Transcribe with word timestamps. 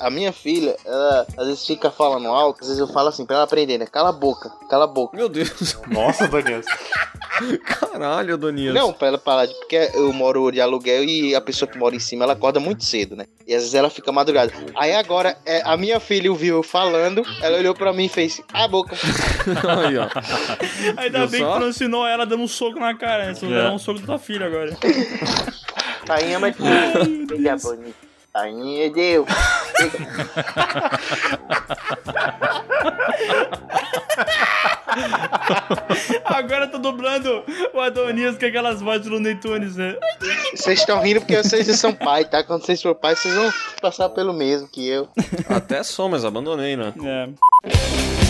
A 0.00 0.10
minha 0.10 0.32
filha, 0.32 0.76
ela 0.84 1.26
às 1.36 1.46
vezes 1.46 1.66
fica 1.66 1.90
falando 1.90 2.28
alto, 2.28 2.60
às 2.60 2.68
vezes 2.68 2.80
eu 2.80 2.88
falo 2.88 3.08
assim 3.08 3.24
pra 3.26 3.36
ela 3.36 3.44
aprender, 3.44 3.78
né? 3.78 3.86
Cala 3.86 4.10
a 4.10 4.12
boca, 4.12 4.50
cala 4.70 4.84
a 4.84 4.88
boca. 4.88 5.16
Meu 5.16 5.28
Deus. 5.28 5.78
Nossa, 5.88 6.28
Daniel. 6.28 6.60
Caralho, 7.64 8.34
Adonias. 8.34 8.74
Não, 8.74 8.92
pra 8.92 9.08
ela 9.08 9.18
parar 9.18 9.46
de. 9.46 9.54
Porque 9.54 9.90
eu 9.94 10.12
moro 10.12 10.50
de 10.50 10.60
aluguel 10.60 11.04
e 11.04 11.34
a 11.34 11.40
pessoa 11.40 11.68
que 11.70 11.76
mora 11.76 11.94
em 11.94 11.98
cima, 11.98 12.24
ela 12.24 12.32
acorda 12.32 12.58
muito 12.58 12.82
cedo, 12.84 13.14
né? 13.14 13.26
E 13.46 13.54
às 13.54 13.60
vezes 13.62 13.74
ela 13.74 13.90
fica 13.90 14.10
madrugada. 14.10 14.52
Aí 14.74 14.94
agora, 14.94 15.36
é, 15.44 15.60
a 15.64 15.76
minha 15.76 16.00
filha 16.00 16.30
ouviu 16.30 16.56
eu 16.56 16.62
falando, 16.62 17.22
ela 17.42 17.58
olhou 17.58 17.74
pra 17.74 17.92
mim 17.92 18.06
e 18.06 18.08
fez, 18.08 18.40
a 18.52 18.66
boca. 18.66 18.96
Aí, 19.86 19.98
ó. 19.98 20.08
Ainda 20.96 21.20
Viu 21.26 21.28
bem 21.28 21.40
só? 21.40 21.54
que 21.54 21.60
tu 21.60 21.68
ensinou 21.68 22.06
ela 22.06 22.24
dando 22.24 22.42
um 22.42 22.48
soco 22.48 22.78
na 22.80 22.94
cara, 22.96 23.26
né? 23.26 23.34
Senão 23.34 23.52
É. 23.52 23.56
vai 23.56 23.64
dar 23.68 23.74
um 23.74 23.78
soco 23.78 24.00
da 24.00 24.06
tua 24.06 24.18
filha 24.18 24.46
agora. 24.46 24.74
Tainha, 26.06 26.38
mas. 26.38 26.56
Filha 26.56 27.56
bonita. 27.56 28.05
Tainha, 28.36 28.90
deu. 28.90 29.24
Agora 36.26 36.66
eu 36.66 36.70
tô 36.70 36.76
dublando 36.76 37.42
o 37.72 37.80
Adonias 37.80 38.36
com 38.36 38.44
aquelas 38.44 38.82
vozes 38.82 39.06
do 39.06 39.12
Looney 39.12 39.36
Tunes, 39.36 39.76
né? 39.76 39.96
Vocês 40.54 40.80
estão 40.80 41.00
rindo 41.00 41.20
porque 41.20 41.42
vocês 41.42 41.66
são 41.78 41.94
pai, 41.94 42.26
tá? 42.26 42.44
Quando 42.44 42.66
vocês 42.66 42.82
for 42.82 42.94
pai, 42.94 43.16
vocês 43.16 43.34
vão 43.34 43.50
passar 43.80 44.10
pelo 44.10 44.34
mesmo 44.34 44.68
que 44.68 44.86
eu. 44.86 45.08
Até 45.48 45.82
sou, 45.82 46.10
mas 46.10 46.22
abandonei, 46.22 46.76
né? 46.76 46.92
É. 47.64 48.25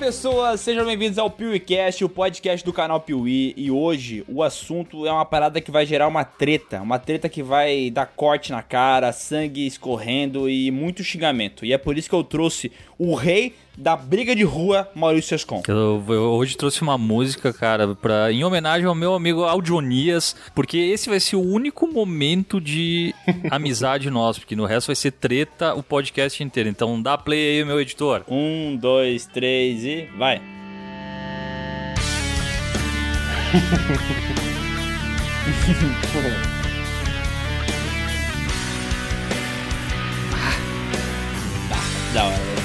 pessoas, 0.00 0.62
sejam 0.62 0.86
bem-vindos 0.86 1.18
ao 1.18 1.28
PeeWeeCast, 1.28 2.02
o 2.02 2.08
podcast 2.08 2.64
do 2.64 2.72
canal 2.72 3.02
Piuí. 3.02 3.52
E 3.54 3.70
hoje 3.70 4.24
o 4.26 4.42
assunto 4.42 5.06
é 5.06 5.12
uma 5.12 5.26
parada 5.26 5.60
que 5.60 5.70
vai 5.70 5.84
gerar 5.84 6.08
uma 6.08 6.24
treta, 6.24 6.80
uma 6.80 6.98
treta 6.98 7.28
que 7.28 7.42
vai 7.42 7.90
dar 7.90 8.06
corte 8.06 8.50
na 8.50 8.62
cara, 8.62 9.12
sangue 9.12 9.66
escorrendo 9.66 10.48
e 10.48 10.70
muito 10.70 11.04
xingamento. 11.04 11.66
E 11.66 11.74
é 11.74 11.76
por 11.76 11.98
isso 11.98 12.08
que 12.08 12.14
eu 12.14 12.24
trouxe 12.24 12.72
o 13.00 13.14
rei 13.14 13.54
da 13.78 13.96
briga 13.96 14.36
de 14.36 14.42
rua, 14.42 14.86
Maurício 14.94 15.34
Ascon. 15.34 15.62
Eu, 15.66 16.04
eu 16.06 16.22
hoje 16.32 16.54
trouxe 16.54 16.82
uma 16.82 16.98
música, 16.98 17.50
cara, 17.50 17.94
pra, 17.94 18.30
em 18.30 18.44
homenagem 18.44 18.86
ao 18.86 18.94
meu 18.94 19.14
amigo 19.14 19.44
Audionias, 19.44 20.36
porque 20.54 20.76
esse 20.76 21.08
vai 21.08 21.18
ser 21.18 21.36
o 21.36 21.40
único 21.40 21.86
momento 21.86 22.60
de 22.60 23.14
amizade 23.50 24.10
nosso, 24.10 24.40
porque 24.40 24.54
no 24.54 24.66
resto 24.66 24.88
vai 24.88 24.96
ser 24.96 25.12
treta 25.12 25.74
o 25.74 25.82
podcast 25.82 26.44
inteiro. 26.44 26.68
Então 26.68 27.00
dá 27.00 27.16
play 27.16 27.60
aí, 27.60 27.64
meu 27.64 27.80
editor. 27.80 28.22
Um, 28.28 28.76
dois, 28.76 29.26
três 29.26 29.82
e 29.82 30.06
vai. 30.18 30.42
Da 42.12 42.24
hora. 42.24 42.59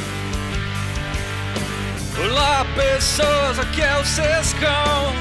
Olá, 2.17 2.65
pessoas, 2.75 3.59
aqui 3.59 3.81
é 3.81 3.97
o 3.97 4.05
Sescão. 4.05 5.13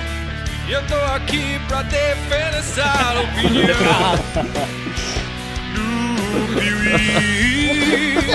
E 0.68 0.72
eu 0.72 0.86
tô 0.86 0.94
aqui 1.12 1.60
pra 1.66 1.82
defender 1.82 2.54
essa 2.54 2.84
opinião. 3.20 4.14
do 5.74 6.54
Piuí. 6.54 8.30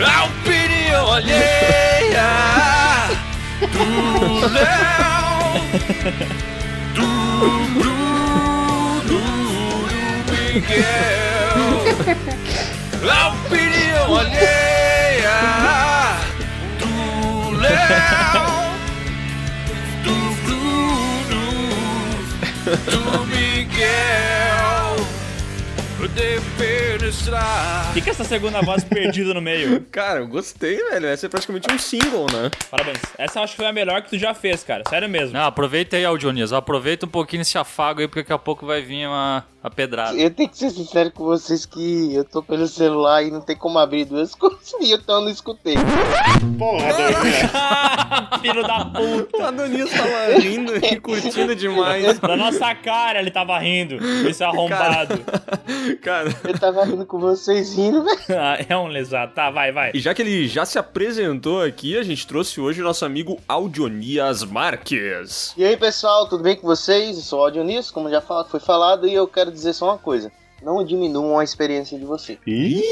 A 0.00 0.24
opinião 0.26 1.12
alheia 1.12 2.28
do 3.72 4.46
Léo, 4.46 5.58
do 6.94 7.08
Bruno, 7.80 9.00
do 9.02 9.20
Miguel. 10.30 10.78
A 13.10 13.28
opinião 13.30 14.16
alheia 14.16 14.77
do 17.68 17.74
Léo, 17.74 18.68
do 20.04 20.16
Bruno, 20.42 21.44
do 22.86 23.26
Miguel. 23.26 24.08
Defenestrar. 26.18 27.92
Fica 27.92 28.10
essa 28.10 28.24
segunda 28.24 28.60
voz 28.60 28.82
perdida 28.82 29.32
no 29.32 29.40
meio. 29.40 29.82
Cara, 29.90 30.20
eu 30.20 30.26
gostei, 30.26 30.76
velho. 30.76 31.06
Essa 31.06 31.26
é 31.26 31.28
praticamente 31.28 31.70
um 31.72 31.78
single, 31.78 32.26
né? 32.32 32.50
Parabéns. 32.70 32.98
Essa 33.16 33.38
eu 33.38 33.44
acho 33.44 33.52
que 33.52 33.58
foi 33.58 33.66
a 33.66 33.72
melhor 33.72 34.02
que 34.02 34.10
tu 34.10 34.18
já 34.18 34.34
fez, 34.34 34.64
cara. 34.64 34.82
Sério 34.88 35.08
mesmo. 35.08 35.34
Não, 35.34 35.44
aproveita 35.44 35.96
aí, 35.96 36.04
Audionias. 36.04 36.52
Aproveita 36.52 37.06
um 37.06 37.08
pouquinho 37.08 37.42
esse 37.42 37.56
afago 37.56 38.00
aí, 38.00 38.08
porque 38.08 38.22
daqui 38.22 38.32
a 38.32 38.38
pouco 38.38 38.66
vai 38.66 38.82
vir 38.82 39.06
uma, 39.06 39.44
uma 39.62 39.70
pedrada. 39.70 40.16
Eu 40.16 40.30
tenho 40.30 40.48
que 40.48 40.56
ser 40.56 40.70
sincero 40.70 41.10
com 41.10 41.24
vocês 41.24 41.66
que 41.66 42.14
eu 42.14 42.24
tô 42.24 42.42
pelo 42.42 42.66
celular 42.68 43.22
e 43.24 43.30
não 43.30 43.40
tem 43.40 43.56
como 43.56 43.78
abrir 43.78 44.04
duas 44.04 44.34
coisas 44.36 44.72
e 44.80 44.92
então 44.92 45.16
eu 45.16 45.22
não 45.22 45.30
escutei. 45.30 45.74
Porra. 46.58 48.38
Filho 48.40 48.62
da 48.62 48.84
puta. 48.84 49.36
O 49.36 49.44
Adonias 49.44 49.90
tava 49.90 50.38
rindo 50.38 50.76
e 50.76 51.00
curtindo 51.00 51.54
demais. 51.56 52.18
Da 52.28 52.36
nossa 52.36 52.74
cara 52.74 53.20
ele 53.20 53.30
tava 53.30 53.58
rindo. 53.58 53.96
Esse 54.28 54.44
arrombado. 54.44 55.18
Cara, 56.02 56.34
Eu 56.44 56.58
tava 56.58 56.84
rindo 56.84 57.06
com 57.06 57.18
vocês 57.18 57.74
rindo, 57.74 58.04
velho. 58.04 58.18
Ah, 58.38 58.56
é 58.68 58.76
um 58.76 58.86
lesado. 58.86 59.32
Tá, 59.34 59.50
vai, 59.50 59.72
vai. 59.72 59.90
e 59.94 60.00
já 60.00 60.14
que 60.14 60.22
ele 60.22 60.46
já 60.46 60.64
se 60.64 60.78
apresentou 60.78 61.62
aqui, 61.62 61.96
a 61.98 62.02
gente 62.02 62.26
trouxe 62.26 62.60
hoje 62.60 62.80
o 62.80 62.84
nosso 62.84 63.04
amigo 63.04 63.38
Audionias 63.48 64.44
Marques. 64.44 65.54
E 65.56 65.64
aí, 65.64 65.76
pessoal, 65.76 66.28
tudo 66.28 66.42
bem 66.42 66.56
com 66.56 66.66
vocês? 66.66 67.16
Eu 67.16 67.22
sou 67.22 67.40
o 67.40 67.42
Audionis, 67.42 67.90
como 67.90 68.08
já 68.10 68.20
foi 68.20 68.60
falado, 68.60 69.06
e 69.08 69.14
eu 69.14 69.26
quero 69.26 69.47
dizer 69.50 69.72
só 69.72 69.86
uma 69.86 69.98
coisa. 69.98 70.30
Não 70.62 70.84
diminuam 70.84 71.38
a 71.38 71.44
experiência 71.44 71.98
de 71.98 72.04
vocês. 72.04 72.38
Ih, 72.46 72.82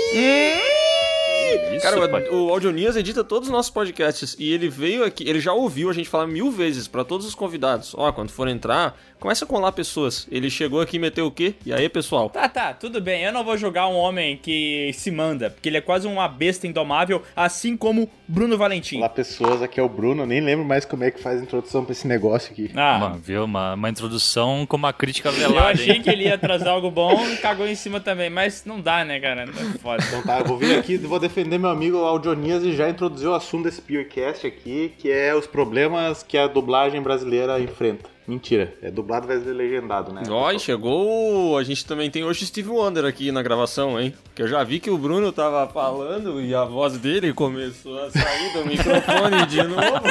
Isso, 1.74 1.82
Cara, 1.82 2.08
pai. 2.08 2.28
o, 2.28 2.46
o 2.46 2.50
Audionias 2.50 2.96
edita 2.96 3.22
todos 3.22 3.48
os 3.48 3.52
nossos 3.52 3.70
podcasts 3.70 4.34
e 4.38 4.52
ele 4.52 4.68
veio 4.68 5.04
aqui, 5.04 5.28
ele 5.28 5.40
já 5.40 5.52
ouviu 5.52 5.88
a 5.90 5.92
gente 5.92 6.08
falar 6.08 6.26
mil 6.26 6.50
vezes 6.50 6.88
pra 6.88 7.04
todos 7.04 7.26
os 7.26 7.34
convidados. 7.34 7.94
Ó, 7.96 8.10
quando 8.12 8.30
for 8.30 8.48
entrar, 8.48 8.98
começa 9.18 9.44
a 9.44 9.48
colar 9.48 9.72
pessoas. 9.72 10.26
Ele 10.30 10.50
chegou 10.50 10.80
aqui 10.80 10.96
e 10.96 11.00
meteu 11.00 11.26
o 11.26 11.30
quê? 11.30 11.54
E 11.64 11.72
aí, 11.72 11.88
pessoal? 11.88 12.30
Tá, 12.30 12.48
tá, 12.48 12.74
tudo 12.74 13.00
bem. 13.00 13.24
Eu 13.24 13.32
não 13.32 13.44
vou 13.44 13.56
julgar 13.56 13.88
um 13.88 13.96
homem 13.96 14.36
que 14.36 14.90
se 14.94 15.10
manda, 15.10 15.50
porque 15.50 15.68
ele 15.68 15.76
é 15.78 15.80
quase 15.80 16.06
uma 16.06 16.28
besta 16.28 16.66
indomável, 16.66 17.22
assim 17.34 17.76
como 17.76 18.08
Bruno 18.28 18.56
Valentim. 18.56 18.98
Olá, 18.98 19.08
pessoas. 19.08 19.62
Aqui 19.62 19.80
é 19.80 19.82
o 19.82 19.88
Bruno. 19.88 20.22
Eu 20.22 20.26
nem 20.26 20.40
lembro 20.40 20.64
mais 20.64 20.84
como 20.84 21.04
é 21.04 21.10
que 21.10 21.20
faz 21.20 21.40
a 21.40 21.42
introdução 21.42 21.84
pra 21.84 21.92
esse 21.92 22.06
negócio 22.06 22.52
aqui. 22.52 22.70
Ah, 22.74 22.98
Mano, 22.98 23.18
viu? 23.22 23.44
Uma, 23.44 23.74
uma 23.74 23.88
introdução 23.88 24.66
com 24.66 24.76
uma 24.76 24.92
crítica 24.92 25.28
eu 25.28 25.32
velada, 25.32 25.70
achei 25.70 25.96
hein? 25.96 26.02
que 26.02 26.10
ele 26.10 26.24
ia 26.24 26.38
trazer 26.38 26.68
algo 26.68 26.90
bom 26.90 27.26
e 27.28 27.36
cagou 27.36 27.66
em 27.66 27.74
cima 27.74 28.00
também, 28.00 28.30
mas 28.30 28.64
não 28.64 28.80
dá, 28.80 29.04
né, 29.04 29.18
cara? 29.20 29.42
É 29.44 29.78
foda. 29.78 30.04
Então 30.06 30.22
tá, 30.22 30.40
eu 30.40 30.44
vou 30.44 30.58
vir 30.58 30.78
aqui 30.78 30.94
e 30.94 30.98
vou 30.98 31.18
defender 31.18 31.58
meu 31.58 31.70
amigo 31.70 31.98
Audionias 31.98 32.62
e 32.62 32.74
já 32.74 32.88
introduzir 32.88 33.28
o 33.28 33.34
assunto 33.34 33.64
desse 33.64 33.80
PewCast 33.80 34.46
aqui, 34.46 34.92
que 34.98 35.10
é 35.10 35.34
os 35.34 35.46
problemas 35.46 36.22
que 36.22 36.36
a 36.36 36.46
dublagem 36.46 37.00
brasileira 37.02 37.58
enfrenta. 37.60 38.15
Mentira, 38.26 38.74
é 38.82 38.90
dublado 38.90 39.28
vai 39.28 39.38
ser 39.38 39.52
legendado, 39.52 40.12
né? 40.12 40.22
Ó, 40.28 40.50
e 40.50 40.58
chegou. 40.58 41.56
A 41.56 41.62
gente 41.62 41.86
também 41.86 42.10
tem 42.10 42.24
hoje 42.24 42.42
o 42.42 42.46
Steve 42.46 42.68
Wonder 42.68 43.04
aqui 43.04 43.30
na 43.30 43.40
gravação, 43.40 44.00
hein? 44.00 44.12
Que 44.34 44.42
eu 44.42 44.48
já 44.48 44.64
vi 44.64 44.80
que 44.80 44.90
o 44.90 44.98
Bruno 44.98 45.30
tava 45.30 45.68
falando 45.72 46.40
e 46.40 46.52
a 46.52 46.64
voz 46.64 46.98
dele 46.98 47.32
começou 47.32 47.96
a 48.02 48.10
sair 48.10 48.52
do 48.52 48.66
microfone 48.66 49.46
de 49.46 49.62
novo. 49.62 50.02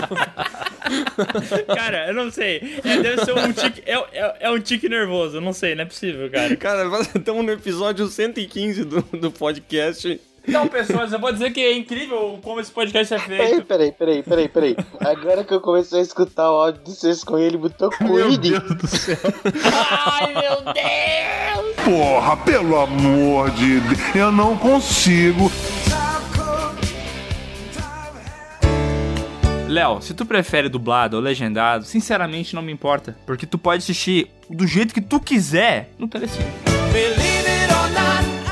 Cara, 1.76 2.08
eu 2.08 2.14
não 2.14 2.32
sei. 2.32 2.62
É, 2.86 2.98
deve 3.02 3.26
ser 3.26 3.34
um 3.34 3.52
tique. 3.52 3.84
É, 3.86 3.96
é, 3.96 4.36
é 4.42 4.52
um 4.52 4.60
tique 4.62 4.88
nervoso, 4.88 5.38
eu 5.38 5.42
não 5.42 5.52
sei, 5.52 5.76
não 5.76 5.82
é 5.82 5.86
possível, 5.86 6.30
cara. 6.30 6.56
Cara, 6.56 7.02
estamos 7.16 7.44
no 7.44 7.52
episódio 7.52 8.08
115 8.08 8.86
do, 8.86 9.02
do 9.02 9.32
podcast. 9.32 10.22
Então, 10.48 10.68
pessoas, 10.68 11.12
eu 11.12 11.20
vou 11.20 11.32
dizer 11.32 11.52
que 11.52 11.60
é 11.60 11.76
incrível 11.78 12.40
como 12.44 12.60
esse 12.60 12.72
podcast 12.72 13.14
é 13.14 13.20
Peraí, 13.20 13.48
feito. 13.48 13.66
peraí, 13.66 13.92
peraí, 13.92 14.24
peraí, 14.24 14.48
peraí. 14.48 14.76
Agora 15.00 15.44
que 15.44 15.54
eu 15.54 15.60
comecei 15.62 16.00
a 16.00 16.04
escutar 16.04 16.52
o 16.52 16.56
áudio 16.56 16.82
de 16.84 16.92
vocês 16.92 17.24
com 17.24 17.38
ele, 17.38 17.58
botou 17.58 17.90
Quid. 17.98 18.60
do 18.60 18.88
céu. 18.88 19.18
Ai, 19.74 20.34
meu 20.34 20.74
Deus! 20.74 21.76
Porra, 21.84 22.38
pelo 22.38 22.80
amor 22.80 23.50
de 23.52 23.80
Deus, 23.82 24.16
eu 24.16 24.32
não 24.32 24.58
consigo. 24.58 25.52
Léo, 29.68 30.00
se 30.02 30.14
tu 30.14 30.26
prefere 30.26 30.70
dublado 30.70 31.18
ou 31.18 31.22
legendado, 31.24 31.86
sinceramente 31.86 32.54
não 32.56 32.62
me 32.62 32.72
importa. 32.72 33.18
Porque 33.26 33.46
tu 33.48 33.58
pode 33.58 33.80
assistir 33.84 34.30
do 34.50 34.66
jeito 34.68 34.94
que 34.94 35.02
tu 35.02 35.20
quiser 35.20 35.90
no 35.98 36.08
Telecine. 36.08 36.46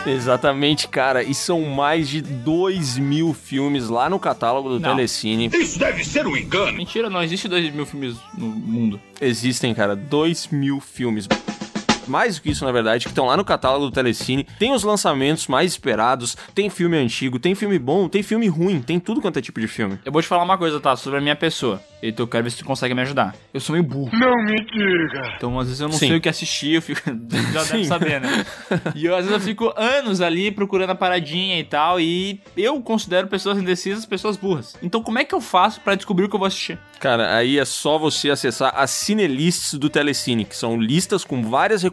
Exatamente, 0.05 0.87
cara. 0.87 1.23
E 1.23 1.33
são 1.33 1.61
mais 1.61 2.09
de 2.09 2.21
2 2.21 2.97
mil 2.97 3.33
filmes 3.33 3.89
lá 3.89 4.09
no 4.09 4.19
catálogo 4.19 4.69
do 4.69 4.79
Não. 4.79 4.89
Telecine. 4.89 5.49
Isso 5.53 5.79
deve 5.79 6.03
ser 6.03 6.27
um 6.27 6.35
engano. 6.35 6.77
Mentira, 6.77 7.09
não 7.09 7.23
existe 7.23 7.47
2 7.47 7.73
mil 7.73 7.85
filmes 7.85 8.15
no 8.37 8.47
mundo. 8.47 8.99
Existem, 9.21 9.73
cara, 9.73 9.95
2 9.95 10.47
mil 10.47 10.79
filmes. 10.79 11.27
Mais 12.07 12.35
do 12.35 12.41
que 12.41 12.51
isso, 12.51 12.65
na 12.65 12.71
verdade, 12.71 13.05
que 13.05 13.11
estão 13.11 13.25
lá 13.25 13.37
no 13.37 13.45
catálogo 13.45 13.85
do 13.85 13.91
Telecine. 13.91 14.45
Tem 14.59 14.73
os 14.73 14.83
lançamentos 14.83 15.47
mais 15.47 15.71
esperados, 15.71 16.37
tem 16.53 16.69
filme 16.69 16.97
antigo, 16.97 17.39
tem 17.39 17.55
filme 17.55 17.79
bom, 17.79 18.07
tem 18.07 18.23
filme 18.23 18.47
ruim, 18.47 18.81
tem 18.81 18.99
tudo 18.99 19.21
quanto 19.21 19.39
é 19.39 19.41
tipo 19.41 19.59
de 19.59 19.67
filme. 19.67 19.99
Eu 20.05 20.11
vou 20.11 20.21
te 20.21 20.27
falar 20.27 20.43
uma 20.43 20.57
coisa, 20.57 20.79
tá? 20.79 20.95
Sobre 20.95 21.19
a 21.19 21.21
minha 21.21 21.35
pessoa. 21.35 21.81
Então 22.01 22.25
eu 22.25 22.27
quero 22.27 22.43
ver 22.43 22.49
se 22.49 22.57
tu 22.57 22.65
consegue 22.65 22.93
me 22.93 23.01
ajudar. 23.01 23.33
Eu 23.53 23.61
sou 23.61 23.73
meio 23.73 23.83
burro. 23.83 24.11
Não 24.11 24.35
me 24.43 24.57
diga. 24.65 25.33
Então, 25.37 25.57
às 25.57 25.67
vezes 25.67 25.79
eu 25.79 25.87
não 25.87 25.97
Sim. 25.97 26.07
sei 26.09 26.17
o 26.17 26.21
que 26.21 26.27
assistir, 26.27 26.73
eu 26.73 26.81
fico. 26.81 27.01
Já 27.53 27.63
deve 27.63 27.85
saber, 27.85 28.19
né? 28.19 28.45
E 28.93 29.05
eu, 29.05 29.15
às 29.15 29.25
vezes 29.25 29.39
eu 29.39 29.39
fico 29.39 29.73
anos 29.77 30.19
ali 30.19 30.51
procurando 30.51 30.89
a 30.89 30.95
paradinha 30.95 31.57
e 31.57 31.63
tal. 31.63 32.01
E 32.01 32.41
eu 32.57 32.81
considero 32.81 33.27
pessoas 33.27 33.57
indecisas 33.57 34.05
pessoas 34.05 34.35
burras. 34.35 34.75
Então, 34.83 35.01
como 35.01 35.19
é 35.19 35.23
que 35.23 35.33
eu 35.33 35.39
faço 35.39 35.79
pra 35.79 35.95
descobrir 35.95 36.25
o 36.25 36.29
que 36.29 36.35
eu 36.35 36.39
vou 36.39 36.47
assistir? 36.47 36.77
Cara, 36.99 37.35
aí 37.35 37.57
é 37.57 37.65
só 37.65 37.97
você 37.97 38.29
acessar 38.29 38.73
as 38.75 38.91
cinelists 38.91 39.73
do 39.73 39.89
Telecine, 39.89 40.45
que 40.45 40.55
são 40.55 40.79
listas 40.79 41.23
com 41.23 41.41
várias 41.41 41.83
recomendações 41.83 41.92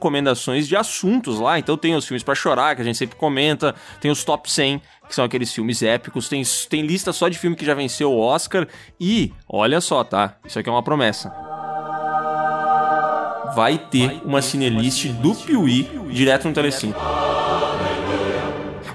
de 0.66 0.76
assuntos 0.76 1.38
lá. 1.38 1.58
Então 1.58 1.76
tem 1.76 1.94
os 1.94 2.06
filmes 2.06 2.22
pra 2.22 2.34
chorar, 2.34 2.74
que 2.74 2.82
a 2.82 2.84
gente 2.84 2.98
sempre 2.98 3.16
comenta, 3.16 3.74
tem 4.00 4.10
os 4.10 4.24
top 4.24 4.50
100, 4.50 4.80
que 5.08 5.14
são 5.14 5.24
aqueles 5.24 5.52
filmes 5.52 5.82
épicos, 5.82 6.28
tem, 6.28 6.42
tem 6.68 6.82
lista 6.82 7.12
só 7.12 7.28
de 7.28 7.38
filme 7.38 7.56
que 7.56 7.64
já 7.64 7.74
venceu 7.74 8.12
o 8.12 8.18
Oscar. 8.18 8.66
E, 8.98 9.32
olha 9.48 9.80
só, 9.80 10.02
tá? 10.04 10.36
Isso 10.44 10.58
aqui 10.58 10.68
é 10.68 10.72
uma 10.72 10.82
promessa. 10.82 11.32
Vai 13.54 13.76
ter 13.78 14.20
uma 14.24 14.40
cinelist 14.40 15.08
do 15.08 15.34
Piuí 15.34 15.82
direto 16.10 16.46
no 16.46 16.54
Telecine. 16.54 16.94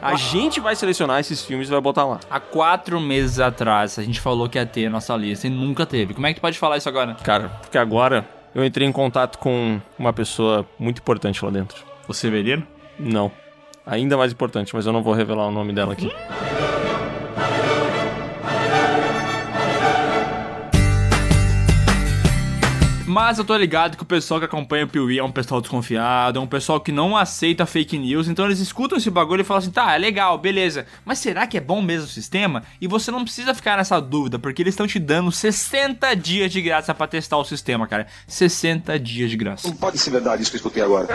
A 0.01 0.15
gente 0.15 0.59
vai 0.59 0.75
selecionar 0.75 1.19
esses 1.19 1.43
filmes 1.43 1.67
e 1.67 1.71
vai 1.71 1.81
botar 1.81 2.05
lá. 2.05 2.19
Há 2.29 2.39
quatro 2.39 3.01
meses 3.01 3.39
atrás, 3.39 3.97
a 3.97 4.03
gente 4.03 4.21
falou 4.21 4.47
que 4.47 4.57
ia 4.57 4.65
ter 4.65 4.85
a 4.85 4.89
nossa 4.89 5.15
lista 5.15 5.47
e 5.47 5.49
nunca 5.49 5.83
teve. 5.83 6.13
Como 6.13 6.27
é 6.27 6.33
que 6.33 6.39
tu 6.39 6.41
pode 6.41 6.59
falar 6.59 6.77
isso 6.77 6.87
agora? 6.87 7.15
Cara, 7.15 7.49
porque 7.49 7.77
agora 7.77 8.23
eu 8.55 8.63
entrei 8.63 8.87
em 8.87 8.91
contato 8.91 9.37
com 9.37 9.81
uma 9.99 10.13
pessoa 10.13 10.65
muito 10.79 10.99
importante 10.99 11.43
lá 11.43 11.51
dentro. 11.51 11.83
O 12.07 12.13
Severino? 12.13 12.65
Não. 12.97 13.29
Ainda 13.85 14.15
mais 14.15 14.31
importante, 14.31 14.73
mas 14.73 14.85
eu 14.85 14.93
não 14.93 15.03
vou 15.03 15.13
revelar 15.13 15.45
o 15.45 15.51
nome 15.51 15.73
dela 15.73 15.91
aqui. 15.91 16.09
Mas 23.15 23.37
eu 23.37 23.45
tô 23.45 23.55
ligado 23.55 23.95
que 23.95 24.03
o 24.03 24.05
pessoal 24.05 24.41
que 24.41 24.45
acompanha 24.45 24.83
o 24.83 24.89
Piuí 24.89 25.17
é 25.17 25.23
um 25.23 25.31
pessoal 25.31 25.61
desconfiado, 25.61 26.37
é 26.37 26.41
um 26.41 26.45
pessoal 26.45 26.81
que 26.81 26.91
não 26.91 27.15
aceita 27.15 27.65
fake 27.65 27.97
news, 27.97 28.27
então 28.27 28.43
eles 28.43 28.59
escutam 28.59 28.97
esse 28.97 29.09
bagulho 29.09 29.39
e 29.39 29.43
falam 29.45 29.59
assim, 29.59 29.71
tá, 29.71 29.95
é 29.95 29.97
legal, 29.97 30.37
beleza, 30.37 30.85
mas 31.05 31.19
será 31.19 31.47
que 31.47 31.55
é 31.55 31.61
bom 31.61 31.81
mesmo 31.81 32.07
o 32.07 32.09
sistema? 32.09 32.63
E 32.81 32.89
você 32.89 33.11
não 33.11 33.23
precisa 33.23 33.55
ficar 33.55 33.77
nessa 33.77 34.01
dúvida, 34.01 34.37
porque 34.37 34.61
eles 34.61 34.73
estão 34.73 34.85
te 34.85 34.99
dando 34.99 35.31
60 35.31 36.13
dias 36.13 36.51
de 36.51 36.61
graça 36.61 36.93
pra 36.93 37.07
testar 37.07 37.37
o 37.37 37.45
sistema, 37.45 37.87
cara. 37.87 38.05
60 38.27 38.99
dias 38.99 39.29
de 39.29 39.37
graça. 39.37 39.71
Pode 39.71 39.97
ser 39.97 40.11
verdade 40.11 40.41
isso 40.41 40.51
que 40.51 40.57
eu 40.57 40.59
escutei 40.59 40.83
agora. 40.83 41.07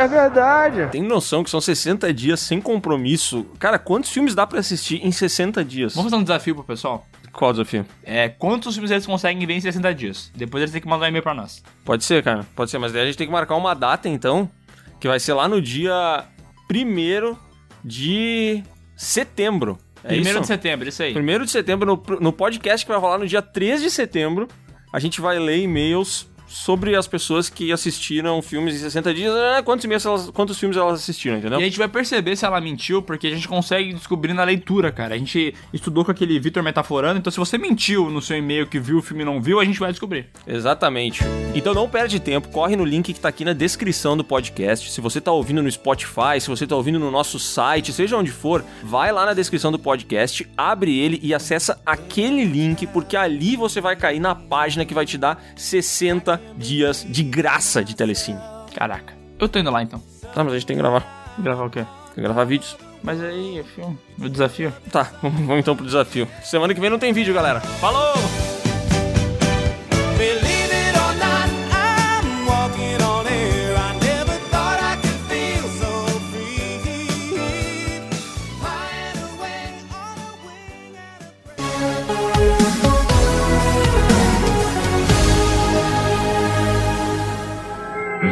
Tem 0.88 1.02
noção 1.02 1.44
que 1.44 1.50
são 1.50 1.60
60 1.60 2.14
dias 2.14 2.40
sem 2.40 2.62
compromisso? 2.62 3.44
Cara, 3.58 3.78
quantos 3.78 4.08
filmes 4.08 4.34
dá 4.34 4.46
pra 4.46 4.60
assistir 4.60 5.04
em 5.04 5.12
60 5.12 5.62
dias? 5.62 5.94
Vamos 5.96 6.10
fazer 6.10 6.22
um 6.22 6.24
desafio 6.24 6.54
pro 6.54 6.64
pessoal? 6.64 7.06
Qual 7.32 7.50
o 7.50 7.52
desafio? 7.52 7.86
É, 8.02 8.28
quantos 8.28 8.74
filmes 8.74 8.90
eles 8.90 9.06
conseguem 9.06 9.46
ver 9.46 9.54
em 9.54 9.60
60 9.60 9.94
dias? 9.94 10.32
Depois 10.34 10.62
eles 10.62 10.72
têm 10.72 10.80
que 10.80 10.88
mandar 10.88 11.06
um 11.06 11.08
e-mail 11.08 11.22
pra 11.22 11.34
nós. 11.34 11.62
Pode 11.84 12.04
ser, 12.04 12.22
cara. 12.22 12.46
Pode 12.54 12.70
ser, 12.70 12.78
mas 12.78 12.92
daí 12.92 13.02
a 13.02 13.06
gente 13.06 13.16
tem 13.16 13.26
que 13.26 13.32
marcar 13.32 13.56
uma 13.56 13.74
data, 13.74 14.08
então, 14.08 14.50
que 14.98 15.06
vai 15.06 15.20
ser 15.20 15.32
lá 15.34 15.48
no 15.48 15.60
dia 15.62 16.24
1 16.70 17.36
de 17.84 18.62
setembro. 18.96 19.78
É 20.02 20.08
Primeiro 20.08 20.30
isso? 20.38 20.40
de 20.40 20.46
setembro, 20.46 20.88
isso 20.88 21.02
aí. 21.02 21.16
1 21.16 21.44
de 21.44 21.50
setembro, 21.50 21.86
no, 21.86 22.20
no 22.20 22.32
podcast 22.32 22.84
que 22.84 22.90
vai 22.92 23.00
rolar 23.00 23.18
no 23.18 23.26
dia 23.26 23.42
3 23.42 23.82
de 23.82 23.90
setembro, 23.90 24.48
a 24.92 24.98
gente 24.98 25.20
vai 25.20 25.38
ler 25.38 25.58
e-mails 25.58 26.28
sobre 26.52 26.96
as 26.96 27.06
pessoas 27.06 27.48
que 27.48 27.70
assistiram 27.70 28.42
filmes 28.42 28.74
em 28.74 28.78
60 28.78 29.14
dias, 29.14 29.32
ah, 29.32 29.62
quantos, 29.62 29.84
e-mails 29.84 30.04
elas- 30.04 30.30
quantos 30.30 30.58
filmes 30.58 30.76
elas 30.76 31.00
assistiram, 31.00 31.38
entendeu? 31.38 31.60
E 31.60 31.62
a 31.62 31.64
gente 31.64 31.78
vai 31.78 31.86
perceber 31.86 32.34
se 32.34 32.44
ela 32.44 32.60
mentiu, 32.60 33.00
porque 33.00 33.28
a 33.28 33.30
gente 33.30 33.46
consegue 33.46 33.94
descobrir 33.94 34.32
na 34.34 34.42
leitura, 34.42 34.90
cara. 34.90 35.14
A 35.14 35.18
gente 35.18 35.54
estudou 35.72 36.04
com 36.04 36.10
aquele 36.10 36.38
Vitor 36.40 36.60
Metaforando, 36.62 37.20
então 37.20 37.30
se 37.30 37.38
você 37.38 37.56
mentiu 37.56 38.10
no 38.10 38.20
seu 38.20 38.36
e-mail 38.36 38.66
que 38.66 38.80
viu 38.80 38.98
o 38.98 39.02
filme 39.02 39.22
e 39.22 39.24
não 39.26 39.40
viu, 39.40 39.60
a 39.60 39.64
gente 39.64 39.78
vai 39.78 39.92
descobrir. 39.92 40.26
Exatamente. 40.44 41.22
Então 41.54 41.72
não 41.72 41.88
perde 41.88 42.18
tempo, 42.18 42.48
corre 42.48 42.74
no 42.74 42.84
link 42.84 43.12
que 43.12 43.20
tá 43.20 43.28
aqui 43.28 43.44
na 43.44 43.52
descrição 43.52 44.16
do 44.16 44.24
podcast. 44.24 44.90
Se 44.90 45.00
você 45.00 45.20
tá 45.20 45.30
ouvindo 45.30 45.62
no 45.62 45.70
Spotify, 45.70 46.40
se 46.40 46.48
você 46.48 46.66
tá 46.66 46.74
ouvindo 46.74 46.98
no 46.98 47.10
nosso 47.12 47.38
site, 47.38 47.92
seja 47.92 48.16
onde 48.16 48.30
for, 48.32 48.64
vai 48.82 49.12
lá 49.12 49.24
na 49.26 49.34
descrição 49.34 49.70
do 49.70 49.78
podcast, 49.78 50.48
abre 50.56 50.98
ele 50.98 51.20
e 51.22 51.32
acessa 51.32 51.80
aquele 51.86 52.44
link, 52.44 52.86
porque 52.88 53.16
ali 53.16 53.54
você 53.56 53.80
vai 53.80 53.94
cair 53.94 54.18
na 54.18 54.34
página 54.34 54.84
que 54.84 54.94
vai 54.94 55.06
te 55.06 55.16
dar 55.16 55.40
60 55.56 56.39
dias 56.56 57.06
de 57.08 57.22
graça 57.22 57.84
de 57.84 57.94
telecine. 57.94 58.38
Caraca. 58.74 59.14
Eu 59.38 59.48
tô 59.48 59.58
indo 59.58 59.70
lá 59.70 59.82
então. 59.82 60.02
Tá, 60.34 60.44
mas 60.44 60.52
a 60.52 60.58
gente 60.58 60.66
tem 60.66 60.76
que 60.76 60.82
gravar. 60.82 61.34
Gravar 61.38 61.64
o 61.64 61.70
quê? 61.70 61.84
Tem 62.06 62.14
que 62.16 62.20
gravar 62.20 62.44
vídeos. 62.44 62.76
Mas 63.02 63.22
aí, 63.22 63.58
é 63.58 63.64
filme. 63.64 63.98
O 64.18 64.28
desafio. 64.28 64.72
Tá, 64.92 65.10
vamos 65.22 65.58
então 65.58 65.74
pro 65.74 65.86
desafio. 65.86 66.28
Semana 66.42 66.74
que 66.74 66.80
vem 66.80 66.90
não 66.90 66.98
tem 66.98 67.12
vídeo, 67.12 67.32
galera. 67.32 67.60
Falou! 67.60 68.59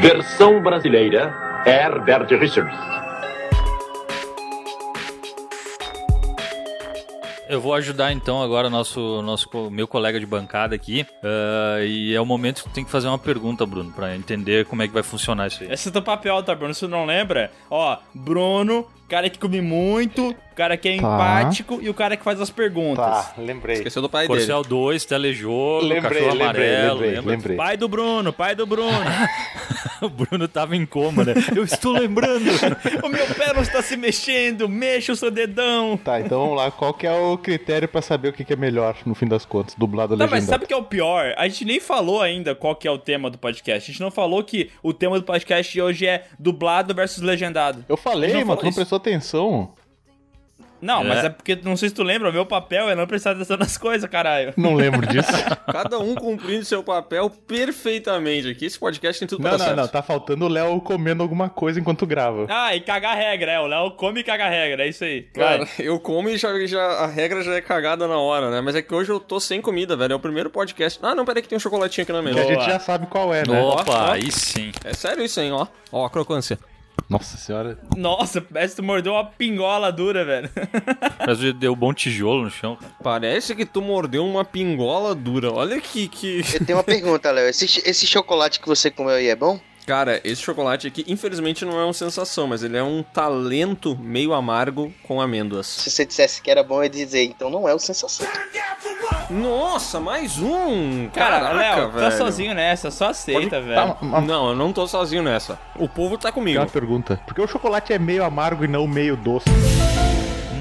Versão 0.01 0.63
brasileira 0.63 1.35
Herbert 1.67 2.29
Richards. 2.39 2.79
Eu 7.49 7.63
vou 7.63 7.73
ajudar 7.73 8.13
então 8.13 8.43
agora 8.43 8.69
nosso, 8.69 9.23
nosso 9.23 9.49
meu 9.71 9.89
colega 9.89 10.21
de 10.21 10.27
bancada 10.27 10.75
aqui. 10.75 11.07
ah, 11.25 11.79
e 11.83 12.15
é 12.15 12.21
o 12.21 12.27
momento 12.27 12.63
que 12.63 12.69
tu 12.69 12.73
tem 12.75 12.85
que 12.85 12.91
fazer 12.91 13.09
uma 13.09 13.19
pergunta, 13.19 13.65
Bruno, 13.65 13.91
pra 13.91 14.15
entender 14.15 14.67
como 14.67 14.83
é 14.83 14.87
que 14.89 14.93
vai 14.93 15.03
funcionar 15.03 15.47
isso 15.47 15.63
aí. 15.63 15.73
Esse 15.73 15.89
é 15.89 15.93
teu 15.93 16.03
papel, 16.03 16.43
tá, 16.43 16.55
Bruno? 16.55 16.75
Se 16.75 16.81
tu 16.81 16.89
não 16.89 17.07
lembra, 17.07 17.51
ó, 17.71 17.97
Bruno, 18.15 18.87
cara 19.09 19.31
que 19.31 19.39
come 19.39 19.63
muito, 19.63 20.37
cara 20.55 20.77
que 20.77 20.91
é 20.91 20.97
empático 20.97 21.79
e 21.81 21.89
o 21.89 21.95
cara 21.95 22.19
que 22.19 22.23
faz 22.23 22.39
as 22.39 22.51
perguntas. 22.51 23.03
Tá, 23.07 23.33
lembrei. 23.39 23.77
Esqueceu 23.77 24.03
do 24.03 24.11
pai 24.11 24.29
dele. 24.29 24.41
Corcel 24.41 24.63
2, 24.63 25.05
telejogo, 25.07 25.87
Lembrei, 25.87 26.03
cachorro 26.03 26.35
lembrei, 26.39 26.77
amarelo. 26.77 27.01
lembrei, 27.01 27.21
lembrei. 27.35 27.57
Pai 27.57 27.79
do 27.79 27.89
Bruno, 27.89 28.31
pai 28.31 28.55
do 28.55 28.67
Bruno. 28.67 28.93
O 30.09 30.09
Bruno 30.09 30.47
tava 30.47 30.77
em 30.77 30.87
coma, 30.87 31.25
né? 31.25 31.35
Eu 31.55 31.65
estou 31.65 31.93
lembrando. 31.93 32.45
o 33.03 33.09
meu 33.09 33.27
pé 33.35 33.53
não 33.53 33.63
está 33.63 33.83
se 33.83 33.97
mexendo, 33.97 34.69
mexa 34.69 35.13
o 35.13 35.17
seu 35.17 35.31
dedão. 35.31 35.97
Tá, 35.97 36.21
então 36.21 36.41
vamos 36.41 36.57
lá. 36.57 36.71
Qual 36.71 36.95
que 36.95 37.07
é 37.07 37.13
o 37.13 37.37
critério 37.37 37.89
pra 37.89 38.01
saber 38.01 38.29
o 38.29 38.33
que 38.33 38.45
que 38.45 38.53
é 38.53 38.57
melhor, 38.57 38.97
no 39.05 39.15
fim 39.15 39.27
das 39.27 39.45
contas? 39.45 39.75
Dublado 39.75 40.15
ou 40.15 40.19
Tá, 40.19 40.25
mas 40.25 40.33
legendado? 40.33 40.51
sabe 40.51 40.65
o 40.65 40.69
que 40.69 40.75
é 40.75 40.77
o 40.77 40.85
pior? 40.85 41.35
A 41.37 41.49
gente 41.49 41.65
nem 41.65 41.81
falou 41.81 42.23
ainda 42.23 42.55
qual 42.55 42.77
que 42.77 42.87
é 42.87 42.91
o 42.91 42.99
tema 42.99 43.29
do 43.29 43.39
podcast. 43.39 43.91
A 43.91 43.93
gente 43.93 44.01
não 44.01 44.11
falou 44.11 44.43
que 44.45 44.71
o 44.83 44.93
tema 44.93 45.19
do 45.19 45.25
podcast 45.25 45.73
de 45.73 45.83
hoje 45.83 46.07
é 46.07 46.25
dublado 46.39 46.95
versus 46.95 47.23
legendado. 47.23 47.85
Eu 47.89 47.97
falei, 47.97 48.33
mas 48.35 48.43
falou 48.43 48.57
tu 48.57 48.67
não 48.67 48.73
prestou 48.73 48.97
atenção. 48.97 49.73
Não, 50.81 51.03
mas 51.05 51.25
É. 51.25 51.27
é 51.27 51.31
porque, 51.31 51.57
não 51.63 51.77
sei 51.77 51.89
se 51.89 51.95
tu 51.95 52.03
lembra, 52.03 52.31
o 52.31 52.33
meu 52.33 52.47
papel 52.47 52.89
é 52.89 52.95
não 52.95 53.07
prestar 53.07 53.33
atenção 53.33 53.57
nas 53.57 53.77
coisas, 53.77 54.09
caralho. 54.09 54.53
Não 54.57 54.75
lembro 54.75 55.07
disso. 55.07 55.29
Cada 55.73 55.99
um 55.99 56.15
cumprindo 56.15 56.65
seu 56.65 56.83
papel 56.83 57.29
perfeitamente 57.31 58.49
aqui. 58.49 58.67
Esse 58.67 58.79
podcast 58.79 59.19
tem 59.19 59.29
tudo 59.29 59.43
pra 59.43 59.53
não, 59.53 59.59
dar 59.59 59.65
não, 59.65 59.75
certo. 59.75 59.81
não. 59.87 59.89
Tá 59.89 60.03
faltando 60.03 60.45
o 60.45 60.49
Léo 60.49 60.81
comendo 60.81 61.23
alguma 61.23 61.49
coisa 61.49 61.79
enquanto 61.81 62.07
grava. 62.07 62.47
Ah, 62.49 62.75
e 62.75 62.81
cagar 62.81 63.17
regra, 63.17 63.53
é. 63.53 63.61
O 63.61 63.67
Léo 63.67 63.91
come 63.93 64.21
e 64.21 64.25
caga 64.25 64.49
regra, 64.49 64.85
é 64.85 64.89
isso 64.89 65.05
aí. 65.05 65.27
Vai. 65.37 65.59
Cara, 65.59 65.69
eu 65.79 65.99
como 66.01 66.29
e 66.29 66.37
já, 66.37 66.49
já, 66.67 66.83
a 66.85 67.07
regra 67.07 67.43
já 67.43 67.55
é 67.55 67.61
cagada 67.61 68.07
na 68.07 68.19
hora, 68.19 68.51
né? 68.51 68.61
Mas 68.61 68.75
é 68.75 68.83
que 68.83 68.95
hoje 68.95 69.11
eu 69.11 69.21
tô 69.21 69.39
sem 69.41 69.61
comida, 69.61 69.97
velho. 69.97 70.13
É 70.13 70.17
o 70.17 70.21
primeiro 70.21 70.51
podcast. 70.51 70.99
Ah, 71.03 71.15
não, 71.15 71.25
peraí 71.25 71.43
que 71.43 71.49
tem 71.49 71.57
um 71.57 71.61
chocolatinho 71.61 72.03
aqui 72.05 72.13
na 72.13 72.19
Que 72.21 72.25
mesa. 72.27 72.41
a 72.41 72.43
Boa. 72.45 72.55
gente 72.55 72.67
já 72.71 72.79
sabe 72.79 73.07
qual 73.07 73.33
é, 73.35 73.47
né? 73.47 73.61
Opa, 73.61 73.85
Ó, 73.89 74.09
ó. 74.09 74.13
aí 74.13 74.31
sim. 74.31 74.73
É 74.85 74.93
sério 74.95 75.25
isso, 75.25 75.41
hein, 75.41 75.53
ó. 75.53 75.67
Ó, 75.93 76.05
a 76.05 76.11
crocância. 76.11 76.59
Nossa 77.09 77.39
senhora. 77.39 77.79
Nossa, 77.97 78.41
parece 78.41 78.75
que 78.75 78.83
tu 78.83 78.85
mordeu 78.85 79.13
uma 79.15 79.25
pingola 79.25 79.91
dura, 79.91 80.25
velho. 80.25 80.51
Mas 81.27 81.55
deu 81.55 81.75
bom 81.75 81.95
tijolo 81.95 82.45
no 82.45 82.51
chão. 82.51 82.77
cara. 82.77 82.93
Parece 83.03 83.55
que 83.55 83.65
tu 83.65 83.81
mordeu 83.81 84.27
uma 84.27 84.45
pingola 84.45 85.15
dura. 85.15 85.51
Olha 85.51 85.81
que... 85.81 86.07
que... 86.09 86.43
Eu 86.55 86.67
tenho 86.67 86.77
uma 86.79 86.85
pergunta, 86.85 87.31
Léo. 87.31 87.49
Esse, 87.49 87.65
esse 87.65 88.07
chocolate 88.07 88.61
que 88.61 88.69
você 88.69 88.91
comeu 88.91 89.15
aí 89.15 89.29
é 89.29 89.37
bom? 89.37 89.59
Cara, 89.89 90.21
esse 90.23 90.43
chocolate 90.43 90.87
aqui, 90.87 91.03
infelizmente, 91.09 91.65
não 91.65 91.81
é 91.81 91.83
uma 91.83 91.95
sensação, 91.95 92.47
mas 92.47 92.63
ele 92.63 92.77
é 92.77 92.83
um 92.83 93.03
talento 93.03 93.97
meio 93.99 94.35
amargo 94.35 94.93
com 95.03 95.19
amêndoas. 95.19 95.67
Se 95.67 95.91
você 95.91 96.05
dissesse 96.05 96.43
que 96.43 96.51
era 96.51 96.63
bom, 96.63 96.81
eu 96.81 96.83
ia 96.83 96.91
dizer, 96.91 97.25
então 97.25 97.49
não 97.49 97.67
é 97.67 97.73
o 97.73 97.79
sensação. 97.79 98.27
Nossa, 99.31 99.99
mais 99.99 100.39
um! 100.39 101.09
Cara, 101.09 101.53
Léo, 101.53 101.91
tá 101.93 102.11
sozinho 102.11 102.53
nessa, 102.53 102.91
só 102.91 103.09
aceita, 103.09 103.63
velho. 103.63 103.95
Tá, 103.95 104.21
Não, 104.21 104.51
eu 104.51 104.55
não 104.55 104.75
tô 104.75 104.87
sozinho 104.87 105.23
nessa. 105.23 105.59
O 105.75 105.89
povo 105.89 106.19
tá 106.19 106.31
comigo. 106.31 106.61
uma 106.61 106.67
pergunta. 106.67 107.19
Por 107.27 107.35
que 107.35 107.41
o 107.41 107.49
chocolate 107.49 107.91
é 107.91 107.99
meio 107.99 108.23
amargo 108.25 108.67
e 108.67 108.69
não 108.69 108.87
meio 108.87 109.17
doce? 109.17 109.49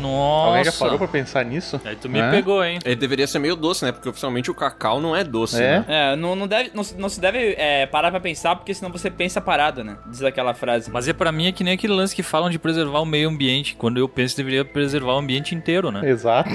Alguém 0.09 0.63
já 0.63 0.71
parou 0.71 0.93
Nossa. 0.93 0.97
pra 0.97 1.07
pensar 1.07 1.43
nisso? 1.45 1.79
Aí 1.85 1.95
tu 1.95 2.07
me 2.09 2.19
Hã? 2.19 2.31
pegou, 2.31 2.63
hein? 2.63 2.79
Ele 2.85 2.95
deveria 2.95 3.27
ser 3.27 3.39
meio 3.39 3.55
doce, 3.55 3.83
né? 3.85 3.91
Porque 3.91 4.07
oficialmente 4.09 4.49
o 4.51 4.53
cacau 4.53 4.99
não 5.01 5.15
é 5.15 5.23
doce, 5.23 5.61
É? 5.61 5.79
né? 5.79 5.85
É, 5.87 6.15
não, 6.15 6.35
não, 6.35 6.47
deve, 6.47 6.71
não, 6.73 6.83
se- 6.83 6.95
não 6.95 7.09
se 7.09 7.19
deve 7.19 7.55
é, 7.57 7.85
parar 7.85 8.11
pra 8.11 8.19
pensar, 8.19 8.55
porque 8.55 8.73
senão 8.73 8.91
você 8.91 9.09
pensa 9.09 9.39
parado, 9.41 9.83
né? 9.83 9.97
Diz 10.07 10.21
aquela 10.23 10.53
frase. 10.53 10.89
Mas 10.91 11.07
é 11.07 11.13
pra 11.13 11.31
mim 11.31 11.47
é 11.47 11.51
que 11.51 11.63
nem 11.63 11.73
aquele 11.73 11.93
lance 11.93 12.15
que 12.15 12.23
falam 12.23 12.49
de 12.49 12.57
preservar 12.59 12.99
o 13.01 13.05
meio 13.05 13.29
ambiente. 13.29 13.75
Quando 13.75 13.97
eu 13.97 14.07
penso 14.07 14.35
que 14.35 14.43
deveria 14.43 14.65
preservar 14.65 15.13
o 15.13 15.17
ambiente 15.17 15.53
inteiro, 15.55 15.91
né? 15.91 16.07
Exato. 16.09 16.49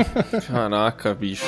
Caraca, 0.50 1.14
bicho. 1.14 1.44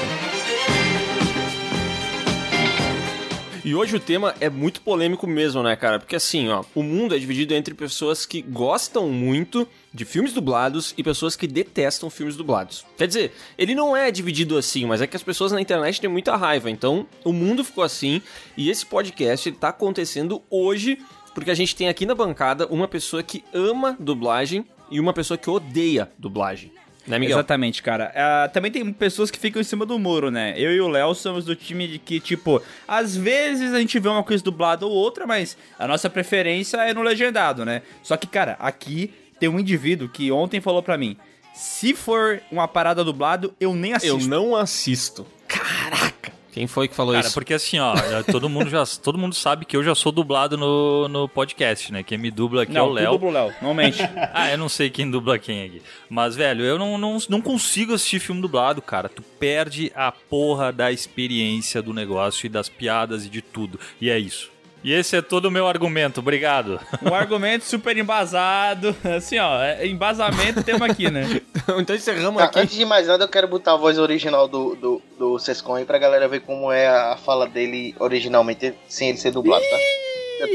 E 3.63 3.75
hoje 3.75 3.95
o 3.95 4.01
tema 4.01 4.35
é 4.41 4.49
muito 4.49 4.81
polêmico 4.81 5.27
mesmo, 5.27 5.63
né, 5.63 5.77
cara? 5.77 5.99
Porque 5.99 6.17
assim, 6.17 6.49
ó, 6.49 6.65
o 6.75 6.83
mundo 6.83 7.15
é 7.15 7.19
dividido 7.19 7.55
entre 7.55 7.75
pessoas 7.75 8.25
que 8.25 8.41
gostam 8.41 9.09
muito 9.11 9.69
de 9.93 10.05
filmes 10.05 10.33
dublados 10.33 10.95
e 10.97 11.03
pessoas 11.03 11.35
que 11.35 11.47
detestam 11.47 12.09
filmes 12.09 12.37
dublados. 12.37 12.85
Quer 12.97 13.07
dizer, 13.07 13.33
ele 13.59 13.75
não 13.75 13.97
é 13.97 14.11
dividido 14.11 14.57
assim, 14.57 14.87
mas 14.87 15.01
é 15.01 15.07
que 15.07 15.17
as 15.17 15.23
pessoas 15.23 15.53
na 15.53 15.61
internet 15.61 16.01
têm 16.01 16.09
muita 16.09 16.37
raiva. 16.37 16.71
Então, 16.71 17.07
o 17.25 17.33
mundo 17.33 17.65
ficou 17.65 17.83
assim 17.83 18.23
e 18.57 18.71
esse 18.71 18.87
podcast 18.87 19.49
ele 19.49 19.57
tá 19.57 19.69
acontecendo 19.71 20.43
hoje 20.49 20.99
porque 21.35 21.51
a 21.51 21.55
gente 21.55 21.75
tem 21.75 21.89
aqui 21.89 22.07
na 22.07 22.15
bancada 22.15 22.67
uma 22.67 22.89
pessoa 22.89 23.23
que 23.23 23.45
ama 23.53 23.97
dublagem 23.99 24.65
e 24.91 24.99
uma 25.01 25.13
pessoa 25.13 25.39
que 25.39 25.49
odeia 25.49 26.11
dublagem. 26.19 26.73
Né? 27.07 27.25
Exatamente, 27.25 27.83
cara. 27.83 28.13
Ah, 28.15 28.49
também 28.49 28.71
tem 28.71 28.93
pessoas 28.93 29.31
que 29.31 29.39
ficam 29.39 29.61
em 29.61 29.65
cima 29.65 29.87
do 29.87 29.99
muro, 29.99 30.31
né? 30.31 30.55
Eu 30.57 30.73
e 30.73 30.81
o 30.81 30.89
Léo 30.89 31.15
somos 31.15 31.45
do 31.45 31.57
time 31.57 31.89
de 31.89 31.99
que, 31.99 32.21
tipo, 32.21 32.63
às 32.87 33.17
vezes 33.17 33.73
a 33.73 33.81
gente 33.81 33.99
vê 33.99 34.09
uma 34.09 34.23
coisa 34.23 34.45
dublada 34.45 34.87
ou 34.87 34.93
outra, 34.93 35.27
mas 35.27 35.57
a 35.79 35.89
nossa 35.89 36.11
preferência 36.11 36.77
é 36.79 36.93
no 36.93 37.03
legendado, 37.03 37.65
né? 37.65 37.83
Só 38.03 38.17
que, 38.17 38.27
cara, 38.27 38.57
aqui 38.61 39.13
tem 39.41 39.49
um 39.49 39.59
indivíduo 39.59 40.09
que 40.09 40.31
ontem 40.31 40.61
falou 40.61 40.83
pra 40.83 40.97
mim: 40.97 41.17
se 41.53 41.95
for 41.95 42.41
uma 42.53 42.69
parada 42.69 43.03
dublado, 43.03 43.53
eu 43.59 43.75
nem 43.75 43.91
Eu 43.91 43.97
assisto. 43.97 44.29
não 44.29 44.55
assisto. 44.55 45.27
Caraca! 45.49 46.31
Quem 46.53 46.67
foi 46.67 46.89
que 46.89 46.97
falou 46.97 47.15
Cara, 47.15 47.25
isso? 47.25 47.35
porque 47.35 47.55
assim, 47.55 47.79
ó, 47.79 47.95
todo 48.29 48.49
mundo 48.49 48.69
já 48.69 48.85
todo 48.85 49.17
mundo 49.17 49.37
sabe 49.37 49.65
que 49.65 49.77
eu 49.77 49.85
já 49.85 49.95
sou 49.95 50.11
dublado 50.11 50.57
no, 50.59 51.07
no 51.07 51.29
podcast, 51.29 51.93
né? 51.93 52.03
Quem 52.03 52.19
me 52.19 52.29
dubla 52.29 52.65
aqui 52.65 52.77
é 52.77 52.83
o 52.83 52.87
Não, 52.87 52.93
Léo. 52.93 53.19
pro 53.21 53.31
Léo, 53.31 53.55
não 53.63 53.73
mente. 53.73 53.99
Ah, 54.35 54.51
eu 54.51 54.59
não 54.59 54.69
sei 54.69 54.91
quem 54.91 55.09
dubla 55.09 55.39
quem 55.39 55.63
aqui. 55.65 55.81
Mas, 56.09 56.35
velho, 56.35 56.65
eu 56.65 56.77
não, 56.77 56.99
não, 56.99 57.19
não 57.29 57.41
consigo 57.41 57.95
assistir 57.95 58.19
filme 58.19 58.43
dublado, 58.43 58.83
cara. 58.83 59.09
Tu 59.09 59.23
perde 59.23 59.93
a 59.95 60.11
porra 60.11 60.73
da 60.73 60.91
experiência 60.91 61.81
do 61.81 61.95
negócio 61.95 62.47
e 62.47 62.49
das 62.49 62.69
piadas 62.69 63.25
e 63.25 63.29
de 63.29 63.41
tudo. 63.43 63.79
E 64.01 64.11
é 64.11 64.19
isso. 64.19 64.51
E 64.83 64.93
esse 64.93 65.17
é 65.17 65.23
todo 65.23 65.47
o 65.47 65.51
meu 65.51 65.67
argumento. 65.67 66.21
Obrigado. 66.21 66.81
Um 67.03 67.15
argumento 67.15 67.65
super 67.65 67.97
embasado. 67.97 68.95
Assim, 69.17 69.39
ó, 69.39 69.63
é- 69.63 69.87
embasamento 69.87 70.63
temos 70.63 70.83
aqui, 70.83 71.11
né? 71.11 71.41
então 71.79 71.95
encerramos 71.97 72.39
Tá, 72.41 72.45
aqui. 72.49 72.59
antes 72.61 72.75
de 72.77 72.85
mais 72.85 73.07
nada, 73.07 73.25
eu 73.25 73.29
quero 73.29 73.49
botar 73.49 73.73
a 73.75 73.77
voz 73.77 73.99
original 73.99 74.47
do, 74.49 74.75
do, 74.77 75.03
do 75.19 75.39
Sescon 75.39 75.77
aí 75.77 75.85
pra 75.85 75.99
galera 75.99 76.29
ver 76.29 76.41
como 76.41 76.71
é 76.73 76.87
a 76.89 77.17
fala 77.17 77.47
dele 77.49 77.95
originalmente, 77.99 78.75
sem 78.89 79.09
ele 79.11 79.19
ser 79.19 79.31
dublado, 79.33 79.65
tá? 79.69 79.77
Ih, 79.77 80.01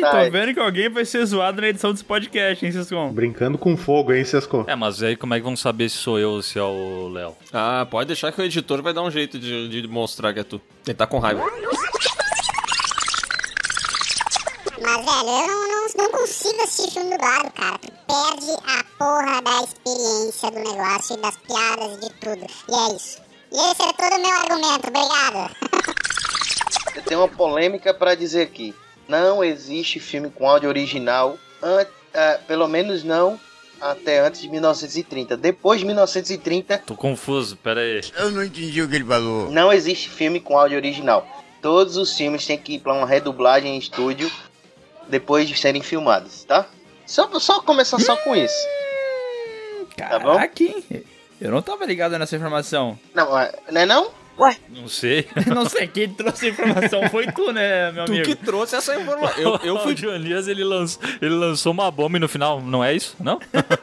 Tá, 0.01 0.09
tô 0.25 0.31
vendo 0.31 0.51
que 0.51 0.59
alguém 0.59 0.89
vai 0.89 1.05
ser 1.05 1.23
zoado 1.27 1.61
na 1.61 1.67
edição 1.67 1.91
desse 1.91 2.03
podcast, 2.03 2.65
hein, 2.65 2.71
Sescon? 2.71 3.11
Brincando 3.11 3.55
com 3.55 3.77
fogo, 3.77 4.11
hein, 4.13 4.25
Sesco? 4.25 4.65
É, 4.67 4.75
mas 4.75 5.03
aí 5.03 5.15
como 5.15 5.35
é 5.35 5.37
que 5.37 5.43
vão 5.43 5.55
saber 5.55 5.89
se 5.89 5.97
sou 5.97 6.17
eu 6.17 6.31
ou 6.31 6.41
se 6.41 6.57
é 6.57 6.63
o 6.63 7.07
Léo? 7.09 7.35
Ah, 7.53 7.85
pode 7.89 8.07
deixar 8.07 8.31
que 8.31 8.41
o 8.41 8.43
editor 8.43 8.81
vai 8.81 8.93
dar 8.93 9.03
um 9.03 9.11
jeito 9.11 9.37
de, 9.37 9.69
de 9.69 9.87
mostrar 9.87 10.33
que 10.33 10.39
é 10.39 10.43
tu. 10.43 10.59
Ele 10.87 10.95
tá 10.95 11.05
com 11.05 11.19
raiva. 11.19 11.43
Mas, 14.81 15.05
velho, 15.05 15.29
eu 15.29 15.47
não, 15.47 15.67
não, 15.67 15.87
não 15.97 16.11
consigo 16.11 16.61
assistir 16.63 16.91
filme 16.93 17.11
dublado, 17.11 17.51
cara. 17.53 17.77
Tu 17.79 17.91
perde 18.07 18.51
a 18.67 18.83
porra 18.97 19.41
da 19.41 19.63
experiência 19.63 20.51
do 20.51 20.57
negócio 20.59 21.15
e 21.17 21.21
das 21.21 21.37
piadas 21.37 21.97
e 21.97 21.99
de 22.01 22.09
tudo. 22.15 22.45
E 22.69 22.73
é 22.91 22.95
isso. 22.95 23.21
E 23.51 23.71
esse 23.71 23.81
é 23.81 23.93
todo 23.93 24.15
o 24.17 24.21
meu 24.21 24.31
argumento. 24.35 24.87
Obrigado. 24.87 25.55
Eu 26.95 27.01
tenho 27.03 27.19
uma 27.21 27.27
polêmica 27.27 27.93
pra 27.93 28.15
dizer 28.15 28.41
aqui. 28.43 28.73
Não 29.07 29.43
existe 29.43 29.99
filme 29.99 30.29
com 30.29 30.49
áudio 30.49 30.67
original, 30.69 31.37
an- 31.61 31.85
ah, 32.13 32.39
pelo 32.47 32.67
menos 32.67 33.03
não 33.03 33.39
até 33.79 34.19
antes 34.19 34.41
de 34.41 34.49
1930. 34.49 35.37
Depois 35.37 35.79
de 35.79 35.85
1930, 35.85 36.79
Tô 36.79 36.95
confuso, 36.95 37.55
pera 37.57 37.81
aí. 37.81 38.01
Eu 38.17 38.31
não 38.31 38.43
entendi 38.43 38.81
o 38.81 38.89
que 38.89 38.95
ele 38.95 39.05
falou. 39.05 39.51
não 39.51 39.71
existe 39.71 40.09
filme 40.09 40.39
com 40.39 40.57
áudio 40.57 40.77
original. 40.77 41.27
Todos 41.61 41.97
os 41.97 42.15
filmes 42.15 42.45
têm 42.45 42.57
que 42.57 42.75
ir 42.75 42.79
pra 42.79 42.93
uma 42.93 43.05
redublagem 43.07 43.75
em 43.75 43.77
estúdio 43.79 44.31
depois 45.09 45.47
de 45.47 45.57
serem 45.57 45.81
filmados, 45.81 46.43
tá? 46.45 46.65
Só, 47.05 47.29
só 47.39 47.61
começar 47.61 47.99
só 47.99 48.15
com 48.17 48.35
isso. 48.35 48.55
Tá 49.97 50.19
bom? 50.19 50.33
Caraca, 50.35 50.63
hein? 50.63 50.83
Eu 51.39 51.51
não 51.51 51.61
tava 51.61 51.85
ligado 51.85 52.17
nessa 52.17 52.35
informação. 52.35 52.97
Não, 53.13 53.37
é- 53.37 53.51
não 53.71 53.81
é 53.81 53.85
não? 53.85 54.11
Não 54.69 54.87
sei. 54.87 55.27
Não 55.47 55.67
sei, 55.67 55.87
quem 55.87 56.09
trouxe 56.09 56.47
a 56.47 56.49
informação 56.49 57.09
foi 57.09 57.25
tu, 57.31 57.51
né, 57.53 57.91
meu 57.91 58.05
Tu 58.05 58.11
amigo? 58.11 58.25
que 58.27 58.35
trouxe 58.35 58.75
essa 58.75 58.95
informação. 58.99 59.41
Eu, 59.41 59.55
eu, 59.63 59.75
o 59.75 59.79
fui, 59.79 59.93
Dionias, 59.93 60.47
ele 60.47 60.63
lançou, 60.63 61.01
ele 61.21 61.33
lançou 61.33 61.71
uma 61.71 61.89
bomba 61.89 62.17
e 62.17 62.19
no 62.19 62.27
final, 62.27 62.59
não 62.61 62.83
é 62.83 62.93
isso? 62.93 63.15
Não? 63.19 63.39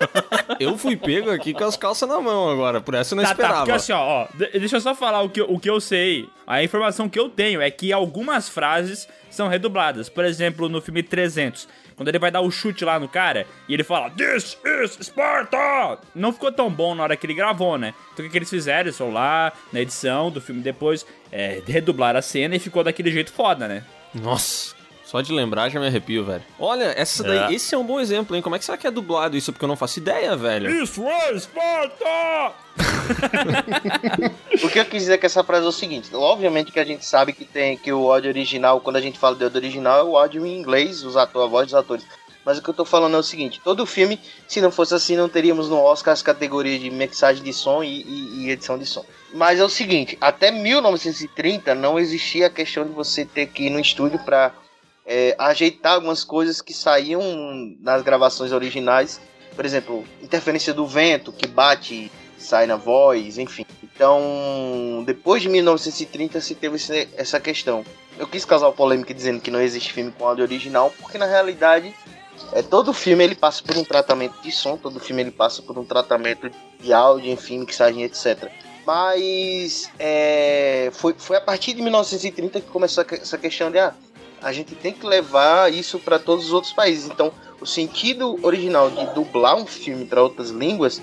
eu 0.60 0.76
fui 0.76 0.96
pego 0.96 1.30
aqui 1.30 1.52
com 1.54 1.64
as 1.64 1.76
calças 1.76 2.08
na 2.08 2.20
mão 2.20 2.50
agora, 2.50 2.80
por 2.80 2.94
essa 2.94 3.14
eu 3.14 3.16
não 3.16 3.22
Tá, 3.24 3.28
tá, 3.30 3.34
esperava. 3.34 3.58
porque 3.60 3.72
assim, 3.72 3.92
ó, 3.92 3.98
ó, 4.24 4.28
de- 4.36 4.58
deixa 4.58 4.76
eu 4.76 4.80
só 4.80 4.94
falar 4.94 5.22
o 5.22 5.30
que, 5.30 5.40
eu- 5.40 5.50
o 5.50 5.58
que 5.58 5.70
eu 5.70 5.80
sei. 5.80 6.28
A 6.46 6.62
informação 6.62 7.08
que 7.08 7.18
eu 7.18 7.28
tenho 7.28 7.60
é 7.62 7.70
que 7.70 7.92
algumas 7.92 8.48
frases 8.48 9.08
são 9.30 9.48
redubladas. 9.48 10.08
Por 10.10 10.24
exemplo, 10.24 10.68
no 10.68 10.82
filme 10.82 11.02
300, 11.02 11.66
quando 11.96 12.08
ele 12.08 12.18
vai 12.18 12.30
dar 12.30 12.40
o 12.40 12.50
chute 12.50 12.84
lá 12.84 12.98
no 12.98 13.08
cara 13.08 13.46
e 13.68 13.74
ele 13.74 13.84
fala 13.84 14.10
This 14.10 14.58
is 14.64 15.06
Sparta! 15.06 15.98
Não 16.14 16.32
ficou 16.32 16.52
tão 16.52 16.70
bom 16.70 16.94
na 16.94 17.02
hora 17.02 17.16
que 17.16 17.26
ele 17.26 17.34
gravou, 17.34 17.78
né? 17.78 17.94
Então 18.12 18.24
o 18.24 18.30
que, 18.30 18.38
eles 18.38 18.50
fizeram? 18.50 18.82
Eles 18.82 18.98
foram 18.98 19.12
lá 19.12 19.52
na 19.72 19.80
edição 19.80 20.30
do 20.30 20.40
filme 20.40 20.62
depois, 20.62 21.06
é, 21.30 21.62
redublaram 21.66 22.18
a 22.18 22.22
cena 22.22 22.56
e 22.56 22.58
ficou 22.58 22.84
daquele 22.84 23.10
jeito 23.10 23.32
foda, 23.32 23.66
né? 23.68 23.84
Nossa, 24.14 24.74
só 25.12 25.20
de 25.20 25.30
lembrar 25.30 25.68
já 25.68 25.78
me 25.78 25.86
arrepio, 25.86 26.24
velho. 26.24 26.42
Olha, 26.58 26.94
essa 26.96 27.22
daí, 27.22 27.52
É. 27.52 27.54
esse 27.54 27.74
é 27.74 27.78
um 27.78 27.84
bom 27.84 28.00
exemplo, 28.00 28.34
hein? 28.34 28.40
Como 28.40 28.56
é 28.56 28.58
que 28.58 28.64
será 28.64 28.78
que 28.78 28.86
é 28.86 28.90
dublado 28.90 29.36
isso? 29.36 29.52
Porque 29.52 29.62
eu 29.64 29.68
não 29.68 29.76
faço 29.76 29.98
ideia, 29.98 30.34
velho. 30.34 30.70
Isso 30.82 31.06
é 31.06 31.38
Sparta! 31.38 32.54
O 34.64 34.68
que 34.68 34.78
eu 34.78 34.84
quis 34.84 35.02
dizer 35.02 35.18
com 35.18 35.26
essa 35.26 35.44
frase 35.44 35.66
é 35.66 35.68
o 35.68 35.72
seguinte: 35.72 36.08
obviamente 36.14 36.72
que 36.72 36.80
a 36.80 36.84
gente 36.84 37.04
sabe 37.04 37.32
que 37.32 37.44
tem 37.44 37.76
que 37.76 37.92
o 37.92 38.10
áudio 38.10 38.30
original, 38.30 38.80
quando 38.80 38.96
a 38.96 39.00
gente 39.00 39.18
fala 39.18 39.36
de 39.36 39.44
áudio 39.44 39.58
original, 39.58 39.98
é 39.98 40.02
o 40.02 40.16
áudio 40.16 40.46
em 40.46 40.58
inglês, 40.58 41.04
os 41.04 41.16
atores, 41.16 41.46
a 41.46 41.50
voz 41.50 41.66
dos 41.66 41.74
atores. 41.74 42.06
Mas 42.44 42.58
o 42.58 42.62
que 42.62 42.70
eu 42.70 42.74
tô 42.74 42.84
falando 42.84 43.14
é 43.14 43.18
o 43.18 43.22
seguinte: 43.22 43.60
todo 43.62 43.84
filme, 43.86 44.18
se 44.48 44.60
não 44.60 44.70
fosse 44.70 44.94
assim, 44.94 45.16
não 45.16 45.28
teríamos 45.28 45.68
no 45.68 45.78
Oscar 45.78 46.12
as 46.12 46.22
categorias 46.22 46.80
de 46.80 46.90
mixagem 46.90 47.42
de 47.42 47.52
som 47.52 47.82
e, 47.82 48.02
e- 48.02 48.46
e 48.46 48.50
edição 48.50 48.78
de 48.78 48.86
som. 48.86 49.04
Mas 49.34 49.60
é 49.60 49.64
o 49.64 49.68
seguinte: 49.68 50.16
até 50.20 50.50
1930 50.50 51.74
não 51.74 51.98
existia 51.98 52.46
a 52.46 52.50
questão 52.50 52.84
de 52.84 52.90
você 52.92 53.24
ter 53.24 53.46
que 53.48 53.64
ir 53.64 53.70
no 53.70 53.78
estúdio 53.80 54.18
para 54.20 54.52
ajeitar 55.38 55.94
algumas 55.94 56.24
coisas 56.24 56.60
que 56.60 56.72
saíam 56.72 57.22
nas 57.80 58.02
gravações 58.02 58.52
originais. 58.52 59.20
Por 59.54 59.64
exemplo, 59.64 60.04
interferência 60.22 60.72
do 60.72 60.86
vento 60.86 61.32
que 61.32 61.46
bate 61.46 62.10
sai 62.38 62.66
na 62.66 62.76
voz, 62.76 63.38
enfim. 63.38 63.64
Então, 63.82 65.02
depois 65.06 65.42
de 65.42 65.48
1930 65.48 66.40
se 66.40 66.54
teve 66.54 66.76
essa 67.16 67.38
questão. 67.38 67.84
Eu 68.18 68.26
quis 68.26 68.44
causar 68.44 68.70
polêmica 68.72 69.14
dizendo 69.14 69.40
que 69.40 69.50
não 69.50 69.60
existe 69.60 69.92
filme 69.92 70.12
com 70.12 70.26
áudio 70.26 70.44
original, 70.44 70.92
porque 71.00 71.18
na 71.18 71.26
realidade 71.26 71.94
é 72.52 72.62
todo 72.62 72.92
filme 72.92 73.24
ele 73.24 73.34
passa 73.34 73.62
por 73.62 73.76
um 73.76 73.84
tratamento 73.84 74.40
de 74.42 74.52
som, 74.52 74.76
todo 74.76 75.00
filme 75.00 75.22
ele 75.22 75.30
passa 75.30 75.62
por 75.62 75.78
um 75.78 75.84
tratamento 75.84 76.50
de 76.80 76.92
áudio, 76.92 77.30
enfim, 77.30 77.60
mixagem, 77.60 78.02
etc. 78.02 78.50
Mas 78.84 79.90
é, 79.98 80.90
foi, 80.92 81.14
foi 81.16 81.36
a 81.36 81.40
partir 81.40 81.72
de 81.74 81.82
1930 81.82 82.60
que 82.60 82.68
começou 82.68 83.04
essa 83.08 83.38
questão 83.38 83.70
de 83.70 83.78
ah, 83.78 83.94
a 84.42 84.52
gente 84.52 84.74
tem 84.74 84.92
que 84.92 85.06
levar 85.06 85.72
isso 85.72 85.98
para 85.98 86.18
todos 86.18 86.46
os 86.46 86.52
outros 86.52 86.72
países. 86.72 87.06
Então, 87.10 87.32
o 87.60 87.66
sentido 87.66 88.38
original 88.42 88.90
de 88.90 89.06
dublar 89.14 89.56
um 89.56 89.66
filme 89.66 90.04
para 90.04 90.22
outras 90.22 90.50
línguas 90.50 91.00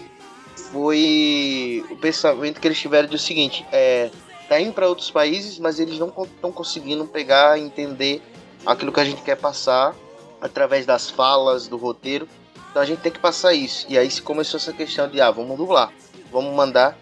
foi 0.71 1.83
o 1.89 1.95
pensamento 1.95 2.59
que 2.59 2.67
eles 2.67 2.79
tiveram 2.79 3.07
de 3.07 3.15
o 3.15 3.19
seguinte: 3.19 3.65
é, 3.71 4.11
tá 4.47 4.59
indo 4.59 4.73
para 4.73 4.87
outros 4.87 5.09
países, 5.09 5.57
mas 5.57 5.79
eles 5.79 5.97
não 5.97 6.09
estão 6.09 6.51
conseguindo 6.51 7.05
pegar 7.05 7.57
entender 7.57 8.21
aquilo 8.65 8.91
que 8.91 8.99
a 8.99 9.05
gente 9.05 9.21
quer 9.21 9.37
passar 9.37 9.95
através 10.41 10.85
das 10.85 11.09
falas, 11.09 11.67
do 11.67 11.77
roteiro. 11.77 12.27
Então 12.69 12.81
a 12.81 12.85
gente 12.85 12.99
tem 12.99 13.11
que 13.11 13.19
passar 13.19 13.53
isso. 13.53 13.85
E 13.89 13.97
aí 13.97 14.09
se 14.11 14.21
começou 14.21 14.57
essa 14.57 14.73
questão 14.73 15.07
de 15.07 15.19
ah, 15.21 15.31
vamos 15.31 15.57
dublar, 15.57 15.91
vamos 16.31 16.53
mandar 16.53 16.97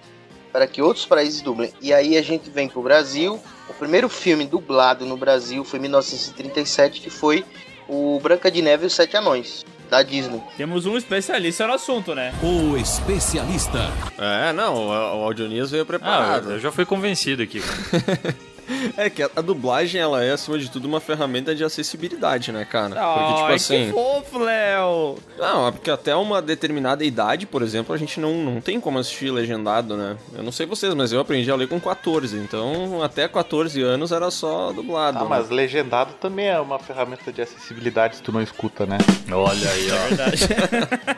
para 0.51 0.65
que 0.67 0.82
outros 0.82 1.06
países 1.06 1.41
dublem. 1.41 1.74
E 1.82 1.94
aí 1.94 2.17
a 2.17 2.22
gente 2.22 2.50
vem 2.50 2.70
pro 2.70 2.82
Brasil. 2.82 3.39
O 3.69 3.74
primeiro 3.74 4.09
filme 4.09 4.45
dublado 4.45 5.05
no 5.05 5.17
Brasil 5.17 5.63
foi 5.63 5.79
em 5.79 5.83
1937, 5.83 7.01
que 7.01 7.09
foi 7.09 7.45
o 7.88 8.19
Branca 8.21 8.50
de 8.50 8.62
Neve 8.62 8.83
e 8.86 8.88
os 8.88 8.93
Sete 8.93 9.15
Anões, 9.17 9.65
da 9.89 10.01
Disney. 10.03 10.41
Temos 10.57 10.86
um 10.86 10.97
especialista 10.97 11.65
no 11.67 11.74
assunto, 11.74 12.13
né? 12.15 12.33
O 12.41 12.75
especialista. 12.77 13.79
É, 14.17 14.51
não, 14.53 14.74
o, 14.75 14.88
o 14.89 15.24
Audionias 15.24 15.71
veio 15.71 15.83
Ah, 15.83 15.86
preparado. 15.86 16.51
eu 16.51 16.59
já 16.59 16.71
fui 16.71 16.86
convencido 16.86 17.43
aqui. 17.43 17.62
É 18.97 19.09
que 19.09 19.24
a, 19.24 19.41
dublagem, 19.41 20.00
ela 20.01 20.24
é, 20.24 20.31
acima 20.31 20.57
de 20.59 20.69
tudo, 20.69 20.88
uma 20.88 21.00
ferramenta 21.00 21.55
de 21.55 21.63
acessibilidade, 21.63 22.51
né, 22.51 22.65
cara? 22.65 22.95
Porque, 22.95 23.33
tipo 23.33 23.45
Ai, 23.45 23.53
assim... 23.55 23.86
que 23.86 23.91
fofo, 23.91 24.39
Léo! 24.39 25.15
Não, 25.38 25.67
é 25.67 25.71
porque 25.71 25.89
até 25.89 26.15
uma 26.15 26.41
determinada 26.41 27.03
idade, 27.03 27.45
por 27.45 27.62
exemplo, 27.62 27.93
a 27.93 27.97
gente 27.97 28.19
não, 28.19 28.33
não 28.33 28.62
tem 28.62 28.79
como 28.79 29.00
assistir 29.00 29.31
legendado, 29.31 29.95
né? 29.95 30.17
Eu 30.33 30.43
não 30.43 30.51
sei 30.51 30.65
vocês, 30.65 30.93
mas 30.93 31.12
eu 31.12 31.19
aprendi 31.19 31.50
a 31.50 31.55
ler 31.55 31.67
com 31.67 31.79
14, 31.79 32.38
então 32.38 33.01
até 33.01 33.27
14 33.27 33.81
anos 33.81 34.12
era 34.12 34.29
só 34.29 34.71
dublado. 34.74 35.19
Ah, 35.19 35.21
né? 35.21 35.27
mas 35.29 35.50
legendado 35.50 36.13
também 36.15 36.47
é 36.47 36.59
uma 36.59 36.79
ferramenta 36.79 37.31
de 37.31 37.41
acessibilidade 37.41 38.17
se 38.17 38.21
tu 38.21 38.31
não 38.31 38.41
escuta, 38.41 38.86
né? 38.86 38.97
Olha 39.31 39.69
aí, 39.69 39.88
ó. 39.91 40.07
Verdade. 40.07 40.47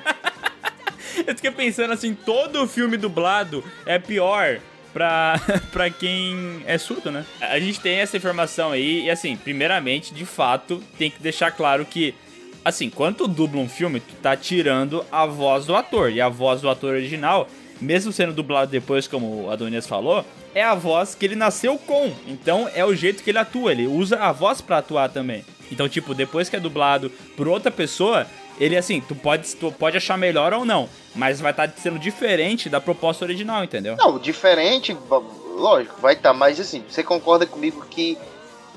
Eu 1.27 1.35
fiquei 1.35 1.51
pensando 1.51 1.93
assim, 1.93 2.13
todo 2.13 2.67
filme 2.67 2.97
dublado 2.97 3.63
é 3.85 3.99
pior 3.99 4.59
pra, 4.93 5.39
pra 5.71 5.89
quem 5.89 6.61
é 6.65 6.77
surdo, 6.77 7.11
né? 7.11 7.25
A 7.41 7.59
gente 7.59 7.79
tem 7.79 7.97
essa 7.99 8.17
informação 8.17 8.71
aí, 8.71 9.05
e 9.05 9.09
assim, 9.09 9.35
primeiramente, 9.35 10.13
de 10.13 10.25
fato, 10.25 10.83
tem 10.97 11.09
que 11.09 11.21
deixar 11.21 11.51
claro 11.51 11.85
que, 11.85 12.13
assim, 12.63 12.89
quando 12.89 13.17
tu 13.17 13.27
dubla 13.27 13.61
um 13.61 13.69
filme, 13.69 13.99
tu 13.99 14.13
tá 14.21 14.35
tirando 14.35 15.05
a 15.11 15.25
voz 15.25 15.65
do 15.65 15.75
ator. 15.75 16.11
E 16.11 16.21
a 16.21 16.29
voz 16.29 16.61
do 16.61 16.69
ator 16.69 16.93
original, 16.93 17.47
mesmo 17.79 18.11
sendo 18.11 18.33
dublado 18.33 18.71
depois, 18.71 19.07
como 19.07 19.45
o 19.45 19.51
Adonias 19.51 19.87
falou, 19.87 20.25
é 20.53 20.63
a 20.63 20.75
voz 20.75 21.15
que 21.15 21.25
ele 21.25 21.35
nasceu 21.35 21.77
com. 21.77 22.11
Então 22.27 22.69
é 22.73 22.83
o 22.83 22.95
jeito 22.95 23.23
que 23.23 23.29
ele 23.29 23.37
atua, 23.37 23.71
ele 23.71 23.87
usa 23.87 24.17
a 24.17 24.31
voz 24.31 24.61
pra 24.61 24.79
atuar 24.79 25.09
também. 25.09 25.45
Então, 25.71 25.87
tipo, 25.87 26.13
depois 26.13 26.49
que 26.49 26.55
é 26.55 26.59
dublado 26.59 27.11
por 27.37 27.47
outra 27.47 27.71
pessoa, 27.71 28.25
ele 28.59 28.75
assim, 28.75 29.01
tu 29.01 29.15
pode, 29.15 29.55
tu 29.55 29.71
pode 29.71 29.97
achar 29.97 30.17
melhor 30.17 30.53
ou 30.53 30.65
não, 30.65 30.89
mas 31.15 31.39
vai 31.39 31.51
estar 31.51 31.69
sendo 31.77 31.97
diferente 31.97 32.69
da 32.69 32.81
proposta 32.81 33.23
original, 33.23 33.63
entendeu? 33.63 33.95
Não, 33.95 34.19
diferente, 34.19 34.95
lógico, 35.55 35.99
vai 36.01 36.13
estar, 36.13 36.33
mas 36.33 36.59
assim, 36.59 36.83
você 36.87 37.01
concorda 37.01 37.45
comigo 37.45 37.85
que, 37.89 38.17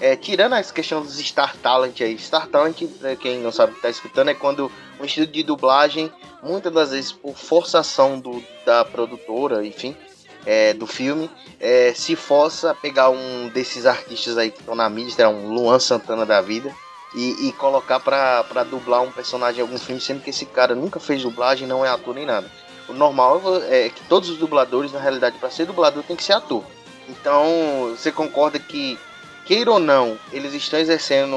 é, 0.01 0.15
tirando 0.15 0.55
essa 0.55 0.73
questão 0.73 1.03
dos 1.03 1.19
Star 1.19 1.57
Talent 1.57 2.01
aí, 2.01 2.17
Star 2.19 2.47
Talent, 2.47 2.83
né, 3.01 3.17
quem 3.17 3.39
não 3.39 3.51
sabe 3.51 3.75
tá 3.81 3.91
escutando, 3.91 4.29
é 4.29 4.35
quando 4.35 4.71
um 5.01 5.05
estúdio 5.05 5.33
de 5.33 5.43
dublagem, 5.43 6.13
muitas 6.43 6.73
das 6.73 6.91
vezes 6.91 7.13
por 7.13 7.37
forçação 7.37 8.21
do, 8.21 8.43
da 8.65 8.85
produtora, 8.85 9.67
enfim, 9.67 9.97
é, 10.47 10.75
do 10.75 10.87
filme, 10.87 11.31
é, 11.61 11.93
se 11.95 12.17
força 12.17 12.71
a 12.71 12.75
pegar 12.75 13.11
um 13.11 13.49
desses 13.49 13.87
artistas 13.87 14.37
aí 14.39 14.51
que 14.51 14.59
estão 14.61 14.75
na 14.75 14.89
mídia, 14.89 15.29
lá, 15.29 15.35
um 15.35 15.53
Luan 15.53 15.79
Santana 15.79 16.27
da 16.27 16.41
vida, 16.41 16.75
e, 17.15 17.49
e 17.49 17.53
colocar 17.53 18.01
pra, 18.01 18.45
pra 18.45 18.65
dublar 18.65 19.03
um 19.03 19.11
personagem 19.13 19.59
em 19.59 19.63
algum 19.63 19.79
filme, 19.79 20.01
sendo 20.01 20.21
que 20.23 20.31
esse 20.31 20.47
cara 20.47 20.75
nunca 20.75 20.99
fez 21.01 21.23
dublagem, 21.23 21.67
não 21.67 21.85
é 21.85 21.89
ator 21.89 22.15
nem 22.15 22.25
nada. 22.27 22.51
O 22.89 22.93
normal 22.93 23.41
é 23.69 23.89
que 23.91 24.03
todos 24.09 24.29
os 24.31 24.39
dubladores, 24.39 24.93
na 24.93 25.01
realidade, 25.01 25.39
para 25.39 25.51
ser 25.51 25.67
dublador 25.67 26.03
tem 26.03 26.17
que 26.17 26.25
ser 26.25 26.33
ator. 26.33 26.65
Então, 27.09 27.95
você 27.97 28.11
concorda 28.11 28.59
que, 28.59 28.99
queira 29.45 29.71
ou 29.71 29.79
não, 29.79 30.19
eles 30.33 30.53
estão 30.55 30.79
exercendo, 30.79 31.37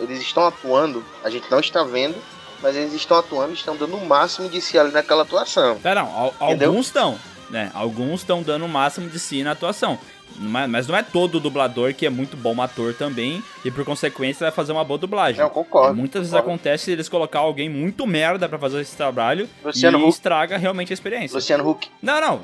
eles 0.00 0.20
estão 0.20 0.46
atuando, 0.46 1.04
a 1.22 1.30
gente 1.30 1.50
não 1.50 1.60
está 1.60 1.82
vendo, 1.82 2.16
mas 2.62 2.76
eles 2.76 2.92
estão 2.94 3.18
atuando 3.18 3.52
estão 3.52 3.76
dando 3.76 3.96
o 3.96 4.06
máximo 4.06 4.48
de 4.48 4.60
si 4.60 4.78
ali 4.78 4.92
naquela 4.92 5.22
atuação. 5.22 5.78
Tá, 5.78 5.94
não, 5.94 6.06
al- 6.16 6.34
Entendeu? 6.42 6.68
alguns 6.70 6.86
estão, 6.86 7.18
né? 7.50 7.70
Alguns 7.74 8.20
estão 8.20 8.42
dando 8.42 8.64
o 8.64 8.68
máximo 8.68 9.08
de 9.08 9.18
si 9.18 9.42
na 9.42 9.52
atuação. 9.52 9.98
Mas 10.38 10.68
mas 10.70 10.88
não 10.88 10.96
é 10.96 11.02
todo 11.02 11.38
dublador 11.40 11.94
que 11.94 12.06
é 12.06 12.10
muito 12.10 12.36
bom 12.36 12.60
ator 12.60 12.94
também 12.94 13.42
e 13.64 13.70
por 13.70 13.84
consequência 13.84 14.44
vai 14.44 14.50
fazer 14.52 14.72
uma 14.72 14.84
boa 14.84 14.98
dublagem. 14.98 15.40
Eu 15.40 15.50
concordo. 15.50 15.94
Muitas 15.96 16.22
vezes 16.22 16.32
concordo. 16.32 16.50
acontece 16.54 16.90
eles 16.90 17.08
colocar 17.08 17.40
alguém 17.40 17.68
muito 17.68 18.06
merda 18.06 18.48
pra 18.48 18.58
fazer 18.58 18.80
esse 18.80 18.96
trabalho 18.96 19.48
Luciano 19.64 19.98
e 19.98 20.02
Huck. 20.02 20.08
estraga 20.10 20.56
realmente 20.56 20.92
a 20.92 20.94
experiência. 20.94 21.34
Luciano 21.36 21.68
Huck. 21.68 21.88
Não, 22.02 22.20
não. 22.20 22.40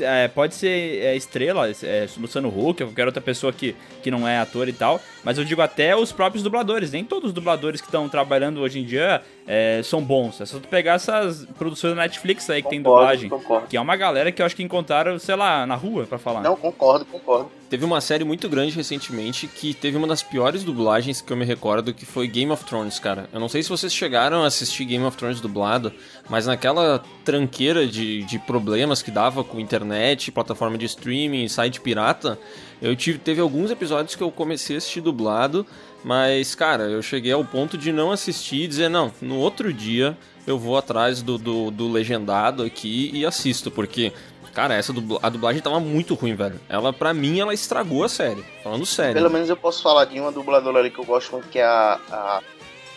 É, 0.00 0.28
pode 0.28 0.54
ser 0.54 1.02
é, 1.02 1.16
estrela, 1.16 1.68
é, 1.70 2.06
Luciano 2.18 2.48
Huck, 2.48 2.82
ou 2.82 2.88
qualquer 2.90 3.06
outra 3.06 3.22
pessoa 3.22 3.52
que, 3.52 3.74
que 4.02 4.10
não 4.10 4.26
é 4.28 4.38
ator 4.38 4.68
e 4.68 4.72
tal. 4.72 5.00
Mas 5.24 5.38
eu 5.38 5.44
digo 5.44 5.62
até 5.62 5.96
os 5.96 6.12
próprios 6.12 6.42
dubladores. 6.42 6.90
Nem 6.92 7.04
todos 7.04 7.28
os 7.28 7.32
dubladores 7.34 7.80
que 7.80 7.86
estão 7.88 8.08
trabalhando 8.08 8.60
hoje 8.60 8.80
em 8.80 8.84
dia 8.84 9.22
é, 9.46 9.80
são 9.82 10.02
bons. 10.02 10.40
É 10.40 10.46
só 10.46 10.58
tu 10.58 10.68
pegar 10.68 10.94
essas 10.94 11.46
produções 11.58 11.94
da 11.96 12.02
Netflix 12.02 12.48
aí 12.50 12.62
que 12.62 12.68
tem 12.68 12.82
Concordo, 12.82 13.00
dublagem. 13.00 13.28
concordo. 13.30 13.66
Que 13.68 13.76
é 13.76 13.80
uma 13.80 13.96
galera 13.96 14.30
que 14.30 14.40
eu 14.42 14.46
acho 14.46 14.54
que 14.54 14.62
encontraram, 14.62 15.18
sei 15.18 15.34
lá, 15.34 15.66
na 15.66 15.74
rua 15.74 16.04
pra 16.06 16.18
falar. 16.18 16.42
Não, 16.42 16.54
concordo, 16.56 17.04
concordo. 17.18 17.50
Teve 17.68 17.84
uma 17.84 18.00
série 18.00 18.24
muito 18.24 18.48
grande 18.48 18.74
recentemente 18.74 19.46
que 19.46 19.74
teve 19.74 19.96
uma 19.96 20.06
das 20.06 20.22
piores 20.22 20.62
dublagens 20.62 21.20
que 21.20 21.32
eu 21.32 21.36
me 21.36 21.44
recordo, 21.44 21.92
que 21.92 22.06
foi 22.06 22.28
Game 22.28 22.50
of 22.52 22.64
Thrones, 22.64 22.98
cara. 22.98 23.28
Eu 23.32 23.40
não 23.40 23.48
sei 23.48 23.62
se 23.62 23.68
vocês 23.68 23.92
chegaram 23.92 24.44
a 24.44 24.46
assistir 24.46 24.84
Game 24.84 25.04
of 25.04 25.16
Thrones 25.16 25.40
dublado, 25.40 25.92
mas 26.28 26.46
naquela 26.46 27.02
tranqueira 27.24 27.86
de, 27.86 28.22
de 28.22 28.38
problemas 28.38 29.02
que 29.02 29.10
dava 29.10 29.42
com 29.42 29.58
internet, 29.58 30.30
plataforma 30.30 30.78
de 30.78 30.86
streaming, 30.86 31.48
site 31.48 31.80
pirata, 31.80 32.38
eu 32.80 32.94
tive, 32.94 33.18
teve 33.18 33.40
alguns 33.40 33.70
episódios 33.70 34.14
que 34.14 34.22
eu 34.22 34.30
comecei 34.30 34.76
a 34.76 34.78
assistir 34.78 35.00
dublado, 35.00 35.66
mas, 36.04 36.54
cara, 36.54 36.84
eu 36.84 37.02
cheguei 37.02 37.32
ao 37.32 37.44
ponto 37.44 37.76
de 37.76 37.90
não 37.90 38.12
assistir 38.12 38.62
e 38.62 38.68
dizer, 38.68 38.88
não, 38.88 39.12
no 39.20 39.38
outro 39.38 39.72
dia 39.72 40.16
eu 40.46 40.56
vou 40.56 40.76
atrás 40.76 41.22
do, 41.22 41.36
do, 41.36 41.70
do 41.72 41.90
legendado 41.90 42.62
aqui 42.62 43.10
e 43.12 43.26
assisto, 43.26 43.70
porque 43.70 44.12
Cara, 44.56 44.72
essa 44.74 44.90
dubla- 44.90 45.18
a 45.22 45.28
dublagem 45.28 45.60
tava 45.60 45.78
muito 45.78 46.14
ruim, 46.14 46.34
velho. 46.34 46.58
Ela, 46.66 46.90
pra 46.90 47.12
mim, 47.12 47.38
ela 47.38 47.52
estragou 47.52 48.02
a 48.02 48.08
série. 48.08 48.42
Falando 48.64 48.86
sério. 48.86 49.12
Pelo 49.12 49.28
menos 49.28 49.50
eu 49.50 49.56
posso 49.56 49.82
falar 49.82 50.06
de 50.06 50.18
uma 50.18 50.32
dubladora 50.32 50.78
ali 50.78 50.90
que 50.90 50.98
eu 50.98 51.04
gosto 51.04 51.32
muito, 51.32 51.46
que 51.48 51.58
é 51.58 51.64
a, 51.66 52.00
a 52.10 52.42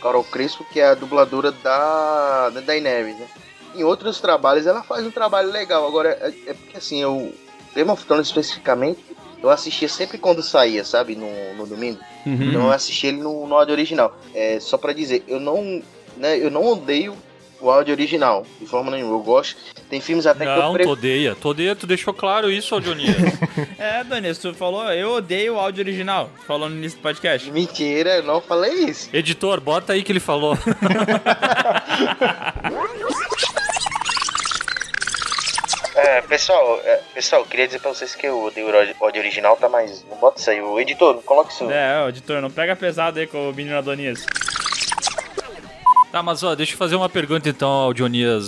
Carol 0.02 0.24
Crespo, 0.24 0.63
que 0.72 0.80
é 0.80 0.88
a 0.88 0.93
dubladora 0.95 1.52
da, 1.52 2.50
da 2.50 2.62
Daenerys, 2.62 3.19
né? 3.19 3.28
Em 3.76 3.84
outros 3.84 4.22
trabalhos 4.22 4.65
ela 4.65 4.84
faz 4.84 5.06
um 5.06 5.12
trabalho 5.12 5.52
legal. 5.52 5.86
Agora, 5.86 6.12
é, 6.22 6.34
é 6.52 6.54
porque 6.54 6.78
assim, 6.78 7.02
eu. 7.02 7.34
Game 7.76 7.91
of 7.91 8.06
Thrones 8.06 8.28
especificamente, 8.28 9.04
eu 9.43 9.50
assistia 9.50 9.89
sempre 9.89 10.17
quando 10.17 10.41
saía, 10.41 10.86
sabe? 10.86 11.13
No, 11.17 11.28
no 11.56 11.67
domingo. 11.67 12.00
Uhum. 12.26 12.41
Então 12.41 12.62
eu 12.67 12.72
assisti 12.72 13.08
ele 13.08 13.17
no, 13.17 13.45
no 13.45 13.56
áudio 13.58 13.74
original. 13.74 14.17
É, 14.34 14.62
só 14.62 14.78
pra 14.78 14.93
dizer, 14.93 15.26
eu 15.28 15.41
não. 15.41 15.84
Né, 16.15 16.38
eu 16.38 16.50
não 16.50 16.65
odeio 16.65 17.15
o 17.62 17.69
áudio 17.69 17.93
original, 17.93 18.45
de 18.60 18.65
forma 18.65 18.91
nenhuma. 18.91 19.13
Eu 19.15 19.19
gosto. 19.19 19.58
Tem 19.89 20.00
filmes 20.00 20.26
até 20.28 20.45
que 20.45 20.52
eu 20.52 20.56
Não, 20.56 20.78
tu 20.78 20.89
odeia. 20.89 21.36
Tu 21.36 21.50
odeia, 21.50 21.76
tu 21.76 21.88
deixou 21.88 22.13
claro 22.13 22.52
isso, 22.52 22.74
Aldionia. 22.76 23.15
É, 23.78 24.04
Daniel, 24.04 24.36
tu 24.36 24.54
falou, 24.54 24.91
eu 24.91 25.12
odeio 25.13 25.56
o 25.56 25.60
áudio 25.60 25.82
original, 25.84 26.30
falando 26.45 26.76
nisso 26.76 26.98
do 26.98 27.02
podcast. 27.02 27.50
Mentira, 27.52 28.17
eu 28.17 28.24
não 28.24 28.39
falei 28.41 28.74
isso. 28.86 29.10
Editor, 29.13 29.60
bota 29.62 29.93
aí 29.93 30.04
que 30.04 30.12
ele 30.12 30.19
falou. 30.19 30.58
É, 35.95 36.22
pessoal, 36.22 36.80
é, 36.86 37.02
pessoal, 37.13 37.43
queria 37.43 37.65
dizer 37.67 37.80
pra 37.80 37.89
vocês 37.93 38.15
que 38.15 38.26
eu 38.26 38.41
odeio 38.43 38.67
o 38.69 38.76
áudio- 38.78 38.95
áudio 39.02 39.22
original, 39.22 39.58
tá? 39.58 39.67
Mas 39.67 40.06
não 40.10 40.17
bota 40.17 40.39
isso 40.39 40.50
aí. 40.50 40.62
O 40.62 40.80
editor, 40.80 41.15
não 41.15 41.22
coloca 41.22 41.52
isso. 41.52 41.69
É, 41.69 42.02
ó, 42.04 42.10
editor, 42.10 42.41
não 42.41 42.50
pega 42.50 42.76
pesado 42.76 43.19
aí 43.19 43.28
com 43.28 43.50
o 43.50 43.54
menino 43.54 43.78
Adonias. 43.78 44.26
Tá, 46.12 46.24
mas 46.24 46.41
ó, 46.41 46.56
deixa 46.56 46.74
eu 46.74 46.78
fazer 46.78 46.95
uma 46.95 47.08
pergunta 47.08 47.48
então, 47.48 47.69
Audionias. 47.69 48.43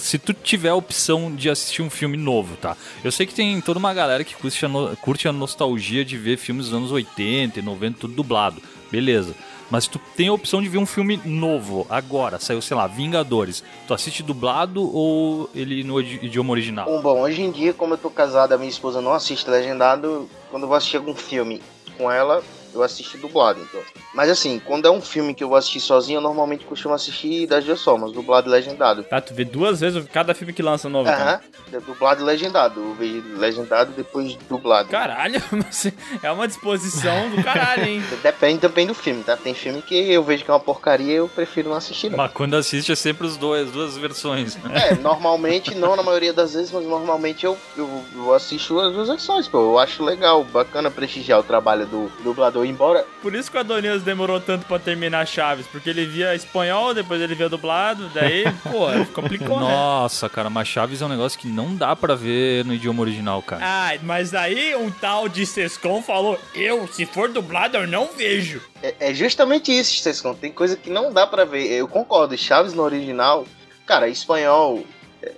Se 0.00 0.18
tu 0.18 0.34
tiver 0.34 0.68
a 0.68 0.74
opção 0.74 1.34
de 1.34 1.48
assistir 1.48 1.80
um 1.80 1.88
filme 1.88 2.16
novo, 2.16 2.56
tá? 2.56 2.76
Eu 3.02 3.10
sei 3.10 3.24
que 3.24 3.32
tem 3.34 3.58
toda 3.62 3.78
uma 3.78 3.94
galera 3.94 4.22
que 4.22 4.34
curte 4.34 4.64
a, 4.66 4.68
no- 4.68 4.94
curte 4.98 5.26
a 5.26 5.32
nostalgia 5.32 6.04
de 6.04 6.18
ver 6.18 6.36
filmes 6.36 6.66
dos 6.66 6.74
anos 6.74 6.92
80 6.92 7.58
e 7.58 7.62
90, 7.62 8.00
tudo 8.00 8.12
dublado. 8.14 8.60
Beleza. 8.90 9.34
Mas 9.70 9.86
tu 9.88 9.98
tem 10.14 10.28
a 10.28 10.32
opção 10.32 10.60
de 10.62 10.68
ver 10.68 10.76
um 10.78 10.86
filme 10.86 11.18
novo, 11.24 11.86
agora, 11.90 12.38
saiu, 12.38 12.60
sei 12.62 12.76
lá, 12.76 12.86
Vingadores. 12.86 13.64
Tu 13.88 13.94
assiste 13.94 14.22
dublado 14.22 14.80
ou 14.94 15.48
ele 15.54 15.82
no 15.82 15.98
idi- 16.00 16.20
idioma 16.22 16.52
original? 16.52 16.84
Bom, 16.84 17.00
bom, 17.00 17.20
hoje 17.22 17.40
em 17.42 17.50
dia, 17.50 17.72
como 17.72 17.94
eu 17.94 17.98
tô 17.98 18.10
casado, 18.10 18.52
a 18.52 18.58
minha 18.58 18.68
esposa 18.70 19.00
não 19.00 19.12
assiste 19.12 19.48
legendado. 19.48 20.28
Quando 20.50 20.64
eu 20.64 20.68
vou 20.68 20.76
assistir 20.76 20.98
algum 20.98 21.14
filme 21.16 21.60
com 21.98 22.08
ela, 22.10 22.44
eu 22.76 22.82
assisto 22.82 23.18
dublado, 23.18 23.60
então. 23.60 23.80
Mas 24.14 24.30
assim, 24.30 24.60
quando 24.64 24.86
é 24.86 24.90
um 24.90 25.00
filme 25.00 25.34
que 25.34 25.42
eu 25.42 25.48
vou 25.48 25.56
assistir 25.56 25.80
sozinho, 25.80 26.18
eu 26.18 26.22
normalmente 26.22 26.64
costumo 26.64 26.94
assistir 26.94 27.46
das 27.46 27.64
duas 27.64 27.82
formas, 27.82 28.12
dublado 28.12 28.48
e 28.48 28.50
legendado. 28.50 29.02
Tá, 29.04 29.20
tu 29.20 29.34
vê 29.34 29.44
duas 29.44 29.80
vezes 29.80 30.04
cada 30.12 30.34
filme 30.34 30.52
que 30.52 30.62
lança 30.62 30.88
novo. 30.88 31.08
Aham, 31.08 31.40
é 31.72 31.80
dublado 31.80 32.22
e 32.22 32.24
legendado. 32.24 32.80
Eu 32.80 32.94
vejo 32.94 33.22
legendado 33.36 33.92
e 33.92 33.94
depois 33.94 34.36
dublado. 34.48 34.88
Caralho, 34.88 35.42
mas 35.50 35.92
é 36.22 36.30
uma 36.30 36.46
disposição 36.46 37.30
do 37.30 37.42
caralho, 37.42 37.84
hein? 37.84 38.02
Depende 38.22 38.60
também 38.60 38.86
do 38.86 38.94
filme, 38.94 39.22
tá? 39.22 39.36
Tem 39.36 39.54
filme 39.54 39.82
que 39.82 39.94
eu 39.94 40.22
vejo 40.22 40.44
que 40.44 40.50
é 40.50 40.54
uma 40.54 40.60
porcaria 40.60 41.14
eu 41.14 41.28
prefiro 41.28 41.70
não 41.70 41.76
assistir, 41.76 42.10
não. 42.10 42.18
Mas 42.18 42.32
quando 42.32 42.54
assiste 42.54 42.92
é 42.92 42.96
sempre 42.96 43.26
os 43.26 43.36
dois, 43.36 43.66
as 43.66 43.72
duas 43.72 43.96
versões. 43.96 44.56
É, 44.72 44.94
normalmente, 44.96 45.74
não 45.74 45.96
na 45.96 46.02
maioria 46.02 46.32
das 46.32 46.54
vezes, 46.54 46.70
mas 46.70 46.84
normalmente 46.84 47.44
eu, 47.44 47.56
eu, 47.76 48.04
eu 48.14 48.34
assisto 48.34 48.78
as 48.80 48.92
duas 48.92 49.08
versões, 49.08 49.48
pô. 49.48 49.58
Eu 49.58 49.78
acho 49.78 50.04
legal, 50.04 50.44
bacana 50.44 50.90
prestigiar 50.90 51.40
o 51.40 51.42
trabalho 51.42 51.86
do 51.86 52.10
dublador, 52.22 52.65
embora. 52.68 53.06
Por 53.22 53.34
isso 53.34 53.50
que 53.50 53.56
o 53.56 53.60
Adonias 53.60 54.02
demorou 54.02 54.40
tanto 54.40 54.66
pra 54.66 54.78
terminar 54.78 55.26
Chaves, 55.26 55.66
porque 55.66 55.90
ele 55.90 56.06
via 56.06 56.34
espanhol, 56.34 56.94
depois 56.94 57.20
ele 57.20 57.34
via 57.34 57.48
dublado, 57.48 58.08
daí, 58.14 58.44
pô, 58.62 58.86
complicou, 59.12 59.60
né? 59.60 59.68
Nossa, 59.68 60.28
cara, 60.28 60.50
mas 60.50 60.68
Chaves 60.68 61.02
é 61.02 61.06
um 61.06 61.08
negócio 61.08 61.38
que 61.38 61.48
não 61.48 61.74
dá 61.74 61.94
pra 61.94 62.14
ver 62.14 62.64
no 62.64 62.74
idioma 62.74 63.02
original, 63.02 63.42
cara. 63.42 63.62
Ah, 63.64 63.98
mas 64.02 64.34
aí 64.34 64.74
um 64.76 64.90
tal 64.90 65.28
de 65.28 65.46
Sescon 65.46 66.02
falou: 66.02 66.38
Eu, 66.54 66.86
se 66.88 67.06
for 67.06 67.28
dublado, 67.28 67.76
eu 67.76 67.86
não 67.86 68.08
vejo. 68.16 68.60
É, 68.82 68.94
é 69.10 69.14
justamente 69.14 69.76
isso, 69.76 69.96
Stescon. 69.96 70.34
Tem 70.34 70.52
coisa 70.52 70.76
que 70.76 70.90
não 70.90 71.12
dá 71.12 71.26
pra 71.26 71.44
ver. 71.44 71.66
Eu 71.72 71.88
concordo, 71.88 72.36
Chaves 72.36 72.72
no 72.74 72.82
original, 72.82 73.46
cara, 73.84 74.08
espanhol. 74.08 74.84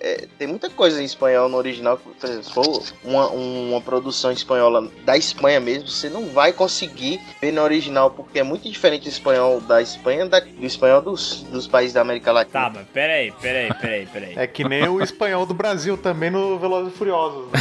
É, 0.01 0.13
é, 0.25 0.29
tem 0.39 0.47
muita 0.49 0.69
coisa 0.71 1.01
em 1.01 1.05
espanhol 1.05 1.49
no 1.49 1.57
original. 1.57 1.97
que, 1.97 2.05
Por 2.09 2.27
exemplo, 2.29 2.45
se 2.45 2.53
for 2.53 2.83
uma, 3.05 3.29
uma 3.31 3.81
produção 3.81 4.31
espanhola 4.31 4.89
da 5.05 5.17
Espanha 5.17 5.59
mesmo, 5.61 5.89
você 5.89 6.09
não 6.09 6.27
vai 6.27 6.53
conseguir 6.53 7.21
ver 7.41 7.53
no 7.53 7.63
original, 7.63 8.11
porque 8.11 8.39
é 8.39 8.43
muito 8.43 8.69
diferente 8.69 9.07
o 9.07 9.09
espanhol 9.09 9.61
da 9.61 9.81
Espanha 9.83 10.27
da- 10.27 10.41
do 10.41 10.65
espanhol 10.67 11.01
dos, 11.03 11.43
dos 11.45 11.67
países 11.67 11.93
da 11.95 12.01
América 12.03 12.33
Latina. 12.33 12.61
Tá, 12.65 12.71
mas 12.75 12.87
peraí, 12.93 13.33
peraí, 13.41 13.69
peraí, 13.81 14.07
peraí. 14.07 14.33
É 14.37 14.47
que 14.47 14.65
nem 14.65 14.89
o 14.89 15.01
espanhol 15.03 15.47
do 15.47 15.55
Brasil 15.55 15.97
também 15.97 16.31
no 16.31 16.59
Velozes 16.59 16.93
e 16.93 16.97
Furiosos. 16.97 17.47
Né? 17.53 17.59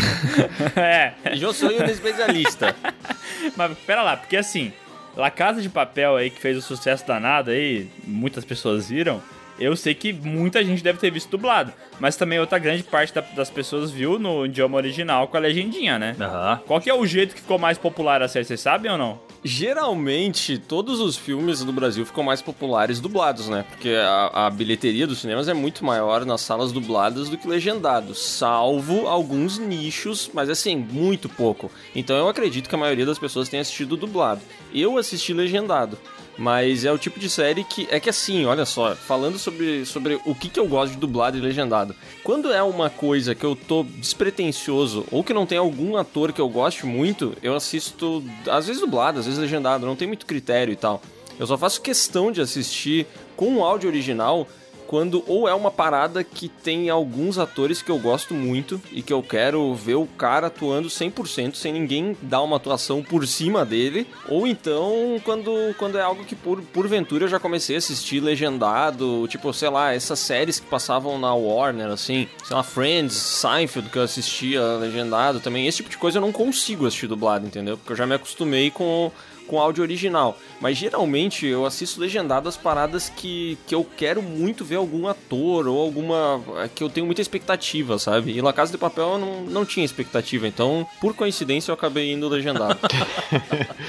É, 0.78 1.14
Eu 1.40 1.54
sou 1.54 1.70
um 1.70 1.84
especialista. 1.86 2.76
mas 3.56 3.78
pera 3.80 4.04
lá, 4.04 4.18
porque 4.18 4.38
assim, 4.38 4.72
La 5.16 5.32
Casa 5.32 5.62
de 5.62 5.70
Papel 5.70 6.16
aí, 6.16 6.30
que 6.30 6.40
fez 6.40 6.58
o 6.58 6.62
sucesso 6.62 7.06
danado 7.06 7.52
aí, 7.52 7.90
muitas 8.06 8.44
pessoas 8.46 8.90
viram, 8.90 9.22
Eu 9.60 9.76
sei 9.76 9.94
que 9.96 10.14
muita 10.14 10.64
gente 10.64 10.84
deve 10.84 11.00
ter 11.00 11.10
visto 11.12 11.30
dublado, 11.30 11.74
mas 12.00 12.16
também 12.16 12.40
outra 12.40 12.60
grande 12.60 12.84
parte 12.84 13.14
da- 13.14 13.22
das 13.22 13.50
pessoas 13.50 13.90
viu 13.92 14.20
no 14.20 14.46
idioma 14.46 14.78
original 14.78 15.28
com 15.28 15.38
a 15.38 15.40
legendinha, 15.40 15.98
né? 15.98 16.16
Aham. 16.20 16.62
Qual 16.68 16.80
que 16.82 16.90
é 16.90 16.94
o 16.94 17.06
jeito 17.06 17.34
que 17.36 17.42
ficou 17.42 17.58
mais 17.58 17.78
popular 17.78 18.22
a 18.22 18.28
série, 18.28 18.46
vocês 18.46 18.62
sabem 18.62 18.92
ou 18.92 18.98
não? 18.98 19.20
Geralmente, 19.44 20.58
todos 20.58 21.00
os 21.00 21.16
filmes 21.18 21.64
do 21.64 21.72
Brasil 21.72 22.06
ficam 22.06 22.24
mais 22.24 22.42
populares 22.42 23.00
dublados, 23.00 23.48
né? 23.50 23.66
Porque 23.70 23.90
a, 23.90 24.48
a 24.48 24.50
bilheteria 24.50 25.06
dos 25.06 25.20
cinemas 25.20 25.48
é 25.48 25.54
muito 25.54 25.86
maior 25.86 26.26
nas 26.26 26.42
salas 26.42 26.72
dubladas 26.72 27.30
do 27.30 27.38
que 27.38 27.48
legendados, 27.48 28.18
salvo 28.20 29.08
alguns 29.08 29.58
nichos, 29.60 30.30
mas 30.34 30.50
assim, 30.50 30.76
muito 30.76 31.28
pouco. 31.30 31.72
Então 31.96 32.16
eu 32.18 32.28
acredito 32.28 32.68
que 32.70 32.76
a 32.76 32.78
maioria 32.78 33.06
das 33.06 33.20
pessoas 33.20 33.50
tenha 33.50 33.62
assistido 33.62 33.96
dublado. 33.96 34.42
Eu 34.74 34.98
assisti 34.98 35.34
legendado. 35.34 35.98
Mas 36.38 36.86
é 36.86 36.92
o 36.92 36.98
tipo 36.98 37.20
de 37.20 37.30
série 37.30 37.64
que. 37.64 37.88
É 37.90 38.00
que 38.00 38.10
assim, 38.10 38.46
olha 38.46 38.66
só, 38.66 38.96
falando 38.96 39.40
sobre, 39.40 39.86
sobre 39.86 40.20
o 40.24 40.36
que, 40.36 40.50
que 40.50 40.60
eu 40.60 40.68
gosto 40.68 40.94
de 40.94 41.00
dublado 41.00 41.38
e 41.38 41.42
legendado. 41.42 41.96
Quando 42.24 42.52
é 42.54 42.62
uma 42.62 42.90
coisa 42.90 43.34
que 43.34 43.44
eu 43.44 43.56
tô 43.56 43.84
despretensioso 43.84 45.06
ou 45.12 45.24
que 45.24 45.34
não 45.34 45.48
tem 45.48 45.58
algum 45.58 45.98
ator 45.98 46.32
que 46.32 46.42
eu 46.42 46.48
goste 46.48 46.86
muito, 46.86 47.36
eu 47.42 47.56
assisto 47.56 48.24
às 48.48 48.68
vezes 48.68 48.82
dublado, 48.82 49.20
às 49.20 49.26
vezes 49.26 49.40
legendado, 49.40 49.86
não 49.86 49.96
tem 49.96 50.08
muito 50.08 50.26
critério 50.26 50.72
e 50.72 50.76
tal. 50.76 51.02
Eu 51.40 51.48
só 51.48 51.58
faço 51.58 51.82
questão 51.82 52.32
de 52.32 52.42
assistir 52.42 53.08
com 53.36 53.58
o 53.58 53.64
áudio 53.64 53.90
original 53.90 54.48
quando 54.88 55.24
ou 55.28 55.48
é 55.48 55.54
uma 55.54 55.70
parada 55.70 56.24
que 56.24 56.48
tem 56.48 56.90
alguns 56.90 57.38
atores 57.38 57.82
que 57.82 57.92
eu 57.92 58.00
gosto 58.00 58.34
muito 58.34 58.82
e 58.92 59.02
que 59.02 59.14
eu 59.14 59.22
quero 59.22 59.76
ver 59.76 59.96
o 59.96 60.08
cara 60.08 60.48
atuando 60.48 60.88
100% 60.88 61.56
sem 61.56 61.74
ninguém 61.74 62.18
dar 62.22 62.42
uma 62.42 62.56
atuação 62.56 63.04
por 63.04 63.28
cima 63.28 63.66
dele, 63.66 64.08
ou 64.28 64.48
então 64.48 65.22
quando, 65.24 65.76
quando 65.78 65.98
é 65.98 66.02
algo 66.02 66.24
que 66.24 66.36
por 66.36 66.62
porventura 66.62 67.26
eu 67.26 67.30
já 67.30 67.40
comecei 67.40 67.76
a 67.76 67.80
assistir 67.80 68.20
legendado, 68.20 69.28
tipo, 69.28 69.54
sei 69.54 69.70
lá, 69.70 69.94
essas 69.94 70.20
séries 70.20 70.60
que 70.60 70.68
passavam 70.68 71.20
na 71.20 71.34
Warner 71.34 71.88
assim, 71.88 72.28
sei 72.44 72.56
lá, 72.56 72.64
Friends, 72.64 73.14
Seinfeld 73.14 73.90
que 73.90 73.98
eu 73.98 74.04
assistia 74.04 74.62
legendado 74.78 75.40
também, 75.40 75.68
esse 75.68 75.78
tipo 75.78 75.90
de 75.90 75.98
coisa 75.98 76.18
eu 76.18 76.22
não 76.22 76.32
consigo 76.32 76.86
assistir 76.86 77.08
dublado, 77.08 77.46
entendeu? 77.46 77.78
Porque 77.78 77.92
eu 77.92 77.98
já 77.98 78.06
me 78.06 78.16
acostumei 78.16 78.72
com 78.72 79.12
com 79.48 79.60
áudio 79.60 79.82
original. 79.82 80.38
Mas 80.62 80.78
geralmente 80.78 81.46
eu 81.46 81.66
assisto 81.66 82.00
legendado 82.00 82.48
as 82.48 82.58
paradas 82.58 83.10
que, 83.10 83.58
que 83.66 83.74
eu 83.74 83.84
quero 83.98 84.22
muito 84.22 84.64
ver 84.64 84.76
algum 84.76 85.08
ator 85.08 85.68
ou 85.68 85.80
alguma. 85.80 86.42
que 86.76 86.84
eu 86.84 86.90
tenho 86.90 87.06
muita 87.06 87.22
expectativa, 87.22 87.98
sabe? 87.98 88.32
E 88.32 88.42
La 88.42 88.54
Casa 88.54 88.72
de 88.72 88.78
Papel 88.78 89.14
eu 89.14 89.18
não, 89.18 89.42
não 89.44 89.66
tinha 89.66 89.86
expectativa, 89.86 90.48
então 90.48 90.86
por 91.00 91.14
coincidência 91.14 91.72
eu 91.72 91.74
acabei 91.74 92.12
indo 92.12 92.28
legendado. 92.28 92.78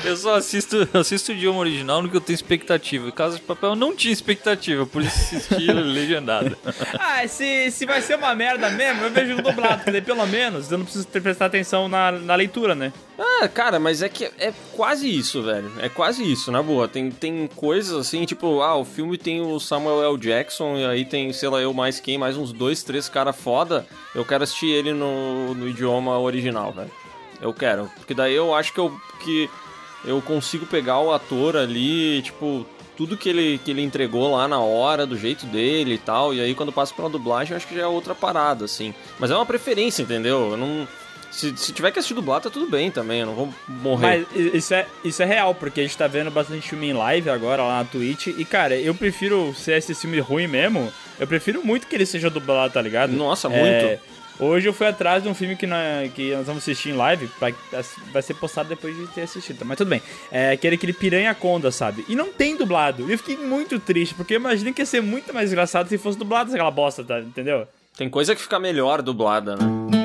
Eu 0.04 0.16
só 0.16 0.36
assisto, 0.36 0.88
assisto 0.94 1.32
o 1.32 1.34
idioma 1.34 1.58
original 1.58 2.00
no 2.00 2.08
que 2.08 2.16
eu 2.16 2.20
tenho 2.20 2.34
expectativa. 2.34 3.10
Casa 3.10 3.36
de 3.36 3.42
Papel 3.42 3.70
eu 3.70 3.76
não 3.76 3.96
tinha 3.96 4.12
expectativa, 4.12 4.86
por 4.86 5.02
isso 5.02 5.36
assisti 5.36 5.66
legendado. 5.72 6.56
Ah, 6.98 7.26
se, 7.26 7.70
se 7.70 7.84
vai 7.84 8.00
ser 8.00 8.16
uma 8.16 8.34
merda 8.34 8.70
mesmo, 8.70 9.02
eu 9.04 9.10
vejo 9.10 9.36
dublado, 9.42 9.78
porque 9.78 9.90
daí 9.90 10.00
pelo 10.00 10.24
menos 10.26 10.70
eu 10.70 10.78
não 10.78 10.84
preciso 10.84 11.06
prestar 11.08 11.46
atenção 11.46 11.88
na, 11.88 12.12
na 12.12 12.34
leitura, 12.36 12.74
né? 12.74 12.92
Ah, 13.18 13.48
cara, 13.48 13.81
mas 13.81 14.00
é 14.00 14.09
que 14.09 14.24
é 14.38 14.52
quase 14.76 15.09
isso, 15.09 15.42
velho. 15.42 15.72
É 15.81 15.88
quase 15.88 16.22
isso, 16.22 16.52
na 16.52 16.62
boa. 16.62 16.87
Tem, 16.87 17.11
tem 17.11 17.48
coisas 17.57 17.92
assim, 17.92 18.24
tipo, 18.24 18.62
ah, 18.62 18.76
o 18.76 18.85
filme 18.85 19.18
tem 19.18 19.40
o 19.40 19.59
Samuel 19.59 20.04
L. 20.04 20.16
Jackson, 20.16 20.76
e 20.76 20.87
aí 20.87 21.04
tem, 21.04 21.33
sei 21.33 21.48
lá, 21.48 21.61
eu 21.61 21.74
mais 21.74 21.98
quem, 21.98 22.16
mais 22.16 22.37
uns 22.37 22.52
dois, 22.52 22.85
três 22.85 23.09
cara 23.09 23.33
foda. 23.33 23.85
Eu 24.14 24.24
quero 24.24 24.44
assistir 24.44 24.68
ele 24.68 24.92
no, 24.92 25.52
no 25.54 25.68
idioma 25.68 26.16
original, 26.18 26.72
velho. 26.72 26.90
Eu 27.40 27.52
quero. 27.52 27.90
Porque 27.96 28.14
daí 28.14 28.35
eu 28.35 28.54
acho 28.54 28.72
que 28.72 28.78
eu, 28.78 29.00
que 29.24 29.50
eu 30.04 30.22
consigo 30.22 30.64
pegar 30.66 31.00
o 31.00 31.12
ator 31.12 31.57
ali, 31.57 32.22
tipo, 32.22 32.64
tudo 32.96 33.16
que 33.16 33.28
ele, 33.28 33.59
que 33.64 33.70
ele 33.72 33.83
entregou 33.83 34.37
lá 34.37 34.46
na 34.46 34.61
hora, 34.61 35.07
do 35.07 35.16
jeito 35.16 35.46
dele 35.46 35.94
e 35.94 35.98
tal. 35.98 36.33
E 36.33 36.40
aí 36.40 36.54
quando 36.54 36.72
passa 36.72 36.94
pela 36.94 37.11
dublagem, 37.11 37.52
eu 37.52 37.57
acho 37.57 37.66
que 37.66 37.74
já 37.74 37.83
é 37.83 37.87
outra 37.87 38.14
parada, 38.14 38.64
assim. 38.64 38.94
Mas 39.18 39.31
é 39.31 39.35
uma 39.35 39.46
preferência, 39.46 40.02
entendeu? 40.02 40.52
Eu 40.52 40.57
não. 40.57 40.88
Se, 41.30 41.56
se 41.56 41.72
tiver 41.72 41.90
que 41.92 41.98
assistir 41.98 42.14
dublado, 42.14 42.44
tá 42.44 42.50
tudo 42.50 42.66
bem 42.70 42.90
também, 42.90 43.20
eu 43.20 43.26
não 43.26 43.34
vou 43.34 43.54
morrer. 43.68 44.26
Mas 44.34 44.54
isso 44.54 44.74
é, 44.74 44.86
isso 45.04 45.22
é 45.22 45.26
real, 45.26 45.54
porque 45.54 45.80
a 45.80 45.82
gente 45.82 45.96
tá 45.96 46.06
vendo 46.06 46.30
bastante 46.30 46.68
filme 46.68 46.88
em 46.88 46.92
live 46.92 47.28
agora 47.30 47.62
lá 47.62 47.78
na 47.78 47.84
Twitch. 47.84 48.28
E, 48.28 48.44
cara, 48.44 48.74
eu 48.76 48.94
prefiro, 48.94 49.54
se 49.54 49.72
é 49.72 49.76
esse 49.78 49.94
filme 49.94 50.18
ruim 50.20 50.46
mesmo, 50.46 50.92
eu 51.20 51.26
prefiro 51.26 51.64
muito 51.64 51.86
que 51.86 51.94
ele 51.94 52.06
seja 52.06 52.30
dublado, 52.30 52.72
tá 52.72 52.80
ligado? 52.82 53.12
Nossa, 53.12 53.48
É, 53.52 53.98
Hoje 54.40 54.68
eu 54.68 54.72
fui 54.72 54.86
atrás 54.86 55.20
de 55.20 55.28
um 55.28 55.34
filme 55.34 55.56
que, 55.56 55.66
nós, 55.66 56.12
que 56.14 56.30
nós 56.32 56.46
vamos 56.46 56.62
assistir 56.62 56.90
em 56.90 56.92
live, 56.92 57.26
pra- 57.40 57.52
vai 58.12 58.22
ser 58.22 58.34
postado 58.34 58.68
depois 58.68 58.96
de 58.96 59.04
ter 59.08 59.22
assistido, 59.22 59.64
mas 59.64 59.76
tudo 59.76 59.88
bem. 59.88 60.00
É 60.30 60.52
aquele, 60.52 60.76
aquele 60.76 60.92
Piranha 60.92 61.34
Conda, 61.34 61.72
sabe? 61.72 62.04
E 62.08 62.14
não 62.14 62.28
tem 62.32 62.56
dublado. 62.56 63.04
E 63.08 63.12
eu 63.12 63.18
fiquei 63.18 63.36
muito 63.36 63.80
triste, 63.80 64.14
porque 64.14 64.34
eu 64.34 64.38
imaginei 64.38 64.72
que 64.72 64.80
ia 64.80 64.86
ser 64.86 65.02
muito 65.02 65.34
mais 65.34 65.50
engraçado 65.50 65.88
se 65.88 65.98
fosse 65.98 66.16
dublado 66.16 66.52
aquela 66.52 66.70
bosta, 66.70 67.02
tá? 67.02 67.18
Entendeu? 67.18 67.66
Tem 67.96 68.08
coisa 68.08 68.32
que 68.36 68.40
fica 68.40 68.60
melhor 68.60 69.02
dublada, 69.02 69.56
né? 69.56 69.97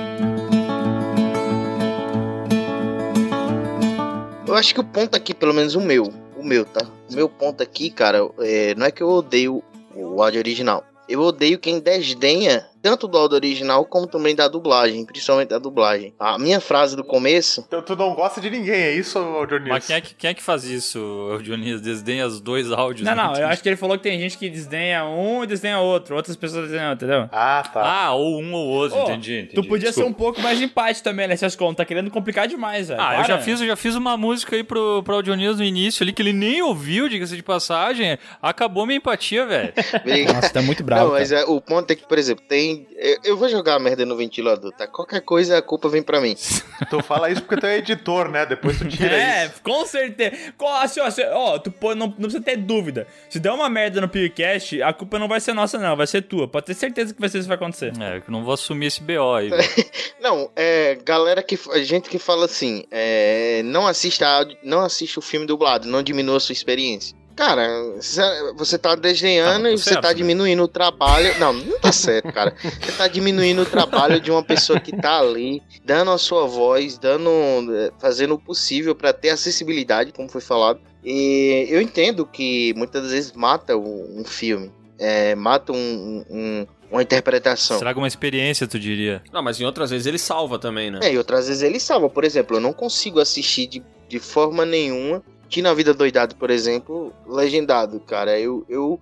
Eu 4.53 4.57
acho 4.57 4.71
que 4.71 4.79
o 4.79 4.83
ponto 4.83 5.15
aqui, 5.15 5.33
pelo 5.33 5.51
menos 5.51 5.73
o 5.73 5.81
meu, 5.81 6.13
o 6.37 6.43
meu, 6.43 6.63
tá? 6.63 6.87
O 7.09 7.15
meu 7.15 7.27
ponto 7.27 7.63
aqui, 7.63 7.89
cara, 7.89 8.19
é, 8.37 8.75
não 8.75 8.85
é 8.85 8.91
que 8.91 9.01
eu 9.01 9.09
odeio 9.09 9.63
o 9.95 10.21
áudio 10.21 10.37
original. 10.37 10.85
Eu 11.09 11.21
odeio 11.21 11.57
quem 11.57 11.79
desdenha 11.79 12.63
tanto 12.83 13.07
do 13.07 13.17
áudio 13.17 13.35
original 13.35 13.85
como 13.85 14.05
também 14.05 14.35
da 14.35 14.49
dublagem, 14.49 15.05
principalmente 15.05 15.49
da 15.49 15.57
dublagem. 15.57 16.13
A 16.19 16.37
minha 16.37 16.59
frase 16.59 16.97
do 16.97 17.03
começo. 17.03 17.63
Então 17.65 17.81
tu 17.81 17.95
não 17.95 18.13
gosta 18.13 18.41
de 18.41 18.49
ninguém, 18.49 18.75
é 18.75 18.91
isso, 18.91 19.17
Dionísio? 19.47 19.69
Mas 19.73 19.87
quem 19.87 19.95
é, 19.95 20.01
que, 20.01 20.13
quem 20.13 20.29
é 20.29 20.33
que 20.33 20.43
faz 20.43 20.65
isso, 20.65 20.99
o 20.99 21.41
Dionísio? 21.41 21.79
Desdenha 21.79 22.27
os 22.27 22.41
dois 22.41 22.71
áudios? 22.71 23.07
Não, 23.07 23.15
não, 23.15 23.33
eu 23.39 23.47
acho 23.47 23.63
que 23.63 23.69
ele 23.69 23.77
falou 23.77 23.97
que 23.97 24.03
tem 24.03 24.19
gente 24.19 24.37
que 24.37 24.49
desdenha 24.49 25.05
um 25.05 25.43
e 25.43 25.47
desdenha 25.47 25.79
outro, 25.79 26.15
outras 26.15 26.35
pessoas 26.35 26.63
desdenham, 26.63 26.93
entendeu? 26.93 27.29
Ah, 27.31 27.63
tá. 27.73 27.81
Ah, 27.81 28.13
ou 28.13 28.41
um 28.41 28.53
ou 28.53 28.67
outro, 28.67 28.99
Ô, 28.99 29.03
entendi, 29.03 29.39
entendi. 29.39 29.55
Tu 29.55 29.63
podia 29.63 29.93
ser 29.93 30.01
Desculpa. 30.01 30.09
um 30.09 30.13
pouco 30.13 30.41
mais 30.41 30.57
de 30.57 30.65
empate 30.65 31.01
também 31.01 31.27
nessas 31.27 31.55
contas, 31.55 31.77
tá 31.77 31.85
querendo 31.85 32.11
complicar 32.11 32.47
demais, 32.47 32.89
velho. 32.89 32.99
Ah, 32.99 33.13
eu 33.13 33.23
Para. 33.23 33.27
já 33.27 33.39
fiz, 33.39 33.61
eu 33.61 33.67
já 33.67 33.75
fiz 33.77 33.95
uma 33.95 34.17
música 34.17 34.55
aí 34.55 34.63
pro, 34.63 35.01
pro 35.03 35.21
Dionísio 35.21 35.55
no 35.55 35.63
início 35.63 36.03
ali, 36.03 36.11
que 36.11 36.21
ele 36.21 36.33
nem 36.33 36.61
ouviu, 36.61 37.07
diga-se 37.07 37.35
de 37.35 37.43
passagem. 37.43 38.17
Acabou 38.41 38.85
minha 38.85 38.97
empatia, 38.97 39.45
velho. 39.45 39.73
Nossa, 40.33 40.49
tá 40.49 40.61
muito 40.61 40.83
bravo. 40.83 41.05
Não, 41.05 41.11
mas 41.13 41.31
é, 41.31 41.43
o 41.45 41.61
ponto 41.61 41.89
é 41.91 41.95
que, 41.95 42.05
por 42.05 42.17
exemplo, 42.17 42.43
tem. 42.47 42.72
Eu, 42.95 43.17
eu 43.23 43.37
vou 43.37 43.47
jogar 43.49 43.75
a 43.75 43.79
merda 43.79 44.05
no 44.05 44.15
ventilador, 44.15 44.71
tá? 44.71 44.87
Qualquer 44.87 45.21
coisa 45.21 45.57
a 45.57 45.61
culpa 45.61 45.89
vem 45.89 46.01
pra 46.03 46.19
mim. 46.21 46.35
Tu 46.89 47.01
fala 47.03 47.29
isso 47.29 47.41
porque 47.41 47.57
tu 47.61 47.65
é 47.65 47.77
editor, 47.77 48.27
né? 48.29 48.45
Depois 48.45 48.77
tu 48.77 48.87
tira 48.87 49.15
É, 49.15 49.45
isso. 49.45 49.61
com 49.63 49.85
certeza. 49.85 50.35
Assim, 50.81 50.99
ó, 50.99 51.09
cê- 51.09 51.29
ó, 51.31 51.57
tu 51.59 51.71
pô- 51.71 51.95
não, 51.95 52.07
não 52.07 52.13
precisa 52.13 52.41
ter 52.41 52.57
dúvida. 52.57 53.07
Se 53.29 53.39
der 53.39 53.51
uma 53.51 53.69
merda 53.69 54.01
no 54.01 54.09
PewCast, 54.09 54.81
a 54.81 54.91
culpa 54.91 55.17
não 55.17 55.27
vai 55.27 55.39
ser 55.39 55.53
nossa, 55.53 55.77
não, 55.77 55.95
vai 55.95 56.07
ser 56.07 56.23
tua. 56.23 56.47
Pode 56.47 56.65
ter 56.65 56.73
certeza 56.73 57.13
que 57.13 57.19
vai 57.19 57.29
ser 57.29 57.37
isso 57.37 57.45
que 57.45 57.55
vai 57.55 57.57
acontecer. 57.57 57.93
É, 58.01 58.19
que 58.19 58.27
eu 58.29 58.31
não 58.31 58.43
vou 58.43 58.53
assumir 58.53 58.87
esse 58.87 59.01
BO 59.01 59.33
aí, 59.33 59.49
velho. 59.49 59.63
Não, 60.19 60.49
é. 60.55 60.97
Galera 61.05 61.43
que. 61.43 61.57
Gente 61.83 62.09
que 62.09 62.17
fala 62.17 62.45
assim, 62.45 62.85
é. 62.91 63.61
Não 63.65 63.85
assista, 63.87 64.25
áudio- 64.27 64.57
não 64.63 64.79
assista 64.81 65.19
o 65.19 65.23
filme 65.23 65.45
dublado, 65.45 65.87
não 65.87 66.01
diminua 66.01 66.37
a 66.37 66.39
sua 66.39 66.53
experiência. 66.53 67.15
Cara, 67.35 67.67
cê- 67.99 68.53
você 68.55 68.77
tá 68.77 68.95
desdenhando 68.95 69.67
Ah, 69.67 69.71
e 69.71 69.73
tá 69.73 69.77
você 69.77 69.89
certo, 69.89 70.01
tá 70.01 70.07
né? 70.09 70.13
diminuindo 70.13 70.63
o 70.63 70.67
trabalho. 70.67 71.37
Não, 71.39 71.51
não 71.53 71.79
tá 71.79 71.91
certo, 71.91 72.31
cara. 72.31 72.55
Você 72.61 72.91
tá 72.91 73.07
diminuindo 73.07 73.63
o 73.63 73.65
trabalho 73.65 74.19
de 74.19 74.29
uma 74.29 74.43
pessoa 74.43 74.79
que 74.79 74.95
tá 74.95 75.19
ali, 75.19 75.61
dando 75.83 76.11
a 76.11 76.17
sua 76.17 76.45
voz, 76.45 76.97
dando. 76.97 77.29
eh, 77.75 77.91
fazendo 77.99 78.35
o 78.35 78.39
possível 78.39 78.93
pra 78.95 79.11
ter 79.13 79.29
acessibilidade, 79.29 80.11
como 80.11 80.29
foi 80.29 80.41
falado. 80.41 80.79
E 81.03 81.65
eu 81.69 81.81
entendo 81.81 82.25
que 82.25 82.73
muitas 82.75 83.11
vezes 83.11 83.31
mata 83.33 83.75
um, 83.75 84.21
um 84.21 84.23
filme. 84.23 84.71
É, 84.99 85.33
mata 85.35 85.73
um- 85.73 86.23
um- 86.29 86.67
uma 86.91 87.01
interpretação. 87.01 87.77
Estraga 87.77 87.97
uma 87.99 88.07
experiência, 88.07 88.67
tu 88.67 88.79
diria. 88.79 89.21
Não, 89.33 89.41
mas 89.41 89.59
em 89.59 89.65
outras 89.65 89.89
vezes 89.89 90.05
ele 90.05 90.19
salva 90.19 90.59
também, 90.59 90.91
né? 90.91 90.99
É, 91.01 91.11
e 91.13 91.17
outras 91.17 91.47
vezes 91.47 91.63
ele 91.63 91.79
salva. 91.79 92.09
Por 92.09 92.23
exemplo, 92.23 92.55
eu 92.57 92.61
não 92.61 92.71
consigo 92.71 93.19
assistir 93.19 93.65
de, 93.67 93.83
de 94.07 94.19
forma 94.19 94.63
nenhuma. 94.65 95.23
Que 95.53 95.61
na 95.61 95.71
vida 95.71 95.93
doidado, 95.93 96.33
por 96.35 96.49
exemplo, 96.49 97.13
legendado, 97.27 97.99
cara. 97.99 98.39
Eu, 98.39 98.65
eu, 98.67 98.99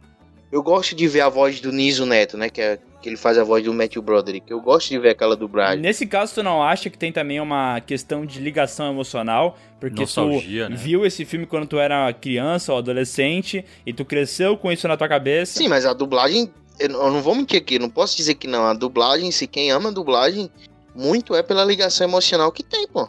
eu 0.51 0.61
gosto 0.61 0.93
de 0.93 1.07
ver 1.07 1.21
a 1.21 1.29
voz 1.29 1.61
do 1.61 1.71
Niso 1.71 2.05
Neto, 2.05 2.35
né? 2.35 2.49
Que, 2.49 2.59
é, 2.59 2.77
que 3.01 3.07
ele 3.07 3.15
faz 3.15 3.37
a 3.37 3.43
voz 3.45 3.63
do 3.63 3.73
Matthew 3.73 4.01
Broderick. 4.01 4.51
Eu 4.51 4.59
gosto 4.59 4.89
de 4.89 4.99
ver 4.99 5.11
aquela 5.11 5.33
dublagem. 5.33 5.79
Nesse 5.79 6.05
caso, 6.05 6.33
tu 6.33 6.43
não 6.43 6.61
acha 6.61 6.89
que 6.89 6.97
tem 6.97 7.09
também 7.09 7.39
uma 7.39 7.79
questão 7.79 8.25
de 8.25 8.41
ligação 8.41 8.91
emocional? 8.91 9.57
Porque 9.79 10.01
Nostalgia, 10.01 10.65
tu 10.65 10.71
né? 10.71 10.75
viu 10.75 11.05
esse 11.05 11.23
filme 11.23 11.45
quando 11.45 11.67
tu 11.67 11.79
era 11.79 12.11
criança 12.11 12.73
ou 12.73 12.79
adolescente 12.79 13.63
e 13.85 13.93
tu 13.93 14.03
cresceu 14.03 14.57
com 14.57 14.69
isso 14.69 14.85
na 14.89 14.97
tua 14.97 15.07
cabeça. 15.07 15.57
Sim, 15.57 15.69
mas 15.69 15.85
a 15.85 15.93
dublagem. 15.93 16.51
Eu 16.77 16.89
não 16.89 17.05
eu 17.05 17.11
não 17.13 17.21
vou 17.21 17.33
mentir 17.33 17.61
aqui, 17.61 17.75
eu 17.75 17.79
não 17.79 17.89
posso 17.89 18.17
dizer 18.17 18.33
que 18.33 18.45
não. 18.45 18.65
A 18.65 18.73
dublagem, 18.73 19.31
se 19.31 19.47
quem 19.47 19.71
ama 19.71 19.87
a 19.87 19.93
dublagem, 19.93 20.51
muito 20.93 21.33
é 21.33 21.41
pela 21.41 21.63
ligação 21.63 22.05
emocional 22.05 22.51
que 22.51 22.61
tem, 22.61 22.85
pô. 22.89 23.07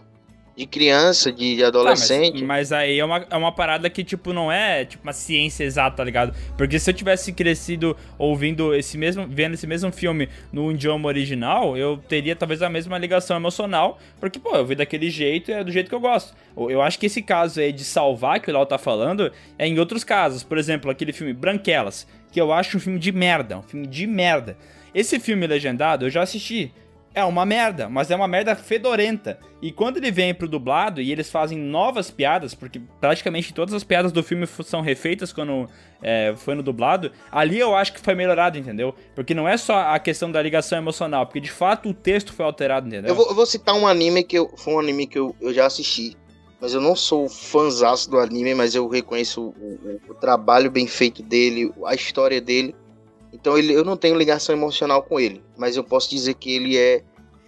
De 0.56 0.66
criança, 0.66 1.32
de 1.32 1.58
Tá, 1.58 1.68
adolescente. 1.68 2.34
mas, 2.42 2.42
mas 2.42 2.72
aí 2.72 2.98
é 2.98 3.04
uma, 3.04 3.26
é 3.30 3.36
uma 3.36 3.52
parada 3.52 3.88
que, 3.88 4.04
tipo, 4.04 4.32
não 4.32 4.52
é 4.52 4.84
tipo 4.84 5.02
uma 5.02 5.12
ciência 5.12 5.64
exata, 5.64 5.96
tá 5.96 6.04
ligado? 6.04 6.34
Porque 6.58 6.78
se 6.78 6.90
eu 6.90 6.94
tivesse 6.94 7.32
crescido 7.32 7.96
ouvindo 8.18 8.74
esse 8.74 8.98
mesmo, 8.98 9.26
vendo 9.26 9.54
esse 9.54 9.66
mesmo 9.66 9.90
filme 9.90 10.28
no 10.52 10.70
idioma 10.70 11.08
original, 11.08 11.76
eu 11.76 11.96
teria 11.96 12.36
talvez 12.36 12.60
a 12.62 12.68
mesma 12.68 12.98
ligação 12.98 13.36
emocional, 13.36 13.98
porque, 14.20 14.38
pô, 14.38 14.54
eu 14.54 14.66
vi 14.66 14.74
daquele 14.74 15.08
jeito 15.08 15.50
e 15.50 15.54
é 15.54 15.64
do 15.64 15.72
jeito 15.72 15.88
que 15.88 15.94
eu 15.94 16.00
gosto. 16.00 16.34
Eu 16.56 16.82
acho 16.82 16.98
que 16.98 17.06
esse 17.06 17.22
caso 17.22 17.58
aí 17.60 17.72
de 17.72 17.84
salvar 17.84 18.38
que 18.40 18.50
o 18.50 18.54
Léo 18.54 18.66
tá 18.66 18.76
falando 18.76 19.32
é 19.58 19.66
em 19.66 19.78
outros 19.78 20.04
casos. 20.04 20.42
Por 20.42 20.58
exemplo, 20.58 20.90
aquele 20.90 21.12
filme 21.12 21.32
Branquelas, 21.32 22.06
que 22.30 22.40
eu 22.40 22.52
acho 22.52 22.76
um 22.76 22.80
filme 22.80 22.98
de 22.98 23.10
merda, 23.10 23.58
um 23.58 23.62
filme 23.62 23.86
de 23.86 24.06
merda. 24.06 24.56
Esse 24.94 25.18
filme 25.18 25.46
legendado 25.46 26.04
eu 26.06 26.10
já 26.10 26.22
assisti. 26.22 26.70
É 27.14 27.22
uma 27.24 27.44
merda, 27.44 27.88
mas 27.88 28.10
é 28.10 28.16
uma 28.16 28.26
merda 28.26 28.56
fedorenta. 28.56 29.38
E 29.60 29.70
quando 29.70 29.98
ele 29.98 30.10
vem 30.10 30.34
pro 30.34 30.48
dublado 30.48 31.00
e 31.00 31.12
eles 31.12 31.30
fazem 31.30 31.58
novas 31.58 32.10
piadas, 32.10 32.54
porque 32.54 32.80
praticamente 33.00 33.52
todas 33.52 33.74
as 33.74 33.84
piadas 33.84 34.10
do 34.12 34.22
filme 34.22 34.46
são 34.64 34.80
refeitas 34.80 35.32
quando 35.32 35.68
é, 36.02 36.32
foi 36.36 36.54
no 36.54 36.62
dublado, 36.62 37.12
ali 37.30 37.58
eu 37.58 37.76
acho 37.76 37.92
que 37.92 38.00
foi 38.00 38.14
melhorado, 38.14 38.56
entendeu? 38.58 38.94
Porque 39.14 39.34
não 39.34 39.46
é 39.46 39.56
só 39.56 39.76
a 39.92 39.98
questão 39.98 40.32
da 40.32 40.40
ligação 40.42 40.78
emocional, 40.78 41.26
porque 41.26 41.40
de 41.40 41.50
fato 41.50 41.90
o 41.90 41.94
texto 41.94 42.32
foi 42.32 42.44
alterado, 42.46 42.88
entendeu? 42.88 43.10
Eu 43.10 43.14
vou, 43.14 43.28
eu 43.28 43.34
vou 43.34 43.46
citar 43.46 43.74
um 43.74 43.86
anime 43.86 44.24
que 44.24 44.38
eu, 44.38 44.50
foi 44.56 44.74
um 44.74 44.78
anime 44.80 45.06
que 45.06 45.18
eu, 45.18 45.36
eu 45.40 45.52
já 45.52 45.66
assisti. 45.66 46.16
Mas 46.60 46.72
eu 46.74 46.80
não 46.80 46.94
sou 46.94 47.28
fãzaço 47.28 48.08
do 48.08 48.18
anime, 48.20 48.54
mas 48.54 48.74
eu 48.76 48.86
reconheço 48.88 49.42
o, 49.42 49.48
o- 49.50 50.00
o 50.10 50.14
trabalho 50.14 50.70
bem 50.70 50.86
feito 50.86 51.20
dele, 51.20 51.72
a 51.84 51.92
história 51.94 52.40
dele. 52.40 52.72
Então 53.32 53.56
ele, 53.56 53.72
eu 53.72 53.84
não 53.84 53.96
tenho 53.96 54.16
ligação 54.16 54.54
emocional 54.54 55.02
com 55.02 55.18
ele. 55.18 55.42
Mas 55.56 55.76
eu 55.76 55.84
posso 55.84 56.10
dizer 56.10 56.34
que 56.34 56.54
ele 56.54 56.76
é 56.76 57.02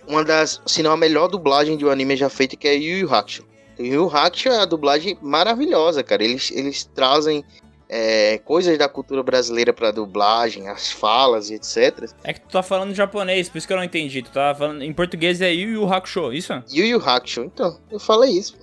uma 0.07 0.25
das, 0.25 0.61
se 0.67 0.83
não 0.83 0.93
a 0.93 0.97
melhor 0.97 1.29
dublagem 1.29 1.77
de 1.77 1.85
um 1.85 1.91
anime 1.91 2.17
já 2.17 2.29
feita, 2.29 2.57
que 2.57 2.69
é 2.69 2.75
Yu 2.75 2.99
Yu 2.99 3.15
Hakusho. 3.15 3.45
Yu 3.79 3.87
Yu 3.87 4.11
Hakusho 4.17 4.49
é 4.49 4.57
uma 4.59 4.67
dublagem 4.67 5.19
maravilhosa, 5.21 6.03
cara. 6.03 6.23
Eles, 6.23 6.51
eles 6.51 6.85
trazem 6.85 7.45
é, 7.89 8.39
coisas 8.39 8.77
da 8.79 8.89
cultura 8.89 9.23
brasileira 9.23 9.73
pra 9.73 9.91
dublagem, 9.91 10.69
as 10.69 10.91
falas 10.91 11.51
e 11.51 11.55
etc. 11.55 12.11
É 12.23 12.33
que 12.33 12.41
tu 12.41 12.49
tá 12.49 12.63
falando 12.63 12.95
japonês, 12.95 13.49
por 13.49 13.59
isso 13.59 13.67
que 13.67 13.73
eu 13.73 13.77
não 13.77 13.85
entendi. 13.85 14.23
Tu 14.23 14.31
tá 14.31 14.55
falando 14.55 14.83
em 14.83 14.93
português 14.93 15.41
é 15.41 15.53
Yu 15.53 15.71
Yu 15.71 15.93
Hakusho, 15.93 16.33
isso? 16.33 16.53
Yu 16.73 16.87
Yu 16.87 17.03
Hakusho. 17.05 17.45
Então, 17.45 17.79
eu 17.91 17.99
falei 17.99 18.31
isso. 18.31 18.57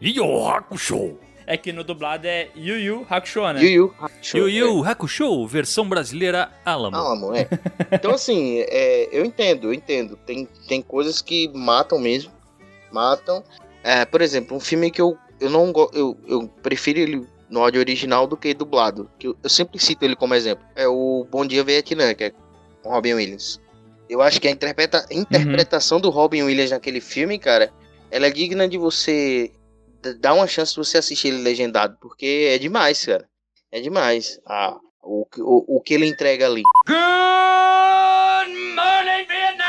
Yu 0.00 0.24
Yu 0.24 0.46
Hakusho. 0.46 1.18
É 1.50 1.56
que 1.56 1.72
no 1.72 1.82
dublado 1.82 2.26
é 2.26 2.50
Yu 2.54 2.78
Yu 2.78 3.06
Hakusho, 3.08 3.52
né? 3.54 3.62
Yu 3.62 3.70
Yu 3.70 3.94
Hakusho. 3.98 4.36
Yu 4.36 4.48
Yu 4.50 4.84
Hakusho, 4.84 5.46
versão 5.46 5.88
brasileira 5.88 6.52
Alamo. 6.62 6.94
Alamo, 6.94 7.34
é. 7.34 7.48
Então, 7.90 8.10
assim, 8.10 8.58
é, 8.68 9.08
eu 9.10 9.24
entendo, 9.24 9.68
eu 9.68 9.72
entendo. 9.72 10.14
Tem, 10.26 10.46
tem 10.68 10.82
coisas 10.82 11.22
que 11.22 11.48
matam 11.54 11.98
mesmo. 11.98 12.30
Matam. 12.92 13.42
É, 13.82 14.04
por 14.04 14.20
exemplo, 14.20 14.54
um 14.54 14.60
filme 14.60 14.90
que 14.90 15.00
eu, 15.00 15.16
eu 15.40 15.48
não 15.48 15.72
eu, 15.94 16.18
eu 16.26 16.48
prefiro 16.62 16.98
ele 16.98 17.26
no 17.48 17.60
áudio 17.62 17.80
original 17.80 18.26
do 18.26 18.36
que 18.36 18.52
dublado. 18.52 19.10
Que 19.18 19.28
eu, 19.28 19.36
eu 19.42 19.48
sempre 19.48 19.78
cito 19.78 20.04
ele 20.04 20.16
como 20.16 20.34
exemplo. 20.34 20.62
É 20.76 20.86
o 20.86 21.26
Bom 21.30 21.46
Dia 21.46 21.64
Vietnã, 21.64 22.12
que 22.12 22.24
é 22.24 22.32
com 22.82 22.90
Robin 22.90 23.14
Williams. 23.14 23.58
Eu 24.06 24.20
acho 24.20 24.38
que 24.38 24.48
a 24.48 24.50
interpreta, 24.50 25.06
a 25.10 25.14
interpretação 25.14 25.98
do 25.98 26.10
Robin 26.10 26.42
Williams 26.42 26.72
naquele 26.72 27.00
filme, 27.00 27.38
cara, 27.38 27.72
ela 28.10 28.26
é 28.26 28.30
digna 28.30 28.68
de 28.68 28.76
você 28.76 29.50
d- 30.02 30.14
dar 30.14 30.34
uma 30.34 30.46
chance 30.46 30.72
de 30.72 30.78
você 30.78 30.98
assistir 30.98 31.28
ele 31.28 31.42
legendado, 31.42 31.96
porque 32.00 32.48
é 32.54 32.58
demais, 32.58 33.04
cara. 33.04 33.28
É 33.70 33.80
demais. 33.80 34.40
Ah, 34.46 34.76
o, 35.02 35.26
o, 35.38 35.76
o 35.76 35.80
que 35.82 35.94
ele 35.94 36.06
entrega 36.06 36.46
ali. 36.46 36.62
Good 36.86 36.96
morning, 38.74 39.26
Vietnam! 39.28 39.67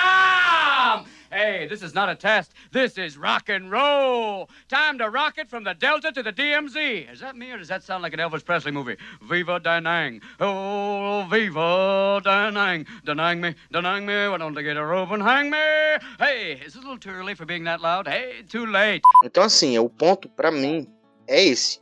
Hey, 1.50 1.66
this 1.66 1.82
is 1.82 1.96
not 1.96 2.10
a 2.10 2.16
test. 2.16 2.54
This 2.72 2.96
is 3.00 3.18
rock 3.18 3.50
and 3.50 3.72
roll. 3.72 4.52
Time 4.68 5.00
to 5.00 5.10
rock 5.10 5.40
it 5.40 5.50
from 5.50 5.64
the 5.64 5.74
Delta 5.74 6.12
to 6.12 6.22
the 6.22 6.32
DMZ. 6.32 7.12
Is 7.12 7.22
that 7.22 7.36
me 7.36 7.50
or 7.52 7.58
does 7.58 7.70
that 7.70 7.82
sound 7.82 8.04
like 8.04 8.14
an 8.14 8.20
Elvis 8.20 8.46
Presley 8.46 8.72
movie? 8.72 8.98
Viva 9.24 9.60
Danang. 9.60 10.22
Oh, 10.40 11.26
Viva 11.28 12.22
Danang. 12.24 12.86
Danang 12.86 12.86
Da 13.04 13.14
Nang 13.16 13.42
me, 13.42 13.56
Da 13.72 13.82
Nang 13.82 14.06
me. 14.06 14.28
Why 14.28 14.38
don't 14.38 14.54
they 14.54 14.62
get 14.62 14.78
a 14.78 14.86
rope 14.86 15.10
and 15.10 15.24
hang 15.24 15.50
me? 15.50 15.58
Hey, 16.20 16.62
is 16.64 16.76
it 16.76 16.80
a 16.80 16.82
little 16.82 17.00
too 17.00 17.10
early 17.10 17.34
for 17.34 17.46
being 17.46 17.64
that 17.64 17.82
loud? 17.82 18.08
Hey, 18.08 18.44
too 18.48 18.68
late. 18.68 19.02
Então, 19.26 19.42
assim, 19.42 19.76
o 19.80 19.90
ponto 19.90 20.30
pra 20.30 20.52
mim 20.52 20.88
é 21.28 21.46
esse. 21.46 21.80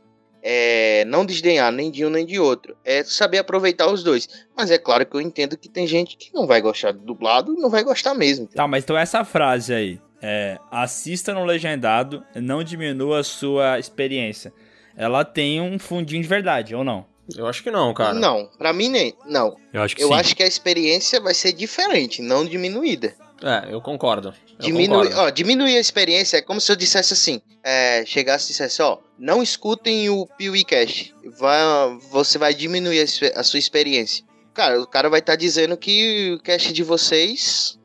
É 0.50 1.04
não 1.04 1.26
desdenhar 1.26 1.70
nem 1.70 1.90
de 1.90 2.06
um 2.06 2.08
nem 2.08 2.24
de 2.24 2.40
outro. 2.40 2.74
É 2.82 3.04
saber 3.04 3.36
aproveitar 3.36 3.86
os 3.92 4.02
dois. 4.02 4.26
Mas 4.56 4.70
é 4.70 4.78
claro 4.78 5.04
que 5.04 5.14
eu 5.14 5.20
entendo 5.20 5.58
que 5.58 5.68
tem 5.68 5.86
gente 5.86 6.16
que 6.16 6.32
não 6.32 6.46
vai 6.46 6.62
gostar 6.62 6.92
do 6.92 7.00
dublado 7.00 7.52
e 7.52 7.60
não 7.60 7.68
vai 7.68 7.84
gostar 7.84 8.14
mesmo. 8.14 8.46
Tá, 8.46 8.66
mas 8.66 8.82
então 8.82 8.96
essa 8.96 9.22
frase 9.26 9.74
aí, 9.74 10.00
é, 10.22 10.58
assista 10.70 11.34
no 11.34 11.44
legendado, 11.44 12.24
não 12.34 12.64
diminua 12.64 13.20
a 13.20 13.24
sua 13.24 13.78
experiência. 13.78 14.50
Ela 14.96 15.22
tem 15.22 15.60
um 15.60 15.78
fundinho 15.78 16.22
de 16.22 16.28
verdade, 16.28 16.74
ou 16.74 16.82
não? 16.82 17.04
Eu 17.36 17.46
acho 17.46 17.62
que 17.62 17.70
não, 17.70 17.92
cara. 17.92 18.14
Não, 18.14 18.48
pra 18.56 18.72
mim 18.72 18.88
nem. 18.88 19.14
Não. 19.26 19.54
Eu 19.70 19.82
acho 19.82 19.94
que 19.94 20.02
Eu 20.02 20.08
sim. 20.08 20.14
acho 20.14 20.34
que 20.34 20.42
a 20.42 20.46
experiência 20.46 21.20
vai 21.20 21.34
ser 21.34 21.52
diferente, 21.52 22.22
não 22.22 22.42
diminuída. 22.42 23.14
É, 23.42 23.72
eu 23.72 23.80
concordo. 23.80 24.28
Eu 24.50 24.58
Diminui, 24.58 25.08
concordo. 25.08 25.20
ó, 25.20 25.30
diminuir 25.30 25.76
a 25.76 25.80
experiência 25.80 26.38
é 26.38 26.42
como 26.42 26.60
se 26.60 26.70
eu 26.72 26.76
dissesse 26.76 27.12
assim, 27.12 27.40
é, 27.62 28.04
chegasse 28.04 28.46
e 28.46 28.48
dissesse, 28.48 28.82
ó, 28.82 28.98
não 29.18 29.42
escutem 29.42 30.10
o 30.10 30.26
Piuí 30.26 30.64
Cash, 30.64 31.14
vai, 31.38 31.60
você 32.10 32.36
vai 32.38 32.52
diminuir 32.52 33.00
a, 33.36 33.42
sua- 33.42 33.58
experiência. 33.58 34.24
Cara, 34.54 34.80
o 34.80 34.86
cara 34.88 35.08
vai 35.08 35.20
estar 35.20 35.36
dizendo 35.36 35.76
que 35.76 36.32
o 36.32 36.42
cash 36.42 36.72
de 36.72 36.82
vocês 36.82 37.78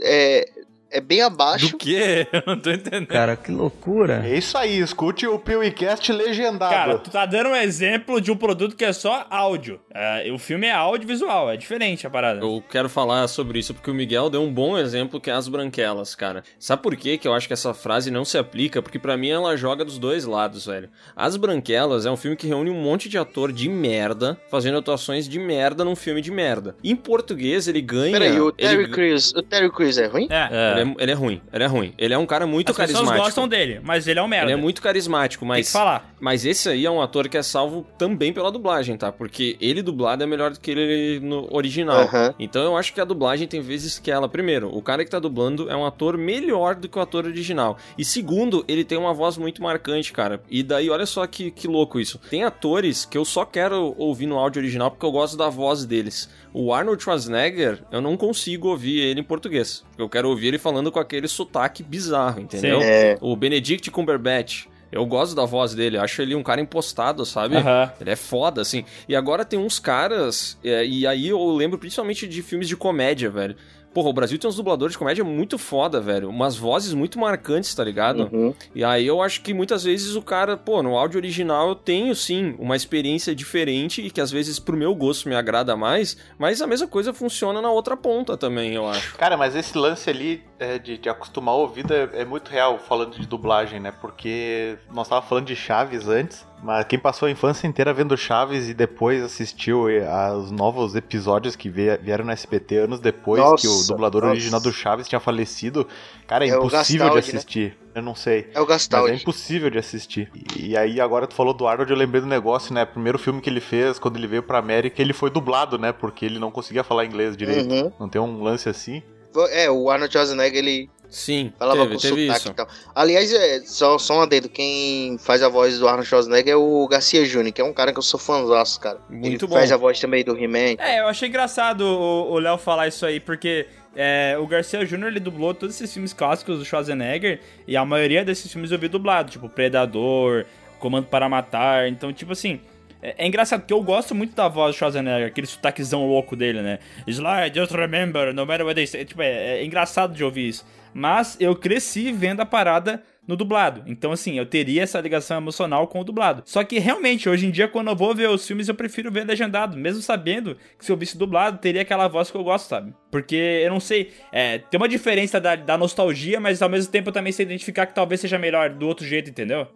é, 0.00 0.48
é, 0.90 0.98
é 0.98 1.00
bem 1.00 1.22
abaixo. 1.22 1.70
Do 1.70 1.78
quê? 1.78 2.26
Eu 2.32 2.42
não 2.46 2.58
tô 2.58 2.70
entendendo. 2.70 3.06
Cara, 3.06 3.36
que 3.36 3.50
loucura. 3.50 4.22
É 4.26 4.36
isso 4.36 4.56
aí, 4.56 4.78
escute 4.78 5.26
o 5.26 5.38
PeeWeeCast 5.38 6.12
legendado. 6.12 6.72
Cara, 6.72 6.98
tu 6.98 7.10
tá 7.10 7.26
dando 7.26 7.50
um 7.50 7.56
exemplo 7.56 8.20
de 8.20 8.30
um 8.30 8.36
produto 8.36 8.76
que 8.76 8.84
é 8.84 8.92
só 8.92 9.26
áudio. 9.30 9.80
É, 9.94 10.30
o 10.32 10.38
filme 10.38 10.66
é 10.66 10.72
audiovisual, 10.72 11.50
é 11.50 11.56
diferente 11.56 12.06
a 12.06 12.10
parada. 12.10 12.40
Eu 12.40 12.62
quero 12.68 12.88
falar 12.88 13.26
sobre 13.28 13.58
isso 13.58 13.74
porque 13.74 13.90
o 13.90 13.94
Miguel 13.94 14.30
deu 14.30 14.42
um 14.42 14.52
bom 14.52 14.78
exemplo 14.78 15.20
que 15.20 15.30
é 15.30 15.32
as 15.32 15.48
branquelas, 15.48 16.14
cara. 16.14 16.42
Sabe 16.58 16.82
por 16.82 16.96
quê 16.96 17.18
que 17.18 17.26
eu 17.26 17.34
acho 17.34 17.46
que 17.46 17.52
essa 17.52 17.74
frase 17.74 18.10
não 18.10 18.24
se 18.24 18.38
aplica? 18.38 18.82
Porque 18.82 18.98
pra 18.98 19.16
mim 19.16 19.30
ela 19.30 19.56
joga 19.56 19.84
dos 19.84 19.98
dois 19.98 20.24
lados, 20.24 20.66
velho. 20.66 20.88
As 21.14 21.36
Branquelas 21.36 22.06
é 22.06 22.10
um 22.10 22.16
filme 22.16 22.36
que 22.36 22.46
reúne 22.46 22.70
um 22.70 22.80
monte 22.80 23.08
de 23.08 23.18
ator 23.18 23.52
de 23.52 23.68
merda 23.68 24.38
fazendo 24.50 24.78
atuações 24.78 25.28
de 25.28 25.38
merda 25.38 25.84
num 25.84 25.96
filme 25.96 26.20
de 26.20 26.30
merda. 26.30 26.76
Em 26.82 26.94
português 26.94 27.68
ele 27.68 27.80
ganha. 27.80 28.12
Peraí, 28.12 28.40
o 28.40 28.52
Terry 28.52 28.84
ele... 28.84 28.92
Crews, 28.92 29.32
o 29.34 29.42
Terry 29.42 29.70
Crews 29.70 29.98
é 29.98 30.06
ruim? 30.06 30.28
É. 30.30 30.77
Ele, 30.80 30.90
é, 30.90 31.02
ele 31.02 31.10
é 31.12 31.14
ruim, 31.14 31.42
ele 31.52 31.64
é 31.64 31.66
ruim. 31.66 31.94
Ele 31.98 32.14
é 32.14 32.18
um 32.18 32.26
cara 32.26 32.46
muito 32.46 32.70
As 32.70 32.76
pessoas 32.76 32.92
carismático. 32.92 33.24
gostam 33.24 33.48
dele, 33.48 33.80
mas 33.82 34.06
ele 34.06 34.18
é 34.18 34.22
um 34.22 34.28
merda. 34.28 34.46
Ele 34.46 34.52
é 34.58 34.62
muito 34.62 34.80
carismático, 34.82 35.44
mas. 35.44 35.56
Tem 35.56 35.64
que 35.64 35.72
falar. 35.72 36.14
Mas 36.20 36.44
esse 36.44 36.68
aí 36.68 36.84
é 36.84 36.90
um 36.90 37.00
ator 37.00 37.28
que 37.28 37.36
é 37.36 37.42
salvo 37.42 37.86
também 37.96 38.32
pela 38.32 38.50
dublagem, 38.50 38.96
tá? 38.96 39.12
Porque 39.12 39.56
ele 39.60 39.82
dublado 39.82 40.22
é 40.22 40.26
melhor 40.26 40.50
do 40.50 40.60
que 40.60 40.70
ele 40.70 41.20
no 41.20 41.48
original. 41.54 42.08
Então 42.38 42.62
eu 42.62 42.76
acho 42.76 42.92
que 42.92 43.00
a 43.00 43.04
dublagem 43.04 43.46
tem 43.46 43.60
vezes 43.60 43.98
que 43.98 44.10
ela, 44.10 44.28
primeiro, 44.28 44.74
o 44.74 44.82
cara 44.82 45.04
que 45.04 45.10
tá 45.10 45.18
dublando 45.18 45.70
é 45.70 45.76
um 45.76 45.86
ator 45.86 46.16
melhor 46.18 46.74
do 46.74 46.88
que 46.88 46.98
o 46.98 47.02
ator 47.02 47.24
original. 47.24 47.76
E 47.96 48.04
segundo, 48.04 48.64
ele 48.68 48.84
tem 48.84 48.98
uma 48.98 49.14
voz 49.14 49.36
muito 49.36 49.62
marcante, 49.62 50.12
cara. 50.12 50.40
E 50.50 50.62
daí, 50.62 50.90
olha 50.90 51.06
só 51.06 51.26
que, 51.26 51.50
que 51.50 51.66
louco 51.68 52.00
isso. 52.00 52.18
Tem 52.30 52.44
atores 52.44 53.04
que 53.04 53.16
eu 53.16 53.24
só 53.24 53.44
quero 53.44 53.94
ouvir 53.96 54.26
no 54.26 54.38
áudio 54.38 54.60
original 54.60 54.90
porque 54.90 55.06
eu 55.06 55.12
gosto 55.12 55.36
da 55.36 55.48
voz 55.48 55.84
deles. 55.84 56.28
O 56.52 56.72
Arnold 56.72 57.02
Schwarzenegger, 57.02 57.84
eu 57.92 58.00
não 58.00 58.16
consigo 58.16 58.68
ouvir 58.68 59.00
ele 59.00 59.20
em 59.20 59.24
português. 59.24 59.84
Eu 59.96 60.08
quero 60.08 60.28
ouvir 60.28 60.48
ele 60.48 60.58
falando 60.58 60.67
com 60.92 60.98
aquele 60.98 61.28
sotaque 61.28 61.82
bizarro, 61.82 62.40
entendeu? 62.40 62.80
Sim. 62.80 62.86
É. 62.86 63.18
O 63.20 63.34
Benedict 63.36 63.90
Cumberbatch. 63.90 64.66
Eu 64.90 65.04
gosto 65.04 65.34
da 65.34 65.44
voz 65.44 65.74
dele, 65.74 65.98
acho 65.98 66.22
ele 66.22 66.34
um 66.34 66.42
cara 66.42 66.60
impostado, 66.62 67.24
sabe? 67.26 67.56
Aham. 67.56 67.92
Ele 68.00 68.10
é 68.10 68.16
foda, 68.16 68.62
assim. 68.62 68.84
E 69.06 69.14
agora 69.14 69.44
tem 69.44 69.58
uns 69.58 69.78
caras, 69.78 70.58
é, 70.64 70.84
e 70.86 71.06
aí 71.06 71.28
eu 71.28 71.44
lembro 71.50 71.78
principalmente 71.78 72.26
de 72.26 72.42
filmes 72.42 72.66
de 72.66 72.74
comédia, 72.76 73.28
velho. 73.28 73.54
Porra, 73.92 74.10
o 74.10 74.12
Brasil 74.12 74.38
tem 74.38 74.48
uns 74.48 74.56
dubladores 74.56 74.92
de 74.92 74.98
comédia 74.98 75.24
muito 75.24 75.58
foda, 75.58 76.00
velho. 76.00 76.28
Umas 76.28 76.56
vozes 76.56 76.92
muito 76.92 77.18
marcantes, 77.18 77.74
tá 77.74 77.82
ligado? 77.82 78.28
Uhum. 78.32 78.54
E 78.74 78.84
aí 78.84 79.06
eu 79.06 79.22
acho 79.22 79.40
que 79.40 79.54
muitas 79.54 79.84
vezes 79.84 80.14
o 80.14 80.22
cara, 80.22 80.56
pô, 80.56 80.82
no 80.82 80.96
áudio 80.96 81.18
original 81.18 81.70
eu 81.70 81.74
tenho 81.74 82.14
sim 82.14 82.54
uma 82.58 82.76
experiência 82.76 83.34
diferente 83.34 84.02
e 84.02 84.10
que 84.10 84.20
às 84.20 84.30
vezes 84.30 84.58
pro 84.58 84.76
meu 84.76 84.94
gosto 84.94 85.28
me 85.28 85.34
agrada 85.34 85.76
mais, 85.76 86.16
mas 86.38 86.60
a 86.60 86.66
mesma 86.66 86.86
coisa 86.86 87.12
funciona 87.12 87.62
na 87.62 87.70
outra 87.70 87.96
ponta 87.96 88.36
também, 88.36 88.74
eu 88.74 88.86
acho. 88.86 89.16
Cara, 89.16 89.36
mas 89.36 89.56
esse 89.56 89.76
lance 89.76 90.08
ali 90.08 90.42
é, 90.58 90.78
de, 90.78 90.98
de 90.98 91.08
acostumar 91.08 91.54
o 91.54 91.60
ouvido 91.60 91.92
é, 91.92 92.08
é 92.12 92.24
muito 92.24 92.48
real 92.48 92.78
falando 92.78 93.18
de 93.18 93.26
dublagem, 93.26 93.80
né? 93.80 93.92
Porque 93.92 94.76
nós 94.92 95.08
tava 95.08 95.26
falando 95.26 95.46
de 95.46 95.56
Chaves 95.56 96.08
antes, 96.08 96.46
mas 96.62 96.84
quem 96.86 96.98
passou 96.98 97.26
a 97.28 97.30
infância 97.30 97.66
inteira 97.66 97.92
vendo 97.94 98.16
Chaves 98.16 98.68
e 98.68 98.74
depois 98.74 99.22
assistiu 99.22 99.88
eh, 99.88 100.06
aos 100.06 100.50
novos 100.50 100.94
episódios 100.94 101.54
que 101.56 101.68
vie- 101.68 101.96
vieram 101.98 102.24
no 102.24 102.32
SBT 102.32 102.76
anos 102.78 103.00
depois 103.00 103.40
Nossa, 103.42 103.62
que 103.62 103.68
o 103.68 103.86
dublador 103.86 104.22
nossa. 104.22 104.32
original 104.32 104.60
do 104.60 104.72
Chaves 104.72 105.08
tinha 105.08 105.20
falecido, 105.20 105.86
cara, 106.26 106.44
é, 106.46 106.50
É 106.50 106.56
impossível 106.56 107.08
de 107.10 107.14
Gastaldi, 107.14 107.32
né? 107.32 107.38
assistir. 107.38 107.78
Eu 107.94 108.02
não 108.02 108.14
sei. 108.14 108.48
É 108.54 108.60
o 108.60 108.62
Mas 108.62 108.62
é 108.62 108.66
Gastaldi. 108.68 109.14
impossível 109.22 109.70
de 109.70 109.78
assistir. 109.78 110.30
E 110.56 110.76
aí, 110.76 111.00
agora 111.00 111.26
tu 111.26 111.34
falou 111.34 111.52
do 111.52 111.66
Arnold, 111.66 111.90
eu 111.90 111.96
lembrei 111.98 112.20
do 112.20 112.26
negócio, 112.28 112.72
né? 112.72 112.84
Primeiro 112.84 113.18
filme 113.18 113.40
que 113.40 113.50
ele 113.50 113.60
fez, 113.60 113.98
quando 113.98 114.16
ele 114.16 114.26
veio 114.28 114.42
pra 114.42 114.58
América, 114.58 115.02
ele 115.02 115.12
foi 115.12 115.30
dublado, 115.30 115.78
né? 115.78 115.90
Porque 115.92 116.24
ele 116.24 116.38
não 116.38 116.50
conseguia 116.50 116.84
falar 116.84 117.04
inglês 117.04 117.36
direito. 117.36 117.72
Uhum. 117.72 117.92
Não 117.98 118.08
tem 118.08 118.20
um 118.20 118.40
lance 118.42 118.68
assim? 118.68 119.02
É, 119.50 119.70
o 119.70 119.90
Arnold 119.90 120.12
Schwarzenegger, 120.12 120.58
ele, 120.58 120.88
Sim, 121.10 121.52
Falava 121.58 121.82
teve, 121.82 121.94
com 121.94 122.00
teve 122.00 122.26
sotaque 122.26 122.40
isso. 122.40 122.48
e 122.50 122.54
tal. 122.54 122.68
Aliás, 122.94 123.32
é, 123.32 123.60
só, 123.60 123.98
só 123.98 124.18
um 124.18 124.20
adendo, 124.20 124.48
quem 124.48 125.16
faz 125.18 125.42
a 125.42 125.48
voz 125.48 125.78
do 125.78 125.88
Arnold 125.88 126.06
Schwarzenegger 126.06 126.52
é 126.52 126.56
o 126.56 126.86
Garcia 126.86 127.24
Júnior, 127.24 127.52
que 127.52 127.60
é 127.60 127.64
um 127.64 127.72
cara 127.72 127.92
que 127.92 127.98
eu 127.98 128.02
sou 128.02 128.20
fãzaço, 128.20 128.78
cara. 128.78 128.98
Muito 129.08 129.26
Ele 129.26 129.38
bom. 129.38 129.56
faz 129.56 129.72
a 129.72 129.76
voz 129.76 129.98
também 129.98 130.22
do 130.22 130.36
He-Man. 130.36 130.76
É, 130.78 131.00
eu 131.00 131.06
achei 131.06 131.28
engraçado 131.28 131.80
o 131.82 132.38
Léo 132.38 132.58
falar 132.58 132.88
isso 132.88 133.06
aí, 133.06 133.20
porque 133.20 133.66
é, 133.96 134.36
o 134.38 134.46
Garcia 134.46 134.84
Júnior 134.84 135.10
ele 135.10 135.20
dublou 135.20 135.54
todos 135.54 135.74
esses 135.74 135.92
filmes 135.92 136.12
clássicos 136.12 136.58
do 136.58 136.64
Schwarzenegger, 136.64 137.40
e 137.66 137.76
a 137.76 137.84
maioria 137.84 138.24
desses 138.24 138.52
filmes 138.52 138.70
eu 138.70 138.78
vi 138.78 138.88
dublado, 138.88 139.30
tipo 139.30 139.48
Predador, 139.48 140.44
Comando 140.78 141.06
para 141.06 141.28
Matar, 141.28 141.88
então, 141.88 142.12
tipo 142.12 142.32
assim. 142.32 142.60
É, 143.02 143.24
é 143.24 143.26
engraçado, 143.26 143.60
porque 143.60 143.72
eu 143.72 143.82
gosto 143.82 144.14
muito 144.14 144.34
da 144.34 144.48
voz 144.48 144.74
do 144.74 144.78
Schwarzenegger, 144.78 145.28
aquele 145.28 145.46
sotaquezão 145.46 146.06
louco 146.06 146.34
dele, 146.34 146.62
né? 146.62 146.78
Slide, 147.06 147.58
just 147.58 147.72
remember, 147.72 148.34
no 148.34 148.46
matter 148.46 148.64
what 148.64 148.74
they 148.74 148.86
say. 148.86 149.04
Tipo, 149.04 149.22
é, 149.22 149.58
é 149.58 149.64
engraçado 149.64 150.14
de 150.14 150.24
ouvir 150.24 150.48
isso. 150.48 150.66
Mas 150.92 151.36
eu 151.38 151.54
cresci 151.54 152.10
vendo 152.10 152.40
a 152.40 152.46
parada 152.46 153.02
no 153.26 153.36
dublado. 153.36 153.82
Então, 153.86 154.10
assim, 154.10 154.38
eu 154.38 154.46
teria 154.46 154.82
essa 154.82 154.98
ligação 155.00 155.36
emocional 155.36 155.86
com 155.86 156.00
o 156.00 156.04
dublado. 156.04 156.42
Só 156.46 156.64
que 156.64 156.78
realmente, 156.78 157.28
hoje 157.28 157.46
em 157.46 157.50
dia, 157.50 157.68
quando 157.68 157.88
eu 157.88 157.94
vou 157.94 158.14
ver 158.14 158.30
os 158.30 158.46
filmes, 158.46 158.68
eu 158.68 158.74
prefiro 158.74 159.12
ver 159.12 159.26
legendado. 159.26 159.76
Mesmo 159.76 160.00
sabendo 160.00 160.56
que 160.78 160.84
se 160.84 160.90
eu 160.90 160.96
visse 160.96 161.18
dublado, 161.18 161.58
teria 161.58 161.82
aquela 161.82 162.08
voz 162.08 162.30
que 162.30 162.36
eu 162.38 162.42
gosto, 162.42 162.68
sabe? 162.68 162.94
Porque 163.10 163.36
eu 163.36 163.70
não 163.70 163.80
sei. 163.80 164.12
É, 164.32 164.58
tem 164.58 164.78
uma 164.78 164.88
diferença 164.88 165.38
da, 165.38 165.54
da 165.54 165.76
nostalgia, 165.76 166.40
mas 166.40 166.62
ao 166.62 166.70
mesmo 166.70 166.90
tempo 166.90 167.10
eu 167.10 167.12
também 167.12 167.32
sei 167.32 167.44
identificar 167.44 167.84
que 167.84 167.94
talvez 167.94 168.22
seja 168.22 168.38
melhor 168.38 168.70
do 168.70 168.88
outro 168.88 169.06
jeito, 169.06 169.28
entendeu? 169.28 169.68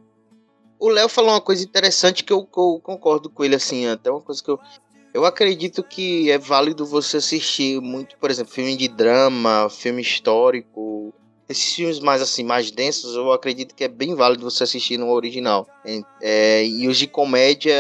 O 0.82 0.88
Léo 0.88 1.08
falou 1.08 1.30
uma 1.30 1.40
coisa 1.40 1.62
interessante 1.62 2.24
que 2.24 2.32
eu, 2.32 2.40
eu 2.40 2.80
concordo 2.82 3.30
com 3.30 3.44
ele, 3.44 3.54
assim, 3.54 3.86
até 3.86 4.10
uma 4.10 4.20
coisa 4.20 4.42
que 4.42 4.50
eu. 4.50 4.58
Eu 5.14 5.24
acredito 5.24 5.80
que 5.80 6.28
é 6.28 6.36
válido 6.38 6.84
você 6.84 7.18
assistir 7.18 7.80
muito, 7.80 8.16
por 8.16 8.32
exemplo, 8.32 8.52
filme 8.52 8.76
de 8.76 8.88
drama, 8.88 9.68
filme 9.70 10.02
histórico. 10.02 11.14
Esses 11.48 11.72
filmes 11.74 12.00
mais 12.00 12.20
assim, 12.20 12.42
mais 12.42 12.72
densos, 12.72 13.14
eu 13.14 13.30
acredito 13.30 13.76
que 13.76 13.84
é 13.84 13.88
bem 13.88 14.16
válido 14.16 14.42
você 14.42 14.64
assistir 14.64 14.98
no 14.98 15.12
original. 15.12 15.68
É, 16.20 16.66
e 16.66 16.88
os 16.88 16.98
de 16.98 17.06
comédia, 17.06 17.76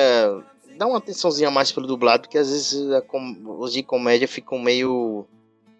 dá 0.78 0.86
uma 0.86 0.98
atençãozinha 0.98 1.50
mais 1.50 1.72
pelo 1.72 1.88
dublado, 1.88 2.22
porque 2.22 2.38
às 2.38 2.50
vezes 2.50 2.86
com- 3.08 3.56
os 3.58 3.72
de 3.72 3.82
comédia 3.82 4.28
ficam 4.28 4.60
meio. 4.60 5.26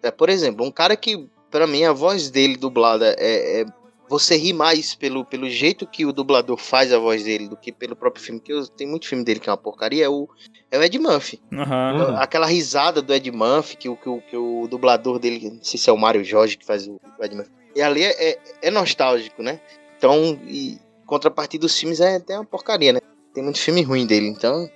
É, 0.01 0.11
por 0.11 0.27
exemplo, 0.27 0.65
um 0.65 0.71
cara 0.71 0.97
que, 0.97 1.25
pra 1.49 1.65
mim, 1.67 1.85
a 1.85 1.93
voz 1.93 2.29
dele 2.29 2.57
dublada 2.57 3.15
é, 3.17 3.61
é 3.61 3.65
você 4.13 4.37
ri 4.37 4.53
mais 4.53 4.93
pelo, 4.95 5.25
pelo 5.25 5.49
jeito 5.49 5.85
que 5.87 6.05
o 6.05 6.13
dublador 6.13 6.57
faz 6.57 6.93
a 6.93 6.99
voz 6.99 7.23
dele 7.23 7.47
do 7.47 7.57
que 7.57 7.71
pelo 7.71 7.95
próprio 7.95 8.23
filme. 8.23 8.39
Que 8.39 8.53
eu, 8.53 8.67
tem 8.67 8.87
muito 8.87 9.07
filme 9.07 9.23
dele 9.23 9.39
que 9.39 9.49
é 9.49 9.51
uma 9.51 9.57
porcaria, 9.57 10.05
é 10.05 10.09
o, 10.09 10.27
é 10.71 10.77
o 10.77 10.83
Ed 10.83 10.97
Murphy. 10.99 11.41
Aham. 11.51 12.15
Aquela 12.17 12.45
risada 12.45 13.01
do 13.01 13.13
Ed 13.13 13.29
Murphy, 13.31 13.75
que, 13.77 13.89
o- 13.89 13.97
que, 13.97 14.07
o- 14.09 14.21
que 14.21 14.37
o 14.37 14.67
dublador 14.69 15.19
dele, 15.19 15.49
não 15.49 15.63
sei 15.63 15.79
se 15.79 15.89
é 15.89 15.93
o 15.93 15.97
Mário 15.97 16.23
Jorge 16.23 16.57
que 16.57 16.65
faz 16.65 16.87
o, 16.87 16.99
o 17.19 17.23
Ed 17.25 17.35
Murphy. 17.35 17.51
E 17.75 17.81
ali 17.81 18.03
é, 18.03 18.29
é, 18.31 18.39
é 18.63 18.71
nostálgico, 18.71 19.41
né? 19.41 19.59
Então, 19.97 20.39
e 20.47 20.77
contrapartida 21.05 21.61
dos 21.61 21.77
filmes 21.79 21.99
é 21.99 22.17
até 22.17 22.35
uma 22.35 22.45
porcaria, 22.45 22.93
né? 22.93 22.99
Tem 23.33 23.43
muito 23.43 23.59
filme 23.59 23.81
ruim 23.81 24.05
dele, 24.05 24.27
então 24.27 24.69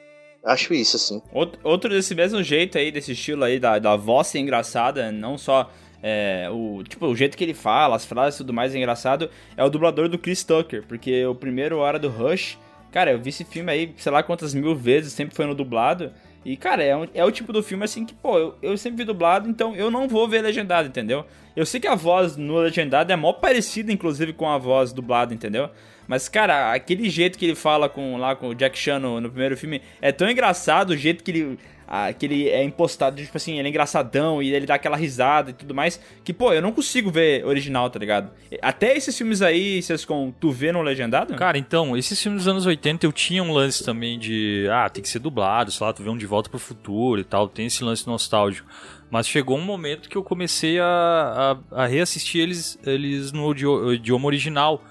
acho 0.43 0.73
isso, 0.73 0.95
assim. 0.95 1.21
Outro, 1.31 1.59
outro 1.63 1.89
desse 1.89 2.15
mesmo 2.15 2.41
jeito 2.41 2.77
aí, 2.77 2.91
desse 2.91 3.11
estilo 3.11 3.43
aí, 3.43 3.59
da, 3.59 3.77
da 3.77 3.95
voz 3.95 4.27
ser 4.27 4.39
engraçada, 4.39 5.11
não 5.11 5.37
só 5.37 5.69
é, 6.01 6.47
o, 6.51 6.83
tipo, 6.87 7.05
o 7.07 7.15
jeito 7.15 7.37
que 7.37 7.43
ele 7.43 7.53
fala, 7.53 7.95
as 7.95 8.05
frases 8.05 8.35
e 8.35 8.43
tudo 8.43 8.53
mais 8.53 8.73
é 8.73 8.77
engraçado, 8.77 9.29
é 9.55 9.63
o 9.63 9.69
dublador 9.69 10.07
do 10.07 10.17
Chris 10.17 10.43
Tucker, 10.43 10.83
porque 10.87 11.25
o 11.25 11.33
primeiro 11.35 11.77
Hora 11.79 11.97
do 11.99 12.07
Rush, 12.09 12.57
cara, 12.91 13.11
eu 13.11 13.19
vi 13.19 13.29
esse 13.29 13.43
filme 13.43 13.71
aí, 13.71 13.93
sei 13.97 14.11
lá 14.11 14.21
quantas 14.23 14.53
mil 14.53 14.75
vezes, 14.75 15.13
sempre 15.13 15.35
foi 15.35 15.45
no 15.45 15.55
dublado, 15.55 16.11
e, 16.45 16.55
cara, 16.55 16.81
é, 16.83 16.95
um- 16.95 17.07
é 17.13 17.25
o 17.25 17.31
tipo 17.31 17.51
do 17.51 17.61
filme 17.61 17.83
assim 17.83 18.05
que, 18.05 18.13
pô, 18.13 18.37
eu, 18.37 18.55
eu 18.61 18.77
sempre 18.77 18.99
vi 18.99 19.03
dublado, 19.03 19.49
então 19.49 19.75
eu 19.75 19.91
não 19.91 20.07
vou 20.07 20.27
ver 20.29 20.41
legendado, 20.41 20.87
entendeu? 20.87 21.25
Eu 21.55 21.65
sei 21.65 21.79
que 21.79 21.87
a 21.87 21.95
voz 21.95 22.37
no 22.37 22.57
legendado 22.59 23.11
é 23.11 23.15
mó 23.15 23.33
parecida, 23.33 23.91
inclusive, 23.91 24.31
com 24.31 24.47
a 24.47 24.57
voz 24.57 24.93
dublada, 24.93 25.33
entendeu? 25.33 25.69
Mas, 26.07 26.29
cara, 26.29 26.71
aquele 26.71 27.09
jeito 27.09 27.37
que 27.37 27.43
ele 27.43 27.55
fala 27.55 27.89
com, 27.89 28.15
lá 28.15 28.33
com 28.33 28.47
o 28.49 28.55
Jack 28.55 28.77
Chan 28.77 28.99
no, 28.99 29.19
no 29.19 29.29
primeiro 29.29 29.57
filme 29.57 29.81
é 30.01 30.09
tão 30.13 30.29
engraçado, 30.29 30.91
o 30.91 30.95
jeito 30.95 31.21
que 31.21 31.31
ele, 31.31 31.59
ah, 31.87 32.11
que 32.11 32.25
ele 32.25 32.49
é 32.49 32.61
impostado, 32.63 33.15
tipo 33.15 33.37
assim, 33.37 33.57
ele 33.57 33.67
é 33.67 33.69
engraçadão 33.69 34.43
e 34.43 34.53
ele 34.53 34.65
dá 34.65 34.75
aquela 34.75 34.97
risada 34.97 35.51
e 35.51 35.53
tudo 35.53 35.73
mais, 35.73 35.99
que, 36.23 36.33
pô, 36.33 36.51
eu 36.51 36.61
não 36.61 36.71
consigo 36.73 37.09
ver 37.09 37.45
original, 37.45 37.89
tá 37.89 37.97
ligado? 37.97 38.29
Até 38.61 38.95
esses 38.97 39.17
filmes 39.17 39.41
aí, 39.41 39.81
Sescon, 39.81 40.33
tu 40.37 40.51
vê 40.51 40.71
no 40.71 40.81
legendado? 40.81 41.33
Cara, 41.35 41.57
então, 41.57 41.95
esses 41.95 42.21
filmes 42.21 42.41
dos 42.41 42.47
anos 42.49 42.65
80 42.65 43.05
eu 43.05 43.11
tinha 43.13 43.41
um 43.41 43.53
lance 43.53 43.83
também 43.85 44.19
de, 44.19 44.67
ah, 44.71 44.89
tem 44.89 45.01
que 45.01 45.09
ser 45.09 45.19
dublado, 45.19 45.71
sei 45.71 45.85
lá, 45.87 45.93
tu 45.93 46.03
vê 46.03 46.09
um 46.09 46.17
De 46.17 46.25
Volta 46.25 46.49
pro 46.49 46.59
Futuro 46.59 47.21
e 47.21 47.23
tal, 47.23 47.47
tem 47.47 47.67
esse 47.67 47.83
lance 47.83 48.05
nostálgico. 48.05 48.67
Mas 49.09 49.25
chegou 49.25 49.57
um 49.57 49.61
momento 49.63 50.09
que 50.09 50.17
eu 50.17 50.23
comecei 50.23 50.79
a, 50.81 51.57
a, 51.71 51.83
a 51.83 51.87
reassistir 51.87 52.41
eles, 52.41 52.77
eles 52.85 53.31
no 53.31 53.49
idio- 53.51 53.93
idioma 53.93 54.25
original. 54.27 54.83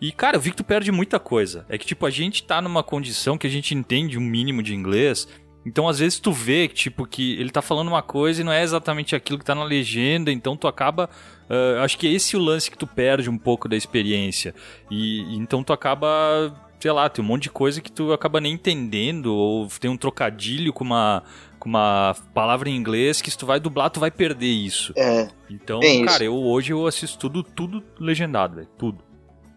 E, 0.00 0.10
cara, 0.10 0.36
eu 0.36 0.40
vi 0.40 0.50
que 0.50 0.56
tu 0.56 0.64
perde 0.64 0.90
muita 0.90 1.20
coisa. 1.20 1.64
É 1.68 1.78
que, 1.78 1.86
tipo, 1.86 2.04
a 2.04 2.10
gente 2.10 2.42
tá 2.42 2.60
numa 2.60 2.82
condição 2.82 3.38
que 3.38 3.46
a 3.46 3.50
gente 3.50 3.72
entende 3.72 4.18
um 4.18 4.20
mínimo 4.20 4.60
de 4.60 4.74
inglês. 4.74 5.28
Então, 5.64 5.88
às 5.88 5.98
vezes, 5.98 6.18
tu 6.18 6.32
vê, 6.32 6.66
tipo, 6.66 7.06
que 7.06 7.34
ele 7.38 7.50
tá 7.50 7.62
falando 7.62 7.88
uma 7.88 8.02
coisa 8.02 8.40
e 8.40 8.44
não 8.44 8.52
é 8.52 8.62
exatamente 8.62 9.14
aquilo 9.14 9.38
que 9.38 9.44
tá 9.44 9.54
na 9.54 9.64
legenda. 9.64 10.32
Então, 10.32 10.56
tu 10.56 10.66
acaba. 10.66 11.08
ah, 11.48 11.82
acho 11.84 11.96
que 11.96 12.06
é 12.06 12.10
esse 12.10 12.36
o 12.36 12.40
lance 12.40 12.70
que 12.70 12.76
tu 12.76 12.86
perde 12.86 13.30
um 13.30 13.38
pouco 13.38 13.68
da 13.68 13.76
experiência. 13.76 14.54
E 14.90 15.20
então 15.36 15.62
tu 15.62 15.72
acaba. 15.72 16.54
Sei 16.80 16.90
lá, 16.90 17.08
tem 17.08 17.24
um 17.24 17.28
monte 17.28 17.44
de 17.44 17.50
coisa 17.50 17.80
que 17.80 17.92
tu 17.92 18.12
acaba 18.12 18.40
nem 18.40 18.54
entendendo. 18.54 19.34
Ou 19.34 19.68
tem 19.80 19.90
um 19.90 19.96
trocadilho 19.96 20.72
com 20.72 20.84
uma. 20.84 21.22
Com 21.60 21.68
uma 21.68 22.16
palavra 22.34 22.68
em 22.68 22.74
inglês 22.74 23.22
que 23.22 23.30
se 23.30 23.38
tu 23.38 23.46
vai 23.46 23.60
dublar, 23.60 23.88
tu 23.88 24.00
vai 24.00 24.10
perder 24.10 24.48
isso. 24.48 24.92
É. 24.96 25.28
Então, 25.48 25.78
cara, 25.78 26.16
isso. 26.16 26.24
eu 26.24 26.34
hoje 26.34 26.72
eu 26.72 26.88
assisto 26.88 27.16
tudo, 27.16 27.44
tudo 27.44 27.84
legendado, 28.00 28.56
velho. 28.56 28.68
Tudo. 28.76 29.11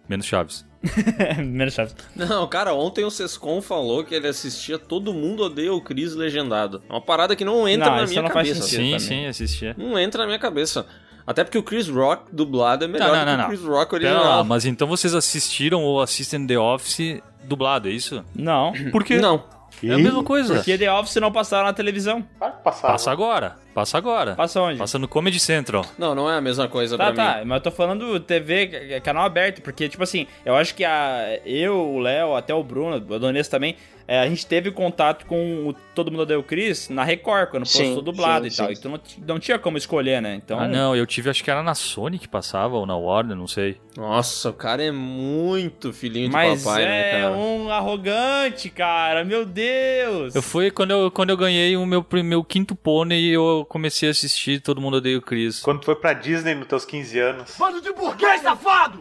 Menos 0.08 0.26
Chaves. 0.26 0.65
Menos 1.38 1.74
Chaves. 1.74 1.96
Não, 2.15 2.48
cara, 2.48 2.74
ontem 2.74 3.04
o 3.04 3.10
Sescon 3.12 3.62
falou 3.62 4.04
que 4.04 4.13
ele 4.13 4.28
assistia 4.28 4.78
Todo 4.78 5.13
Mundo 5.13 5.44
Odeia 5.44 5.74
o 5.74 5.82
Chris 5.82 6.13
legendado. 6.13 6.84
É 6.89 6.94
uma 6.94 7.02
parada 7.02 7.36
que 7.36 7.44
não 7.46 7.68
entra 7.68 7.89
Não, 7.89 7.98
na 7.98 8.08
minha 8.08 8.24
cabeça. 8.24 8.62
Sim, 8.63 8.76
também. 8.91 9.00
sim, 9.00 9.26
assistia. 9.26 9.76
Não 9.78 9.98
entra 9.98 10.22
na 10.22 10.28
minha 10.28 10.39
cabeça. 10.39 10.86
Até 11.26 11.44
porque 11.44 11.58
o 11.58 11.63
Chris 11.63 11.88
Rock 11.89 12.26
dublado 12.32 12.86
é 12.86 12.88
melhor 12.88 13.08
Não, 13.08 13.15
não, 13.15 13.26
do 13.26 13.32
que 13.32 13.38
não, 13.38 13.46
o 13.46 13.48
Chris 13.48 13.62
Rock 13.63 13.96
original. 13.96 14.24
lá, 14.24 14.44
mas 14.44 14.65
então 14.65 14.88
vocês 14.88 15.15
assistiram 15.15 15.84
ou 15.84 16.00
assistem 16.00 16.46
The 16.46 16.60
Office 16.60 17.20
dublado, 17.44 17.88
é 17.88 17.91
isso? 17.91 18.24
Não. 18.36 18.72
Por 18.91 19.04
quê? 19.04 19.18
Não. 19.18 19.44
É 19.84 19.91
a 19.94 19.98
mesma 19.98 20.24
coisa. 20.24 20.56
Porque 20.56 20.78
The 20.78 20.91
Office 20.91 21.15
não 21.15 21.32
passaram 21.32 21.65
na 21.65 21.74
televisão. 21.74 22.24
Passa 22.63 23.12
agora. 23.12 23.58
Passa 23.75 23.97
agora. 23.97 24.35
Passa 24.35 24.61
onde? 24.61 24.79
Passa 24.79 24.97
no 24.97 25.05
Comedy 25.07 25.38
Central. 25.39 25.85
Não, 25.97 26.15
não 26.15 26.31
é 26.31 26.38
a 26.38 26.41
mesma 26.41 26.67
coisa 26.67 26.97
Tá, 26.97 27.11
pra 27.11 27.13
tá, 27.33 27.39
mim. 27.39 27.45
mas 27.45 27.57
eu 27.57 27.63
tô 27.63 27.71
falando 27.71 28.17
TV, 28.21 29.01
canal 29.03 29.25
aberto, 29.25 29.61
porque, 29.61 29.89
tipo 29.89 30.01
assim, 30.01 30.25
eu 30.45 30.55
acho 30.55 30.73
que 30.73 30.85
a, 30.85 31.39
eu, 31.45 31.75
o 31.77 31.99
Léo, 31.99 32.35
até 32.35 32.53
o 32.53 32.63
Bruno, 32.63 33.05
o 33.07 33.13
Adonias 33.13 33.49
também, 33.49 33.75
é, 34.07 34.19
a 34.19 34.27
gente 34.29 34.45
teve 34.45 34.69
contato 34.71 35.25
com 35.25 35.67
o 35.67 35.73
Todo 35.95 36.11
Mundo 36.11 36.21
Odeia 36.21 36.39
o 36.39 36.43
Chris 36.43 36.89
na 36.89 37.03
Record, 37.03 37.49
quando 37.49 37.65
Sim, 37.65 37.85
postou 37.85 38.01
dublado 38.03 38.47
sim, 38.49 38.53
e 38.53 38.55
tal. 38.57 38.67
sim. 38.67 38.73
Então 38.77 38.91
não, 38.91 38.99
não 39.35 39.39
tinha 39.39 39.57
como 39.57 39.77
escolher, 39.77 40.21
né? 40.21 40.35
Então, 40.35 40.59
Ah, 40.59 40.67
não, 40.67 40.95
eu 40.95 41.05
tive, 41.07 41.29
acho 41.29 41.43
que 41.43 41.49
era 41.49 41.63
na 41.63 41.73
Sony 41.73 42.19
que 42.19 42.27
passava, 42.27 42.75
ou 42.77 42.85
na 42.85 42.95
Warner, 42.95 43.35
não 43.35 43.47
sei. 43.47 43.77
Nossa, 43.97 44.49
o 44.51 44.53
cara 44.53 44.83
é 44.83 44.91
muito 44.91 45.91
filhinho 45.91 46.27
de 46.27 46.33
Mas 46.33 46.63
papai, 46.63 46.83
é 46.83 46.88
né, 46.88 47.11
cara? 47.23 47.31
um 47.33 47.69
arrogante, 47.71 48.69
cara, 48.69 49.23
meu 49.25 49.43
Deus! 49.45 50.35
Eu 50.35 50.41
fui 50.43 50.69
quando 50.69 50.91
eu, 50.91 51.09
quando 51.09 51.31
eu 51.31 51.38
ganhei 51.38 51.75
o 51.75 51.85
meu, 51.85 52.05
meu 52.23 52.43
quinto 52.43 52.75
pônei 52.75 53.19
e 53.33 53.38
eu 53.65 53.67
comecei 53.67 54.08
a 54.08 54.12
assistir 54.12 54.62
Todo 54.62 54.80
Mundo 54.80 54.97
Odeia 54.97 55.17
o 55.17 55.21
Chris. 55.21 55.60
Quando 55.60 55.80
tu 55.80 55.86
foi 55.86 55.95
pra 55.95 56.13
Disney 56.13 56.54
nos 56.54 56.67
teus 56.67 56.86
15 56.86 57.19
anos. 57.19 57.56
Bando 57.58 57.82
de 57.82 57.91
burguês 57.91 58.41
safado! 58.41 58.99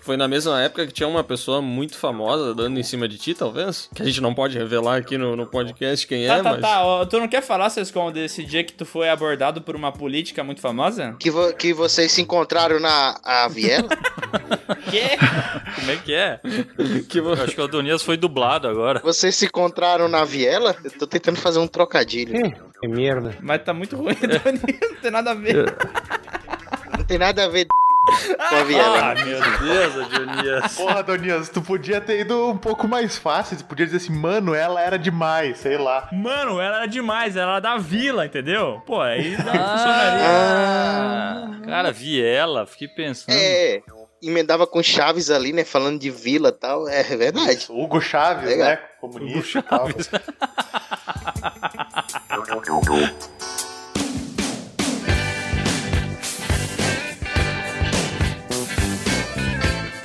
Foi 0.00 0.16
na 0.16 0.26
mesma 0.26 0.60
época 0.62 0.86
que 0.86 0.92
tinha 0.92 1.08
uma 1.08 1.22
pessoa 1.22 1.60
muito 1.60 1.98
famosa 1.98 2.54
dando 2.54 2.78
em 2.80 2.82
cima 2.82 3.06
de 3.06 3.18
ti, 3.18 3.34
talvez? 3.34 3.90
Que 3.94 4.02
a 4.02 4.04
gente 4.06 4.20
não 4.20 4.32
pode 4.34 4.56
revelar 4.56 4.96
aqui 4.96 5.18
no, 5.18 5.36
no 5.36 5.46
podcast 5.46 6.06
quem 6.06 6.26
Tá, 6.26 6.34
é, 6.36 6.42
tá, 6.42 6.52
mas... 6.52 6.60
tá. 6.60 6.84
ó, 6.84 7.04
Tu 7.04 7.18
não 7.18 7.28
quer 7.28 7.42
falar, 7.42 7.68
Sescon, 7.70 8.10
desse 8.12 8.44
dia 8.44 8.64
que 8.64 8.72
tu 8.72 8.86
foi 8.86 9.08
abordado 9.10 9.60
por 9.60 9.76
uma 9.76 9.92
política 9.92 10.42
muito 10.42 10.60
famosa? 10.60 11.14
Que, 11.18 11.30
vo- 11.30 11.52
que 11.52 11.74
vocês 11.74 12.10
se 12.12 12.22
encontraram 12.22 12.80
na 12.80 13.18
a 13.22 13.48
Viela? 13.48 13.88
Quê? 14.90 15.02
Como 15.74 15.90
é 15.90 15.96
que 15.96 16.14
é? 16.14 16.40
Que 17.08 17.20
vo- 17.20 17.32
acho 17.32 17.54
que 17.54 17.60
o 17.60 17.64
Adonias 17.64 18.02
foi 18.02 18.16
dublado 18.16 18.66
agora. 18.68 19.00
vocês 19.02 19.34
se 19.36 19.46
encontraram 19.46 20.08
na 20.08 20.24
Viela? 20.24 20.76
Eu 20.84 20.90
tô 20.92 21.06
tentando 21.06 21.38
fazer 21.38 21.58
um 21.58 21.66
trocadilho. 21.66 22.32
Que 22.80 22.88
merda. 22.88 23.34
Mas 23.40 23.62
tá 23.62 23.72
muito 23.72 23.96
ruim, 23.96 24.12
Adonias, 24.22 24.80
não 24.90 24.96
tem 25.00 25.10
nada 25.10 25.30
a 25.30 25.34
ver. 25.34 25.74
Não 26.96 27.04
tem 27.04 27.18
nada 27.18 27.44
a 27.44 27.48
ver 27.48 27.66
com 27.66 28.54
a 28.54 28.62
Viela. 28.64 28.98
Ah, 29.10 29.14
meu 29.14 29.40
Deus, 29.58 29.96
Adonias. 30.14 30.76
Porra, 30.76 31.02
Donias, 31.02 31.48
tu 31.48 31.60
podia 31.62 32.00
ter 32.00 32.20
ido 32.20 32.50
um 32.50 32.56
pouco 32.56 32.86
mais 32.86 33.16
fácil. 33.18 33.56
Tu 33.56 33.64
podia 33.64 33.86
dizer 33.86 33.96
assim, 33.98 34.12
mano, 34.12 34.54
ela 34.54 34.80
era 34.80 34.98
demais, 34.98 35.58
sei 35.58 35.76
lá. 35.76 36.08
Mano, 36.12 36.60
ela 36.60 36.78
era 36.78 36.86
demais, 36.86 37.36
ela 37.36 37.52
era 37.52 37.60
da 37.60 37.76
vila, 37.78 38.26
entendeu? 38.26 38.80
Pô, 38.86 39.00
aí 39.00 39.36
não 39.38 39.52
Ah. 39.52 39.68
funcionaria. 39.68 40.26
Ah, 40.28 41.66
cara, 41.66 41.92
vi 41.92 42.22
ela, 42.22 42.66
fiquei 42.66 42.88
pensando. 42.88 43.34
É, 43.36 43.82
emendava 44.22 44.66
com 44.66 44.82
Chaves 44.82 45.30
ali, 45.30 45.52
né? 45.52 45.64
Falando 45.64 46.00
de 46.00 46.10
vila 46.10 46.48
e 46.48 46.52
tal. 46.52 46.88
É 46.88 47.02
verdade. 47.02 47.66
Hugo 47.68 48.00
Chaves, 48.00 48.48
Legal. 48.48 48.68
né? 48.68 48.76
Comunista 49.00 49.58
e 49.58 49.62
tal. 49.62 49.88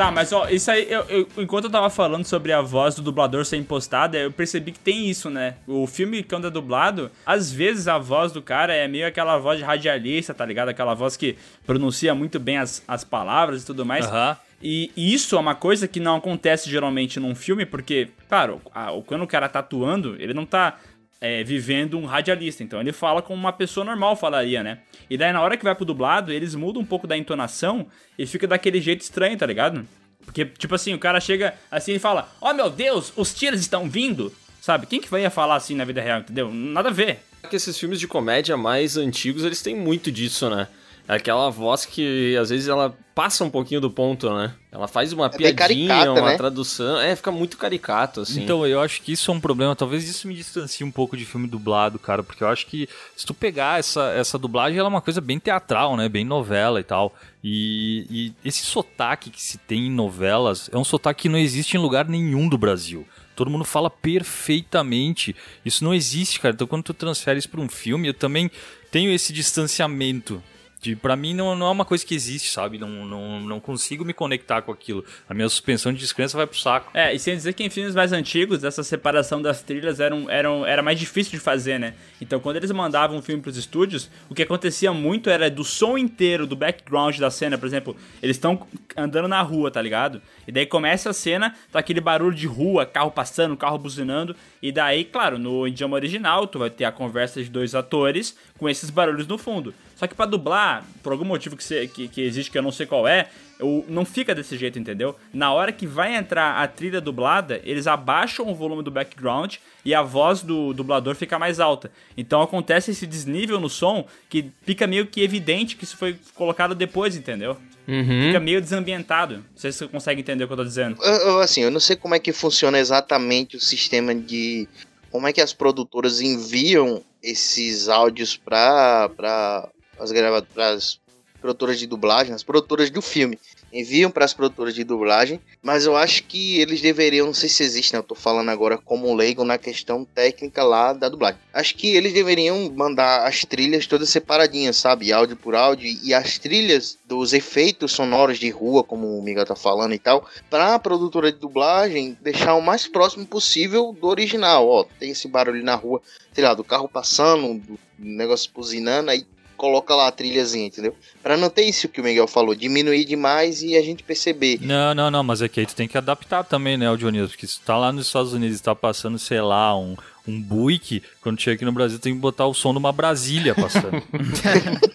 Tá, 0.01 0.09
mas 0.11 0.33
ó, 0.33 0.47
isso 0.49 0.71
aí, 0.71 0.87
eu, 0.91 1.01
eu- 1.09 1.27
enquanto 1.37 1.65
eu 1.65 1.69
tava 1.69 1.87
falando 1.89 2.25
sobre 2.25 2.51
a 2.51 2.59
voz 2.59 2.95
do 2.95 3.03
dublador 3.03 3.45
ser 3.45 3.57
impostada, 3.57 4.17
eu 4.17 4.31
percebi 4.31 4.71
que 4.71 4.79
tem 4.79 5.07
isso, 5.07 5.29
né? 5.29 5.53
O 5.67 5.85
filme, 5.85 6.23
quando 6.23 6.47
é 6.47 6.49
dublado, 6.49 7.11
às 7.23 7.51
vezes 7.51 7.87
a 7.87 7.99
voz 7.99 8.31
do 8.31 8.41
cara 8.41 8.73
é 8.73 8.87
meio 8.87 9.05
aquela 9.05 9.37
voz 9.37 9.59
de 9.59 9.63
radialista, 9.63 10.33
tá 10.33 10.43
ligado? 10.43 10.69
Aquela 10.69 10.95
voz 10.95 11.15
que 11.15 11.37
pronuncia 11.67 12.15
muito 12.15 12.39
bem 12.39 12.57
as, 12.57 12.81
as 12.87 13.03
palavras 13.03 13.61
e 13.61 13.65
tudo 13.67 13.85
mais. 13.85 14.07
Aham. 14.07 14.37
E 14.63 14.91
isso 14.95 15.35
é 15.35 15.39
uma 15.39 15.55
coisa 15.55 15.87
que 15.87 15.99
não 15.99 16.15
acontece 16.17 16.69
geralmente 16.69 17.19
num 17.19 17.33
filme, 17.33 17.65
porque, 17.65 18.09
claro, 18.29 18.59
a- 18.73 18.91
o- 18.91 19.01
quando 19.03 19.23
o 19.23 19.27
cara 19.27 19.47
tá 19.49 19.59
atuando, 19.59 20.15
ele 20.19 20.33
não 20.33 20.45
tá 20.47 20.77
é, 21.21 21.43
vivendo 21.43 21.99
um 21.99 22.05
radialista, 22.05 22.63
então 22.63 22.81
ele 22.81 22.91
fala 22.91 23.21
como 23.21 23.39
uma 23.39 23.53
pessoa 23.53 23.85
normal 23.85 24.15
falaria, 24.15 24.63
né? 24.63 24.79
E 25.07 25.15
daí 25.15 25.31
na 25.31 25.41
hora 25.41 25.55
que 25.55 25.63
vai 25.63 25.75
pro 25.75 25.85
dublado, 25.85 26.33
eles 26.33 26.55
mudam 26.55 26.81
um 26.81 26.85
pouco 26.85 27.05
da 27.05 27.15
entonação 27.15 27.85
e 28.17 28.25
fica 28.25 28.47
daquele 28.47 28.81
jeito 28.81 29.01
estranho, 29.01 29.37
tá 29.37 29.45
ligado? 29.45 29.87
Porque, 30.25 30.45
tipo 30.45 30.73
assim, 30.73 30.93
o 30.93 30.99
cara 30.99 31.19
chega 31.19 31.53
assim 31.69 31.93
e 31.93 31.99
fala: 31.99 32.29
Oh 32.41 32.53
meu 32.53 32.69
Deus, 32.69 33.13
os 33.15 33.33
tiros 33.33 33.61
estão 33.61 33.89
vindo! 33.89 34.33
Sabe? 34.59 34.85
Quem 34.85 35.01
que 35.01 35.09
vai 35.09 35.27
falar 35.29 35.55
assim 35.55 35.75
na 35.75 35.85
vida 35.85 36.01
real, 36.01 36.19
entendeu? 36.19 36.51
Nada 36.53 36.89
a 36.89 36.91
ver. 36.91 37.19
que 37.49 37.55
esses 37.55 37.77
filmes 37.77 37.99
de 37.99 38.07
comédia 38.07 38.55
mais 38.55 38.95
antigos, 38.95 39.43
eles 39.43 39.61
têm 39.61 39.75
muito 39.75 40.11
disso, 40.11 40.49
né? 40.49 40.67
É 41.07 41.15
aquela 41.15 41.49
voz 41.49 41.85
que 41.85 42.37
às 42.37 42.49
vezes 42.51 42.67
ela 42.67 42.95
passa 43.15 43.43
um 43.43 43.49
pouquinho 43.49 43.81
do 43.81 43.89
ponto, 43.89 44.31
né? 44.35 44.53
Ela 44.71 44.87
faz 44.87 45.11
uma 45.11 45.27
bem 45.27 45.37
piadinha, 45.37 45.89
caricata, 45.89 46.11
uma 46.11 46.31
né? 46.31 46.37
tradução. 46.37 46.97
É, 46.97 47.13
fica 47.13 47.29
muito 47.29 47.57
caricato, 47.57 48.21
assim. 48.21 48.41
Então, 48.41 48.65
eu 48.65 48.79
acho 48.79 49.01
que 49.01 49.11
isso 49.11 49.29
é 49.29 49.33
um 49.33 49.39
problema. 49.39 49.75
Talvez 49.75 50.07
isso 50.07 50.29
me 50.29 50.33
distancie 50.33 50.85
um 50.85 50.91
pouco 50.91 51.17
de 51.17 51.25
filme 51.25 51.45
dublado, 51.45 51.99
cara. 51.99 52.23
Porque 52.23 52.41
eu 52.41 52.47
acho 52.47 52.65
que 52.67 52.87
se 53.13 53.25
tu 53.25 53.33
pegar 53.33 53.79
essa, 53.79 54.13
essa 54.13 54.37
dublagem, 54.37 54.79
ela 54.79 54.87
é 54.87 54.89
uma 54.89 55.01
coisa 55.01 55.19
bem 55.19 55.39
teatral, 55.39 55.97
né? 55.97 56.07
Bem 56.07 56.23
novela 56.23 56.79
e 56.79 56.83
tal. 56.83 57.13
E, 57.43 58.05
e 58.09 58.47
esse 58.47 58.63
sotaque 58.63 59.29
que 59.29 59.41
se 59.41 59.57
tem 59.57 59.87
em 59.87 59.91
novelas 59.91 60.69
é 60.71 60.77
um 60.77 60.85
sotaque 60.85 61.23
que 61.23 61.29
não 61.29 61.37
existe 61.37 61.75
em 61.75 61.79
lugar 61.79 62.07
nenhum 62.07 62.47
do 62.47 62.57
Brasil. 62.57 63.05
Todo 63.35 63.51
mundo 63.51 63.65
fala 63.65 63.89
perfeitamente. 63.89 65.35
Isso 65.65 65.83
não 65.83 65.93
existe, 65.93 66.39
cara. 66.39 66.53
Então, 66.53 66.67
quando 66.67 66.83
tu 66.83 66.93
transfere 66.93 67.39
isso 67.39 67.49
pra 67.49 67.59
um 67.59 67.67
filme, 67.67 68.07
eu 68.07 68.13
também 68.13 68.49
tenho 68.89 69.11
esse 69.11 69.33
distanciamento. 69.33 70.41
De, 70.81 70.95
pra 70.95 71.15
mim 71.15 71.35
não, 71.35 71.55
não 71.55 71.67
é 71.67 71.69
uma 71.69 71.85
coisa 71.85 72.03
que 72.03 72.15
existe, 72.15 72.49
sabe? 72.49 72.79
Não, 72.79 72.89
não, 73.05 73.39
não 73.39 73.59
consigo 73.59 74.03
me 74.03 74.13
conectar 74.13 74.63
com 74.63 74.71
aquilo. 74.71 75.05
A 75.29 75.33
minha 75.33 75.47
suspensão 75.47 75.93
de 75.93 75.99
descrença 75.99 76.35
vai 76.35 76.47
pro 76.47 76.57
saco. 76.57 76.89
É, 76.95 77.13
e 77.13 77.19
sem 77.19 77.35
dizer 77.35 77.53
que 77.53 77.63
em 77.63 77.69
filmes 77.69 77.93
mais 77.93 78.11
antigos, 78.11 78.63
essa 78.63 78.81
separação 78.83 79.39
das 79.39 79.61
trilhas 79.61 79.99
era, 79.99 80.15
um- 80.15 80.27
era, 80.27 80.51
um- 80.51 80.65
era 80.65 80.81
mais 80.81 80.99
difícil 80.99 81.33
de 81.33 81.39
fazer, 81.39 81.79
né? 81.79 81.93
Então, 82.19 82.39
quando 82.39 82.55
eles 82.55 82.71
mandavam 82.71 83.15
um 83.17 83.21
filme 83.21 83.43
pros 83.43 83.57
estúdios, 83.57 84.09
o 84.27 84.33
que 84.33 84.41
acontecia 84.41 84.91
muito 84.91 85.29
era 85.29 85.51
do 85.51 85.63
som 85.63 85.99
inteiro, 85.99 86.47
do 86.47 86.55
background 86.55 87.15
da 87.19 87.29
cena, 87.29 87.59
por 87.59 87.67
exemplo, 87.67 87.95
eles 88.23 88.37
estão 88.37 88.65
andando 88.97 89.27
na 89.27 89.41
rua, 89.43 89.69
tá 89.69 89.79
ligado? 89.81 90.19
E 90.47 90.51
daí 90.51 90.65
começa 90.65 91.11
a 91.11 91.13
cena, 91.13 91.55
tá 91.71 91.77
aquele 91.77 92.01
barulho 92.01 92.35
de 92.35 92.47
rua, 92.47 92.87
carro 92.87 93.11
passando, 93.11 93.55
carro 93.55 93.77
buzinando, 93.77 94.35
e 94.59 94.71
daí, 94.71 95.03
claro, 95.05 95.37
no 95.37 95.67
idioma 95.67 95.95
original, 95.95 96.47
tu 96.47 96.57
vai 96.57 96.71
ter 96.71 96.85
a 96.85 96.91
conversa 96.91 97.43
de 97.43 97.49
dois 97.51 97.75
atores 97.75 98.35
com 98.57 98.67
esses 98.67 98.89
barulhos 98.89 99.27
no 99.27 99.37
fundo. 99.37 99.73
Só 100.01 100.07
que 100.07 100.15
pra 100.15 100.25
dublar, 100.25 100.83
por 101.03 101.11
algum 101.11 101.23
motivo 101.25 101.55
que, 101.55 101.63
se- 101.63 101.87
que, 101.89 102.07
que 102.07 102.21
existe 102.21 102.49
que 102.49 102.57
eu 102.57 102.63
não 102.63 102.71
sei 102.71 102.87
qual 102.87 103.07
é, 103.07 103.29
eu, 103.59 103.85
não 103.87 104.03
fica 104.03 104.33
desse 104.33 104.57
jeito, 104.57 104.79
entendeu? 104.79 105.15
Na 105.31 105.53
hora 105.53 105.71
que 105.71 105.85
vai 105.85 106.15
entrar 106.15 106.55
a 106.59 106.67
trilha 106.67 106.99
dublada, 106.99 107.61
eles 107.63 107.85
abaixam 107.85 108.49
o 108.49 108.55
volume 108.55 108.81
do 108.81 108.89
background 108.89 109.57
e 109.85 109.93
a 109.93 110.01
voz 110.01 110.41
do 110.41 110.73
dublador 110.73 111.13
fica 111.13 111.37
mais 111.37 111.59
alta. 111.59 111.91
Então 112.17 112.41
acontece 112.41 112.89
esse 112.89 113.05
desnível 113.05 113.59
no 113.59 113.69
som 113.69 114.07
que 114.27 114.49
fica 114.63 114.87
meio 114.87 115.05
que 115.05 115.21
evidente 115.21 115.75
que 115.75 115.83
isso 115.83 115.95
foi 115.95 116.17
colocado 116.33 116.73
depois, 116.73 117.15
entendeu? 117.15 117.55
Uhum. 117.87 118.21
Fica 118.27 118.39
meio 118.39 118.59
desambientado. 118.59 119.35
Não 119.35 119.43
sei 119.55 119.71
se 119.71 119.77
você 119.77 119.87
consegue 119.87 120.21
entender 120.21 120.45
o 120.45 120.47
que 120.47 120.53
eu 120.53 120.57
tô 120.57 120.63
dizendo. 120.63 120.97
Eu- 121.03 121.13
eu, 121.27 121.39
assim, 121.41 121.61
eu 121.61 121.69
não 121.69 121.79
sei 121.79 121.95
como 121.95 122.15
é 122.15 122.19
que 122.19 122.33
funciona 122.33 122.79
exatamente 122.79 123.55
o 123.55 123.59
sistema 123.59 124.15
de. 124.15 124.67
Como 125.11 125.27
é 125.27 125.33
que 125.33 125.41
as 125.41 125.53
produtoras 125.53 126.21
enviam 126.21 127.03
esses 127.21 127.87
áudios 127.87 128.35
para 128.37 129.09
pra 129.09 129.69
as 130.01 130.11
grava- 130.11 130.41
pras 130.41 130.99
produtoras 131.39 131.79
de 131.79 131.87
dublagem, 131.87 132.35
as 132.35 132.43
produtoras 132.43 132.89
do 132.91 133.01
filme. 133.01 133.39
Enviam 133.73 134.11
para 134.11 134.25
as 134.25 134.33
produtoras 134.33 134.75
de 134.75 134.83
dublagem, 134.83 135.39
mas 135.63 135.85
eu 135.85 135.95
acho 135.95 136.23
que 136.25 136.59
eles 136.59 136.81
deveriam, 136.81 137.25
não 137.25 137.33
sei 137.33 137.49
se 137.49 137.63
existe, 137.63 137.93
né? 137.93 137.99
Eu 137.99 138.03
tô 138.03 138.13
falando 138.13 138.49
agora 138.49 138.77
como 138.77 139.15
leigo 139.15 139.43
na 139.45 139.57
questão 139.57 140.03
técnica 140.05 140.61
lá 140.61 140.91
da 140.93 141.07
dublagem. 141.09 141.39
Acho 141.53 141.75
que 141.75 141.95
eles 141.95 142.13
deveriam 142.13 142.69
mandar 142.75 143.25
as 143.25 143.45
trilhas 143.45 143.87
todas 143.87 144.09
separadinhas, 144.09 144.75
sabe? 144.75 145.11
Áudio 145.11 145.37
por 145.37 145.55
áudio 145.55 145.89
e 146.03 146.13
as 146.13 146.37
trilhas 146.37 146.99
dos 147.05 147.31
efeitos 147.33 147.93
sonoros 147.93 148.37
de 148.37 148.49
rua, 148.49 148.83
como 148.83 149.17
o 149.17 149.23
Miguel 149.23 149.45
tá 149.45 149.55
falando 149.55 149.93
e 149.95 149.99
tal, 149.99 150.27
para 150.49 150.75
a 150.75 150.79
produtora 150.79 151.31
de 151.31 151.39
dublagem 151.39 152.17
deixar 152.21 152.55
o 152.55 152.61
mais 152.61 152.87
próximo 152.87 153.25
possível 153.25 153.95
do 153.99 154.07
original. 154.07 154.67
Ó, 154.67 154.83
tem 154.99 155.11
esse 155.11 155.27
barulho 155.29 155.63
na 155.63 155.75
rua, 155.75 156.01
sei 156.33 156.43
lá, 156.43 156.53
do 156.53 156.63
carro 156.63 156.89
passando, 156.89 157.57
do 157.57 157.79
negócio 157.97 158.51
buzinando, 158.53 159.09
aí 159.09 159.25
coloca 159.61 159.93
lá 159.93 160.07
a 160.07 160.11
trilhazinha, 160.11 160.65
entendeu? 160.65 160.95
Pra 161.21 161.37
não 161.37 161.47
ter 161.47 161.61
isso 161.61 161.87
que 161.87 162.01
o 162.01 162.03
Miguel 162.03 162.27
falou, 162.27 162.55
diminuir 162.55 163.05
demais 163.05 163.61
e 163.61 163.77
a 163.77 163.81
gente 163.83 164.01
perceber. 164.01 164.57
Não, 164.59 164.95
não, 164.95 165.11
não, 165.11 165.23
mas 165.23 165.39
é 165.43 165.47
que 165.47 165.59
aí 165.59 165.67
tu 165.67 165.75
tem 165.75 165.87
que 165.87 165.95
adaptar 165.95 166.43
também, 166.43 166.77
né, 166.77 166.89
o 166.89 166.97
Dionísio? 166.97 167.29
Porque 167.29 167.45
se 167.45 167.59
tu 167.59 167.65
tá 167.65 167.77
lá 167.77 167.91
nos 167.91 168.07
Estados 168.07 168.33
Unidos 168.33 168.57
e 168.57 168.63
tá 168.63 168.73
passando, 168.73 169.19
sei 169.19 169.39
lá, 169.39 169.77
um, 169.77 169.95
um 170.27 170.41
Buick, 170.41 171.03
quando 171.21 171.39
chega 171.39 171.53
aqui 171.57 171.65
no 171.65 171.71
Brasil 171.71 171.99
tem 171.99 172.11
que 172.15 172.19
botar 172.19 172.47
o 172.47 172.55
som 172.55 172.71
de 172.71 172.79
uma 172.79 172.91
Brasília 172.91 173.53
passando. 173.53 174.01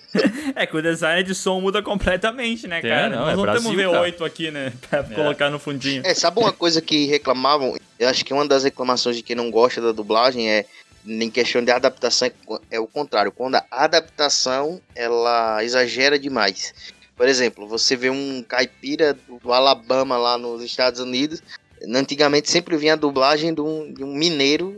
É 0.55 0.65
que 0.65 0.75
o 0.75 0.81
design 0.81 1.23
de 1.23 1.35
som 1.35 1.61
muda 1.61 1.83
completamente, 1.83 2.67
né, 2.67 2.79
É, 2.79 2.83
cara? 2.83 3.09
não, 3.11 3.19
Nós 3.19 3.33
é 3.33 3.37
não 3.37 3.43
Brasil, 3.43 3.71
temos 3.77 3.95
V8 3.95 4.25
aqui, 4.27 4.51
né? 4.51 4.73
Pra 4.89 5.05
colocar 5.05 5.51
no 5.51 5.59
fundinho. 5.59 6.01
É, 6.07 6.15
sabe 6.15 6.41
uma 6.41 6.53
coisa 6.53 6.81
que 6.81 7.05
reclamavam? 7.05 7.77
Eu 7.99 8.09
acho 8.09 8.25
que 8.25 8.33
uma 8.33 8.47
das 8.47 8.65
reclamações 8.65 9.17
de 9.17 9.23
quem 9.23 9.37
não 9.37 9.51
gosta 9.51 9.83
da 9.83 9.93
dublagem 9.93 10.49
é 10.49 10.65
em 11.07 11.31
questão 11.31 11.63
de 11.65 11.71
adaptação 11.71 12.31
é 12.71 12.81
o 12.81 12.87
contrário. 12.87 13.31
Quando 13.33 13.55
a 13.57 13.65
adaptação 13.71 14.81
ela 14.95 15.63
exagera 15.65 16.19
demais. 16.19 16.75
Por 17.17 17.27
exemplo, 17.29 17.67
você 17.67 17.97
vê 17.97 18.11
um 18.11 18.45
caipira 18.47 19.17
do 19.43 19.53
Alabama 19.53 20.17
lá 20.19 20.37
nos 20.37 20.63
Estados 20.63 21.01
Unidos. 21.01 21.43
Antigamente 21.95 22.51
sempre 22.51 22.77
vinha 22.77 22.93
a 22.95 22.97
dublagem 22.97 23.55
de 23.55 23.61
um, 23.61 23.93
de 23.93 24.05
um 24.05 24.13
mineiro. 24.15 24.77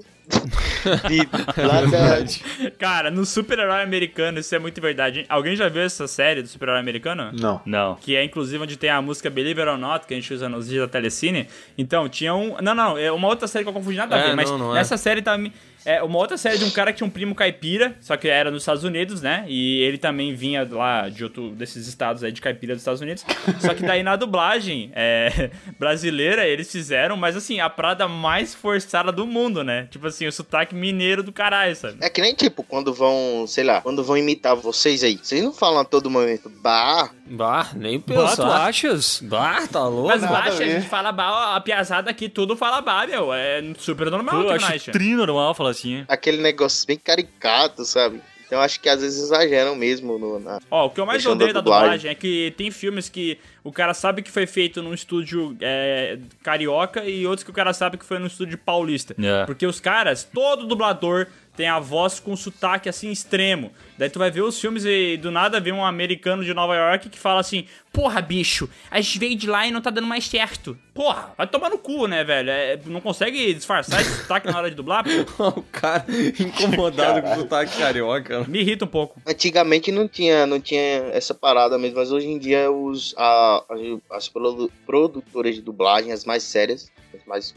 de- 1.09 2.71
Cara, 2.79 3.11
no 3.11 3.25
super-herói 3.25 3.83
americano, 3.83 4.39
isso 4.39 4.55
é 4.55 4.59
muito 4.59 4.81
verdade. 4.81 5.21
hein? 5.21 5.27
Alguém 5.29 5.57
já 5.57 5.69
viu 5.69 5.83
essa 5.83 6.07
série 6.07 6.43
do 6.43 6.49
super-herói 6.49 6.81
americano? 6.81 7.31
Não. 7.33 7.61
Não. 7.65 7.95
Que 7.97 8.15
é 8.17 8.25
inclusive 8.25 8.63
onde 8.63 8.77
tem 8.77 8.91
a 8.91 9.01
música 9.03 9.31
Believe 9.31 9.61
It 9.61 9.71
or 9.71 9.79
Not, 9.79 10.07
que 10.07 10.15
a 10.15 10.17
gente 10.17 10.33
usa 10.33 10.49
nos 10.49 10.69
dias 10.69 10.83
da 10.83 10.89
Telecine. 10.89 11.49
Então, 11.77 12.09
tinha 12.09 12.35
um. 12.35 12.57
Não, 12.61 12.75
não, 12.75 12.99
é 12.99 13.11
uma 13.11 13.29
outra 13.29 13.49
série 13.49 13.65
que 13.65 13.69
eu 13.69 13.75
confundi 13.75 13.97
nada 13.97 14.17
a 14.17 14.19
É, 14.19 14.29
ver, 14.29 14.37
mas 14.37 14.51
não, 14.51 14.59
não 14.59 14.73
é. 14.73 14.79
nessa 14.79 14.97
série 14.97 15.23
tá. 15.23 15.37
É 15.85 16.03
uma 16.03 16.19
outra 16.19 16.37
série 16.37 16.59
de 16.59 16.65
um 16.65 16.71
cara 16.71 16.93
que 16.93 16.99
tinha 16.99 17.07
um 17.07 17.11
primo 17.11 17.35
caipira, 17.35 17.97
só 18.01 18.17
que 18.17 18.29
era 18.29 18.51
nos 18.51 18.63
Estados 18.63 18.85
Unidos, 18.85 19.23
né? 19.23 19.45
E 19.49 19.81
ele 19.81 19.99
também 19.99 20.35
vinha 20.35 20.67
lá 20.71 21.09
de 21.09 21.25
outro 21.25 21.51
desses 21.51 21.87
estados 21.87 22.23
aí 22.23 22.33
de 22.33 22.41
caipira 22.41 22.75
dos 22.75 22.83
Estados 22.83 23.01
Unidos. 23.01 23.25
Só 23.61 23.75
que 23.75 23.83
daí 23.83 24.03
na 24.03 24.17
dublagem 24.17 24.91
é, 24.95 25.51
brasileira 25.79 26.47
eles 26.47 26.71
fizeram, 26.71 27.17
mas 27.17 27.37
assim, 27.37 27.61
a 27.61 27.71
parada 27.71 28.09
mais 28.09 28.55
forçada 28.55 29.13
do 29.13 29.27
mundo, 29.27 29.63
né? 29.65 29.89
Tipo 29.91 30.07
assim, 30.07 30.27
o 30.27 30.33
sotaque 30.33 30.75
mineiro 30.75 31.23
do 31.23 31.33
caralho, 31.33 31.75
sabe? 31.75 31.99
É 32.01 32.09
que 32.11 32.21
nem 32.21 32.35
tipo, 32.35 32.63
quando 32.63 32.93
vão, 32.93 33.47
sei 33.47 33.65
lá, 33.65 33.81
quando 33.81 34.03
vão 34.05 34.17
imitar 34.17 34.57
vocês 34.57 35.03
aí. 35.03 35.19
Vocês 35.21 35.43
não 35.43 35.53
falam 35.53 35.81
a 35.81 35.85
todo 35.85 36.11
momento, 36.11 36.51
bah, 36.63 37.11
Bah, 37.31 37.71
nem 37.75 37.99
Bah, 37.99 38.05
tu 38.07 38.15
pensar. 38.15 38.67
achas? 38.67 39.21
Bah, 39.23 39.67
tá 39.67 39.87
louco? 39.87 40.09
Mas 40.09 40.23
baixa, 40.23 40.63
a, 40.63 40.67
gente 40.67 40.89
fala 40.89 41.13
bah, 41.13 41.57
a 41.57 41.61
piazada 41.61 42.11
aqui, 42.11 42.29
tudo 42.29 42.57
fala 42.57 42.81
bah, 42.81 43.07
meu. 43.07 43.33
É 43.33 43.63
super 43.79 44.11
normal, 44.11 44.41
Eu 44.41 44.47
tu 44.47 44.53
acho 44.53 45.17
normal 45.17 45.55
falar 45.55 45.68
assim. 45.69 45.97
hein? 45.97 46.05
aquele 46.09 46.39
negócio 46.39 46.87
bem 46.87 46.99
caricato, 46.99 47.85
sabe? 47.85 48.21
Então 48.47 48.61
acho 48.63 48.81
que 48.81 48.89
às 48.89 49.03
vezes 49.03 49.23
exageram 49.25 49.77
mesmo 49.77 50.19
no, 50.19 50.39
na. 50.41 50.59
Ó, 50.71 50.87
o 50.87 50.91
que 50.91 50.99
eu 50.99 51.05
mais 51.05 51.25
odeio 51.27 51.53
da 51.53 51.59
da 51.59 51.61
dublagem. 51.61 51.87
dublagem 51.89 52.11
é 52.11 52.15
que 52.15 52.55
tem 52.57 52.71
filmes 52.71 53.09
que 53.09 53.39
o 53.69 53.73
cara 53.73 53.93
sabe 53.93 54.23
que 54.23 54.31
foi 54.31 54.47
feito 54.47 54.83
num 54.83 54.95
estúdio 54.95 55.55
é, 55.61 56.19
carioca 56.43 57.05
e 57.05 57.27
outros 57.27 57.45
que 57.45 57.51
o 57.51 57.53
cara 57.53 57.75
sabe 57.75 57.99
que 57.99 58.05
foi 58.05 58.19
num 58.19 58.27
estúdio 58.27 58.57
paulista. 58.57 59.15
É. 59.23 59.45
Porque 59.45 59.67
os 59.67 59.79
caras, 59.79 60.25
todo 60.25 60.67
dublador 60.67 61.27
tem 61.59 61.67
a 61.67 61.81
voz 61.81 62.21
com 62.21 62.37
sotaque 62.37 62.89
assim 62.89 63.11
extremo. 63.11 63.73
Daí 63.99 64.09
tu 64.09 64.21
vai 64.21 64.31
ver 64.31 64.43
os 64.43 64.61
filmes 64.61 64.85
e 64.85 65.17
do 65.17 65.29
nada 65.29 65.59
vê 65.59 65.73
um 65.73 65.85
americano 65.85 66.45
de 66.45 66.55
Nova 66.55 66.77
York 66.77 67.09
que 67.11 67.19
fala 67.19 67.41
assim: 67.41 67.67
Porra, 67.93 68.23
bicho, 68.23 68.71
a 68.89 69.01
gente 69.01 69.19
veio 69.19 69.35
de 69.35 69.49
lá 69.49 69.67
e 69.67 69.73
não 69.73 69.81
tá 69.81 69.91
dando 69.91 70.07
mais 70.07 70.25
certo. 70.25 70.79
Porra, 70.95 71.33
vai 71.37 71.49
tomar 71.49 71.69
no 71.69 71.79
cu, 71.79 72.07
né, 72.07 72.23
velho? 72.23 72.49
É, 72.49 72.79
não 72.87 73.01
consegue 73.01 73.53
disfarçar 73.53 74.01
esse 74.01 74.23
sotaque 74.23 74.47
na 74.47 74.57
hora 74.57 74.71
de 74.71 74.77
dublar? 74.77 75.05
Pô, 75.37 75.49
o 75.59 75.63
cara 75.63 76.05
incomodado 76.39 77.23
com 77.23 77.33
o 77.33 77.37
sotaque 77.39 77.77
carioca. 77.77 78.45
me 78.47 78.61
irrita 78.61 78.85
um 78.85 78.89
pouco. 78.89 79.21
Antigamente 79.27 79.91
não 79.91 80.07
tinha, 80.07 80.47
não 80.47 80.61
tinha 80.61 80.81
essa 81.13 81.35
parada 81.35 81.77
mesmo, 81.77 81.97
mas 81.99 82.13
hoje 82.13 82.29
em 82.29 82.39
dia 82.39 82.71
os, 82.71 83.17
a, 83.19 83.58
as- 83.69 84.01
as 84.11 84.29
produ- 84.29 84.71
produtoras 84.87 85.55
de 85.55 85.63
dublagem, 85.63 86.13
as 86.13 86.25
mais 86.25 86.43
sérias, 86.43 86.91
as 87.15 87.25
mais 87.27 87.53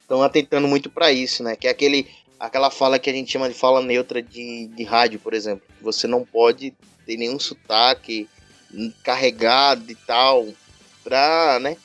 estão 0.00 0.22
atentando 0.22 0.66
muito 0.66 0.88
pra 0.90 1.12
isso, 1.12 1.42
né? 1.42 1.54
Que 1.56 1.66
é 1.68 1.70
aquele, 1.70 2.08
aquela 2.40 2.70
fala 2.70 2.98
que 2.98 3.10
a 3.10 3.12
gente 3.12 3.30
chama 3.30 3.48
de 3.48 3.54
fala 3.54 3.82
neutra 3.82 4.22
de, 4.22 4.66
de 4.68 4.82
rádio, 4.84 5.18
por 5.20 5.34
exemplo. 5.34 5.66
Você 5.80 6.06
não 6.06 6.24
pode 6.24 6.72
ter 7.06 7.16
nenhum 7.16 7.38
sotaque 7.38 8.28
carregado 9.02 9.90
e 9.90 9.94
tal, 9.94 10.46
pra, 11.02 11.58
né? 11.60 11.76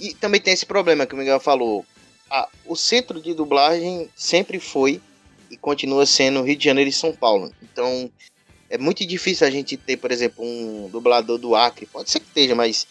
E 0.00 0.14
também 0.14 0.40
tem 0.40 0.52
esse 0.52 0.66
problema 0.66 1.06
que 1.06 1.14
o 1.14 1.18
Miguel 1.18 1.38
falou. 1.40 1.84
Ah, 2.30 2.48
o 2.64 2.74
centro 2.74 3.20
de 3.20 3.34
dublagem 3.34 4.08
sempre 4.16 4.58
foi 4.58 5.00
e 5.50 5.56
continua 5.56 6.06
sendo 6.06 6.42
Rio 6.42 6.56
de 6.56 6.64
Janeiro 6.64 6.88
e 6.88 6.92
São 6.92 7.12
Paulo. 7.12 7.52
Então 7.62 8.10
é 8.70 8.78
muito 8.78 9.04
difícil 9.06 9.46
a 9.46 9.50
gente 9.50 9.76
ter, 9.76 9.98
por 9.98 10.10
exemplo, 10.10 10.42
um 10.44 10.88
dublador 10.90 11.38
do 11.38 11.54
Acre. 11.54 11.86
Pode 11.86 12.10
ser 12.10 12.20
que 12.20 12.26
esteja, 12.26 12.54
mas 12.54 12.86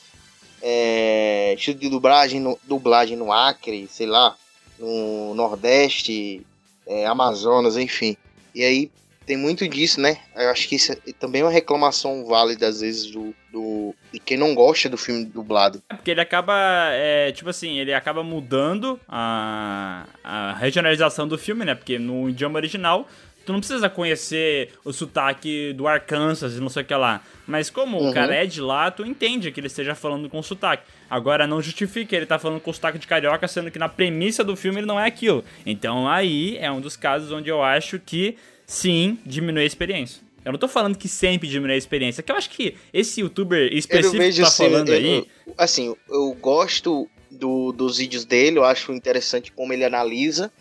é, 0.62 1.56
de 1.58 1.90
dublagem 1.90 2.40
no, 2.40 2.60
dublagem 2.64 3.18
no 3.18 3.32
Acre, 3.32 3.88
sei 3.88 4.08
lá, 4.08 4.36
no 4.80 5.34
Nordeste, 5.34 6.46
é, 6.86 7.06
Amazonas, 7.06 7.78
enfim. 7.78 8.16
E 8.54 8.64
aí 8.64 8.92
tem 9.26 9.38
muito 9.38 9.68
disso, 9.68 10.02
né? 10.02 10.18
Eu 10.36 10.50
acho 10.50 10.68
que 10.68 10.76
isso 10.76 10.92
é 10.92 10.98
também 11.20 11.44
uma 11.44 11.52
reclamação 11.52 12.26
válida, 12.26 12.68
às 12.68 12.82
vezes, 12.82 13.10
do, 13.12 13.34
do 13.52 13.96
de 14.12 14.20
quem 14.20 14.36
não 14.36 14.54
gosta 14.54 14.90
do 14.90 14.98
filme 14.98 15.24
dublado. 15.24 15.82
É 15.90 15.96
porque 15.96 16.12
ele 16.12 16.22
acaba, 16.22 16.54
é, 16.92 17.32
tipo 17.32 17.50
assim, 17.50 17.78
ele 17.80 17.94
acaba 17.94 18.24
mudando 18.24 19.00
a, 19.08 20.06
a 20.24 20.54
regionalização 20.56 21.28
do 21.28 21.38
filme, 21.38 21.64
né? 21.64 21.76
Porque 21.76 21.98
no 21.98 22.30
idioma 22.30 22.58
original, 22.58 23.08
tu 23.46 23.52
não 23.54 23.60
precisa 23.60 23.90
conhecer 23.90 24.70
o 24.86 24.92
sotaque 24.94 25.74
do 25.74 25.88
Arkansas 25.88 26.56
e 26.56 26.60
não 26.60 26.70
sei 26.70 26.84
o 26.84 26.86
que 26.86 26.94
lá. 26.94 27.22
Mas 27.48 27.70
como 27.70 27.98
Uhum. 28.00 28.10
o 28.10 28.14
cara 28.14 28.36
é 28.36 28.46
de 28.46 28.62
lá, 28.62 28.90
tu 28.92 29.06
entende 29.06 29.52
que 29.52 29.60
ele 29.60 29.68
esteja 29.68 29.96
falando 29.96 30.30
com 30.30 30.42
sotaque. 30.42 30.84
Agora, 31.10 31.46
não 31.48 31.62
justifica 31.62 32.16
ele 32.16 32.26
tá 32.26 32.40
falando 32.40 32.60
com 32.62 32.72
sotaque 32.72 32.98
de 33.00 33.08
carioca, 33.08 33.48
sendo 33.48 33.70
que 33.72 33.80
na 33.80 33.90
premissa 33.90 34.44
do 34.44 34.56
filme 34.56 34.80
ele 34.80 34.88
não 34.88 35.00
é 35.00 35.06
aquilo. 35.08 35.44
Então 35.66 36.08
aí 36.08 36.58
é 36.58 36.72
um 36.72 36.80
dos 36.80 36.96
casos 36.96 37.32
onde 37.32 37.50
eu 37.50 37.62
acho 37.62 38.00
que, 38.00 38.36
sim, 38.66 39.18
diminui 39.26 39.64
a 39.64 39.66
experiência. 39.66 40.22
Eu 40.44 40.52
não 40.52 40.60
tô 40.60 40.68
falando 40.68 40.98
que 40.98 41.08
sempre 41.08 41.48
diminui 41.48 41.76
a 41.76 41.78
experiência, 41.78 42.24
que 42.24 42.32
eu 42.32 42.36
acho 42.36 42.50
que 42.50 42.76
esse 42.92 43.22
youtuber 43.22 43.72
específico 43.74 44.18
que 44.24 44.42
tá 44.42 44.48
assim, 44.48 44.64
falando 44.64 44.90
eu- 44.90 44.96
aí... 44.96 45.28
assim, 45.58 45.96
eu 46.10 46.34
gosto 46.42 47.08
do- 47.30 47.72
dos 47.72 47.98
vídeos 48.00 48.26
dele, 48.26 48.58
eu 48.58 48.64
acho 48.66 48.92
interessante 48.92 49.52
como 49.52 49.72
ele 49.72 49.86
analisa. 49.86 50.52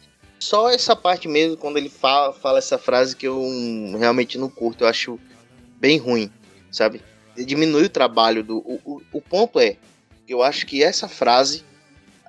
Só 0.41 0.71
essa 0.71 0.97
parte 0.97 1.29
mesmo, 1.29 1.57
quando 1.57 1.77
ele 1.77 1.91
fala, 1.91 2.33
fala 2.33 2.59
essa 2.59 2.79
frase 2.79 3.15
que 3.15 3.29
eu 3.29 3.41
realmente 3.99 4.39
não 4.39 4.49
curto, 4.49 4.85
eu 4.85 4.89
acho 4.89 5.21
bem 5.79 5.99
ruim, 5.99 6.31
sabe? 6.71 7.03
Diminui 7.37 7.85
o 7.85 7.91
trabalho 7.91 8.43
do. 8.43 8.59
O, 8.59 8.81
o, 8.85 9.03
o 9.13 9.21
ponto 9.21 9.61
é, 9.61 9.77
eu 10.27 10.43
acho 10.43 10.67
que 10.67 10.83
essa 10.83 11.09
frase 11.09 11.63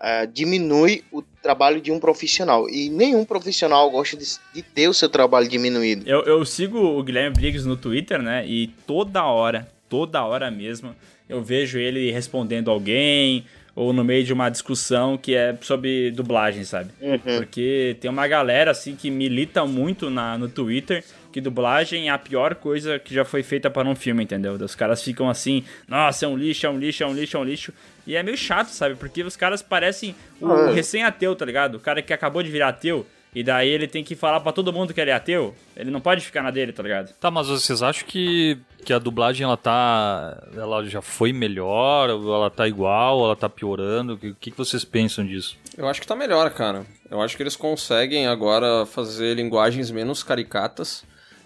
ah, 0.03 0.26
diminui 0.26 1.03
o 1.12 1.22
trabalho 1.22 1.80
de 1.80 1.91
um 1.91 1.99
profissional. 1.99 2.68
E 2.68 2.89
nenhum 2.89 3.24
profissional 3.24 3.89
gosta 3.91 4.18
de, 4.18 4.26
de 4.51 4.64
ter 4.64 4.88
o 4.88 4.93
seu 4.93 5.07
trabalho 5.07 5.47
diminuído. 5.47 6.09
Eu, 6.09 6.24
eu 6.24 6.43
sigo 6.43 6.80
o 6.80 7.03
Guilherme 7.03 7.36
Briggs 7.36 7.68
no 7.68 7.78
Twitter, 7.78 8.20
né? 8.20 8.43
E 8.47 8.68
toda 8.88 9.24
hora, 9.24 9.72
toda 9.88 10.26
hora 10.26 10.49
mesmo, 10.49 10.95
eu 11.30 11.43
vejo 11.43 11.78
ele 11.78 12.12
respondendo 12.12 12.72
alguém 12.72 13.45
ou 13.76 13.93
no 13.93 14.03
meio 14.03 14.24
de 14.24 14.34
uma 14.34 14.49
discussão 14.49 15.17
que 15.17 15.34
é 15.36 15.57
sobre 15.61 16.11
dublagem, 16.11 16.63
sabe? 16.63 16.91
Porque 17.38 17.95
tem 17.99 18.09
uma 18.11 18.28
galera 18.28 18.72
assim 18.72 18.95
que 18.95 19.09
milita 19.09 19.65
muito 19.65 20.09
na, 20.09 20.38
no 20.38 20.49
Twitter 20.49 21.03
que 21.32 21.39
dublagem 21.39 22.09
é 22.09 22.11
a 22.11 22.17
pior 22.17 22.55
coisa 22.55 22.99
que 22.99 23.13
já 23.13 23.24
foi 23.24 23.41
feita 23.41 23.69
para 23.69 23.88
um 23.88 23.95
filme, 23.95 24.22
entendeu? 24.24 24.53
Os 24.55 24.76
caras 24.76 25.01
ficam 25.01 25.30
assim, 25.30 25.63
nossa, 25.88 26.26
é 26.26 26.28
um 26.28 26.36
lixo, 26.36 26.65
é 26.65 26.69
um 26.69 26.78
lixo, 26.78 27.03
é 27.03 27.07
um 27.07 27.13
lixo, 27.13 27.38
é 27.38 27.39
um 27.39 27.43
lixo. 27.45 27.74
E 28.05 28.15
é 28.17 28.22
meio 28.24 28.36
chato, 28.36 28.67
sabe? 28.67 28.95
Porque 28.95 29.24
os 29.24 29.38
caras 29.38 29.61
parecem 29.61 30.13
o 30.41 30.51
Ah, 30.51 30.69
é. 30.69 30.74
recém-ateu, 30.74 31.34
tá 31.34 31.45
ligado? 31.45 31.76
O 31.76 31.80
cara 31.80 32.01
que 32.01 32.11
acabou 32.11 32.43
de 32.43 32.51
virar 32.51 32.67
ateu. 32.69 33.05
E 33.34 33.43
daí 33.43 33.69
ele 33.69 33.88
tem 33.88 34.03
que 34.03 34.13
falar 34.13 34.41
pra 34.41 34.51
todo 34.51 34.73
mundo 34.73 34.93
que 34.93 34.99
ele 34.99 35.09
é 35.09 35.13
ateu. 35.13 35.55
Ele 35.75 35.89
não 35.89 36.01
pode 36.01 36.21
ficar 36.21 36.43
na 36.43 36.51
dele, 36.51 36.73
tá 36.73 36.84
ligado? 36.84 37.13
Tá, 37.13 37.32
mas 37.32 37.47
vocês 37.47 37.82
acham 37.82 38.05
que, 38.05 38.57
que 38.84 38.91
a 38.91 38.99
dublagem 38.99 39.45
ela 39.45 39.55
tá. 39.55 40.38
Ela 40.53 40.84
já 40.86 41.01
foi 41.01 41.32
melhor? 41.32 42.09
Ou 42.09 42.36
ela 42.36 42.49
tá 42.49 42.67
igual? 42.67 43.19
Ou 43.19 43.25
ela 43.25 43.36
tá 43.36 43.47
piorando? 43.47 44.13
O 44.13 44.17
que, 44.17 44.27
o 44.32 44.36
que 44.36 44.51
que 44.51 44.57
vocês 44.57 44.84
pensam 44.84 45.25
disso? 45.25 45.57
Eu 45.77 45.88
acho 45.88 46.01
que 46.01 46.07
tá 46.07 46.15
melhor, 46.15 46.49
cara. 46.51 46.86
Eu 47.09 47.21
acho 47.21 47.38
que 47.38 47.43
eles 47.43 47.55
conseguem 47.55 48.27
agora 48.27 48.86
fazer 48.86 49.36
linguagens 49.36 49.89
menos 49.89 50.23
caricatas. 50.23 51.05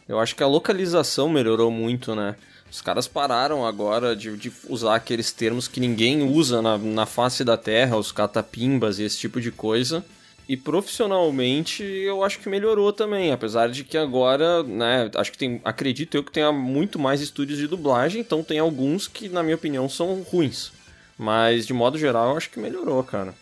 Eu 0.10 0.20
acho 0.20 0.36
que 0.36 0.44
a 0.44 0.48
localização 0.48 1.30
melhorou 1.30 1.70
muito, 1.70 2.16
né? 2.16 2.36
Os 2.72 2.82
caras 2.82 3.08
pararam 3.08 3.66
agora 3.66 4.16
de, 4.16 4.36
de 4.36 4.52
usar 4.68 4.96
aqueles 4.96 5.32
termos 5.32 5.68
que 5.68 5.80
ninguém 5.80 6.24
usa 6.24 6.62
na, 6.64 6.78
na 6.78 7.06
face 7.06 7.44
da 7.44 7.56
terra, 7.56 7.96
os 7.96 8.12
catapimbas 8.12 8.98
e 8.98 9.04
esse 9.04 9.20
tipo 9.20 9.40
de 9.40 9.52
coisa. 9.52 10.04
E 10.48 10.56
profissionalmente 10.56 11.84
eu 11.84 12.24
acho 12.24 12.40
que 12.40 12.48
melhorou 12.48 12.94
também, 12.94 13.32
apesar 13.32 13.70
de 13.70 13.84
que 13.84 13.98
agora, 13.98 14.62
né, 14.62 15.10
acho 15.16 15.32
que 15.32 15.38
tem, 15.38 15.60
acredito 15.66 16.16
eu 16.16 16.24
que 16.24 16.32
tenha 16.32 16.52
muito 16.52 17.00
mais 17.00 17.20
estúdios 17.20 17.58
de 17.58 17.68
dublagem, 17.68 18.22
então 18.22 18.44
tem 18.44 18.60
alguns 18.60 19.08
que 19.08 19.28
na 19.28 19.42
minha 19.42 19.56
opinião 19.56 19.90
são 19.90 20.22
ruins. 20.22 20.72
Mas 21.18 21.66
de 21.66 21.74
modo 21.74 21.98
geral 21.98 22.32
eu 22.32 22.38
acho 22.38 22.50
que 22.50 22.60
melhorou, 22.60 23.04
cara. 23.04 23.34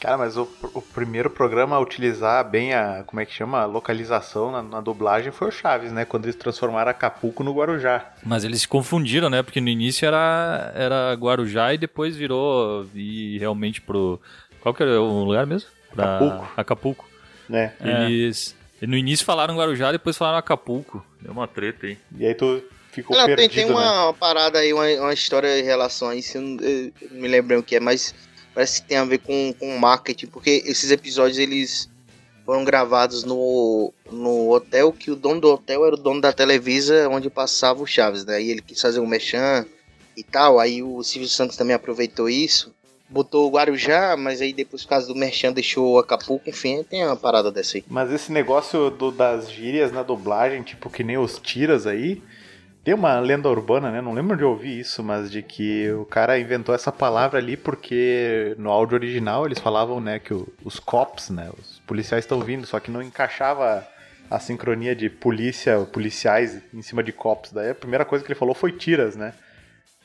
Cara, 0.00 0.18
mas 0.18 0.36
o, 0.36 0.48
o 0.74 0.82
primeiro 0.82 1.30
programa 1.30 1.76
a 1.76 1.80
utilizar 1.80 2.48
bem 2.50 2.74
a, 2.74 3.04
como 3.06 3.20
é 3.20 3.26
que 3.26 3.32
chama, 3.32 3.60
a 3.60 3.66
localização 3.66 4.50
na, 4.50 4.60
na 4.60 4.80
dublagem 4.80 5.30
foi 5.30 5.46
o 5.46 5.52
Chaves, 5.52 5.92
né? 5.92 6.04
Quando 6.04 6.24
eles 6.24 6.34
transformaram 6.34 6.90
Acapulco 6.90 7.44
no 7.44 7.54
Guarujá. 7.54 8.12
Mas 8.24 8.42
eles 8.42 8.62
se 8.62 8.68
confundiram, 8.68 9.30
né? 9.30 9.44
Porque 9.44 9.60
no 9.60 9.68
início 9.68 10.04
era, 10.04 10.72
era 10.74 11.14
Guarujá 11.14 11.72
e 11.72 11.78
depois 11.78 12.16
virou 12.16 12.84
e 12.92 13.38
realmente 13.38 13.80
pro. 13.80 14.20
Qual 14.60 14.74
que 14.74 14.82
era 14.82 15.00
o 15.00 15.22
lugar 15.22 15.46
mesmo? 15.46 15.68
Pra 15.94 16.16
Acapulco. 16.16 16.52
Acapulco. 16.56 17.08
Né? 17.48 17.72
Eles. 17.80 18.54
No 18.80 18.96
início 18.96 19.24
falaram 19.24 19.56
Guarujá, 19.56 19.92
depois 19.92 20.16
falaram 20.16 20.38
Acapulco. 20.38 21.04
Deu 21.20 21.32
uma 21.32 21.46
treta 21.46 21.86
aí. 21.86 21.98
E 22.16 22.26
aí 22.26 22.34
tu 22.34 22.62
ficou 22.90 23.16
Não, 23.16 23.26
tem, 23.26 23.36
perdido, 23.36 23.54
tem 23.54 23.70
uma, 23.70 23.80
né? 23.80 24.00
uma 24.02 24.14
parada 24.14 24.58
aí, 24.58 24.72
uma, 24.72 24.86
uma 25.00 25.12
história 25.12 25.58
em 25.58 25.62
relação 25.62 26.08
a 26.08 26.16
isso, 26.16 26.36
eu 26.36 26.42
não, 26.42 26.60
eu 26.60 26.92
não 27.10 27.20
me 27.20 27.28
lembro 27.28 27.58
o 27.58 27.62
que 27.62 27.76
é, 27.76 27.80
mas 27.80 28.14
parece 28.54 28.82
que 28.82 28.88
tem 28.88 28.98
a 28.98 29.04
ver 29.04 29.18
com, 29.18 29.54
com 29.58 29.78
marketing, 29.78 30.26
porque 30.26 30.62
esses 30.66 30.90
episódios 30.90 31.38
eles 31.38 31.90
foram 32.44 32.64
gravados 32.64 33.24
no, 33.24 33.92
no 34.10 34.50
hotel, 34.50 34.92
que 34.92 35.10
o 35.10 35.16
dono 35.16 35.40
do 35.40 35.48
hotel 35.48 35.86
era 35.86 35.94
o 35.94 35.98
dono 35.98 36.20
da 36.20 36.32
Televisa, 36.32 37.08
onde 37.08 37.30
passava 37.30 37.82
o 37.82 37.86
Chaves, 37.86 38.24
né? 38.24 38.42
E 38.42 38.50
ele 38.50 38.60
quis 38.60 38.80
fazer 38.80 39.00
um 39.00 39.06
mechan 39.06 39.64
e 40.16 40.22
tal, 40.22 40.58
aí 40.58 40.82
o 40.82 41.02
Silvio 41.02 41.28
Santos 41.28 41.56
também 41.56 41.74
aproveitou 41.74 42.28
isso, 42.28 42.74
botou 43.12 43.46
o 43.46 43.50
Guarujá, 43.52 44.16
mas 44.16 44.40
aí 44.40 44.52
depois 44.52 44.82
por 44.82 44.88
causa 44.90 45.06
do 45.06 45.14
merchan 45.14 45.52
deixou 45.52 45.92
o 45.94 45.98
Acapulco, 45.98 46.48
enfim, 46.48 46.82
tem 46.82 47.04
uma 47.04 47.16
parada 47.16 47.52
dessa 47.52 47.76
aí. 47.76 47.84
Mas 47.88 48.10
esse 48.10 48.32
negócio 48.32 48.90
do- 48.90 49.12
das 49.12 49.50
gírias 49.50 49.92
na 49.92 50.02
dublagem, 50.02 50.62
tipo 50.62 50.88
que 50.90 51.04
nem 51.04 51.18
os 51.18 51.38
tiras 51.38 51.86
aí, 51.86 52.22
tem 52.84 52.94
uma 52.94 53.20
lenda 53.20 53.48
urbana, 53.48 53.92
né? 53.92 54.00
Não 54.00 54.12
lembro 54.12 54.36
de 54.36 54.42
ouvir 54.42 54.80
isso, 54.80 55.04
mas 55.04 55.30
de 55.30 55.40
que 55.40 55.88
o 55.92 56.04
cara 56.04 56.36
inventou 56.38 56.74
essa 56.74 56.90
palavra 56.90 57.38
ali 57.38 57.56
porque 57.56 58.56
no 58.58 58.70
áudio 58.70 58.96
original 58.96 59.46
eles 59.46 59.58
falavam, 59.60 60.00
né, 60.00 60.18
que 60.18 60.34
o- 60.34 60.48
os 60.64 60.80
cops, 60.80 61.30
né, 61.30 61.48
os 61.56 61.78
policiais 61.86 62.24
estão 62.24 62.40
vindo, 62.40 62.66
só 62.66 62.80
que 62.80 62.90
não 62.90 63.00
encaixava 63.00 63.86
a 64.28 64.40
sincronia 64.40 64.96
de 64.96 65.08
polícia, 65.10 65.78
policiais 65.92 66.60
em 66.74 66.82
cima 66.82 67.02
de 67.02 67.12
cops. 67.12 67.52
Daí 67.52 67.70
a 67.70 67.74
primeira 67.74 68.04
coisa 68.04 68.24
que 68.24 68.32
ele 68.32 68.38
falou 68.38 68.54
foi 68.54 68.72
tiras, 68.72 69.14
né? 69.14 69.32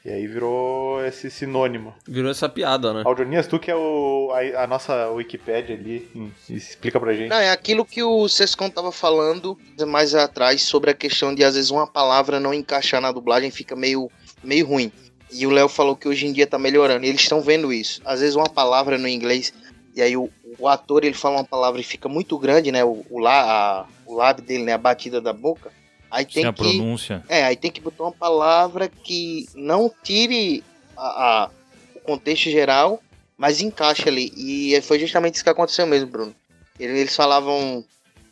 E 0.07 0.09
aí 0.09 0.25
virou 0.25 1.05
esse 1.05 1.29
sinônimo. 1.29 1.93
Virou 2.07 2.31
essa 2.31 2.47
piada, 2.47 2.93
né? 2.93 3.01
Audionias, 3.03 3.45
tu 3.45 3.59
que 3.59 3.69
é 3.69 3.75
o, 3.75 4.31
a, 4.31 4.63
a 4.63 4.65
nossa 4.65 5.09
Wikipédia 5.09 5.75
ali, 5.75 6.31
explica 6.49 6.97
pra 6.97 7.13
gente. 7.13 7.27
Não, 7.27 7.35
é 7.35 7.51
aquilo 7.51 7.83
que 7.83 8.01
o 8.01 8.29
Sescon 8.29 8.69
tava 8.69 8.93
falando 8.93 9.57
mais 9.85 10.15
atrás 10.15 10.61
sobre 10.61 10.91
a 10.91 10.93
questão 10.93 11.35
de 11.35 11.43
às 11.43 11.55
vezes 11.55 11.71
uma 11.71 11.85
palavra 11.85 12.39
não 12.39 12.53
encaixar 12.53 13.01
na 13.01 13.11
dublagem 13.11 13.51
fica 13.51 13.75
meio, 13.75 14.09
meio 14.41 14.65
ruim. 14.65 14.93
E 15.29 15.45
o 15.45 15.49
Léo 15.49 15.67
falou 15.67 15.93
que 15.93 16.07
hoje 16.07 16.25
em 16.25 16.31
dia 16.31 16.47
tá 16.47 16.57
melhorando. 16.57 17.05
E 17.05 17.09
eles 17.09 17.19
estão 17.19 17.41
vendo 17.41 17.73
isso. 17.73 18.01
Às 18.05 18.21
vezes 18.21 18.33
uma 18.33 18.47
palavra 18.47 18.97
no 18.97 19.09
inglês 19.09 19.53
e 19.93 20.01
aí 20.01 20.15
o, 20.15 20.29
o 20.59 20.67
ator 20.67 21.03
ele 21.03 21.15
fala 21.15 21.37
uma 21.37 21.43
palavra 21.43 21.81
e 21.81 21.83
fica 21.83 22.07
muito 22.07 22.37
grande, 22.37 22.71
né? 22.71 22.85
O, 22.85 23.03
o, 23.09 23.19
lá, 23.19 23.41
a, 23.81 23.85
o 24.05 24.15
lábio 24.15 24.45
dele, 24.45 24.63
né? 24.63 24.73
A 24.73 24.77
batida 24.77 25.19
da 25.19 25.33
boca. 25.33 25.71
Aí 26.09 26.23
tem 26.25 26.33
Sem 26.43 26.45
a 26.45 26.53
que 26.53 26.61
pronúncia. 26.61 27.23
é, 27.27 27.43
aí 27.43 27.55
tem 27.55 27.69
que 27.71 27.81
botar 27.81 28.03
uma 28.03 28.11
palavra 28.11 28.87
que 28.89 29.45
não 29.55 29.91
tire 30.03 30.63
a- 30.95 31.43
a- 31.45 31.49
o 31.95 31.99
contexto 31.99 32.49
geral, 32.49 33.01
mas 33.37 33.61
encaixe 33.61 34.07
ali. 34.07 34.31
E 34.37 34.79
foi 34.81 34.97
justamente 34.99 35.35
isso 35.35 35.43
que 35.43 35.49
aconteceu 35.49 35.85
mesmo, 35.85 36.07
Bruno. 36.09 36.33
Eles 36.79 37.15
falavam 37.15 37.83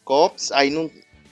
cops, 0.04 0.52
aí 0.52 0.70
não. 0.70 0.90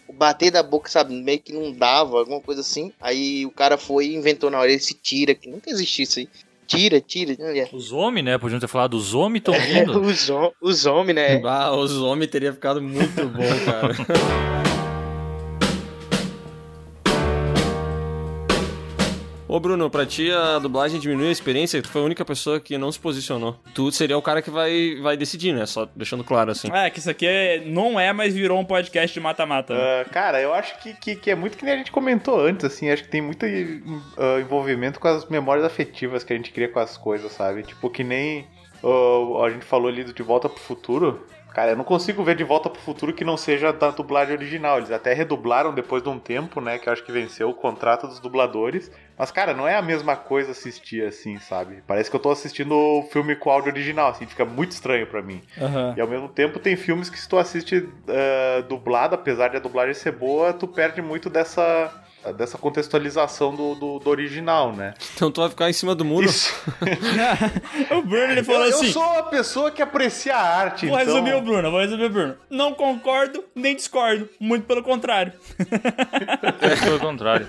O 0.08 0.12
bater 0.14 0.52
da 0.52 0.62
boca, 0.62 0.90
sabe, 0.90 1.14
meio 1.14 1.40
que 1.40 1.54
não 1.54 1.72
dava, 1.72 2.20
alguma 2.20 2.42
coisa 2.42 2.62
assim. 2.62 2.92
Aí 3.00 3.46
o 3.46 3.52
cara 3.52 3.78
foi 3.78 4.08
e 4.08 4.16
inventou 4.16 4.52
na 4.52 4.60
hora 4.60 4.72
esse 4.72 4.94
tira, 4.94 5.34
que 5.34 5.50
nunca 5.50 5.70
existiu 5.72 6.04
isso 6.04 6.20
aí. 6.20 6.30
Tira, 6.68 7.00
tira. 7.02 7.36
Os 7.72 7.92
homens, 7.92 8.24
né? 8.26 8.38
Podiam 8.38 8.60
ter 8.60 8.68
falado, 8.68 8.96
os 8.96 9.14
homens 9.14 9.40
estão 9.42 9.54
vindo. 9.60 10.02
os, 10.02 10.30
hom- 10.30 10.52
os 10.62 10.86
homens, 10.86 11.16
né? 11.16 11.42
Ah, 11.46 11.72
os 11.76 11.94
homens 11.98 12.30
teria 12.30 12.52
ficado 12.54 12.82
muito 12.82 13.26
bom, 13.28 13.66
cara. 13.66 13.94
Ô, 19.54 19.60
Bruno, 19.60 19.88
pra 19.88 20.04
ti 20.04 20.32
a 20.32 20.58
dublagem 20.58 21.00
diminui 21.00 21.28
a 21.28 21.32
experiência? 21.32 21.80
Tu 21.80 21.88
foi 21.88 22.02
a 22.02 22.06
única 22.06 22.26
pessoa 22.26 22.60
que 22.60 22.76
não 22.76 22.92
se 22.92 22.98
posicionou. 23.00 23.56
Tu 23.76 23.92
seria 23.92 24.18
o 24.18 24.22
cara 24.22 24.42
que 24.42 24.50
vai, 24.50 24.96
vai 25.00 25.16
decidir, 25.16 25.54
né? 25.54 25.68
Só 25.68 25.88
deixando 25.96 26.24
claro 26.24 26.50
assim. 26.50 26.72
É, 26.74 26.90
que 26.90 26.98
isso 26.98 27.08
aqui 27.08 27.28
é- 27.28 27.60
não 27.64 28.00
é, 28.00 28.12
mas 28.12 28.34
virou 28.34 28.60
um 28.60 28.66
podcast 28.66 29.14
de 29.14 29.20
mata-mata. 29.20 29.76
né? 29.76 29.80
Ah, 29.80 30.10
cara, 30.10 30.42
eu 30.42 30.52
acho 30.56 30.82
que, 30.82 30.96
que, 30.96 31.16
que 31.16 31.30
é 31.30 31.36
muito 31.36 31.56
que 31.56 31.64
nem 31.66 31.76
a 31.76 31.78
gente 31.78 31.92
comentou 31.92 32.40
antes, 32.44 32.66
assim, 32.66 32.90
acho 32.90 33.04
que 33.04 33.10
tem 33.10 33.22
muito 33.22 33.46
ah, 33.46 34.40
envolvimento 34.40 35.00
com 35.00 35.08
as 35.08 35.30
memórias 35.30 35.64
afetivas 35.64 36.24
que 36.24 36.34
a 36.34 36.36
gente 36.36 36.52
cria 36.52 36.68
com 36.70 36.80
as 36.80 36.98
coisas, 36.98 37.32
sabe? 37.32 37.62
Tipo, 37.62 37.92
que 37.92 38.04
nem 38.04 38.48
ah, 38.84 39.46
a 39.46 39.52
gente 39.52 39.66
falou 39.66 39.88
ali 39.88 40.04
do 40.04 40.14
De 40.16 40.24
Volta 40.24 40.50
pro 40.50 40.60
Futuro. 40.60 41.28
Cara, 41.54 41.72
eu 41.72 41.78
não 41.78 41.84
consigo 41.84 42.24
ver 42.24 42.36
De 42.36 42.44
Volta 42.44 42.70
pro 42.70 42.82
Futuro 42.82 43.14
que 43.14 43.24
não 43.24 43.38
seja 43.38 43.72
da 43.72 43.92
dublagem 43.92 44.36
original. 44.36 44.78
Eles 44.78 44.92
até 44.92 45.14
redublaram 45.14 45.74
depois 45.74 46.02
de 46.02 46.10
um 46.10 46.18
tempo, 46.18 46.60
né? 46.60 46.80
Que 46.80 46.90
eu 46.90 46.94
acho 46.94 47.04
que 47.04 47.12
venceu 47.12 47.50
o 47.50 47.54
contrato 47.54 48.08
dos 48.08 48.20
dubladores. 48.20 48.92
Mas, 49.18 49.32
cara, 49.32 49.54
não 49.54 49.68
é 49.68 49.76
a 49.76 49.82
mesma 49.82 50.16
coisa 50.16 50.52
assistir 50.52 51.06
assim, 51.06 51.38
sabe? 51.38 51.84
Parece 51.86 52.10
que 52.10 52.16
eu 52.16 52.20
tô 52.20 52.32
assistindo 52.32 52.76
o 52.76 53.04
filme 53.04 53.36
com 53.36 53.52
áudio 53.52 53.72
original, 53.72 54.10
assim, 54.10 54.26
fica 54.26 54.44
muito 54.44 54.72
estranho 54.72 55.06
pra 55.06 55.22
mim. 55.22 55.42
Aham. 55.62 55.94
E 55.96 56.02
ao 56.02 56.08
mesmo 56.08 56.28
tempo 56.28 56.58
tem 56.58 56.76
filmes 56.76 57.10
que 57.10 57.20
se 57.20 57.30
tu 57.30 57.38
assiste 57.38 57.88
eh, 58.08 58.64
dublado, 58.68 59.14
apesar 59.14 59.50
de 59.50 59.58
a 59.58 59.60
dublagem 59.60 59.94
ser 59.94 60.12
boa, 60.14 60.52
tu 60.52 60.68
perde 60.68 61.02
muito 61.02 61.30
dessa, 61.30 61.94
dessa 62.32 62.58
contextualização 62.58 63.54
do, 63.54 63.76
do, 63.76 64.00
do 64.00 64.10
original, 64.10 64.72
né? 64.74 64.94
Então 65.16 65.32
tu 65.32 65.42
vai 65.42 65.50
ficar 65.50 65.70
em 65.70 65.74
cima 65.74 65.94
do 65.94 66.06
muro? 66.06 66.26
Isso. 66.26 66.54
o 67.92 68.02
Bruno 68.02 68.32
ele 68.32 68.44
falou 68.44 68.64
eu, 68.64 68.70
assim. 68.70 68.88
eu 68.88 68.94
sou 68.94 69.04
uma 69.04 69.24
pessoa 69.24 69.72
que 69.72 69.82
aprecia 69.82 70.36
a 70.36 70.42
arte, 70.42 70.88
Vou 70.88 71.00
então... 71.00 71.14
resumir 71.14 71.34
o 71.36 71.42
Bruno, 71.42 71.72
vou 71.72 71.80
resumir 71.80 72.06
o 72.06 72.10
Bruno. 72.10 72.36
Não 72.50 72.74
concordo, 72.74 73.44
nem 73.56 73.76
discordo. 73.76 74.30
Muito 74.40 74.66
pelo 74.66 74.84
contrário. 74.84 75.34
Pelo 76.84 77.00
contrário. 77.00 77.48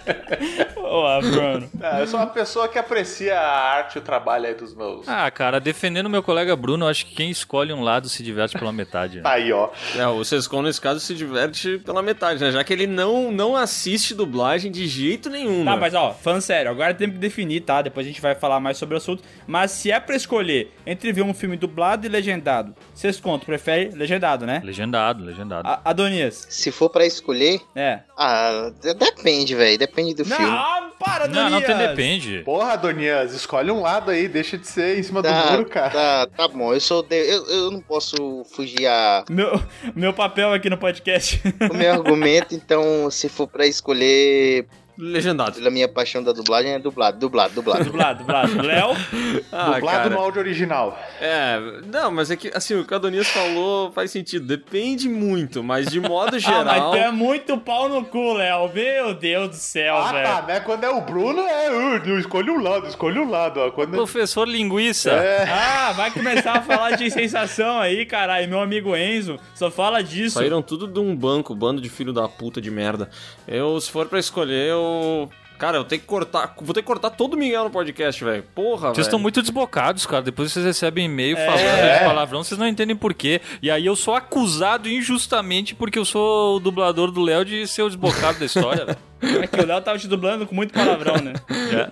Ó, 0.76 1.20
Bruno. 1.20 1.70
Ah, 1.82 2.00
eu 2.00 2.06
sou 2.06 2.18
uma 2.18 2.26
pessoa 2.26 2.68
que 2.68 2.78
aprecia 2.78 3.38
a 3.38 3.74
arte 3.76 3.96
e 3.96 3.98
o 3.98 4.02
trabalho 4.02 4.46
aí 4.46 4.54
dos 4.54 4.74
meus... 4.74 5.08
Ah, 5.08 5.30
cara, 5.30 5.60
defendendo 5.60 6.08
meu 6.08 6.22
colega 6.22 6.54
Bruno, 6.56 6.84
eu 6.84 6.88
acho 6.88 7.06
que 7.06 7.14
quem 7.14 7.30
escolhe 7.30 7.72
um 7.72 7.82
lado 7.82 8.08
se 8.08 8.22
diverte 8.22 8.58
pela 8.58 8.72
metade. 8.72 9.16
né? 9.18 9.22
Tá 9.22 9.32
aí, 9.32 9.52
ó. 9.52 9.70
É, 9.96 10.06
o 10.06 10.24
Sescon, 10.24 10.62
nesse 10.62 10.80
caso, 10.80 11.00
se 11.00 11.14
diverte 11.14 11.78
pela 11.78 12.02
metade, 12.02 12.42
né? 12.42 12.50
Já 12.50 12.62
que 12.64 12.72
ele 12.72 12.86
não, 12.86 13.30
não 13.30 13.56
assiste 13.56 14.14
dublagem 14.14 14.63
de 14.70 14.86
jeito 14.86 15.28
nenhum, 15.30 15.64
Tá, 15.64 15.76
mas 15.76 15.94
ó, 15.94 16.12
falando 16.12 16.40
sério, 16.42 16.70
agora 16.70 16.94
temos 16.94 17.14
que 17.16 17.20
definir, 17.20 17.60
tá? 17.62 17.82
Depois 17.82 18.06
a 18.06 18.08
gente 18.08 18.20
vai 18.20 18.34
falar 18.34 18.60
mais 18.60 18.76
sobre 18.76 18.94
o 18.94 18.98
assunto. 18.98 19.22
Mas 19.46 19.70
se 19.70 19.90
é 19.90 19.98
pra 20.00 20.16
escolher 20.16 20.70
entre 20.86 21.12
ver 21.12 21.22
um 21.22 21.34
filme 21.34 21.56
dublado 21.56 22.06
e 22.06 22.08
legendado, 22.08 22.74
vocês 22.94 23.18
contam, 23.20 23.46
prefere 23.46 23.90
legendado, 23.94 24.46
né? 24.46 24.60
Legendado, 24.64 25.24
legendado. 25.24 25.66
A 25.68 25.80
Adonias. 25.84 26.46
Se 26.50 26.70
for 26.70 26.88
pra 26.90 27.04
escolher, 27.06 27.60
É. 27.74 28.00
ah, 28.16 28.70
de- 28.82 28.94
depende, 28.94 29.54
velho. 29.54 29.78
Depende 29.78 30.14
do 30.14 30.24
Não, 30.28 30.36
filme. 30.36 30.56
para, 30.98 31.26
Não, 31.28 31.50
não 31.50 31.60
tem 31.60 31.70
Adonias. 31.74 31.90
depende. 31.90 32.42
Porra, 32.44 32.76
Donias, 32.76 33.32
escolhe 33.34 33.70
um 33.70 33.80
lado 33.82 34.10
aí, 34.10 34.28
deixa 34.28 34.56
de 34.58 34.66
ser 34.66 34.98
em 34.98 35.02
cima 35.02 35.20
do 35.22 35.28
Tá, 35.28 35.50
muro, 35.52 35.66
cara. 35.66 35.90
tá, 35.90 36.26
tá 36.36 36.48
bom. 36.48 36.72
Eu 36.72 36.80
sou 36.80 37.02
de- 37.02 37.14
eu, 37.16 37.46
eu 37.46 37.70
não 37.70 37.80
posso 37.80 38.44
fugir 38.54 38.86
a 38.86 39.24
Meu, 39.28 39.60
meu 39.94 40.12
papel 40.12 40.52
aqui 40.52 40.68
no 40.70 40.78
podcast. 40.78 41.40
o 41.70 41.74
meu 41.74 41.92
argumento, 41.92 42.54
então 42.54 43.10
se 43.10 43.28
for 43.28 43.46
pra 43.48 43.66
escolher 43.66 44.53
que 44.62 44.83
Legendado. 44.96 45.56
pela 45.56 45.70
minha 45.70 45.88
paixão 45.88 46.22
da 46.22 46.32
dublagem 46.32 46.72
é 46.72 46.78
dublado, 46.78 47.18
dublado, 47.18 47.54
dublado. 47.54 47.84
dublado, 47.84 48.18
dublado. 48.20 48.62
Léo? 48.62 48.90
Ah, 49.52 49.72
Dublado 49.72 49.80
cara. 49.98 50.10
no 50.10 50.18
áudio 50.20 50.40
original. 50.40 50.98
É, 51.20 51.58
não, 51.92 52.10
mas 52.10 52.30
é 52.30 52.36
que, 52.36 52.50
assim, 52.54 52.74
o 52.78 52.84
que 52.84 52.92
o 52.92 52.96
Adonias 52.96 53.28
falou 53.28 53.90
faz 53.92 54.10
sentido. 54.10 54.46
Depende 54.46 55.08
muito, 55.08 55.62
mas 55.62 55.86
de 55.88 55.98
modo 56.00 56.36
Ah, 56.36 56.38
geral... 56.38 56.64
mas 56.64 56.82
tu 56.90 56.96
é 56.96 57.10
muito 57.10 57.58
pau 57.58 57.88
no 57.88 58.04
cu, 58.04 58.34
Léo. 58.34 58.70
Meu 58.72 59.14
Deus 59.14 59.48
do 59.50 59.56
céu, 59.56 59.96
Ah, 59.96 60.12
velho. 60.12 60.26
tá, 60.28 60.42
né? 60.42 60.60
Quando 60.60 60.84
é 60.84 60.90
o 60.90 61.00
Bruno, 61.00 61.40
é. 61.40 61.70
Uh, 61.70 62.08
eu 62.08 62.18
escolho 62.18 62.54
um 62.54 62.62
lado, 62.62 62.86
escolho 62.86 63.22
um 63.24 63.30
lado. 63.30 63.60
Ó. 63.60 63.70
Quando... 63.70 63.92
Professor 63.92 64.46
linguiça. 64.46 65.10
É. 65.10 65.44
Ah, 65.48 65.92
vai 65.92 66.10
começar 66.10 66.52
a 66.58 66.62
falar 66.62 66.92
de 66.96 67.10
sensação 67.10 67.78
aí, 67.80 68.06
caralho. 68.06 68.48
Meu 68.48 68.60
amigo 68.60 68.94
Enzo 68.96 69.38
só 69.54 69.70
fala 69.70 70.02
disso. 70.02 70.38
Saíram 70.38 70.62
tudo 70.62 70.86
de 70.86 70.98
um 71.00 71.14
banco, 71.16 71.54
bando 71.54 71.80
de 71.80 71.88
filho 71.88 72.12
da 72.12 72.28
puta 72.28 72.60
de 72.60 72.70
merda. 72.70 73.08
Eu, 73.48 73.80
se 73.80 73.90
for 73.90 74.06
pra 74.06 74.18
escolher, 74.18 74.68
eu... 74.70 74.83
Cara, 75.56 75.76
eu 75.76 75.84
tenho 75.84 76.00
que 76.00 76.06
cortar... 76.06 76.52
Vou 76.60 76.74
ter 76.74 76.80
que 76.82 76.86
cortar 76.86 77.10
todo 77.10 77.34
o 77.34 77.36
Miguel 77.36 77.64
no 77.64 77.70
podcast, 77.70 78.22
velho. 78.24 78.42
Porra, 78.54 78.88
Vocês 78.92 79.06
estão 79.06 79.20
muito 79.20 79.40
desbocados, 79.40 80.04
cara. 80.04 80.20
Depois 80.20 80.52
vocês 80.52 80.64
recebem 80.66 81.06
e-mail 81.06 81.36
É. 81.38 81.46
falando 81.46 81.98
de 81.98 82.04
palavrão, 82.04 82.42
vocês 82.44 82.58
não 82.58 82.66
entendem 82.66 82.96
por 82.96 83.14
quê. 83.14 83.40
E 83.62 83.70
aí 83.70 83.86
eu 83.86 83.94
sou 83.94 84.14
acusado 84.16 84.88
injustamente 84.88 85.74
porque 85.74 85.96
eu 85.98 86.04
sou 86.04 86.56
o 86.56 86.60
dublador 86.60 87.12
do 87.12 87.22
Léo 87.22 87.44
de 87.44 87.66
ser 87.68 87.82
o 87.82 87.86
desbocado 87.88 88.40
da 88.40 88.44
história, 88.46 88.84
velho. 88.84 88.98
É 89.42 89.46
que 89.46 89.58
o 89.58 89.64
Léo 89.66 89.80
tava 89.80 89.98
te 89.98 90.06
dublando 90.06 90.46
com 90.46 90.54
muito 90.54 90.74
palavrão, 90.74 91.14
né? 91.16 91.32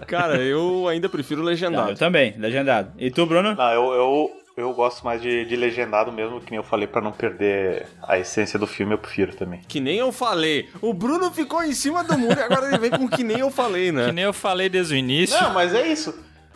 Cara, 0.06 0.42
eu 0.42 0.86
ainda 0.86 1.08
prefiro 1.08 1.40
Não, 1.40 1.46
legendado. 1.46 1.90
eu 1.92 1.96
também, 1.96 2.34
legendado. 2.36 2.92
E 2.98 3.10
tu, 3.10 3.24
Bruno? 3.24 3.54
Não, 3.54 3.70
eu, 3.72 3.92
eu, 3.94 4.30
eu 4.56 4.72
gosto 4.74 5.04
mais 5.04 5.20
de, 5.22 5.44
de 5.44 5.56
legendado 5.56 6.12
mesmo, 6.12 6.40
que 6.40 6.50
nem 6.50 6.58
eu 6.58 6.64
falei, 6.64 6.86
pra 6.86 7.00
não 7.00 7.12
perder 7.12 7.86
a 8.02 8.18
essência 8.18 8.58
do 8.58 8.66
filme, 8.66 8.94
eu 8.94 8.98
prefiro 8.98 9.34
também. 9.34 9.60
Que 9.66 9.80
nem 9.80 9.98
eu 9.98 10.12
falei. 10.12 10.68
O 10.80 10.92
Bruno 10.92 11.30
ficou 11.32 11.62
em 11.62 11.72
cima 11.72 12.04
do 12.04 12.16
muro 12.18 12.38
e 12.38 12.42
agora 12.42 12.66
ele 12.68 12.78
vem 12.78 12.90
com 12.90 13.08
que 13.08 13.24
nem 13.24 13.38
eu 13.38 13.50
falei, 13.50 13.90
né? 13.92 14.06
Que 14.06 14.12
nem 14.12 14.24
eu 14.24 14.32
falei 14.32 14.68
desde 14.68 14.94
o 14.94 14.96
início. 14.96 15.40
Não, 15.40 15.52
mas 15.54 15.74
é 15.74 15.86
isso. 15.86 16.14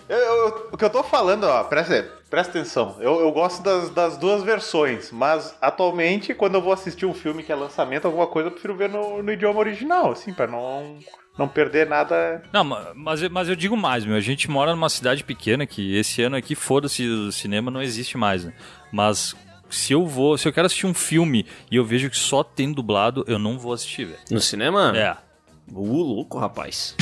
Eu- 0.08 0.16
eu- 0.18 0.68
o 0.72 0.76
que 0.76 0.84
eu 0.84 0.90
tô 0.90 1.02
falando, 1.02 1.44
ó, 1.44 1.64
presta, 1.64 2.08
presta 2.30 2.50
atenção. 2.58 2.96
Eu, 3.00 3.18
eu 3.20 3.32
gosto 3.32 3.60
das, 3.62 3.90
das 3.90 4.16
duas 4.16 4.42
versões, 4.44 5.10
mas 5.10 5.56
atualmente, 5.60 6.32
quando 6.32 6.54
eu 6.54 6.62
vou 6.62 6.72
assistir 6.72 7.06
um 7.06 7.14
filme 7.14 7.42
que 7.42 7.50
é 7.50 7.56
lançamento, 7.56 8.04
alguma 8.04 8.26
coisa, 8.28 8.46
eu 8.48 8.52
prefiro 8.52 8.76
ver 8.76 8.88
no, 8.88 9.20
no 9.22 9.32
idioma 9.32 9.58
original, 9.58 10.12
assim, 10.12 10.32
pra 10.32 10.46
não, 10.46 10.98
não 11.38 11.46
perder 11.48 11.86
nada. 11.86 12.42
Não, 12.52 12.64
ma- 12.64 12.92
mas, 12.94 13.22
eu- 13.22 13.30
mas 13.30 13.48
eu 13.48 13.56
digo 13.56 13.76
mais, 13.76 14.04
meu. 14.04 14.16
A 14.16 14.20
gente 14.20 14.50
mora 14.50 14.72
numa 14.72 14.88
cidade 14.88 15.22
pequena 15.24 15.66
que 15.66 15.96
esse 15.96 16.22
ano 16.22 16.36
aqui, 16.36 16.54
foda-se, 16.54 17.06
o 17.06 17.30
cinema 17.32 17.70
não 17.70 17.82
existe 17.82 18.16
mais, 18.16 18.44
né? 18.44 18.52
Mas 18.92 19.34
se 19.68 19.92
eu 19.92 20.06
vou, 20.06 20.38
se 20.38 20.46
eu 20.48 20.52
quero 20.52 20.66
assistir 20.66 20.86
um 20.86 20.94
filme 20.94 21.44
e 21.70 21.76
eu 21.76 21.84
vejo 21.84 22.08
que 22.08 22.18
só 22.18 22.42
tem 22.44 22.72
dublado, 22.72 23.24
eu 23.26 23.38
não 23.38 23.58
vou 23.58 23.72
assistir, 23.72 24.04
velho. 24.06 24.18
No 24.30 24.40
cinema? 24.40 24.92
É. 24.96 25.16
Uh, 25.72 26.02
louco, 26.02 26.38
rapaz. 26.38 26.94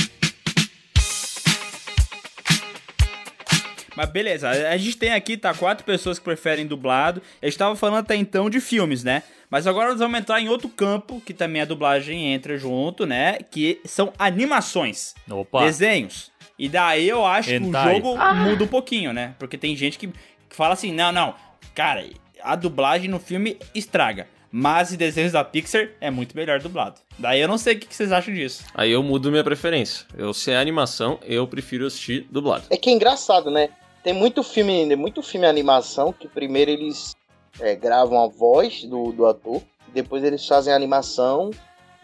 Mas 3.95 4.09
beleza, 4.09 4.49
a 4.49 4.77
gente 4.77 4.97
tem 4.97 5.13
aqui, 5.13 5.37
tá, 5.37 5.53
quatro 5.53 5.85
pessoas 5.85 6.19
que 6.19 6.25
preferem 6.25 6.67
dublado. 6.67 7.21
A 7.41 7.45
gente 7.45 7.57
tava 7.57 7.75
falando 7.75 7.99
até 7.99 8.15
então 8.15 8.49
de 8.49 8.59
filmes, 8.59 9.03
né? 9.03 9.23
Mas 9.49 9.67
agora 9.67 9.91
nós 9.91 9.99
vamos 9.99 10.19
entrar 10.19 10.41
em 10.41 10.49
outro 10.49 10.67
campo, 10.67 11.21
que 11.21 11.33
também 11.33 11.61
a 11.61 11.65
dublagem 11.65 12.33
entra 12.33 12.57
junto, 12.57 13.05
né? 13.05 13.37
Que 13.49 13.79
são 13.85 14.11
animações. 14.17 15.13
Opa. 15.29 15.63
Desenhos. 15.63 16.31
E 16.57 16.67
daí 16.67 17.07
eu 17.07 17.25
acho 17.25 17.49
que 17.49 17.57
o 17.57 17.71
jogo 17.71 18.17
muda 18.35 18.63
um 18.63 18.67
pouquinho, 18.67 19.13
né? 19.13 19.35
Porque 19.37 19.57
tem 19.57 19.75
gente 19.75 19.97
que, 19.97 20.09
fala 20.49 20.73
assim, 20.73 20.91
não, 20.91 21.11
não, 21.11 21.35
cara, 21.73 22.05
a 22.41 22.55
dublagem 22.55 23.09
no 23.09 23.19
filme 23.19 23.57
estraga. 23.73 24.27
Mas 24.57 24.93
em 24.93 24.95
desenhos 24.95 25.33
da 25.33 25.43
Pixar 25.43 25.89
é 25.99 26.09
muito 26.09 26.33
melhor 26.33 26.61
dublado. 26.61 27.01
Daí 27.19 27.41
eu 27.41 27.47
não 27.47 27.57
sei 27.57 27.75
o 27.75 27.79
que 27.79 27.87
que 27.87 27.95
vocês 27.95 28.09
acham 28.13 28.33
disso. 28.33 28.63
Aí 28.73 28.89
eu 28.89 29.03
mudo 29.03 29.29
minha 29.29 29.43
preferência. 29.43 30.05
Eu, 30.17 30.33
se 30.33 30.49
é 30.49 30.57
animação, 30.57 31.19
eu 31.23 31.45
prefiro 31.45 31.85
assistir 31.85 32.25
dublado. 32.31 32.63
É 32.69 32.77
que 32.77 32.89
é 32.89 32.93
engraçado, 32.93 33.51
né? 33.51 33.67
Tem 34.05 34.13
muito 34.13 34.43
filme, 34.43 34.87
tem 34.87 34.95
muito 34.95 35.23
filme 35.23 35.47
animação 35.47 36.13
que 36.13 36.27
primeiro 36.27 36.69
eles 36.69 37.15
é, 37.59 37.73
gravam 37.73 38.23
a 38.23 38.27
voz 38.27 38.83
do, 38.83 39.11
do 39.11 39.25
ator, 39.25 39.63
depois 39.91 40.23
eles 40.23 40.47
fazem 40.47 40.71
a 40.71 40.75
animação 40.75 41.49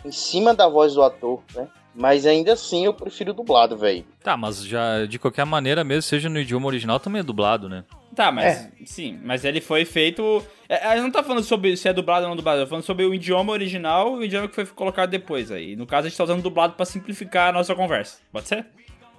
em 0.04 0.12
cima 0.12 0.56
da 0.56 0.68
voz 0.68 0.96
do 0.96 1.04
ator, 1.04 1.44
né? 1.54 1.68
Mas 1.94 2.26
ainda 2.26 2.54
assim 2.54 2.86
eu 2.86 2.94
prefiro 2.96 3.36
dublado, 3.36 3.78
velho. 3.78 4.04
Tá, 4.24 4.36
mas 4.36 4.66
já 4.66 5.06
de 5.06 5.20
qualquer 5.20 5.46
maneira, 5.46 5.84
mesmo 5.84 6.02
seja 6.02 6.28
no 6.28 6.40
idioma 6.40 6.66
original, 6.66 7.00
também 7.00 7.20
é 7.20 7.24
dublado, 7.24 7.70
né? 7.70 7.84
Tá, 8.16 8.32
mas 8.32 8.68
sim, 8.84 9.20
mas 9.24 9.46
ele 9.46 9.62
foi 9.62 9.86
feito. 9.86 10.44
É, 10.68 10.78
a 10.88 10.96
gente 10.96 11.04
não 11.04 11.12
tá 11.12 11.22
falando 11.22 11.44
sobre 11.44 11.78
se 11.78 11.88
é 11.88 11.94
dublado 11.94 12.24
ou 12.24 12.30
não 12.30 12.36
dublado, 12.36 12.62
eu 12.62 12.66
tô 12.66 12.70
falando 12.70 12.84
sobre 12.84 13.06
o 13.06 13.14
idioma 13.14 13.54
original 13.54 14.16
e 14.16 14.20
o 14.22 14.24
idioma 14.24 14.48
que 14.48 14.56
foi 14.56 14.66
colocado 14.66 15.12
depois 15.12 15.52
aí. 15.52 15.76
No 15.76 15.86
caso, 15.86 16.08
a 16.08 16.10
gente 16.10 16.18
tá 16.18 16.24
usando 16.24 16.42
dublado 16.42 16.74
pra 16.74 16.84
simplificar 16.84 17.50
a 17.50 17.52
nossa 17.52 17.76
conversa. 17.76 18.18
Pode 18.32 18.48
ser? 18.48 18.66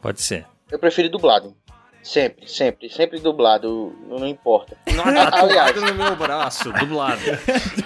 Pode 0.01 0.21
ser. 0.21 0.47
Eu 0.69 0.81
prefiro 0.81 1.09
dublado. 1.09 1.55
Sempre, 2.03 2.49
sempre, 2.49 2.89
sempre 2.91 3.21
dublado, 3.21 3.97
não 4.09 4.27
importa. 4.27 4.77
Aliás, 5.33 5.81
no 5.81 5.95
meu 5.95 6.17
braço, 6.17 6.73
dublado. 6.73 7.21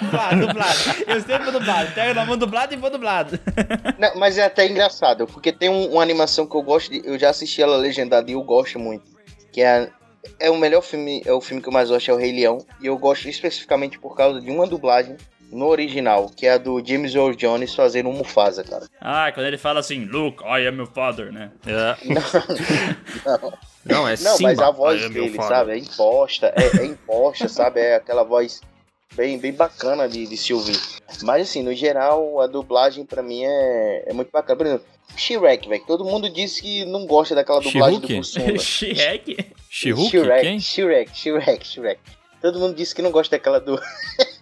Dublado, 0.01 0.47
dublado. 0.47 0.79
Eu 1.07 1.21
sempre 1.21 1.43
vou 1.45 1.53
dublado. 1.53 1.93
Pega 1.93 2.15
na 2.15 2.25
mão 2.25 2.37
dublado 2.39 2.73
e 2.73 2.77
vou 2.79 2.91
dublado. 2.91 3.39
Não, 3.99 4.17
mas 4.17 4.39
é 4.39 4.45
até 4.45 4.67
engraçado, 4.67 5.27
porque 5.27 5.53
tem 5.53 5.69
um- 5.69 5.93
uma 5.93 6.03
animação 6.03 6.47
que 6.47 6.57
eu 6.57 6.63
gosto 6.63 6.91
de, 6.91 7.03
eu 7.07 7.19
já 7.19 7.29
assisti 7.29 7.61
ela 7.63 7.77
legendada 7.77 8.31
e 8.31 8.35
eu 8.35 8.43
gosto 8.43 8.79
muito, 8.79 9.05
que 9.53 9.61
é 9.61 9.91
é 10.41 10.51
o 10.51 10.57
melhor 10.57 10.83
filme, 10.83 11.23
é 11.25 11.33
o 11.33 11.41
filme 11.41 11.63
que 11.63 11.69
eu 11.69 11.73
mais 11.73 11.89
gosto 11.89 12.11
é 12.11 12.15
o 12.15 12.17
Rei 12.17 12.33
Leão, 12.33 12.59
e 12.81 12.87
eu 12.87 12.99
gosto 12.99 13.29
especificamente 13.29 13.97
por 13.99 14.17
causa 14.17 14.41
de 14.41 14.51
uma 14.51 14.67
dublagem 14.67 15.17
no 15.53 15.67
original, 15.67 16.31
que 16.35 16.47
é 16.47 16.53
a 16.53 16.59
do 16.59 16.85
James 16.85 17.15
Earl 17.15 17.33
Jones 17.33 17.75
fazendo 17.75 18.09
o 18.09 18.13
Mufasa, 18.13 18.65
cara. 18.65 18.87
Ah, 19.01 19.31
quando 19.33 19.47
ele 19.47 19.59
fala 19.59 19.81
assim, 19.81 20.05
Luke, 20.05 20.43
I 20.45 20.67
am 20.67 20.79
your 20.79 20.91
father, 20.93 21.33
né? 21.33 21.53
É. 21.67 21.97
Não, 23.25 23.53
Não, 23.85 24.09
é 24.09 24.17
não 24.17 24.37
Simba. 24.37 24.49
mas 24.51 24.59
a 24.59 24.71
voz 24.71 25.03
é 25.03 25.09
dele, 25.09 25.37
sabe, 25.37 25.73
é 25.73 25.79
imposta, 25.79 26.53
é, 26.57 26.83
é 26.83 26.87
imposta, 26.87 27.49
sabe, 27.49 27.81
é 27.81 27.95
aquela 27.95 28.25
voz 28.25 28.61
bem, 29.15 29.39
bem 29.39 29.53
bacana 29.53 30.09
de, 30.09 30.27
de 30.27 30.37
se 30.37 30.53
ouvir. 30.53 30.79
Mas 31.23 31.49
assim, 31.49 31.63
no 31.63 31.73
geral, 31.75 32.41
a 32.41 32.47
dublagem 32.47 33.05
pra 33.05 33.23
mim 33.23 33.45
é, 33.45 34.05
é 34.09 34.13
muito 34.13 34.31
bacana. 34.31 34.57
Por 34.57 34.67
exemplo, 34.67 34.87
Shrek, 35.17 35.69
velho. 35.69 35.85
Todo 35.87 36.05
mundo 36.05 36.29
disse 36.29 36.61
que 36.61 36.85
não 36.85 37.07
gosta 37.07 37.35
daquela 37.35 37.61
dublagem 37.61 38.01
do? 38.01 38.09
Bussunda. 38.09 38.59
Shrek? 38.59 39.37
Shrek? 39.71 40.61
Shrek, 40.61 41.11
Shrek, 41.17 41.67
Shrek. 41.67 42.01
Todo 42.43 42.59
mundo 42.59 42.75
disse 42.75 42.95
que 42.95 43.03
não 43.03 43.11
gosta 43.11 43.37
daquela 43.37 43.61
do. 43.61 43.81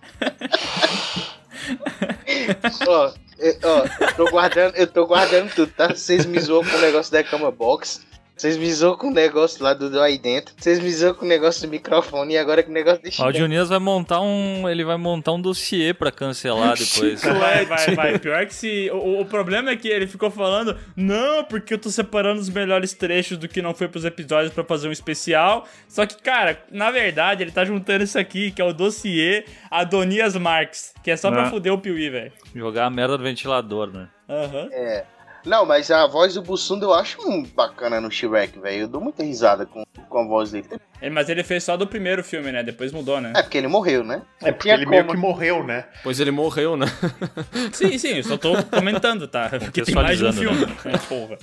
ó, 2.86 3.12
ó, 3.62 3.84
eu 4.00 4.14
tô 4.16 4.30
guardando, 4.30 4.76
eu 4.76 4.86
tô 4.86 5.06
guardando 5.06 5.54
tudo, 5.54 5.72
tá? 5.72 5.88
Vocês 5.88 6.26
me 6.26 6.38
zoam 6.40 6.64
com 6.64 6.76
o 6.76 6.80
negócio 6.80 7.12
da 7.12 7.22
cama 7.22 7.50
box. 7.50 8.00
Vocês 8.36 8.56
me 8.56 8.72
zoam 8.72 8.96
com 8.96 9.08
o 9.08 9.12
negócio 9.12 9.62
lá 9.62 9.72
do, 9.74 9.88
do 9.88 10.00
aí 10.00 10.18
dentro. 10.18 10.54
Vocês 10.58 10.80
me 10.80 10.90
zoam 10.92 11.14
com 11.14 11.24
o 11.24 11.28
negócio 11.28 11.62
do 11.66 11.70
microfone 11.70 12.34
e 12.34 12.38
agora 12.38 12.64
com 12.64 12.70
o 12.70 12.74
negócio 12.74 13.00
de 13.02 13.22
Ó, 13.22 13.28
o. 13.28 13.32
Dionias 13.32 13.68
vai 13.68 13.78
montar 13.78 14.20
um. 14.20 14.68
Ele 14.68 14.84
vai 14.84 14.96
montar 14.96 15.32
um 15.32 15.40
dossiê 15.40 15.94
pra 15.94 16.10
cancelar 16.10 16.74
depois. 16.78 17.22
Vai, 17.22 17.64
vai, 17.64 17.94
vai. 17.94 18.18
Pior 18.18 18.44
que 18.46 18.52
se. 18.54 18.90
O, 18.92 19.20
o 19.20 19.24
problema 19.24 19.70
é 19.70 19.76
que 19.76 19.86
ele 19.86 20.08
ficou 20.08 20.30
falando, 20.32 20.76
não, 20.96 21.44
porque 21.44 21.74
eu 21.74 21.78
tô 21.78 21.88
separando 21.90 22.40
os 22.40 22.48
melhores 22.48 22.92
trechos 22.92 23.38
do 23.38 23.46
que 23.46 23.62
não 23.62 23.72
foi 23.72 23.86
pros 23.86 24.04
episódios 24.04 24.52
pra 24.52 24.64
fazer 24.64 24.88
um 24.88 24.92
especial. 24.92 25.66
Só 25.88 26.04
que, 26.04 26.20
cara, 26.20 26.60
na 26.72 26.90
verdade, 26.90 27.42
ele 27.44 27.52
tá 27.52 27.64
juntando 27.64 28.02
isso 28.02 28.18
aqui, 28.18 28.50
que 28.50 28.60
é 28.60 28.64
o 28.64 28.72
dossiê 28.72 29.44
Adonias 29.70 30.36
Marques, 30.36 30.92
que 31.04 31.10
é 31.10 31.16
só 31.16 31.30
pra 31.30 31.44
Ah. 31.44 31.50
fuder 31.50 31.72
o 31.72 31.78
Piuí, 31.78 32.10
velho. 32.10 32.32
Jogar 32.54 32.86
a 32.86 32.90
merda 32.90 33.16
do 33.16 33.22
ventilador, 33.22 33.92
né? 33.92 34.08
Aham. 34.28 34.68
É. 34.72 35.04
Não, 35.44 35.66
mas 35.66 35.90
a 35.90 36.06
voz 36.06 36.34
do 36.34 36.42
Bussunda 36.42 36.86
eu 36.86 36.94
acho 36.94 37.18
bacana 37.54 38.00
no 38.00 38.10
Shrek, 38.10 38.58
velho. 38.58 38.82
Eu 38.82 38.88
dou 38.88 39.00
muita 39.00 39.22
risada 39.22 39.66
com, 39.66 39.84
com 40.08 40.18
a 40.18 40.24
voz 40.26 40.50
dele. 40.52 40.66
Ele- 41.02 41.14
Mas 41.14 41.28
ele 41.28 41.42
fez 41.44 41.62
só 41.64 41.76
do 41.76 41.86
primeiro 41.86 42.24
filme, 42.24 42.50
né? 42.50 42.62
Depois 42.62 42.92
mudou, 42.92 43.20
né? 43.20 43.32
É 43.36 43.42
porque 43.42 43.58
ele 43.58 43.68
morreu, 43.68 44.02
né? 44.02 44.22
É 44.42 44.50
porque 44.52 44.70
ele 44.70 44.86
meio 44.86 45.06
que 45.06 45.16
morreu, 45.16 45.62
né? 45.62 45.84
Pois 46.02 46.18
ele 46.18 46.30
morreu, 46.30 46.76
né? 46.76 46.86
Sim, 47.72 47.98
sim, 47.98 48.16
eu 48.16 48.22
só 48.24 48.38
tô 48.38 48.54
comentando, 48.64 49.28
tá? 49.28 49.50
Porque 49.50 49.82
tem 49.82 49.94
mais 49.94 50.16
de 50.18 50.24
um 50.24 50.32
filme. 50.32 50.66
Contextualizando, 50.66 50.96
É, 50.96 50.98
porra. 51.08 51.38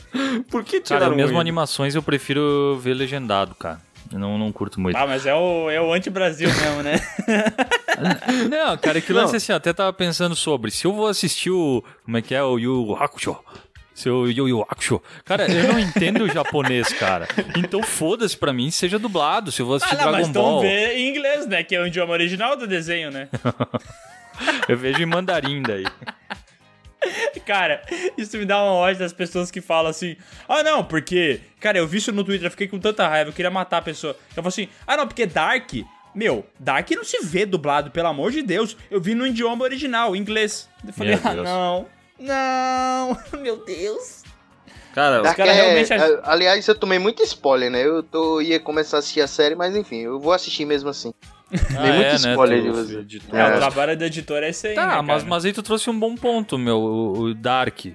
Por 0.50 0.64
que 0.64 0.80
Cara, 0.82 0.84
tiraram 1.00 1.16
mesmo 1.16 1.34
ele? 1.34 1.42
animações 1.42 1.94
eu 1.94 2.02
prefiro 2.02 2.80
ver 2.82 2.94
legendado, 2.96 3.54
cara. 3.56 3.80
Eu 4.12 4.20
não, 4.20 4.38
não 4.38 4.52
curto 4.52 4.82
muito. 4.82 4.96
Ah, 4.98 5.06
mas 5.08 5.26
é 5.26 5.34
o, 5.34 5.70
é 5.70 5.80
o 5.80 5.94
anti-Brasil 5.94 6.50
mesmo, 6.50 6.84
né? 6.84 6.96
Não, 8.50 8.78
cara, 8.78 9.00
que 9.00 9.14
lance 9.14 9.36
assim, 9.36 9.52
eu 9.52 9.58
até 9.58 9.72
tava 9.74 9.94
pensando 9.94 10.36
sobre. 10.36 10.72
Se 10.72 10.86
eu 10.86 10.94
vou 10.94 11.08
assistir 11.08 11.52
o. 11.52 11.84
Como 12.04 12.18
é 12.18 12.22
que 12.22 12.34
é? 12.34 12.44
O 12.44 12.58
Yu 12.58 12.88
Yu 12.88 12.96
Hakusho. 12.96 13.38
Seu 14.02 14.28
Yu 14.32 14.48
Yu 14.50 14.62
Hakusho. 14.64 15.00
Cara, 15.24 15.46
eu 15.52 15.74
não 15.74 15.80
entendo 15.80 16.24
o 16.24 16.28
japonês, 16.28 16.90
cara. 16.94 17.28
Então 17.56 17.84
foda-se 17.84 18.36
pra 18.36 18.52
mim, 18.52 18.72
seja 18.72 18.98
dublado. 18.98 19.52
Se 19.52 19.62
eu 19.62 19.66
vou 19.68 19.76
Ah, 19.76 19.78
assistir 19.78 19.96
não, 19.98 20.06
mas 20.06 20.14
Dragon 20.14 20.30
então 20.30 20.42
Ball, 20.42 20.62
vê 20.62 20.94
em 20.98 21.10
inglês, 21.10 21.46
né? 21.46 21.64
Que 21.64 21.76
é 21.76 21.82
o 21.82 21.86
idioma 21.86 22.12
original 22.14 22.58
do 22.58 22.66
desenho, 22.66 23.12
né? 23.12 23.30
eu 24.68 24.76
vejo 24.76 25.00
em 25.02 25.06
mandarim 25.06 25.62
daí. 25.62 25.86
Cara, 27.46 27.82
isso 28.18 28.38
me 28.38 28.46
dá 28.46 28.62
uma 28.62 28.74
ódio 28.74 29.00
das 29.00 29.14
pessoas 29.14 29.52
que 29.52 29.62
falam 29.62 29.92
assim: 29.92 30.16
ah, 30.48 30.64
não, 30.64 30.84
porque. 30.84 31.40
Cara, 31.60 31.78
eu 31.78 31.88
vi 31.88 31.98
isso 31.98 32.12
no 32.12 32.24
Twitter, 32.24 32.48
eu 32.48 32.52
fiquei 32.52 32.68
com 32.68 32.80
tanta 32.80 33.08
raiva, 33.08 33.30
eu 33.30 33.34
queria 33.34 33.52
matar 33.52 33.78
a 33.78 33.82
pessoa. 33.82 34.16
Eu 34.30 34.36
falo 34.36 34.48
assim: 34.48 34.68
ah, 34.88 34.98
não, 34.98 35.08
porque 35.08 35.26
Dark. 35.26 35.74
Meu, 36.14 36.46
Dark 36.60 36.90
não 36.92 37.04
se 37.06 37.24
vê 37.24 37.46
dublado, 37.46 37.90
pelo 37.92 38.08
amor 38.08 38.32
de 38.32 38.42
Deus. 38.42 38.76
Eu 38.90 39.00
vi 39.00 39.16
no 39.16 39.26
idioma 39.26 39.64
original, 39.64 40.16
inglês. 40.16 40.68
Eu 40.86 40.94
falei: 40.94 41.20
ah, 41.24 41.34
não. 41.36 41.88
Não, 42.22 43.18
meu 43.42 43.64
Deus. 43.66 44.22
Cara, 44.94 45.22
Dark 45.22 45.38
caras 45.38 45.56
é- 45.56 45.62
realmente 45.62 45.94
é- 45.94 46.20
Aliás, 46.24 46.68
eu 46.68 46.76
tomei 46.76 47.00
muito 47.00 47.24
spoiler, 47.24 47.72
né? 47.72 47.86
Eu 47.86 48.04
tô, 48.04 48.42
ia 48.42 48.60
começar 48.60 48.98
a 48.98 49.00
assistir 49.00 49.22
a 49.22 49.28
série, 49.28 49.56
mas 49.56 49.76
enfim, 49.76 50.00
eu 50.02 50.20
vou 50.20 50.34
assistir 50.34 50.66
mesmo 50.66 50.90
assim. 50.90 51.14
Ah, 51.54 51.82
Tem 51.82 51.94
muito 51.94 52.08
é, 52.08 52.12
né? 52.12 52.16
spoiler 52.32 52.62
Tu- 52.62 52.64
de 52.64 52.70
você. 52.72 53.20
tu- 53.30 53.36
É, 53.36 53.40
É. 53.42 53.56
o 53.56 53.58
trabalho 53.58 53.98
do 53.98 54.04
editor 54.06 54.44
é 54.44 54.50
esse 54.50 54.68
aí. 54.68 54.76
Tá, 54.76 54.98
né, 54.98 55.02
mas, 55.02 55.24
mas 55.24 55.46
aí 55.46 55.54
tu 55.54 55.62
trouxe 55.64 55.90
um 55.90 55.98
bom 55.98 56.16
ponto, 56.16 56.58
meu. 56.58 56.78
O, 56.80 57.20
o 57.24 57.34
Dark. 57.34 57.86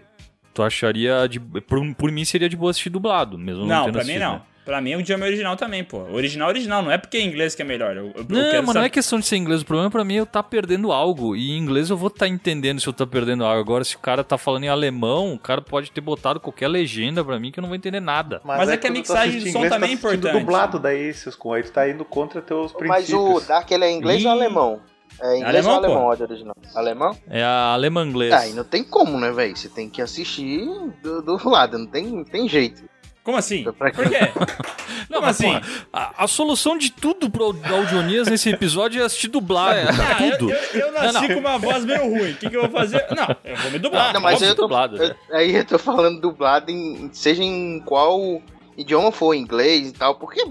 Tu 0.55 0.63
acharia. 0.63 1.27
De, 1.29 1.39
por, 1.39 1.95
por 1.95 2.11
mim 2.11 2.25
seria 2.25 2.49
de 2.49 2.57
boa 2.57 2.71
assistir 2.71 2.89
dublado, 2.91 3.37
mesmo 3.39 3.61
não, 3.61 3.69
Não, 3.77 3.85
tendo 3.87 3.95
pra 3.95 4.05
mim 4.05 4.19
não. 4.19 4.35
né? 4.37 4.43
Pra 4.67 4.81
mim 4.81 4.91
é 4.91 4.97
o 4.97 5.01
idioma 5.01 5.25
original 5.25 5.57
também, 5.57 5.85
pô. 5.85 5.99
Original, 6.13 6.49
original. 6.49 6.83
Não 6.83 6.91
é 6.91 6.99
porque 6.99 7.17
é 7.19 7.23
inglês 7.23 7.55
que 7.55 7.63
é 7.63 7.65
melhor. 7.65 7.97
Eu, 7.97 8.07
eu, 8.17 8.27
Não, 8.29 8.51
quero 8.51 8.57
mas 8.59 8.67
não 8.67 8.73
saber- 8.75 8.87
é 8.87 8.89
questão 8.91 9.19
de 9.21 9.25
ser 9.25 9.37
inglês. 9.37 9.63
O 9.63 9.65
problema 9.65 9.89
pra 9.91 10.05
mim 10.05 10.17
é 10.17 10.19
eu 10.19 10.25
estar 10.25 10.43
perdendo 10.43 10.91
algo. 10.91 11.37
E 11.37 11.53
em 11.53 11.57
inglês 11.59 11.89
eu 11.89 11.97
vou 11.97 12.09
estar 12.09 12.27
entendendo 12.27 12.81
se 12.81 12.87
eu 12.89 12.93
tô 12.93 13.07
perdendo 13.07 13.45
algo. 13.45 13.61
Agora, 13.61 13.85
se 13.85 13.95
o 13.95 14.01
cara 14.01 14.25
tá 14.25 14.37
falando 14.37 14.65
em 14.65 14.69
alemão, 14.69 15.33
o 15.33 15.39
cara 15.39 15.63
pode 15.63 15.93
ter 15.93 16.01
botado 16.01 16.41
qualquer 16.41 16.67
legenda 16.67 17.25
pra 17.25 17.39
mim 17.39 17.53
que 17.53 17.61
eu 17.61 17.63
não 17.63 17.69
vou 17.69 17.77
entender 17.77 18.01
nada. 18.01 18.41
Mas 18.45 18.69
é 18.69 18.77
que 18.77 18.89
a 18.89 18.91
mixagem 18.91 19.39
de 19.41 19.53
som 19.53 19.59
inglês, 19.59 19.73
também 19.73 19.93
é 19.95 19.97
tá 19.97 20.09
assistindo 20.09 20.19
importante. 20.19 20.41
dublado 20.45 20.79
daí, 20.81 21.15
Cisco. 21.15 21.53
Aí 21.53 21.63
tu 21.63 21.71
tá 21.71 21.89
indo 21.89 22.05
contra 22.05 22.43
teus 22.43 22.73
Mas 22.73 23.07
princípios. 23.07 23.45
o 23.45 23.47
Dark 23.47 23.71
ele 23.71 23.85
é 23.85 23.93
inglês 23.93 24.25
ou 24.25 24.31
Ih. 24.33 24.35
alemão? 24.35 24.81
É 25.23 25.37
inglês 25.39 25.65
Alemão, 25.65 25.71
ou 25.73 25.79
alemão, 25.79 26.03
pô. 26.03 26.09
áudio 26.11 26.27
original? 26.27 26.55
Alemão? 26.75 27.17
É 27.31 27.43
a 27.43 27.73
alemã-inglês. 27.73 28.35
Ah, 28.35 28.47
e 28.49 28.53
não 28.53 28.65
tem 28.65 28.85
como, 28.85 29.19
né, 29.19 29.31
velho? 29.31 29.57
Você 29.57 29.69
tem 29.69 29.89
que 29.89 30.03
assistir 30.03 30.67
do, 31.03 31.23
do 31.23 31.49
lado, 31.49 31.79
não 31.79 31.87
tem, 31.87 32.05
não 32.07 32.25
tem 32.25 32.47
jeito. 32.49 32.83
Como 33.27 33.37
assim? 33.37 33.65
Por 33.65 33.91
quê? 33.91 34.19
Não, 35.11 35.19
Como 35.21 35.27
mas, 35.27 35.41
assim? 35.41 35.53
porra, 35.53 35.63
a, 35.93 36.25
a 36.25 36.29
solução 36.29 36.79
de 36.79 36.91
tudo 36.93 37.29
pro 37.29 37.47
Audionias 37.75 38.29
nesse 38.29 38.51
episódio 38.51 39.03
é 39.03 39.05
assistir 39.05 39.27
dublado. 39.29 39.81
Ah, 39.91 39.93
cara, 40.15 40.27
eu, 40.29 40.39
tudo. 40.39 40.53
eu, 40.53 40.81
eu 40.81 40.93
nasci 40.93 41.13
Não, 41.15 41.21
não. 41.23 41.29
com 41.29 41.41
uma 41.41 41.59
voz 41.59 41.85
meio 41.85 42.03
ruim. 42.09 42.31
O 42.31 42.37
que, 42.37 42.49
que 42.49 42.57
eu 42.57 42.63
vou 42.63 42.71
fazer? 42.71 43.05
Não, 43.11 43.37
eu 43.45 43.57
vou 43.57 43.71
me 43.73 43.79
dublar. 43.81 44.13
não, 44.15 44.21
mas 44.21 44.41
eu 44.41 44.55
tô, 44.55 44.63
dublado, 44.63 44.97
eu- 44.97 45.09
né? 45.09 45.17
aí 45.33 45.57
eu 45.57 45.65
tô 45.65 45.77
falando 45.79 46.21
dublado, 46.21 46.71
em, 46.71 47.11
seja 47.13 47.43
em 47.43 47.81
qual 47.85 48.41
idioma 48.77 49.11
for, 49.11 49.35
inglês 49.35 49.89
e 49.89 49.93
tal, 49.93 50.15
porque. 50.15 50.45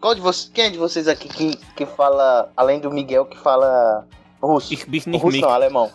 Qual 0.00 0.14
de 0.16 0.20
vocês, 0.20 0.50
quem 0.52 0.64
é 0.66 0.70
de 0.70 0.76
vocês 0.78 1.06
aqui 1.08 1.28
que, 1.28 1.56
que 1.76 1.86
fala, 1.86 2.50
além 2.56 2.80
do 2.80 2.90
Miguel, 2.90 3.24
que 3.24 3.38
fala 3.38 4.04
russo? 4.44 4.72
Ich 4.72 4.84
bin 4.86 5.02
nicht 5.06 5.22
russo 5.22 5.40
não, 5.40 5.48
mich. 5.48 5.54
alemão. 5.54 5.92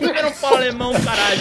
Eu 0.00 0.22
não 0.22 0.32
falo 0.32 0.56
alemão, 0.56 0.92
caralho. 0.92 1.40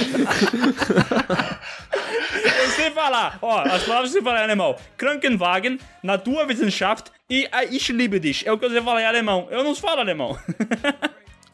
Eu 2.44 2.70
sei 2.72 2.92
falar, 2.92 3.40
ó, 3.42 3.62
as 3.62 3.84
palavras 3.84 4.12
que 4.12 4.18
eu 4.18 4.22
sei 4.22 4.22
falar 4.22 4.42
em 4.42 4.44
alemão. 4.44 4.76
Krankenwagen, 4.98 5.80
Naturwissenschaft 6.04 7.12
e 7.30 7.48
a 7.52 7.64
Ich 7.64 7.92
liebe 7.92 8.20
dich. 8.20 8.46
É 8.46 8.52
o 8.52 8.58
que 8.58 8.66
eu 8.66 8.70
sei 8.70 8.82
falar 8.82 9.02
em 9.02 9.06
alemão. 9.06 9.48
Eu 9.50 9.64
não 9.64 9.74
falo 9.76 10.02
alemão. 10.02 10.38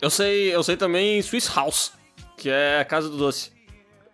Eu 0.02 0.10
sei, 0.10 0.54
eu 0.54 0.64
sei 0.64 0.76
também 0.76 1.22
Swiss 1.22 1.48
House, 1.56 1.92
que 2.36 2.50
é 2.50 2.80
a 2.80 2.86
casa 2.86 3.08
do 3.08 3.18
doce. 3.18 3.52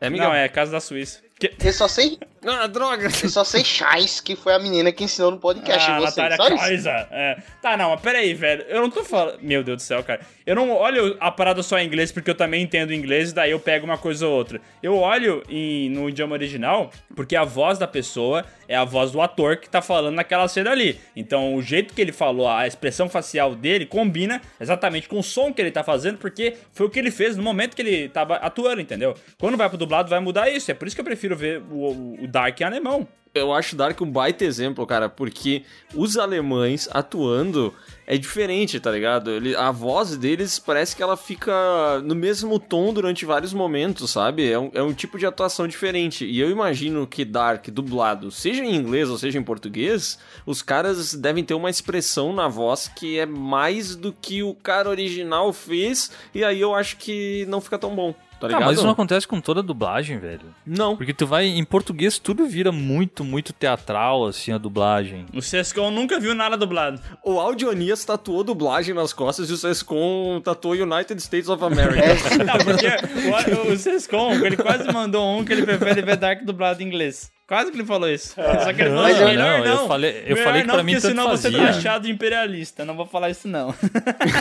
É, 0.01 0.09
Miguel? 0.09 0.27
Não, 0.27 0.35
é 0.35 0.49
casa 0.49 0.69
da 0.69 0.81
Suíça. 0.81 1.21
Que... 1.39 1.55
Eu 1.63 1.71
só 1.71 1.87
sei, 1.87 2.19
Ah, 2.45 2.67
droga! 2.67 3.05
eu 3.23 3.29
só 3.29 3.43
sei 3.43 3.63
Chais, 3.63 4.19
que 4.21 4.35
foi 4.35 4.53
a 4.53 4.59
menina 4.59 4.91
que 4.91 5.03
ensinou 5.03 5.31
no 5.31 5.37
podcast 5.37 5.89
Ah, 5.89 5.97
em 5.97 6.01
vocês. 6.01 6.29
Natália. 6.29 6.57
Kaiser. 6.57 7.07
É. 7.11 7.37
Tá, 7.61 7.75
não, 7.77 7.91
mas 7.91 8.01
peraí, 8.01 8.33
velho. 8.33 8.63
Eu 8.67 8.81
não 8.81 8.89
tô 8.89 9.03
falando. 9.03 9.39
Meu 9.41 9.63
Deus 9.63 9.77
do 9.77 9.81
céu, 9.81 10.03
cara. 10.03 10.21
Eu 10.45 10.55
não 10.55 10.71
olho 10.71 11.17
a 11.19 11.29
parada 11.31 11.61
só 11.63 11.77
em 11.79 11.85
inglês 11.87 12.11
porque 12.11 12.29
eu 12.29 12.35
também 12.35 12.63
entendo 12.63 12.93
inglês, 12.93 13.33
daí 13.33 13.51
eu 13.51 13.59
pego 13.59 13.85
uma 13.85 13.97
coisa 13.97 14.27
ou 14.27 14.33
outra. 14.33 14.61
Eu 14.81 14.97
olho 14.97 15.43
em- 15.49 15.89
no 15.89 16.09
idioma 16.09 16.33
original 16.33 16.89
porque 17.15 17.35
a 17.35 17.43
voz 17.43 17.77
da 17.77 17.87
pessoa 17.87 18.45
é 18.67 18.75
a 18.75 18.83
voz 18.85 19.11
do 19.11 19.21
ator 19.21 19.57
que 19.57 19.69
tá 19.69 19.81
falando 19.81 20.15
naquela 20.15 20.47
cena 20.47 20.71
ali. 20.71 20.99
Então, 21.15 21.55
o 21.55 21.61
jeito 21.61 21.93
que 21.93 22.01
ele 22.01 22.11
falou, 22.11 22.47
a 22.47 22.67
expressão 22.67 23.09
facial 23.09 23.55
dele 23.55 23.85
combina 23.85 24.41
exatamente 24.59 25.07
com 25.09 25.19
o 25.19 25.23
som 25.23 25.51
que 25.53 25.61
ele 25.61 25.71
tá 25.71 25.83
fazendo, 25.83 26.17
porque 26.17 26.55
foi 26.73 26.85
o 26.85 26.89
que 26.89 26.99
ele 26.99 27.11
fez 27.11 27.35
no 27.37 27.43
momento 27.43 27.75
que 27.75 27.81
ele 27.81 28.09
tava 28.09 28.35
atuando, 28.35 28.81
entendeu? 28.81 29.13
Quando 29.39 29.57
vai 29.57 29.67
pro 29.69 29.77
dublado, 29.77 30.09
vai 30.09 30.19
mudar 30.19 30.49
isso. 30.49 30.69
É 30.69 30.73
por 30.73 30.87
isso 30.87 30.95
que 30.95 31.01
eu 31.01 31.05
prefiro 31.05 31.35
ver 31.35 31.61
o, 31.71 32.23
o 32.23 32.26
Dark 32.27 32.61
em 32.61 32.63
alemão. 32.63 33.07
Eu 33.33 33.53
acho 33.53 33.75
Dark 33.75 33.99
um 34.01 34.09
baita 34.09 34.43
exemplo, 34.43 34.85
cara, 34.85 35.09
porque 35.09 35.63
os 35.93 36.17
alemães 36.17 36.89
atuando 36.91 37.73
é 38.05 38.17
diferente, 38.17 38.79
tá 38.79 38.89
ligado? 38.89 39.29
Ele, 39.29 39.55
a 39.55 39.69
voz 39.69 40.17
deles 40.17 40.57
parece 40.57 40.95
que 40.95 41.03
ela 41.03 41.15
fica 41.15 42.01
no 42.03 42.15
mesmo 42.15 42.57
tom 42.57 42.93
durante 42.93 43.25
vários 43.25 43.53
momentos, 43.53 44.09
sabe? 44.09 44.49
É 44.49 44.57
um, 44.57 44.71
é 44.73 44.81
um 44.81 44.93
tipo 44.93 45.19
de 45.19 45.25
atuação 45.25 45.67
diferente. 45.67 46.25
E 46.25 46.39
eu 46.39 46.49
imagino 46.49 47.05
que 47.05 47.23
Dark, 47.23 47.67
dublado, 47.67 48.31
seja 48.31 48.63
em 48.63 48.75
inglês 48.75 49.09
ou 49.09 49.17
seja 49.17 49.37
em 49.37 49.43
português, 49.43 50.17
os 50.45 50.61
caras 50.61 51.13
devem 51.13 51.43
ter 51.43 51.53
uma 51.53 51.69
expressão 51.69 52.33
na 52.33 52.47
voz 52.47 52.87
que 52.87 53.19
é 53.19 53.25
mais 53.25 53.95
do 53.95 54.11
que 54.13 54.41
o 54.41 54.55
cara 54.55 54.89
original 54.89 55.51
fez, 55.53 56.11
e 56.33 56.43
aí 56.43 56.61
eu 56.61 56.73
acho 56.73 56.97
que 56.97 57.45
não 57.47 57.61
fica 57.61 57.77
tão 57.77 57.95
bom. 57.95 58.15
Tá 58.39 58.45
Ah, 58.45 58.49
ligado? 58.49 58.65
mas 58.65 58.75
isso 58.77 58.83
não 58.85 58.91
acontece 58.93 59.27
com 59.27 59.41
toda 59.41 59.63
dublagem, 59.63 60.19
velho. 60.19 60.53
Não. 60.65 60.95
Porque 60.95 61.13
tu 61.13 61.25
vai, 61.25 61.47
em 61.47 61.63
português, 61.63 62.19
tudo 62.19 62.45
vira 62.45 62.71
muito, 62.71 63.23
muito 63.23 63.51
teatral, 63.51 64.25
assim, 64.25 64.51
a 64.51 64.57
dublagem. 64.57 65.25
O 65.33 65.41
Sescon 65.41 65.89
nunca 65.91 66.19
viu 66.19 66.35
nada 66.35 66.55
dublado. 66.55 67.01
O 67.23 67.39
Audionias 67.39 68.05
tatuou 68.05 68.43
dublagem 68.43 68.93
nas 68.93 69.11
costas 69.13 69.49
e 69.49 69.53
o 69.53 69.57
Sescon 69.57 70.39
tatuou 70.43 70.73
United 70.75 71.19
States 71.21 71.49
of 71.49 71.63
America. 71.63 72.01
Não, 72.45 72.57
porque 72.63 73.69
o, 73.69 73.73
o 73.73 73.77
Sescon, 73.77 74.33
ele 74.45 74.57
quase 74.57 74.91
mandou 74.91 75.37
um 75.39 75.43
que 75.43 75.53
ele 75.53 75.63
prefere 75.63 76.01
ver 76.01 76.17
Dark 76.17 76.43
dublado 76.43 76.81
em 76.83 76.85
inglês. 76.87 77.31
Quase 77.47 77.71
que 77.71 77.77
ele 77.77 77.85
falou 77.85 78.09
isso. 78.09 78.35
Só 78.35 78.73
que 78.73 78.81
ele 78.81 78.89
falou, 78.89 79.03
Mas 79.03 79.15
não, 79.15 79.21
eu- 79.21 79.27
melhor 79.29 79.59
não, 79.59 79.65
não. 79.75 79.81
eu 79.83 79.87
falei- 79.87 80.17
eu 80.25 80.35
Melhor 80.35 80.43
falei 80.43 80.61
que 80.61 80.67
não, 80.67 80.73
pra 80.75 80.83
mim 80.83 80.93
tanto 80.93 81.07
senão 81.07 81.29
você 81.29 81.49
tá 81.51 81.63
achado 81.69 82.07
imperialista. 82.09 82.83
Não 82.83 82.95
vou 82.95 83.05
falar 83.05 83.29
isso, 83.29 83.47
não. 83.47 83.73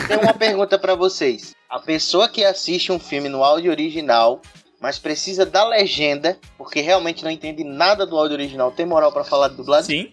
Tenho 0.07 0.21
uma 0.21 0.33
pergunta 0.33 0.77
pra 0.77 0.93
vocês. 0.93 1.55
A 1.69 1.79
pessoa 1.79 2.27
que 2.27 2.43
assiste 2.43 2.91
um 2.91 2.99
filme 2.99 3.29
no 3.29 3.43
áudio 3.45 3.71
original, 3.71 4.41
mas 4.81 4.99
precisa 4.99 5.45
da 5.45 5.65
legenda, 5.65 6.37
porque 6.57 6.81
realmente 6.81 7.23
não 7.23 7.31
entende 7.31 7.63
nada 7.63 8.05
do 8.05 8.17
áudio 8.17 8.35
original, 8.35 8.71
tem 8.71 8.85
moral 8.85 9.11
pra 9.13 9.23
falar 9.23 9.47
de 9.47 9.55
dublado? 9.55 9.85
Sim. 9.85 10.09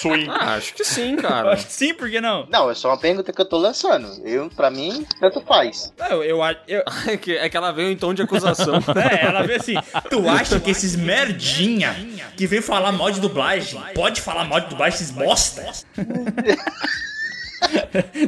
Swing. 0.00 0.26
Ah, 0.30 0.54
acho 0.54 0.74
que 0.74 0.84
sim, 0.84 1.16
cara. 1.20 1.52
acho 1.52 1.66
que 1.66 1.72
sim, 1.72 1.92
por 1.94 2.08
que 2.08 2.20
não? 2.20 2.46
Não, 2.48 2.70
é 2.70 2.74
só 2.74 2.88
uma 2.90 2.98
pergunta 2.98 3.32
que 3.32 3.40
eu 3.40 3.44
tô 3.44 3.58
lançando. 3.58 4.08
Eu, 4.24 4.48
pra 4.50 4.70
mim, 4.70 5.04
tanto 5.20 5.40
faz. 5.40 5.92
Eu, 6.10 6.22
eu, 6.22 6.42
acho- 6.42 6.60
eu, 6.68 6.82
É 7.06 7.16
que, 7.16 7.36
é 7.36 7.48
que 7.48 7.56
ela 7.56 7.72
veio 7.72 7.90
em 7.90 7.96
tom 7.96 8.14
de 8.14 8.22
acusação. 8.22 8.74
É, 9.10 9.26
ela 9.26 9.42
vê 9.42 9.54
assim, 9.56 9.74
tu 10.10 10.28
acha 10.28 10.58
que 10.60 10.70
esses 10.70 10.94
merdinha 10.96 11.94
que 12.36 12.46
vem 12.46 12.60
falar 12.60 12.92
mal 12.92 13.10
de 13.10 13.20
dublagem, 13.20 13.80
pode 13.94 14.20
falar 14.20 14.44
mal 14.44 14.60
de 14.60 14.68
dublagem, 14.68 14.94
esses 14.96 15.10
bosta? 15.10 15.64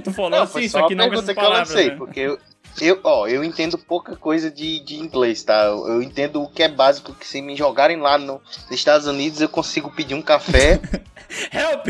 tu 0.04 0.12
falou 0.12 0.30
Não, 0.30 0.42
assim, 0.42 0.68
só 0.68 0.86
que 0.88 0.94
não 0.94 1.08
com 1.08 1.14
essas 1.14 1.26
pergunta 1.26 1.34
que 1.34 1.40
eu 1.40 1.44
palavras, 1.44 1.68
lancei, 1.70 1.88
né? 1.90 1.96
porque 1.96 2.20
eu, 2.20 2.38
eu, 2.80 3.00
ó, 3.04 3.26
eu 3.26 3.42
entendo 3.42 3.78
pouca 3.78 4.16
coisa 4.16 4.50
de, 4.50 4.80
de 4.80 4.96
inglês, 4.96 5.42
tá? 5.42 5.64
Eu, 5.64 5.88
eu 5.88 6.02
entendo 6.02 6.42
o 6.42 6.48
que 6.48 6.62
é 6.62 6.68
básico, 6.68 7.14
que 7.14 7.26
se 7.26 7.40
me 7.40 7.56
jogarem 7.56 7.98
lá 7.98 8.18
no, 8.18 8.34
nos 8.34 8.70
Estados 8.70 9.06
Unidos, 9.06 9.40
eu 9.40 9.48
consigo 9.48 9.90
pedir 9.90 10.14
um 10.14 10.22
café. 10.22 10.80
Help! 11.52 11.86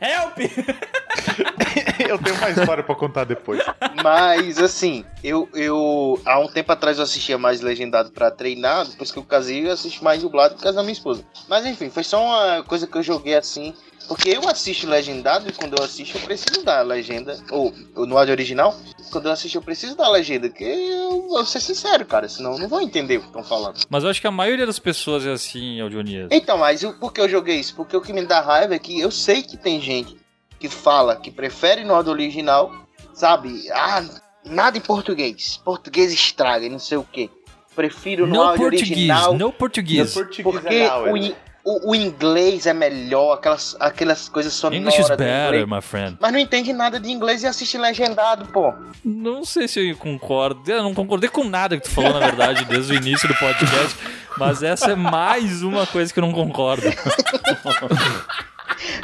Help! 0.00 0.38
Eu 2.08 2.18
tenho 2.18 2.36
uma 2.36 2.50
história 2.50 2.82
pra 2.82 2.94
contar 2.94 3.24
depois. 3.24 3.62
Mas, 4.02 4.58
assim, 4.58 5.04
eu, 5.22 5.48
eu. 5.54 6.20
Há 6.26 6.38
um 6.38 6.48
tempo 6.48 6.72
atrás 6.72 6.98
eu 6.98 7.04
assistia 7.04 7.38
mais 7.38 7.60
legendado 7.60 8.10
pra 8.10 8.30
treinar. 8.30 8.86
Depois 8.86 9.10
que 9.10 9.18
eu 9.18 9.22
casei, 9.22 9.66
eu 9.66 9.72
assisto 9.72 10.02
mais 10.04 10.20
dublado 10.20 10.56
por 10.56 10.62
causa 10.62 10.76
da 10.76 10.82
minha 10.82 10.92
esposa. 10.92 11.24
Mas, 11.48 11.64
enfim, 11.64 11.88
foi 11.90 12.04
só 12.04 12.22
uma 12.22 12.62
coisa 12.64 12.86
que 12.86 12.96
eu 12.96 13.02
joguei 13.02 13.34
assim. 13.34 13.74
Porque 14.08 14.30
eu 14.30 14.46
assisto 14.48 14.86
legendado 14.86 15.48
e 15.48 15.52
quando 15.52 15.78
eu 15.78 15.84
assisto 15.84 16.18
eu 16.18 16.22
preciso 16.22 16.64
da 16.64 16.82
legenda. 16.82 17.38
Ou, 17.50 17.72
ou 17.94 18.06
no 18.06 18.18
áudio 18.18 18.32
original, 18.32 18.76
quando 19.12 19.26
eu 19.26 19.32
assisto 19.32 19.56
eu 19.58 19.62
preciso 19.62 19.94
da 19.96 20.08
legenda. 20.08 20.48
Que 20.48 20.64
eu 20.64 21.28
vou 21.28 21.44
ser 21.44 21.60
sincero, 21.60 22.04
cara. 22.06 22.28
Senão 22.28 22.52
eu 22.54 22.58
não 22.58 22.68
vou 22.68 22.80
entender 22.80 23.18
o 23.18 23.20
que 23.20 23.26
estão 23.26 23.44
falando. 23.44 23.78
Mas 23.88 24.02
eu 24.02 24.10
acho 24.10 24.20
que 24.20 24.26
a 24.26 24.30
maioria 24.32 24.66
das 24.66 24.78
pessoas 24.78 25.24
é 25.26 25.30
assim, 25.30 25.80
Audionias. 25.80 26.28
Então, 26.32 26.58
mas 26.58 26.82
eu, 26.82 26.94
por 26.94 27.12
que 27.12 27.20
eu 27.20 27.28
joguei 27.28 27.56
isso? 27.60 27.76
Porque 27.76 27.96
o 27.96 28.00
que 28.00 28.12
me 28.12 28.24
dá 28.24 28.40
raiva 28.40 28.74
é 28.74 28.78
que 28.78 28.98
eu 28.98 29.10
sei 29.10 29.42
que 29.42 29.56
tem 29.56 29.80
gente 29.80 30.16
que 30.58 30.68
fala 30.68 31.14
que 31.16 31.30
prefere 31.30 31.84
no 31.84 31.94
áudio 31.94 32.12
original, 32.12 32.72
sabe? 33.12 33.70
Ah, 33.72 34.02
nada 34.44 34.78
em 34.78 34.80
português. 34.80 35.60
Português 35.64 36.12
estraga 36.12 36.64
e 36.66 36.68
não 36.68 36.78
sei 36.78 36.96
o 36.98 37.04
que. 37.04 37.30
Prefiro 37.74 38.26
no 38.26 38.34
No 38.34 38.42
áudio 38.42 38.58
português, 38.68 38.90
original. 38.90 39.34
no 39.34 39.52
português. 39.52 40.14
Porque 40.42 40.86
o, 41.10 41.16
in- 41.16 41.34
o, 41.64 41.90
o 41.90 41.94
inglês 41.94 42.66
é 42.66 42.72
melhor, 42.72 43.34
aquelas, 43.34 43.76
aquelas 43.78 44.28
coisas 44.28 44.52
sonoras. 44.52 44.80
English 44.80 45.00
is 45.00 45.08
better, 45.08 45.60
inglês. 45.60 45.68
my 45.68 45.80
friend. 45.80 46.16
Mas 46.20 46.32
não 46.32 46.38
entende 46.38 46.72
nada 46.72 46.98
de 46.98 47.10
inglês 47.10 47.42
e 47.42 47.46
assiste 47.46 47.78
legendado, 47.78 48.46
pô. 48.46 48.72
Não 49.04 49.44
sei 49.44 49.68
se 49.68 49.88
eu 49.88 49.96
concordo. 49.96 50.60
Eu 50.70 50.82
não 50.82 50.94
concordei 50.94 51.28
com 51.28 51.44
nada 51.44 51.76
que 51.76 51.84
tu 51.84 51.90
falou, 51.90 52.12
na 52.12 52.20
verdade, 52.20 52.64
desde 52.64 52.92
o 52.92 52.96
início 52.96 53.28
do 53.28 53.34
podcast. 53.34 53.96
Mas 54.36 54.62
essa 54.62 54.92
é 54.92 54.96
mais 54.96 55.62
uma 55.62 55.86
coisa 55.86 56.12
que 56.12 56.18
eu 56.18 56.22
não 56.22 56.32
concordo. 56.32 56.82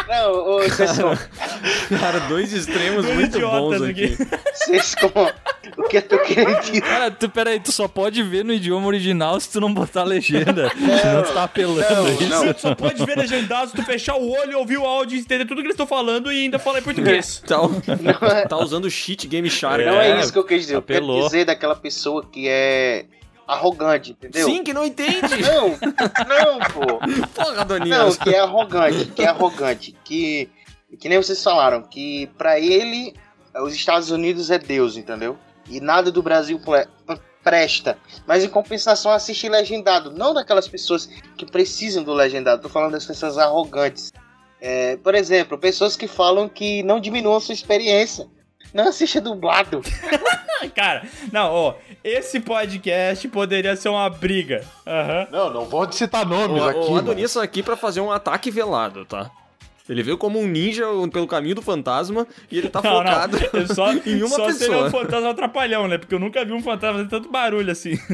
Não, 0.09 0.33
ô, 0.33 0.59
vocês. 0.69 0.99
Cara, 2.01 2.21
dois 2.29 2.53
extremos 2.53 3.05
Dois 3.05 3.19
muito 3.19 3.41
bons 3.41 3.83
aqui. 3.83 4.17
Vocês 4.55 4.95
como. 4.95 5.31
O 5.77 5.83
que 5.89 5.99
eu 5.99 6.03
tô 6.03 6.19
querendo 6.19 6.61
dizer? 6.61 6.81
Cara, 6.81 7.11
tu, 7.11 7.29
peraí, 7.29 7.61
tu 7.61 7.71
só 7.71 7.87
pode 7.87 8.23
ver 8.23 8.45
no 8.45 8.53
idioma 8.53 8.87
original 8.87 9.39
se 9.39 9.51
tu 9.51 9.61
não 9.61 9.73
botar 9.73 10.05
legenda. 10.05 10.71
senão 10.71 11.23
tu 11.23 11.33
tá 11.33 11.45
apelando 11.45 11.95
não, 11.95 12.07
a 12.07 12.11
isso. 12.11 12.29
não. 12.29 12.55
Tu 12.55 12.61
só 12.61 12.75
pode 12.75 13.05
ver 13.05 13.17
legendado 13.19 13.71
se 13.71 13.77
tu 13.77 13.83
fechar 13.85 14.17
o 14.17 14.31
olho, 14.31 14.59
ouvir 14.59 14.79
o 14.79 14.85
áudio, 14.85 15.19
entender 15.19 15.45
tudo 15.45 15.61
que 15.61 15.67
eles 15.67 15.75
estão 15.75 15.87
falando 15.87 16.33
e 16.33 16.45
ainda 16.45 16.59
falar 16.59 16.79
em 16.79 16.83
português. 16.83 17.43
Tá, 17.47 17.57
tá 18.49 18.57
usando 18.57 18.91
cheat 18.91 19.27
Game 19.27 19.49
Shark. 19.49 19.85
Não 19.85 20.01
é, 20.01 20.21
isso 20.21 20.33
que 20.33 20.39
eu 20.39 20.45
quis 20.45 20.63
dizer. 20.63 20.75
Eu 20.75 20.79
apelou. 20.79 21.17
quero 21.17 21.27
dizer 21.27 21.45
daquela 21.45 21.77
pessoa 21.77 22.25
que 22.25 22.49
é 22.49 23.07
arrogante, 23.49 24.13
entendeu? 24.13 24.47
Sim, 24.47 24.63
que 24.63 24.75
não 24.75 24.85
entende. 24.85 25.19
Não, 25.43 25.71
não, 25.71 26.59
pô. 26.71 26.99
Porra, 27.35 27.57
Não, 27.57 27.67
Donias. 27.67 28.17
que 28.19 28.35
é 28.35 28.39
arrogante, 28.41 29.07
que 29.07 29.23
é 29.23 29.27
arrogante, 29.27 29.97
que 30.05 30.51
que 30.99 31.09
nem 31.09 31.19
vocês 31.19 31.43
falaram, 31.43 31.83
que 31.83 32.27
pra 32.39 32.59
ele 32.59 33.15
os 33.63 33.75
Estados 33.75 34.11
Unidos 34.11 34.51
é 34.51 34.59
Deus, 34.59 34.97
entendeu? 34.97 35.37
E 35.69 35.81
nada 35.81 36.11
do 36.11 36.23
Brasil 36.23 36.59
presta. 37.43 37.99
Mas 38.27 38.43
em 38.43 38.49
compensação 38.49 39.13
assiste 39.13 39.49
legendado, 39.49 40.11
não 40.11 40.33
daquelas 40.33 40.67
pessoas 40.67 41.07
que 41.37 41.45
precisam 41.45 42.03
do 42.03 42.13
legendado. 42.13 42.63
Tô 42.63 42.69
falando 42.69 42.93
das 42.93 43.05
pessoas 43.05 43.37
arrogantes. 43.37 44.13
É, 44.61 44.97
por 44.97 45.15
exemplo, 45.15 45.59
pessoas 45.59 45.95
que 45.95 46.09
falam 46.09 46.49
que 46.49 46.83
não 46.83 46.99
diminuam 46.99 47.39
sua 47.39 47.55
experiência. 47.55 48.27
Não 48.73 48.89
assiste 48.89 49.21
dublado. 49.21 49.83
Cara, 50.75 51.03
não, 51.33 51.53
ó, 51.53 51.75
esse 52.03 52.41
podcast 52.41 53.27
poderia 53.29 53.77
ser 53.77 53.89
uma 53.89 54.09
briga. 54.11 54.65
Aham. 54.87 55.27
Não, 55.31 55.53
não 55.53 55.65
vou 55.67 55.91
citar 55.93 56.27
nomes 56.27 56.61
O, 56.63 56.65
aqui. 56.67 56.79
o 56.79 56.83
mano. 56.91 56.99
Adonis 56.99 57.35
tá 57.35 57.43
aqui 57.43 57.63
pra 57.63 57.77
fazer 57.77 58.01
um 58.01 58.11
ataque 58.11 58.51
velado, 58.51 59.05
tá? 59.05 59.31
Ele 59.89 60.03
veio 60.03 60.19
como 60.19 60.39
um 60.39 60.47
ninja 60.47 60.85
pelo 61.11 61.27
caminho 61.27 61.55
do 61.55 61.63
fantasma 61.63 62.27
e 62.51 62.59
ele 62.59 62.69
tá 62.69 62.83
Não, 62.83 62.91
focado 62.99 63.39
não, 63.55 63.67
só, 63.75 63.91
em 63.95 64.19
uma 64.23 64.29
só 64.29 64.53
seria 64.53 64.77
um 64.77 64.85
pessoa. 64.85 64.91
fantasma 64.91 65.31
atrapalhão, 65.31 65.89
né? 65.89 65.97
Porque 65.97 66.15
eu 66.15 66.19
nunca 66.19 66.45
vi 66.45 66.53
um 66.53 66.61
fantasma 66.63 66.99
fazer 66.99 67.09
tanto 67.09 67.31
barulho 67.31 67.73
assim. 67.73 67.99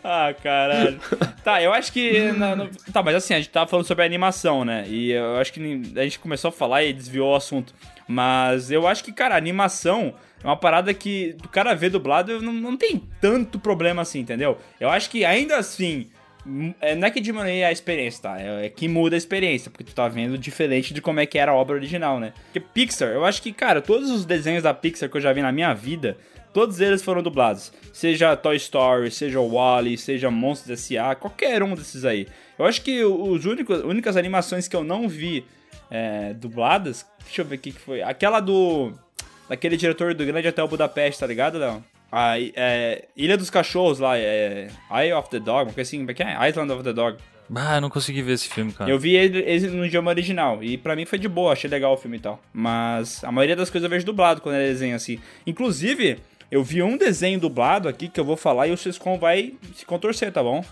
ah, 0.04 0.34
caralho. 0.42 0.98
Tá, 1.44 1.62
eu 1.62 1.72
acho 1.72 1.92
que. 1.92 2.32
na- 2.32 2.56
no- 2.56 2.68
Tá, 2.92 3.02
mas 3.02 3.14
assim, 3.16 3.34
a 3.34 3.38
gente 3.38 3.50
tava 3.50 3.68
falando 3.68 3.86
sobre 3.86 4.02
a 4.02 4.06
animação, 4.06 4.64
né? 4.64 4.84
E 4.88 5.12
eu 5.12 5.36
acho 5.36 5.52
que 5.52 5.60
a 5.96 6.02
gente 6.02 6.18
começou 6.18 6.48
a 6.48 6.52
falar 6.52 6.84
e 6.84 6.92
desviou 6.92 7.32
o 7.32 7.36
assunto. 7.36 7.74
Mas 8.06 8.70
eu 8.70 8.86
acho 8.88 9.04
que, 9.04 9.12
cara, 9.12 9.34
a 9.34 9.38
animação 9.38 10.14
é 10.42 10.46
uma 10.46 10.56
parada 10.56 10.92
que 10.92 11.34
do 11.34 11.48
cara 11.48 11.74
ver 11.74 11.90
dublado 11.90 12.40
não, 12.42 12.52
não 12.52 12.76
tem 12.76 13.02
tanto 13.20 13.58
problema 13.58 14.02
assim, 14.02 14.20
entendeu? 14.20 14.58
Eu 14.80 14.88
acho 14.90 15.08
que 15.10 15.24
ainda 15.24 15.56
assim. 15.58 16.08
hum, 16.44 16.74
é, 16.80 16.94
não 16.96 17.06
é 17.06 17.10
que 17.10 17.20
diminui 17.20 17.62
a 17.62 17.70
experiência, 17.70 18.22
tá? 18.22 18.40
É, 18.40 18.66
é 18.66 18.68
que 18.68 18.88
muda 18.88 19.14
a 19.14 19.18
experiência, 19.18 19.70
porque 19.70 19.84
tu 19.84 19.94
tá 19.94 20.08
vendo 20.08 20.36
diferente 20.36 20.92
de 20.92 21.00
como 21.00 21.20
é 21.20 21.26
que 21.26 21.38
era 21.38 21.52
a 21.52 21.54
obra 21.54 21.76
original, 21.76 22.18
né? 22.18 22.32
Porque 22.46 22.58
Pixar, 22.60 23.10
eu 23.10 23.24
acho 23.24 23.40
que, 23.42 23.52
cara, 23.52 23.80
todos 23.80 24.10
os 24.10 24.24
desenhos 24.24 24.62
da 24.64 24.74
Pixar 24.74 25.08
que 25.08 25.16
eu 25.16 25.20
já 25.20 25.32
vi 25.32 25.40
na 25.42 25.52
minha 25.52 25.72
vida, 25.72 26.16
todos 26.52 26.80
eles 26.80 27.02
foram 27.02 27.22
dublados. 27.22 27.72
Seja 27.92 28.36
Toy 28.36 28.56
Story, 28.56 29.10
seja 29.10 29.40
Wall-E, 29.40 29.96
seja 29.96 30.30
Monstros 30.30 30.80
S.A., 30.80 31.14
qualquer 31.14 31.62
um 31.62 31.74
desses 31.74 32.04
aí. 32.04 32.26
Eu 32.58 32.64
acho 32.64 32.82
que 32.82 33.04
os 33.04 33.44
únicos, 33.44 33.82
únicas 33.82 34.16
animações 34.16 34.68
que 34.68 34.76
eu 34.76 34.84
não 34.84 35.08
vi 35.08 35.44
é, 35.90 36.34
dubladas, 36.34 37.06
deixa 37.24 37.42
eu 37.42 37.44
ver 37.44 37.56
o 37.56 37.58
que 37.58 37.72
foi. 37.72 38.02
Aquela 38.02 38.40
do. 38.40 38.92
Daquele 39.48 39.76
diretor 39.76 40.14
do 40.14 40.24
Grande 40.24 40.46
Hotel 40.46 40.68
Budapeste, 40.68 41.18
tá 41.18 41.26
ligado, 41.26 41.58
Léo? 41.58 41.84
A 42.12 42.38
é, 42.38 43.06
Ilha 43.16 43.36
dos 43.36 43.50
Cachorros 43.50 43.98
lá, 43.98 44.16
é. 44.16 44.68
Eye 44.92 45.12
of 45.12 45.28
the 45.28 45.40
Dog, 45.40 45.68
uma 45.68 45.74
coisa 45.74 45.82
assim, 45.82 45.98
como 45.98 46.10
é 46.10 46.14
que 46.14 46.22
é? 46.22 46.48
Island 46.48 46.72
of 46.72 46.84
the 46.84 46.92
Dog. 46.92 47.18
Ah, 47.54 47.76
eu 47.76 47.80
não 47.80 47.90
consegui 47.90 48.22
ver 48.22 48.34
esse 48.34 48.48
filme, 48.48 48.72
cara. 48.72 48.88
Eu 48.88 48.98
vi 48.98 49.16
ele, 49.16 49.38
ele 49.38 49.66
no 49.68 49.84
idioma 49.84 50.10
original. 50.10 50.62
E 50.62 50.78
pra 50.78 50.94
mim 50.94 51.04
foi 51.04 51.18
de 51.18 51.28
boa, 51.28 51.52
achei 51.52 51.68
legal 51.68 51.92
o 51.92 51.96
filme 51.96 52.16
e 52.16 52.20
tal. 52.20 52.40
Mas 52.52 53.24
a 53.24 53.32
maioria 53.32 53.56
das 53.56 53.68
coisas 53.68 53.84
eu 53.84 53.90
vejo 53.90 54.06
dublado 54.06 54.40
quando 54.40 54.54
é 54.54 54.66
desenho 54.66 54.94
assim. 54.94 55.18
Inclusive, 55.44 56.18
eu 56.50 56.62
vi 56.64 56.82
um 56.82 56.96
desenho 56.96 57.38
dublado 57.40 57.88
aqui 57.88 58.08
que 58.08 58.18
eu 58.20 58.24
vou 58.24 58.36
falar 58.36 58.66
e 58.68 58.72
o 58.72 58.76
Sescom 58.76 59.18
vai 59.18 59.54
se 59.74 59.84
contorcer, 59.86 60.32
tá 60.32 60.42
bom? 60.42 60.64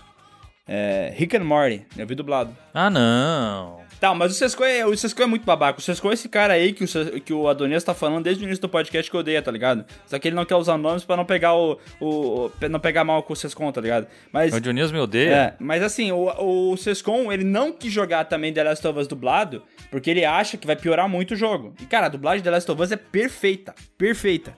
É. 0.67 1.11
Rick 1.15 1.35
and 1.35 1.43
Morty, 1.43 1.83
eu 1.97 2.05
vi 2.05 2.13
dublado. 2.13 2.55
Ah, 2.73 2.89
não. 2.89 3.79
Tá, 3.99 4.13
mas 4.13 4.31
o 4.31 4.35
Sescon 4.35 4.63
é, 4.63 4.85
o 4.85 4.95
Sescon 4.95 5.23
é 5.23 5.25
muito 5.25 5.43
babaca. 5.43 5.79
O 5.79 5.81
Sescon 5.81 6.11
é 6.11 6.13
esse 6.13 6.29
cara 6.29 6.53
aí 6.53 6.71
que 6.71 6.85
o, 6.85 7.21
que 7.21 7.33
o 7.33 7.49
Adonias 7.49 7.83
tá 7.83 7.93
falando 7.93 8.23
desde 8.23 8.41
o 8.43 8.45
início 8.45 8.61
do 8.61 8.69
podcast 8.69 9.11
que 9.11 9.17
odeia, 9.17 9.41
tá 9.41 9.51
ligado? 9.51 9.83
Só 10.05 10.17
que 10.17 10.29
ele 10.29 10.35
não 10.37 10.45
quer 10.45 10.55
usar 10.55 10.77
nomes 10.77 11.03
pra 11.03 11.17
não 11.17 11.25
pegar 11.25 11.53
o. 11.55 11.77
o, 11.99 12.05
o- 12.45 12.51
não 12.69 12.79
pegar 12.79 13.03
mal 13.03 13.21
com 13.23 13.33
o 13.33 13.35
Sescon, 13.35 13.69
tá 13.73 13.81
ligado? 13.81 14.07
Mas. 14.31 14.53
O 14.53 14.55
Audinias 14.55 14.89
me 14.91 14.99
odeia. 14.99 15.33
É, 15.35 15.53
mas 15.59 15.83
assim, 15.83 16.13
o, 16.13 16.71
o 16.71 16.77
Sescon, 16.77 17.29
ele 17.29 17.43
não 17.43 17.73
quis 17.73 17.91
jogar 17.91 18.23
também 18.25 18.53
The 18.53 18.63
Last 18.63 18.87
of 18.87 18.97
Us 18.99 19.07
dublado, 19.07 19.63
porque 19.91 20.09
ele 20.09 20.23
acha 20.23 20.55
que 20.55 20.65
vai 20.67 20.77
piorar 20.77 21.09
muito 21.09 21.33
o 21.33 21.37
jogo. 21.37 21.73
E, 21.81 21.85
cara, 21.85 22.05
a 22.05 22.09
dublagem 22.09 22.39
de 22.39 22.43
The 22.45 22.51
Last 22.51 22.71
of 22.71 22.81
Us 22.81 22.91
é 22.93 22.95
perfeita. 22.97 23.75
Perfeita. 23.97 24.55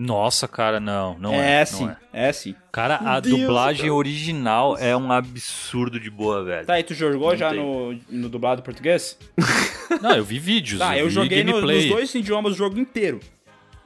Nossa, 0.00 0.46
cara, 0.46 0.78
não. 0.78 1.18
Não 1.18 1.34
é, 1.34 1.62
é. 1.62 1.64
sim. 1.64 1.84
Não 1.86 1.90
é. 1.90 2.28
É 2.28 2.32
sim. 2.32 2.54
Cara, 2.70 3.00
a 3.04 3.18
Deus, 3.18 3.36
dublagem 3.40 3.82
cara. 3.86 3.94
original 3.94 4.78
é 4.78 4.96
um 4.96 5.10
absurdo 5.10 5.98
de 5.98 6.08
boa, 6.08 6.44
velho. 6.44 6.64
Tá, 6.64 6.78
e 6.78 6.84
tu 6.84 6.94
jogou 6.94 7.30
Não 7.30 7.36
já 7.36 7.50
tem. 7.50 7.58
no, 7.58 7.98
no 8.08 8.28
dublado 8.28 8.62
português? 8.62 9.18
Não, 10.00 10.12
eu 10.14 10.24
vi 10.24 10.38
vídeos. 10.38 10.78
Tá, 10.78 10.96
eu 10.96 11.06
vi 11.06 11.10
joguei 11.12 11.42
no- 11.42 11.60
nos 11.60 11.86
dois 11.86 12.14
idiomas 12.14 12.52
o 12.52 12.56
jogo 12.56 12.78
inteiro. 12.78 13.18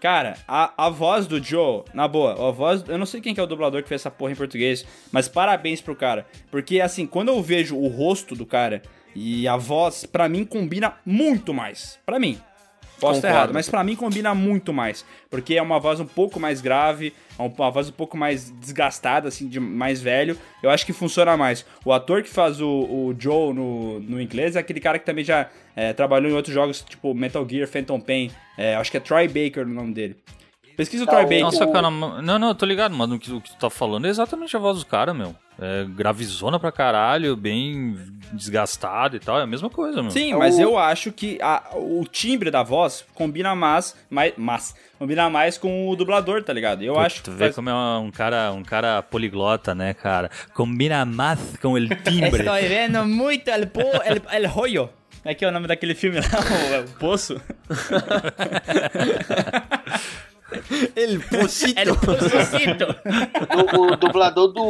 Cara, 0.02 0.36
a, 0.46 0.86
a 0.86 0.90
voz 0.90 1.26
do 1.26 1.42
Joe, 1.42 1.84
na 1.94 2.06
boa, 2.06 2.32
a 2.48 2.50
voz. 2.50 2.84
Eu 2.88 2.98
não 2.98 3.06
sei 3.06 3.20
quem 3.20 3.32
que 3.32 3.40
é 3.40 3.42
o 3.42 3.46
dublador 3.46 3.82
que 3.82 3.88
fez 3.88 4.00
essa 4.02 4.10
porra 4.10 4.32
em 4.32 4.36
português, 4.36 4.84
mas 5.12 5.28
parabéns 5.28 5.80
pro 5.80 5.94
cara. 5.96 6.26
Porque, 6.50 6.80
assim, 6.80 7.06
quando 7.06 7.28
eu 7.28 7.40
vejo 7.42 7.76
o 7.76 7.86
rosto 7.88 8.34
do 8.34 8.44
cara 8.44 8.82
e 9.14 9.46
a 9.46 9.56
voz, 9.56 10.04
pra 10.04 10.28
mim 10.28 10.44
combina 10.44 10.94
muito 11.06 11.54
mais. 11.54 11.98
Pra 12.04 12.18
mim. 12.18 12.38
Posso 13.02 13.18
estar 13.18 13.28
errado, 13.28 13.52
mas 13.52 13.68
pra 13.68 13.82
mim 13.82 13.96
combina 13.96 14.34
muito 14.34 14.72
mais. 14.72 15.04
Porque 15.28 15.54
é 15.54 15.62
uma 15.62 15.78
voz 15.78 16.00
um 16.00 16.06
pouco 16.06 16.38
mais 16.38 16.60
grave, 16.60 17.12
é 17.38 17.42
uma 17.42 17.70
voz 17.70 17.88
um 17.88 17.92
pouco 17.92 18.16
mais 18.16 18.50
desgastada, 18.50 19.28
assim, 19.28 19.48
de 19.48 19.58
mais 19.58 20.00
velho. 20.00 20.38
Eu 20.62 20.70
acho 20.70 20.86
que 20.86 20.92
funciona 20.92 21.36
mais. 21.36 21.66
O 21.84 21.92
ator 21.92 22.22
que 22.22 22.30
faz 22.30 22.60
o, 22.60 22.68
o 22.68 23.14
Joe 23.18 23.52
no, 23.52 24.00
no 24.00 24.20
inglês 24.20 24.56
é 24.56 24.60
aquele 24.60 24.80
cara 24.80 24.98
que 24.98 25.04
também 25.04 25.24
já 25.24 25.50
é, 25.74 25.92
trabalhou 25.92 26.30
em 26.30 26.34
outros 26.34 26.54
jogos, 26.54 26.80
tipo 26.80 27.12
Metal 27.12 27.46
Gear, 27.48 27.66
Phantom 27.66 28.00
Pain. 28.00 28.30
É, 28.56 28.76
acho 28.76 28.90
que 28.90 28.96
é 28.96 29.00
Troy 29.00 29.26
Baker 29.26 29.66
o 29.66 29.68
nome 29.68 29.92
dele. 29.92 30.16
Pesquisa 30.76 31.04
o 31.04 31.06
Tá, 31.06 31.12
Troy 31.12 31.24
Baker. 31.24 31.40
Nossa, 31.42 31.66
cara, 31.66 31.90
não, 31.90 32.22
não, 32.22 32.48
eu 32.48 32.54
tô 32.54 32.64
ligado, 32.66 32.94
mas 32.94 33.10
o 33.10 33.18
que, 33.18 33.32
o 33.32 33.40
que 33.40 33.50
tu 33.50 33.56
tá 33.56 33.70
falando 33.70 34.06
é 34.06 34.10
exatamente 34.10 34.56
a 34.56 34.60
voz 34.60 34.76
dos 34.76 34.84
caras, 34.84 35.14
meu. 35.14 35.34
É 35.60 35.84
gravizona 35.84 36.58
pra 36.58 36.72
caralho, 36.72 37.36
bem 37.36 37.94
desgastado 38.32 39.16
e 39.16 39.20
tal, 39.20 39.38
é 39.38 39.42
a 39.42 39.46
mesma 39.46 39.68
coisa, 39.68 40.00
meu. 40.02 40.10
Sim, 40.10 40.32
É 40.32 40.36
mas 40.36 40.56
o- 40.56 40.62
eu 40.62 40.78
acho 40.78 41.12
que 41.12 41.38
a- 41.42 41.62
o 41.74 42.04
timbre 42.10 42.50
da 42.50 42.62
voz 42.62 43.04
combina 43.14 43.54
mais, 43.54 43.94
mais, 44.08 44.32
mais, 44.36 44.74
combina 44.98 45.28
mais 45.28 45.58
com 45.58 45.88
o 45.90 45.94
dublador, 45.94 46.42
tá 46.42 46.52
ligado? 46.54 46.82
Eu 46.82 46.94
Pô, 46.94 47.00
acho 47.00 47.22
Tu 47.22 47.30
que 47.30 47.36
vê 47.36 47.44
faz- 47.44 47.54
como 47.54 47.68
é 47.68 47.74
um 47.98 48.10
cara, 48.10 48.50
um 48.52 48.62
cara 48.62 49.02
poliglota, 49.02 49.74
né, 49.74 49.92
cara? 49.92 50.30
Combina 50.54 51.04
mais 51.04 51.38
com 51.60 51.74
o 51.74 51.80
timbre. 51.96 52.40
Estou 52.40 52.54
vendo 52.54 53.04
muito 53.04 53.48
el, 53.48 53.66
po, 53.66 53.82
el, 54.04 54.22
el 54.32 54.46
rollo. 54.46 54.88
É 55.24 55.34
que 55.34 55.44
é 55.44 55.48
o 55.48 55.52
nome 55.52 55.68
daquele 55.68 55.94
filme 55.94 56.18
lá, 56.18 56.24
o, 56.80 56.84
o 56.84 56.88
Poço. 56.98 57.40
El 60.96 61.20
Pocito. 61.96 62.86
O, 63.76 63.92
o 63.92 63.96
dublador 63.96 64.48
do. 64.48 64.62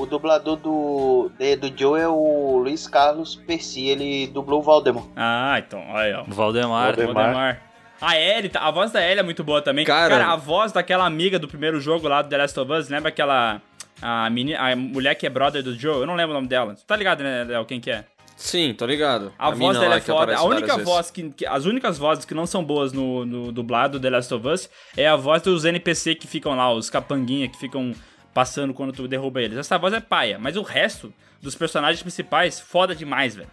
O 0.00 0.06
dublador 0.06 0.56
do. 0.56 1.30
de- 1.38 1.56
do 1.56 1.72
Joe 1.78 2.00
é 2.00 2.08
o 2.08 2.58
Luiz 2.58 2.86
Carlos 2.86 3.34
Percy, 3.36 3.88
ele 3.88 4.26
dublou 4.28 4.60
o 4.60 4.62
Valdemar. 4.62 5.04
Ah, 5.16 5.56
então, 5.58 5.82
olha, 5.90 6.20
ó. 6.20 6.24
Valdemar. 6.26 6.86
Valdemar. 6.94 7.14
Valdemar. 7.14 7.62
A 8.00 8.16
Ellie, 8.16 8.48
tá- 8.48 8.60
a 8.60 8.70
voz 8.70 8.92
da 8.92 9.02
Ellie 9.04 9.18
é 9.20 9.22
muito 9.24 9.42
boa 9.42 9.60
também. 9.60 9.84
Cara- 9.84 10.32
a 10.32 10.36
voz 10.36 10.70
daquela 10.72 11.04
amiga 11.04 11.38
do 11.38 11.48
primeiro 11.48 11.80
jogo 11.80 12.06
lá 12.06 12.22
do 12.22 12.28
The 12.28 12.36
Last 12.36 12.58
of 12.60 12.72
Us, 12.72 12.88
lembra 12.88 13.08
aquela. 13.08 13.60
A, 14.00 14.30
menina, 14.30 14.60
a 14.60 14.76
mulher 14.76 15.16
que 15.16 15.26
é 15.26 15.30
brother 15.30 15.60
do 15.60 15.74
Joe? 15.76 16.00
Eu 16.02 16.06
não 16.06 16.14
lembro 16.14 16.30
o 16.30 16.34
nome 16.34 16.46
dela. 16.46 16.74
Tu 16.76 16.84
tá 16.84 16.94
ligado, 16.94 17.20
né, 17.24 17.42
Léo, 17.42 17.64
quem 17.64 17.80
que 17.80 17.90
é? 17.90 18.04
Sim, 18.38 18.72
tô 18.72 18.86
ligado. 18.86 19.32
A, 19.36 19.46
voz 19.50 19.58
mina 19.58 19.80
dela 19.80 19.96
é 19.96 20.00
foda. 20.00 20.36
A 20.36 20.42
única 20.44 20.76
voz 20.84 21.10
que, 21.10 21.30
que- 21.30 21.44
As 21.44 21.64
únicas 21.64 21.98
vozes 21.98 22.24
que 22.24 22.32
não 22.34 22.46
são 22.46 22.62
boas 22.64 22.92
no, 22.92 23.26
no 23.26 23.50
dublado 23.50 23.98
The 23.98 24.08
Last 24.10 24.32
of 24.32 24.46
Us 24.46 24.70
é 24.96 25.08
a 25.08 25.16
voz 25.16 25.42
dos 25.42 25.64
NPC 25.64 26.14
que 26.14 26.28
ficam 26.28 26.54
lá, 26.54 26.72
os 26.72 26.88
capanguinha 26.88 27.48
que 27.48 27.58
ficam 27.58 27.92
passando 28.32 28.72
quando 28.72 28.92
tu 28.92 29.08
derruba 29.08 29.42
eles. 29.42 29.58
Essa 29.58 29.76
voz 29.76 29.92
é 29.92 29.98
paia, 30.00 30.38
mas 30.38 30.56
o 30.56 30.62
resto 30.62 31.12
dos 31.42 31.56
personagens 31.56 32.00
principais, 32.00 32.60
foda 32.60 32.94
demais, 32.94 33.34
velho. 33.34 33.50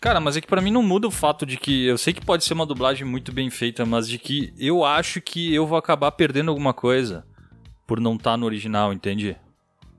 Cara, 0.00 0.18
mas 0.18 0.34
é 0.36 0.40
que 0.40 0.46
pra 0.46 0.62
mim 0.62 0.70
não 0.70 0.82
muda 0.82 1.06
o 1.06 1.10
fato 1.10 1.44
de 1.44 1.58
que 1.58 1.86
eu 1.86 1.98
sei 1.98 2.14
que 2.14 2.24
pode 2.24 2.42
ser 2.42 2.54
uma 2.54 2.64
dublagem 2.64 3.06
muito 3.06 3.32
bem 3.32 3.50
feita, 3.50 3.84
mas 3.84 4.08
de 4.08 4.18
que 4.18 4.52
eu 4.58 4.82
acho 4.82 5.20
que 5.20 5.54
eu 5.54 5.66
vou 5.66 5.76
acabar 5.76 6.10
perdendo 6.12 6.48
alguma 6.48 6.72
coisa 6.72 7.22
por 7.86 8.00
não 8.00 8.14
estar 8.14 8.36
no 8.38 8.46
original, 8.46 8.94
entende? 8.94 9.36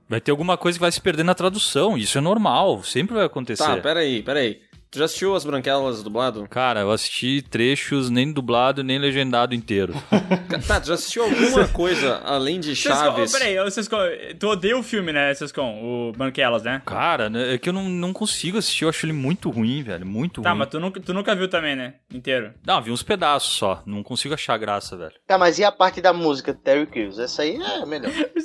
Vai 0.08 0.20
ter 0.20 0.32
alguma 0.32 0.56
coisa 0.58 0.76
que 0.76 0.80
vai 0.80 0.90
se 0.90 1.00
perder 1.00 1.22
na 1.22 1.34
tradução, 1.34 1.96
isso 1.96 2.18
é 2.18 2.20
normal, 2.20 2.82
sempre 2.82 3.14
vai 3.14 3.24
acontecer. 3.24 3.62
Tá, 3.62 3.76
peraí, 3.76 4.22
peraí. 4.22 4.60
Tu 4.92 4.98
já 4.98 5.06
assistiu 5.06 5.34
As 5.34 5.42
Branquelas 5.42 6.02
dublado? 6.02 6.46
Cara, 6.50 6.80
eu 6.80 6.90
assisti 6.90 7.40
trechos 7.40 8.10
nem 8.10 8.30
dublado 8.30 8.84
nem 8.84 8.98
legendado 8.98 9.54
inteiro. 9.54 9.94
Tá, 10.68 10.78
tu 10.78 10.88
já 10.88 10.94
assistiu 10.94 11.24
alguma 11.24 11.66
coisa 11.68 12.20
além 12.24 12.60
de 12.60 12.76
Sescon, 12.76 12.94
Chaves? 12.98 13.34
oh, 13.34 13.38
peraí, 13.38 13.70
Sescon, 13.70 13.96
tu 14.38 14.48
odeia 14.48 14.76
o 14.76 14.82
filme, 14.82 15.10
né, 15.12 15.32
Sescon? 15.32 15.80
O 15.82 16.12
Banquelas, 16.12 16.62
né? 16.62 16.82
Cara, 16.84 17.30
né, 17.30 17.54
é 17.54 17.58
que 17.58 17.70
eu 17.70 17.72
não, 17.72 17.88
não 17.88 18.12
consigo 18.12 18.58
assistir, 18.58 18.84
eu 18.84 18.90
acho 18.90 19.06
ele 19.06 19.14
muito 19.14 19.48
ruim, 19.50 19.82
velho, 19.82 20.04
muito 20.06 20.42
Tá, 20.42 20.50
ruim. 20.50 20.58
mas 20.58 20.68
tu 20.68 20.78
nunca, 20.78 21.00
tu 21.00 21.14
nunca 21.14 21.34
viu 21.34 21.48
também, 21.48 21.74
né? 21.74 21.94
Inteiro. 22.12 22.52
Não, 22.66 22.82
vi 22.82 22.90
uns 22.90 23.02
pedaços 23.02 23.54
só, 23.54 23.82
não 23.86 24.02
consigo 24.02 24.34
achar 24.34 24.58
graça, 24.58 24.94
velho. 24.96 25.12
Tá, 25.26 25.38
mas 25.38 25.58
e 25.58 25.64
a 25.64 25.72
parte 25.72 26.00
da 26.02 26.12
música 26.12 26.52
Terry 26.52 26.86
Crews? 26.86 27.18
Essa 27.18 27.42
aí 27.42 27.56
é 27.56 27.86
melhor. 27.86 28.12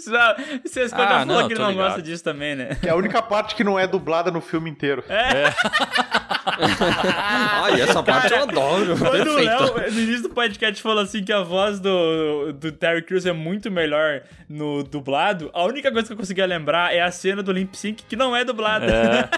Sescon 0.65 1.01
Ah, 1.01 1.07
já 1.09 1.25
falou 1.25 1.41
não, 1.41 1.47
que 1.49 1.55
não 1.55 1.69
ligado. 1.69 1.85
gosta 1.87 2.01
disso 2.01 2.23
também, 2.23 2.55
né? 2.55 2.75
Que 2.75 2.87
é 2.87 2.91
a 2.91 2.95
única 2.95 3.21
parte 3.21 3.53
que 3.53 3.63
não 3.65 3.77
é 3.77 3.85
dublada 3.85 4.31
no 4.31 4.39
filme 4.41 4.69
inteiro. 4.69 5.03
Ai, 7.63 7.81
essa 7.81 8.03
parte 8.03 8.33
eu 8.33 8.43
adoro. 8.43 8.97
Quando 8.97 9.07
o 9.07 9.35
Perfeito. 9.35 9.73
Léo, 9.73 9.91
no 9.91 9.99
início 9.99 10.23
do 10.23 10.29
podcast, 10.29 10.81
falou 10.81 11.03
assim 11.03 11.23
que 11.23 11.31
a 11.33 11.41
voz 11.41 11.79
do, 11.79 12.53
do 12.53 12.71
Terry 12.71 13.01
Crews 13.01 13.25
é 13.25 13.33
muito 13.33 13.71
melhor 13.71 14.21
no 14.49 14.83
dublado, 14.83 15.49
a 15.53 15.63
única 15.65 15.91
coisa 15.91 16.07
que 16.07 16.13
eu 16.13 16.17
conseguia 16.17 16.45
lembrar 16.45 16.93
é 16.93 17.01
a 17.01 17.11
cena 17.11 17.43
do 17.43 17.51
Limp 17.51 17.73
Sync 17.73 18.03
que 18.03 18.15
não 18.15 18.35
é 18.35 18.43
dublada. 18.45 19.29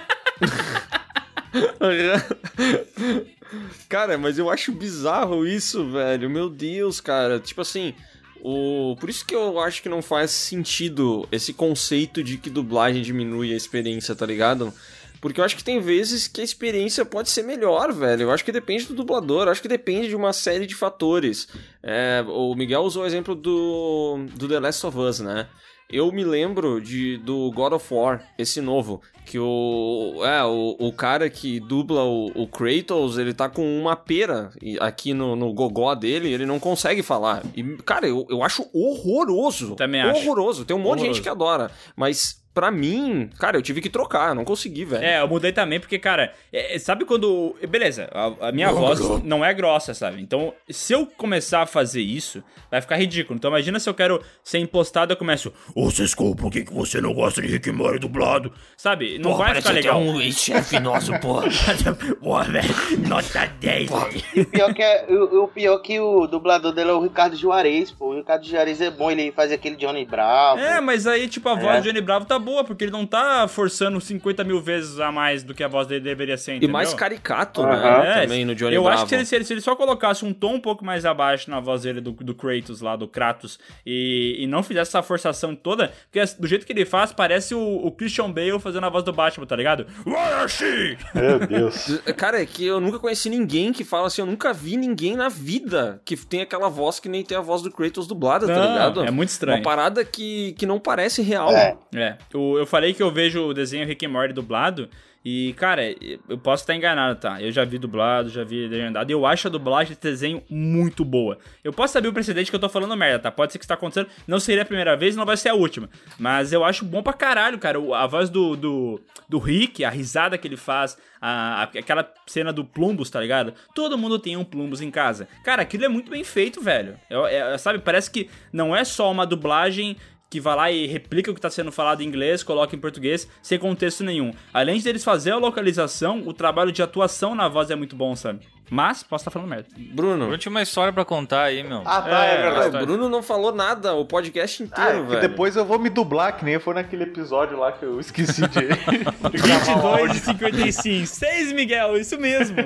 cara, 3.88 4.18
mas 4.18 4.38
eu 4.38 4.50
acho 4.50 4.72
bizarro 4.72 5.46
isso, 5.48 5.90
velho. 5.90 6.30
Meu 6.30 6.50
Deus, 6.50 7.02
cara. 7.02 7.40
Tipo 7.40 7.62
assim, 7.62 7.94
o... 8.42 8.96
por 9.00 9.10
isso 9.10 9.26
que 9.26 9.36
eu 9.36 9.60
acho 9.60 9.82
que 9.82 9.90
não 9.90 10.02
faz 10.02 10.32
sentido 10.32 11.28
esse 11.32 11.54
conceito 11.54 12.24
de 12.24 12.38
que 12.38 12.50
dublagem 12.50 13.02
diminui 13.02 13.54
a 13.54 13.58
experiência, 13.58 14.16
tá 14.16 14.26
ligado? 14.26 14.74
Porque 15.22 15.40
eu 15.40 15.46
acho 15.46 15.56
que 15.56 15.64
tem 15.64 15.80
vezes 15.80 16.28
que 16.28 16.42
a 16.42 16.44
experiência 16.44 17.04
pode 17.04 17.30
ser 17.30 17.44
melhor, 17.44 17.92
velho. 17.92 18.24
Eu 18.24 18.32
acho 18.32 18.46
que 18.46 18.52
depende 18.52 18.86
do 18.86 18.94
dublador, 18.94 19.46
eu 19.48 19.52
acho 19.52 19.62
que 19.62 19.68
depende 19.68 20.08
de 20.08 20.16
uma 20.16 20.34
série 20.34 20.66
de 20.66 20.76
fatores. 20.76 21.48
É, 21.84 22.24
o 22.28 22.56
Miguel 22.56 22.82
usou 22.82 23.04
o 23.04 23.06
exemplo 23.06 23.36
do, 23.36 24.26
do 24.36 24.48
The 24.48 24.60
Last 24.60 24.86
of 24.86 24.98
Us, 24.98 25.20
né? 25.20 25.48
Eu 25.92 26.12
me 26.12 26.24
lembro 26.24 26.80
de, 26.80 27.18
do 27.18 27.52
God 27.52 27.74
of 27.74 27.92
War, 27.92 28.24
esse 28.38 28.62
novo, 28.62 29.02
que 29.26 29.40
o, 29.40 30.22
é, 30.24 30.44
o, 30.44 30.76
o 30.80 30.94
cara 30.94 31.28
que 31.32 31.60
dubla 31.60 32.04
o, 32.04 32.28
o 32.44 32.48
Kratos, 32.48 33.18
ele 33.18 33.34
tá 33.34 33.50
com 33.50 33.64
uma 33.80 33.96
pera 33.96 34.52
aqui 34.80 35.16
no, 35.16 35.36
no 35.36 35.52
gogó 35.52 35.96
dele, 35.96 36.32
ele 36.32 36.46
não 36.46 36.60
consegue 36.60 37.02
falar. 37.02 37.44
E, 37.56 37.64
cara, 37.78 38.08
eu, 38.08 38.28
eu 38.30 38.44
acho 38.44 38.70
horroroso. 38.72 39.76
Também 39.76 40.02
acho. 40.02 40.22
Horroroso. 40.22 40.64
Tem 40.64 40.76
um 40.76 40.80
monte 40.80 40.98
de 40.98 41.06
Horroroso. 41.06 41.14
gente 41.16 41.24
que 41.24 41.30
adora, 41.30 41.72
mas 41.96 42.39
pra 42.54 42.72
mim, 42.72 43.30
cara, 43.40 43.58
eu 43.58 43.62
tive 43.62 43.82
que 43.82 43.90
trocar, 43.90 44.30
eu 44.30 44.36
não 44.36 44.44
consegui, 44.46 44.86
velho. 44.86 45.04
É, 45.04 45.22
eu 45.22 45.28
mudei 45.28 45.52
também 45.52 45.80
porque, 45.80 45.98
cara, 46.00 46.34
é, 46.52 46.76
é, 46.76 46.80
sabe 46.80 47.06
quando. 47.06 47.56
Beleza, 47.70 48.10
a, 48.12 48.50
a 48.50 48.52
minha 48.52 48.72
voz 48.72 49.00
não 49.24 49.44
é 49.44 49.54
grossa, 49.54 49.94
sabe? 49.94 50.22
Então, 50.22 50.54
se 50.70 50.94
eu 50.94 51.06
começar 51.06 51.62
a 51.62 51.66
fazer 51.66 52.02
isso, 52.02 52.44
vai 52.70 52.82
ficar 52.82 52.98
ridículo. 52.98 53.38
Então, 53.38 53.50
imagina 53.50 53.80
se 53.80 53.90
eu 53.90 53.94
quero 53.94 54.22
ser 54.44 54.60
impostado, 54.60 55.14
eu 55.14 55.18
começo. 55.18 55.54
Ô, 55.76 55.90
Sescon, 55.90 56.34
por 56.36 56.52
que, 56.52 56.64
que 56.64 56.74
você 56.74 57.00
não 57.02 57.14
gosta 57.14 57.42
de 57.42 57.48
Rick 57.48 57.72
Morty 57.72 58.00
dublado? 58.00 58.52
Sabe? 58.78 59.20
Não 59.20 59.36
vai 59.36 59.56
ficar 59.56 59.72
legal. 59.74 60.00
um 60.00 60.20
ex-chefe 60.20 60.80
nosso, 60.80 61.18
porra. 61.20 61.48
Pô, 62.22 62.42
velho, 62.44 63.08
nota 63.08 63.46
10, 63.60 63.90
velho. 63.90 64.24
O 64.38 64.46
pior, 64.46 64.74
que 64.74 64.82
é, 64.82 65.06
o, 65.10 65.44
o 65.44 65.48
pior 65.48 65.78
que 65.80 66.00
o 66.00 66.28
dublador 66.28 66.74
dele 66.74 66.90
é 66.90 66.94
o 66.94 67.02
Ricardo 67.02 67.36
Juarez, 67.36 67.92
pô. 67.92 68.10
O 68.10 68.16
Ricardo 68.16 68.46
Juarez 68.46 68.82
é 68.82 68.90
bom, 68.90 69.12
ele 69.12 69.32
faz 69.32 69.52
aquele 69.52 69.76
Johnny 69.76 70.06
Bravo. 70.06 70.60
É, 70.60 70.80
mas 70.82 71.06
aí, 71.08 71.28
tipo, 71.28 71.48
a 71.50 71.56
voz 71.56 71.78
É. 71.78 71.82
do 71.82 71.84
Johnny 71.88 72.02
Bravo 72.02 72.26
tá 72.26 72.39
boa, 72.40 72.64
porque 72.64 72.86
ele 72.86 72.92
não 72.92 73.06
tá 73.06 73.48
forçando 73.48 74.00
50 74.02 74.44
mil 74.44 74.60
vezes 74.62 75.00
a 75.00 75.12
mais 75.12 75.44
do 75.44 75.54
que 75.54 75.64
a 75.64 75.68
voz 75.68 75.86
dele 75.88 76.02
deveria 76.02 76.38
ser, 76.38 76.54
E 76.54 76.58
entendeu? 76.58 76.74
mais 76.74 76.94
caricato, 76.94 77.64
né? 77.64 78.20
É, 78.20 78.22
Também 78.24 78.46
no 78.46 78.56
Johnny 78.56 78.76
eu 78.76 78.84
Bravo. 78.84 78.96
acho 78.98 79.04
que 79.06 79.10
se 79.10 79.16
ele, 79.16 79.26
se, 79.26 79.36
ele, 79.36 79.44
se 79.46 79.54
ele 79.54 79.62
só 79.62 79.76
colocasse 79.76 80.26
um 80.26 80.34
tom 80.34 80.56
um 80.56 80.60
pouco 80.60 80.84
mais 80.84 81.06
abaixo 81.06 81.50
na 81.52 81.60
voz 81.60 81.84
dele 81.84 82.02
do, 82.02 82.12
do 82.12 82.34
Kratos 82.34 82.82
lá, 82.82 82.96
do 82.96 83.08
Kratos, 83.08 83.60
e, 83.86 84.38
e 84.40 84.48
não 84.48 84.64
fizesse 84.64 84.90
essa 84.90 85.04
forçação 85.04 85.56
toda, 85.56 85.92
porque 86.12 86.24
do 86.40 86.48
jeito 86.48 86.66
que 86.66 86.74
ele 86.74 86.86
faz, 86.86 87.12
parece 87.12 87.54
o, 87.54 87.60
o 87.86 87.92
Christian 87.92 88.32
Bale 88.32 88.60
fazendo 88.60 88.86
a 88.86 88.90
voz 88.90 89.04
do 89.04 89.12
Batman, 89.14 89.46
tá 89.46 89.56
ligado? 89.56 89.86
Warashi! 90.06 90.98
Meu 91.14 91.40
Deus. 91.46 92.02
Cara, 92.18 92.42
é 92.42 92.46
que 92.46 92.66
eu 92.66 92.80
nunca 92.80 93.00
conheci 93.00 93.30
ninguém 93.30 93.72
que 93.74 93.84
fala 93.84 94.08
assim, 94.08 94.22
eu 94.22 94.26
nunca 94.26 94.54
vi 94.54 94.78
ninguém 94.78 95.16
na 95.16 95.30
vida 95.30 96.02
que 96.06 96.16
tem 96.16 96.42
aquela 96.42 96.70
voz 96.70 97.00
que 97.00 97.10
nem 97.10 97.24
tem 97.24 97.38
a 97.38 97.42
voz 97.42 97.62
do 97.62 97.72
Kratos 97.72 98.08
dublada, 98.08 98.48
tá 98.48 98.54
Não, 98.56 98.72
ligado? 98.72 99.04
é 99.04 99.12
muito 99.12 99.30
estranho. 99.30 99.58
Uma 99.58 99.64
parada 99.64 100.04
que, 100.06 100.54
que 100.54 100.66
não 100.66 100.80
parece 100.80 101.22
real. 101.22 101.52
É. 101.52 101.76
É, 101.96 102.18
eu 102.34 102.66
falei 102.66 102.94
que 102.94 103.02
eu 103.02 103.12
vejo 103.12 103.48
o 103.48 103.54
desenho 103.54 103.86
Rick 103.88 104.06
and 104.06 104.10
Morty 104.10 104.34
dublado, 104.34 104.90
e, 105.26 105.54
cara, 105.58 105.82
eu 106.30 106.38
posso 106.38 106.64
estar 106.64 106.74
enganado, 106.74 107.20
tá? 107.20 107.42
Eu 107.42 107.52
já 107.52 107.66
vi 107.66 107.78
dublado, 107.78 108.30
já 108.30 108.42
vi 108.46 108.68
legendado, 108.68 109.12
e 109.12 109.14
eu 109.14 109.26
acho 109.26 109.48
a 109.50 109.52
dublagem 109.52 109.90
desse 109.90 110.00
desenho 110.02 110.42
muito 110.50 111.04
boa. 111.04 111.38
Eu 111.62 111.74
posso 111.74 111.92
saber 111.92 112.08
o 112.08 112.14
precedente 112.14 112.50
que 112.50 112.56
eu 112.56 112.60
tô 112.60 112.70
falando 112.70 112.96
merda, 112.96 113.20
tá? 113.20 113.30
Pode 113.32 113.52
ser 113.52 113.60
que 113.60 113.64
isso 113.64 113.68
tá 113.68 113.74
acontecendo, 113.74 114.08
não 114.26 114.40
seria 114.40 114.62
a 114.62 114.66
primeira 114.66 114.96
vez, 114.96 115.18
não 115.18 115.26
vai 115.26 115.36
ser 115.36 115.50
a 115.50 115.54
última. 115.54 115.90
Mas 116.18 116.54
eu 116.54 116.64
acho 116.64 116.86
bom 116.86 117.04
pra 117.04 117.12
caralho, 117.12 117.60
cara. 117.60 117.78
A 117.98 118.08
voz 118.08 118.30
do, 118.30 118.56
do, 118.56 119.02
do 119.28 119.40
Rick, 119.40 119.84
a 119.84 119.90
risada 119.90 120.38
que 120.38 120.48
ele 120.48 120.56
faz, 120.56 120.98
a- 121.22 121.64
aquela 121.64 122.10
cena 122.26 122.54
do 122.54 122.64
Plumbus, 122.64 123.10
tá 123.10 123.20
ligado? 123.20 123.54
Todo 123.76 123.98
mundo 123.98 124.20
tem 124.20 124.38
um 124.38 124.46
Plumbus 124.46 124.80
em 124.80 124.90
casa. 124.90 125.28
Cara, 125.44 125.64
aquilo 125.64 125.84
é 125.84 125.90
muito 125.90 126.10
bem 126.10 126.24
feito, 126.24 126.62
velho. 126.62 126.96
É- 127.10 127.36
é- 127.54 127.58
sabe, 127.58 127.80
parece 127.80 128.10
que 128.10 128.30
não 128.54 128.74
é 128.74 128.86
só 128.86 129.12
uma 129.12 129.26
dublagem 129.26 129.98
que 130.30 130.40
vai 130.40 130.56
lá 130.56 130.72
e 130.72 130.86
replica 130.86 131.32
o 131.32 131.36
que 131.36 131.42
tá 131.42 131.50
sendo 131.50 131.72
falado 131.72 132.02
em 132.02 132.06
inglês, 132.06 132.44
coloca 132.44 132.76
em 132.76 132.80
português, 132.80 133.28
sem 133.42 133.58
contexto 133.58 134.04
nenhum. 134.04 134.32
Além 134.54 134.80
de 134.80 134.88
eles 134.88 135.04
fazer 135.04 135.32
a 135.32 135.38
localização, 135.38 136.22
o 136.26 136.34
trabalho 136.34 136.72
de 136.72 136.84
atuação 136.84 137.34
na 137.34 137.48
voz 137.48 137.72
é 137.72 137.76
muito 137.76 137.96
bom, 137.96 138.16
sabe? 138.16 138.42
Mas, 138.72 139.02
posso 139.02 139.24
estar 139.24 139.32
falando 139.32 139.50
merda. 139.50 139.66
Bruno. 139.76 140.32
Eu 140.32 140.38
tinha 140.38 140.52
uma 140.52 140.62
história 140.62 140.94
pra 140.94 141.04
contar 141.04 141.46
aí, 141.46 141.64
meu. 141.64 141.82
Ah, 141.84 142.04
tá, 142.04 142.24
é, 142.24 142.36
É, 142.36 142.52
verdade. 142.52 142.84
o 142.84 142.86
Bruno 142.86 143.10
não 143.10 143.24
falou 143.24 143.52
nada 143.52 143.96
o 143.96 144.06
podcast 144.06 144.62
Ah, 144.62 144.66
inteiro, 144.68 145.00
é 145.00 145.02
que 145.02 145.08
velho. 145.16 145.22
depois 145.22 145.56
eu 145.56 145.66
vou 145.66 145.80
me 145.80 145.90
dublar, 145.90 146.38
que 146.38 146.46
nem 146.46 146.60
foi 146.60 146.76
naquele 146.76 147.02
episódio 147.06 147.58
lá 147.58 147.72
que 147.72 147.84
eu 147.84 148.00
esqueci 148.00 148.42
de, 148.48 148.68
de 149.32 149.38
gravar 149.42 149.74
o 149.74 149.76
22 149.76 149.84
áudio. 149.84 150.14
de 150.14 150.20
55. 150.20 151.08
6, 151.08 151.54
Miguel, 151.54 151.98
isso 151.98 152.20
mesmo. 152.20 152.58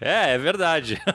É, 0.00 0.34
é 0.34 0.38
verdade. 0.38 1.00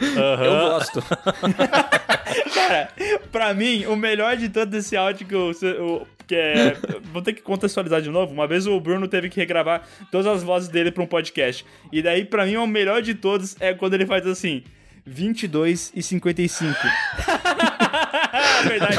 Eu 0.00 0.70
gosto. 0.70 1.02
Cara, 2.54 2.88
pra 3.32 3.52
mim, 3.54 3.86
o 3.86 3.96
melhor 3.96 4.36
de 4.36 4.48
todo 4.48 4.74
esse 4.74 4.96
áudio 4.96 5.26
que 5.26 5.34
o- 5.34 6.06
Que 6.26 6.34
é. 6.34 6.76
Vou 7.12 7.22
ter 7.22 7.32
que 7.32 7.40
contextualizar 7.42 8.02
de 8.02 8.10
novo. 8.10 8.32
Uma 8.34 8.46
vez 8.46 8.66
o 8.66 8.78
Bruno 8.78 9.08
teve 9.08 9.28
que 9.30 9.40
regravar 9.40 9.82
todas 10.12 10.26
as 10.26 10.42
vozes 10.42 10.68
dele 10.68 10.90
pra 10.92 11.02
um 11.02 11.06
podcast. 11.06 11.64
E 11.90 12.02
daí, 12.02 12.24
pra 12.24 12.44
mim, 12.44 12.56
o 12.56 12.66
melhor 12.66 13.00
de 13.00 13.14
todos 13.14 13.56
é 13.60 13.72
quando 13.72 13.94
ele 13.94 14.04
faz 14.04 14.26
assim: 14.26 14.62
22 15.06 15.90
e 15.94 16.02
55. 16.02 16.74
Verdade. 18.68 18.96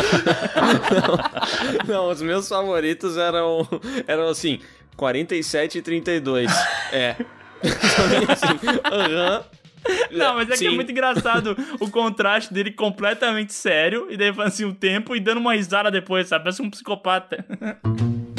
Não, 1.88 2.10
os 2.10 2.22
meus 2.22 2.48
favoritos 2.50 3.16
eram, 3.18 3.68
eram 4.08 4.28
assim, 4.30 4.60
47 4.98 5.78
e 5.78 5.82
32. 5.84 6.52
É. 6.92 7.16
assim, 8.28 8.60
aham. 8.92 9.44
Não, 10.12 10.36
mas 10.36 10.50
é 10.50 10.58
que 10.58 10.66
é 10.66 10.70
Sim. 10.70 10.76
muito 10.76 10.92
engraçado 10.92 11.56
o 11.80 11.90
contraste 11.90 12.54
dele 12.54 12.72
completamente 12.72 13.54
sério 13.54 14.08
e 14.10 14.18
daí 14.18 14.34
falando 14.34 14.48
assim 14.50 14.66
um 14.66 14.74
tempo 14.74 15.16
e 15.16 15.20
dando 15.20 15.40
uma 15.40 15.54
risada 15.54 15.92
depois, 15.92 16.28
sabe? 16.28 16.44
Parece 16.46 16.62
um 16.62 16.70
psicopata. 16.70 17.46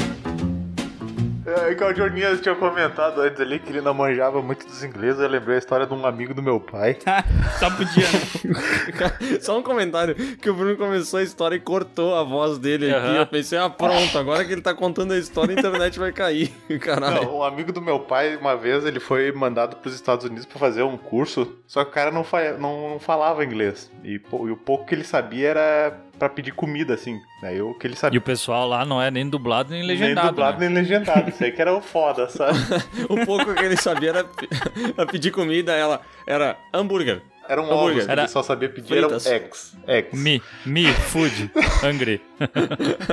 É 1.43 1.73
que 1.73 1.83
o 1.83 1.93
Jorninhas 1.95 2.39
tinha 2.39 2.53
comentado 2.53 3.19
antes 3.21 3.41
ali 3.41 3.57
que 3.57 3.69
ele 3.71 3.81
não 3.81 3.95
manjava 3.95 4.41
muito 4.43 4.63
dos 4.67 4.83
ingleses. 4.83 5.19
Eu 5.19 5.27
lembrei 5.27 5.55
a 5.55 5.59
história 5.59 5.87
de 5.87 5.93
um 5.93 6.05
amigo 6.05 6.35
do 6.35 6.41
meu 6.43 6.59
pai. 6.59 6.97
Só 7.59 7.69
podia, 7.71 8.03
né? 8.03 9.39
Só 9.41 9.57
um 9.57 9.63
comentário, 9.63 10.13
que 10.37 10.49
o 10.49 10.53
Bruno 10.53 10.77
começou 10.77 11.19
a 11.19 11.23
história 11.23 11.55
e 11.55 11.59
cortou 11.59 12.15
a 12.15 12.23
voz 12.23 12.59
dele 12.59 12.93
aqui. 12.93 13.15
Eu 13.17 13.25
pensei, 13.25 13.57
ah, 13.57 13.69
pronto, 13.69 14.15
agora 14.19 14.45
que 14.45 14.51
ele 14.51 14.61
tá 14.61 14.75
contando 14.75 15.13
a 15.13 15.17
história, 15.17 15.55
a 15.55 15.59
internet 15.59 15.97
vai 15.97 16.11
cair. 16.11 16.49
Caralho. 16.79 17.23
Não, 17.23 17.37
um 17.39 17.43
amigo 17.43 17.71
do 17.71 17.81
meu 17.81 17.99
pai, 17.99 18.35
uma 18.35 18.55
vez, 18.55 18.85
ele 18.85 18.99
foi 18.99 19.31
mandado 19.31 19.77
pros 19.77 19.95
Estados 19.95 20.25
Unidos 20.25 20.45
pra 20.45 20.59
fazer 20.59 20.83
um 20.83 20.95
curso, 20.95 21.55
só 21.65 21.83
que 21.83 21.89
o 21.89 21.93
cara 21.93 22.11
não, 22.11 22.23
fa- 22.23 22.53
não 22.59 22.97
falava 22.99 23.43
inglês. 23.43 23.89
E, 24.03 24.21
e 24.31 24.51
o 24.51 24.57
pouco 24.57 24.85
que 24.85 24.93
ele 24.93 25.03
sabia 25.03 25.49
era 25.49 25.97
pra 26.27 26.29
pedir 26.29 26.51
comida, 26.53 26.93
assim. 26.93 27.19
Aí 27.41 27.61
o 27.61 27.73
que 27.73 27.87
ele 27.87 27.93
E 27.95 27.97
sabia. 27.97 28.19
o 28.19 28.21
pessoal 28.21 28.67
lá 28.67 28.85
não 28.85 29.01
é 29.01 29.09
nem 29.09 29.27
dublado 29.27 29.71
nem 29.71 29.79
nem 29.79 29.87
legendado. 29.89 30.27
dublado 30.29 30.59
né? 30.59 30.67
nem 30.69 30.75
legendado. 30.83 31.29
Isso 31.29 31.43
aí 31.43 31.51
que 31.51 31.61
era 31.61 31.73
o 31.75 31.81
foda, 31.81 32.29
sabe? 32.29 32.57
O 33.09 33.25
pouco 33.25 33.53
que 33.55 33.63
ele 33.63 33.75
sabia 33.77 34.09
era, 34.09 34.25
era 34.97 35.05
pedir 35.07 35.31
comida, 35.31 35.73
ela 35.73 36.01
era 36.27 36.57
hambúrguer. 36.73 37.21
Era 37.49 37.59
um 37.61 37.65
Hambúrguer. 37.65 37.97
ovos 37.97 38.07
Era 38.07 38.21
ele 38.21 38.27
só 38.29 38.41
sabia 38.43 38.69
pedir, 38.69 38.97
era 38.97 39.07
um 39.07 39.19
fritas. 39.19 39.25
X. 39.27 39.77
X. 39.87 40.19
Me, 40.19 40.41
me, 40.65 40.85
food, 40.93 41.51
hungry. 41.83 42.21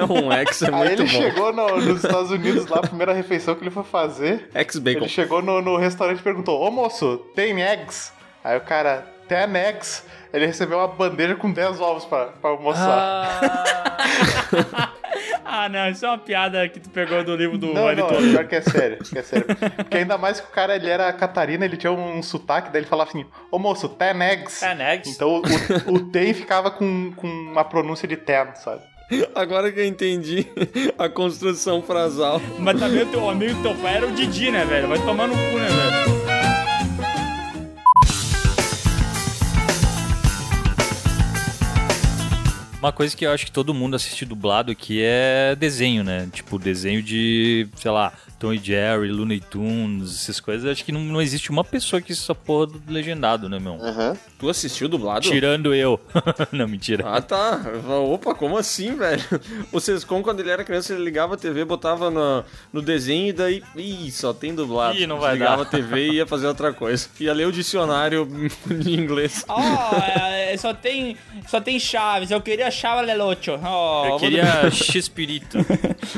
Um 0.09 0.31
X 0.33 0.63
é 0.63 0.67
Aí 0.67 0.73
muito 0.75 0.93
ele 1.03 1.03
bom. 1.03 1.09
chegou 1.09 1.53
no- 1.53 1.77
nos 1.81 2.05
Estados 2.05 2.31
Unidos 2.31 2.67
lá, 2.67 2.79
a 2.79 2.83
primeira 2.87 3.13
refeição 3.13 3.55
que 3.55 3.63
ele 3.65 3.71
foi 3.71 3.83
fazer. 3.85 4.49
X-Bacon. 4.55 5.01
Ele 5.01 5.09
chegou 5.09 5.43
no, 5.43 5.61
no 5.63 5.77
restaurante 5.77 6.19
e 6.21 6.23
perguntou: 6.23 6.61
Ô 6.61 6.71
moço, 6.71 7.19
tem 7.35 7.61
eggs? 7.63 8.13
Aí 8.45 8.57
o 8.57 8.61
cara, 8.61 9.07
tem 9.29 9.57
eggs. 9.57 10.03
Ele 10.33 10.47
recebeu 10.47 10.79
uma 10.79 10.89
bandeja 10.89 11.35
com 11.37 11.51
10 11.51 11.81
ovos 11.81 12.05
pra, 12.05 12.27
pra 12.27 12.51
almoçar. 12.51 13.41
Ah, 15.51 15.67
não, 15.67 15.89
isso 15.89 16.05
é 16.05 16.09
uma 16.11 16.19
piada 16.19 16.69
que 16.69 16.79
tu 16.79 16.91
pegou 16.91 17.25
do 17.25 17.35
livro 17.35 17.57
do 17.57 17.73
não, 17.73 17.95
não, 17.95 18.07
pior 18.07 18.47
que 18.47 18.55
é 18.55 18.61
sério, 18.61 18.99
que 18.99 19.19
é 19.19 19.23
sério. 19.23 19.47
Porque 19.77 19.97
ainda 19.97 20.19
mais 20.19 20.39
que 20.39 20.47
o 20.47 20.51
cara, 20.51 20.77
ele 20.77 20.91
era 20.91 21.11
catarina, 21.11 21.65
ele 21.65 21.79
tinha 21.79 21.91
um 21.91 22.23
sotaque, 22.23 22.71
daí 22.71 22.83
ele 22.83 22.89
falava 22.89 23.09
assim, 23.09 23.25
ô 23.51 23.59
moço, 23.59 23.89
ten 23.89 24.23
eggs. 24.23 24.61
Ten 24.61 24.81
eggs. 24.83 25.11
Então 25.11 25.41
o, 25.89 25.95
o 25.95 26.01
ten 26.11 26.35
ficava 26.35 26.71
com, 26.71 27.13
com 27.17 27.27
uma 27.27 27.65
pronúncia 27.65 28.07
de 28.07 28.17
ten, 28.17 28.55
sabe? 28.57 28.83
Agora 29.35 29.73
que 29.73 29.81
eu 29.81 29.87
entendi 29.87 30.47
a 30.99 31.09
construção 31.09 31.81
frasal. 31.83 32.41
Mas 32.59 32.79
também 32.79 33.03
o 33.03 33.07
teu 33.07 33.29
amigo 33.29 33.61
teu 33.63 33.75
pai 33.77 33.97
era 33.97 34.07
o 34.07 34.13
Didi, 34.13 34.51
né, 34.51 34.67
velho? 34.67 34.87
Vai 34.87 34.99
tomar 34.99 35.27
no 35.27 35.35
cu, 35.35 35.59
né, 35.59 35.67
velho? 35.67 36.28
Uma 42.79 42.93
coisa 42.93 43.17
que 43.17 43.27
eu 43.27 43.33
acho 43.33 43.45
que 43.47 43.53
todo 43.53 43.75
mundo 43.75 43.97
assiste 43.97 44.25
dublado 44.25 44.71
aqui 44.71 45.01
é 45.03 45.57
desenho, 45.57 46.05
né? 46.05 46.29
Tipo, 46.33 46.59
desenho 46.59 47.03
de, 47.03 47.67
sei 47.77 47.91
lá, 47.91 48.13
Tom 48.39 48.53
e 48.53 48.59
Jerry, 48.59 49.11
Looney 49.11 49.41
Tunes, 49.41 50.15
essas 50.15 50.39
coisas. 50.39 50.65
Eu 50.65 50.71
acho 50.71 50.85
que 50.85 50.93
não, 50.93 51.01
não 51.01 51.21
existe 51.21 51.51
uma 51.51 51.65
pessoa 51.65 52.01
que 52.01 52.13
essa 52.13 52.35
porra 52.35 52.67
do 52.69 52.83
legendado, 52.89 53.49
né, 53.49 53.59
meu? 53.59 53.75
Aham. 53.83 54.17
Tu 54.39 54.49
assistiu 54.49 54.89
dublado? 54.89 55.29
Tirando 55.29 55.75
eu. 55.75 56.01
não, 56.53 56.69
mentira. 56.69 57.03
Ah, 57.05 57.21
tá. 57.21 57.61
Opa, 58.09 58.35
como 58.35 58.57
assim, 58.57 58.95
velho? 58.95 59.23
O 59.73 59.81
Sescom, 59.81 60.23
quando 60.23 60.39
ele 60.41 60.51
era 60.51 60.63
criança, 60.63 60.93
ele 60.95 61.03
ligava 61.03 61.35
a 61.35 61.37
TV, 61.37 61.65
botava 61.65 62.11
no, 62.11 62.45
no 62.73 62.81
desenho 62.81 63.29
e 63.29 63.33
daí. 63.33 63.63
Ih, 63.75 64.11
só 64.13 64.33
tem 64.33 64.55
dublado. 64.55 64.97
Ih, 64.97 65.07
não 65.07 65.19
vai 65.19 65.33
Ligava 65.33 65.65
dar. 65.65 65.69
a 65.69 65.71
TV 65.71 66.07
e 66.11 66.15
ia 66.17 66.27
fazer 66.27 66.47
outra 66.47 66.73
coisa. 66.73 67.09
Ia 67.19 67.33
ler 67.33 67.49
o 67.49 67.53
dicionário 67.53 68.29
de 68.71 68.93
inglês. 68.93 69.45
Ó, 69.49 69.61
é, 69.61 70.57
só 70.57 70.73
tem, 70.73 71.17
só 71.49 71.61
tem 71.61 71.81
chaves. 71.81 72.31
Eu 72.31 72.41
queria 72.41 72.68
chave 72.71 73.07
lelocho. 73.07 73.59
Ó, 73.63 74.07
Eu 74.09 74.17
queria 74.19 74.71
X-Pirito. 74.71 75.59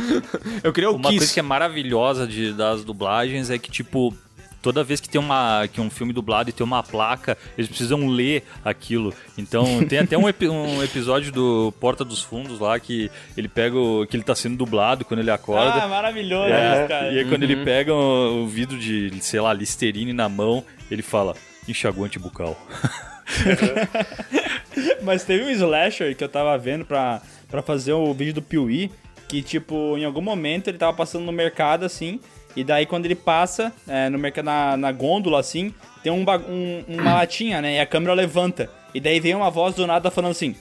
Eu 0.63 0.73
queria 0.73 0.91
o 0.91 0.97
Uma 0.97 1.09
Kiss. 1.09 1.19
coisa 1.19 1.35
que 1.35 1.41
é 1.41 1.43
maravilhosa 1.43 2.27
de, 2.27 2.53
das 2.53 2.85
dublagens 2.85 3.51
é 3.51 3.59
que, 3.59 3.71
tipo, 3.71 4.15
toda 4.63 4.85
vez 4.85 5.01
que 5.01 5.09
tem 5.09 5.19
uma 5.21 5.67
que 5.73 5.81
um 5.81 5.89
filme 5.89 6.13
dublado 6.13 6.51
e 6.51 6.53
tem 6.53 6.65
uma 6.65 6.83
placa, 6.83 7.37
eles 7.57 7.69
precisam 7.69 8.07
ler 8.09 8.45
aquilo. 8.65 9.13
Então, 9.39 9.85
tem 9.87 9.99
até 10.01 10.19
um, 10.19 10.29
epi- 10.29 10.49
um 10.49 10.83
episódio 10.83 11.33
do 11.33 11.73
Porta 11.81 12.05
dos 12.05 12.21
Fundos 12.23 12.59
lá 12.61 12.79
que 12.79 13.11
ele 13.37 13.49
pega 13.49 13.77
o, 13.79 14.07
que 14.07 14.17
ele 14.17 14.23
tá 14.25 14.35
sendo 14.35 14.57
dublado 14.57 15.05
quando 15.05 15.21
ele 15.21 15.31
acorda. 15.31 15.83
Ah, 15.85 15.89
maravilhoso 15.89 16.53
É, 16.53 16.79
isso, 16.81 16.89
cara. 16.89 17.13
E 17.13 17.19
aí 17.19 17.25
quando 17.25 17.43
ele 17.43 17.57
pega 17.65 17.95
o, 17.95 18.43
o 18.45 18.47
vidro 18.47 18.79
de, 18.79 19.11
sei 19.21 19.41
lá, 19.41 19.53
Listerine 19.53 20.13
na 20.13 20.29
mão, 20.29 20.63
ele 20.91 21.03
fala 21.03 21.35
enxaguante 21.67 22.19
bucal. 22.19 22.57
Mas 25.03 25.25
teve 25.25 25.45
um 25.45 25.51
slasher 25.51 26.15
que 26.17 26.23
eu 26.25 26.29
tava 26.29 26.57
vendo 26.59 26.85
pra, 26.85 27.21
pra 27.49 27.63
fazer 27.63 27.93
o 27.93 28.13
vídeo 28.15 28.35
do 28.35 28.43
Piuí, 28.43 28.91
que, 29.29 29.43
tipo, 29.43 29.97
em 29.97 30.05
algum 30.05 30.21
momento 30.21 30.69
ele 30.69 30.79
tava 30.79 30.97
passando 30.97 31.25
no 31.25 31.33
mercado, 31.33 31.85
assim, 31.85 32.21
e 32.57 32.65
daí 32.65 32.87
quando 32.87 33.05
ele 33.07 33.15
passa 33.15 33.73
é, 33.87 34.09
no 34.09 34.19
mercado, 34.19 34.45
na, 34.47 34.77
na 34.77 34.93
gôndola, 34.93 35.39
assim, 35.41 35.73
tem 36.03 36.13
um, 36.13 36.25
um- 36.49 36.85
uma 36.89 37.15
latinha, 37.15 37.61
né, 37.63 37.77
e 37.77 37.81
a 37.81 37.87
câmera 37.87 38.13
levanta. 38.15 38.69
E 38.95 39.01
daí 39.01 39.21
vem 39.21 39.35
uma 39.35 39.51
voz 39.51 39.75
do 39.75 39.87
nada 39.87 40.11
falando 40.11 40.33
assim, 40.33 40.55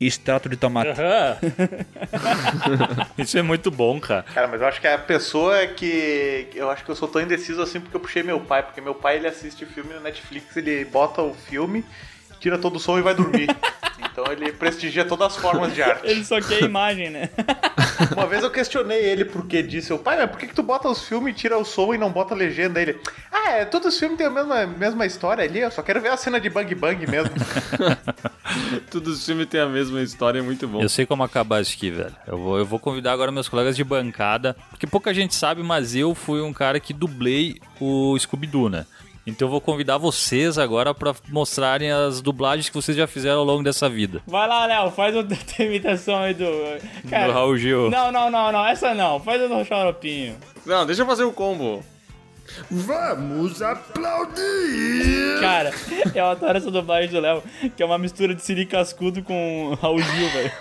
extrato 0.00 0.48
de 0.48 0.56
tomate. 0.56 0.90
Isso 3.18 3.38
é 3.38 3.42
muito 3.42 3.70
bom, 3.70 4.00
cara. 4.00 4.22
Cara, 4.22 4.48
mas 4.48 4.60
eu 4.60 4.66
acho 4.66 4.80
que 4.80 4.86
é 4.86 4.94
a 4.94 4.98
pessoa 4.98 5.66
que. 5.66 6.48
Eu 6.54 6.70
acho 6.70 6.84
que 6.84 6.90
eu 6.90 6.96
sou 6.96 7.08
tão 7.08 7.20
indeciso 7.20 7.60
assim 7.62 7.80
porque 7.80 7.96
eu 7.96 8.00
puxei 8.00 8.22
meu 8.22 8.40
pai. 8.40 8.62
Porque 8.62 8.80
meu 8.80 8.94
pai 8.94 9.16
ele 9.16 9.26
assiste 9.28 9.64
filme 9.66 9.92
no 9.94 10.00
Netflix, 10.00 10.56
ele 10.56 10.84
bota 10.86 11.22
o 11.22 11.34
filme, 11.34 11.84
tira 12.44 12.58
todo 12.58 12.76
o 12.76 12.78
som 12.78 12.98
e 12.98 13.02
vai 13.02 13.14
dormir. 13.14 13.48
então 14.12 14.30
ele 14.30 14.52
prestigia 14.52 15.02
todas 15.02 15.34
as 15.34 15.36
formas 15.40 15.74
de 15.74 15.82
arte. 15.82 16.06
Ele 16.06 16.22
só 16.22 16.38
quer 16.42 16.62
a 16.62 16.66
imagem, 16.66 17.08
né? 17.08 17.30
Uma 18.14 18.26
vez 18.26 18.42
eu 18.42 18.50
questionei 18.50 19.02
ele 19.02 19.24
por 19.24 19.46
que 19.46 19.62
disse, 19.62 19.90
eu, 19.90 19.98
pai, 19.98 20.18
mas 20.18 20.30
por 20.30 20.38
que, 20.38 20.48
que 20.48 20.54
tu 20.54 20.62
bota 20.62 20.86
os 20.88 21.08
filmes, 21.08 21.34
tira 21.34 21.56
o 21.56 21.64
som 21.64 21.94
e 21.94 21.98
não 21.98 22.12
bota 22.12 22.34
a 22.34 22.36
legenda? 22.36 22.82
Ele, 22.82 23.00
ah, 23.32 23.52
é, 23.52 23.64
todos 23.64 23.94
os 23.94 23.98
filmes 23.98 24.18
têm 24.18 24.26
a 24.26 24.30
mesma, 24.30 24.66
mesma 24.66 25.06
história 25.06 25.42
ali, 25.42 25.60
eu 25.60 25.70
só 25.70 25.82
quero 25.82 26.02
ver 26.02 26.10
a 26.10 26.18
cena 26.18 26.38
de 26.38 26.50
Bang 26.50 26.74
Bang 26.74 27.06
mesmo. 27.06 27.30
Todos 28.90 29.18
os 29.18 29.26
filmes 29.26 29.46
têm 29.46 29.60
a 29.60 29.66
mesma 29.66 30.02
história, 30.02 30.38
é 30.38 30.42
muito 30.42 30.68
bom. 30.68 30.80
Eu 30.80 30.88
sei 30.88 31.06
como 31.06 31.24
acabar 31.24 31.62
isso 31.62 31.74
aqui, 31.74 31.90
velho. 31.90 32.14
Eu 32.26 32.38
vou, 32.38 32.58
eu 32.58 32.66
vou 32.66 32.78
convidar 32.78 33.12
agora 33.12 33.32
meus 33.32 33.48
colegas 33.48 33.74
de 33.74 33.82
bancada, 33.82 34.54
porque 34.70 34.86
pouca 34.86 35.14
gente 35.14 35.34
sabe, 35.34 35.62
mas 35.62 35.96
eu 35.96 36.14
fui 36.14 36.40
um 36.42 36.52
cara 36.52 36.78
que 36.78 36.92
dublei 36.92 37.58
o 37.80 38.16
Scooby-Doo, 38.18 38.68
né? 38.68 38.86
Então 39.26 39.46
eu 39.46 39.50
vou 39.50 39.60
convidar 39.60 39.96
vocês 39.96 40.58
agora 40.58 40.92
pra 40.94 41.14
mostrarem 41.28 41.90
as 41.90 42.20
dublagens 42.20 42.68
que 42.68 42.74
vocês 42.74 42.96
já 42.96 43.06
fizeram 43.06 43.38
ao 43.38 43.44
longo 43.44 43.62
dessa 43.62 43.88
vida. 43.88 44.22
Vai 44.26 44.46
lá, 44.46 44.66
Léo, 44.66 44.90
faz 44.90 45.16
a 45.16 45.24
tua 45.24 45.64
imitação 45.64 46.18
aí 46.18 46.34
do... 46.34 46.44
Do 46.44 47.32
Raul 47.32 47.56
Gil. 47.56 47.90
Não, 47.90 48.12
não, 48.12 48.30
não, 48.30 48.52
não, 48.52 48.66
essa 48.66 48.94
não. 48.94 49.18
Faz 49.20 49.40
a 49.42 49.46
do 49.46 49.64
Xaropinho. 49.64 50.36
Não, 50.66 50.84
deixa 50.84 51.02
eu 51.02 51.06
fazer 51.06 51.24
o 51.24 51.32
combo. 51.32 51.82
Vamos 52.70 53.62
aplaudir! 53.62 55.40
Cara, 55.40 55.72
eu 56.14 56.26
adoro 56.26 56.56
essa 56.56 56.70
dublagem 56.70 57.10
do 57.10 57.20
Léo, 57.20 57.42
que 57.76 57.82
é 57.82 57.86
uma 57.86 57.98
mistura 57.98 58.34
de 58.34 58.42
Siri 58.42 58.66
Cascudo 58.66 59.22
com 59.22 59.76
Raul 59.80 60.00
Gil, 60.00 60.28
velho. 60.30 60.52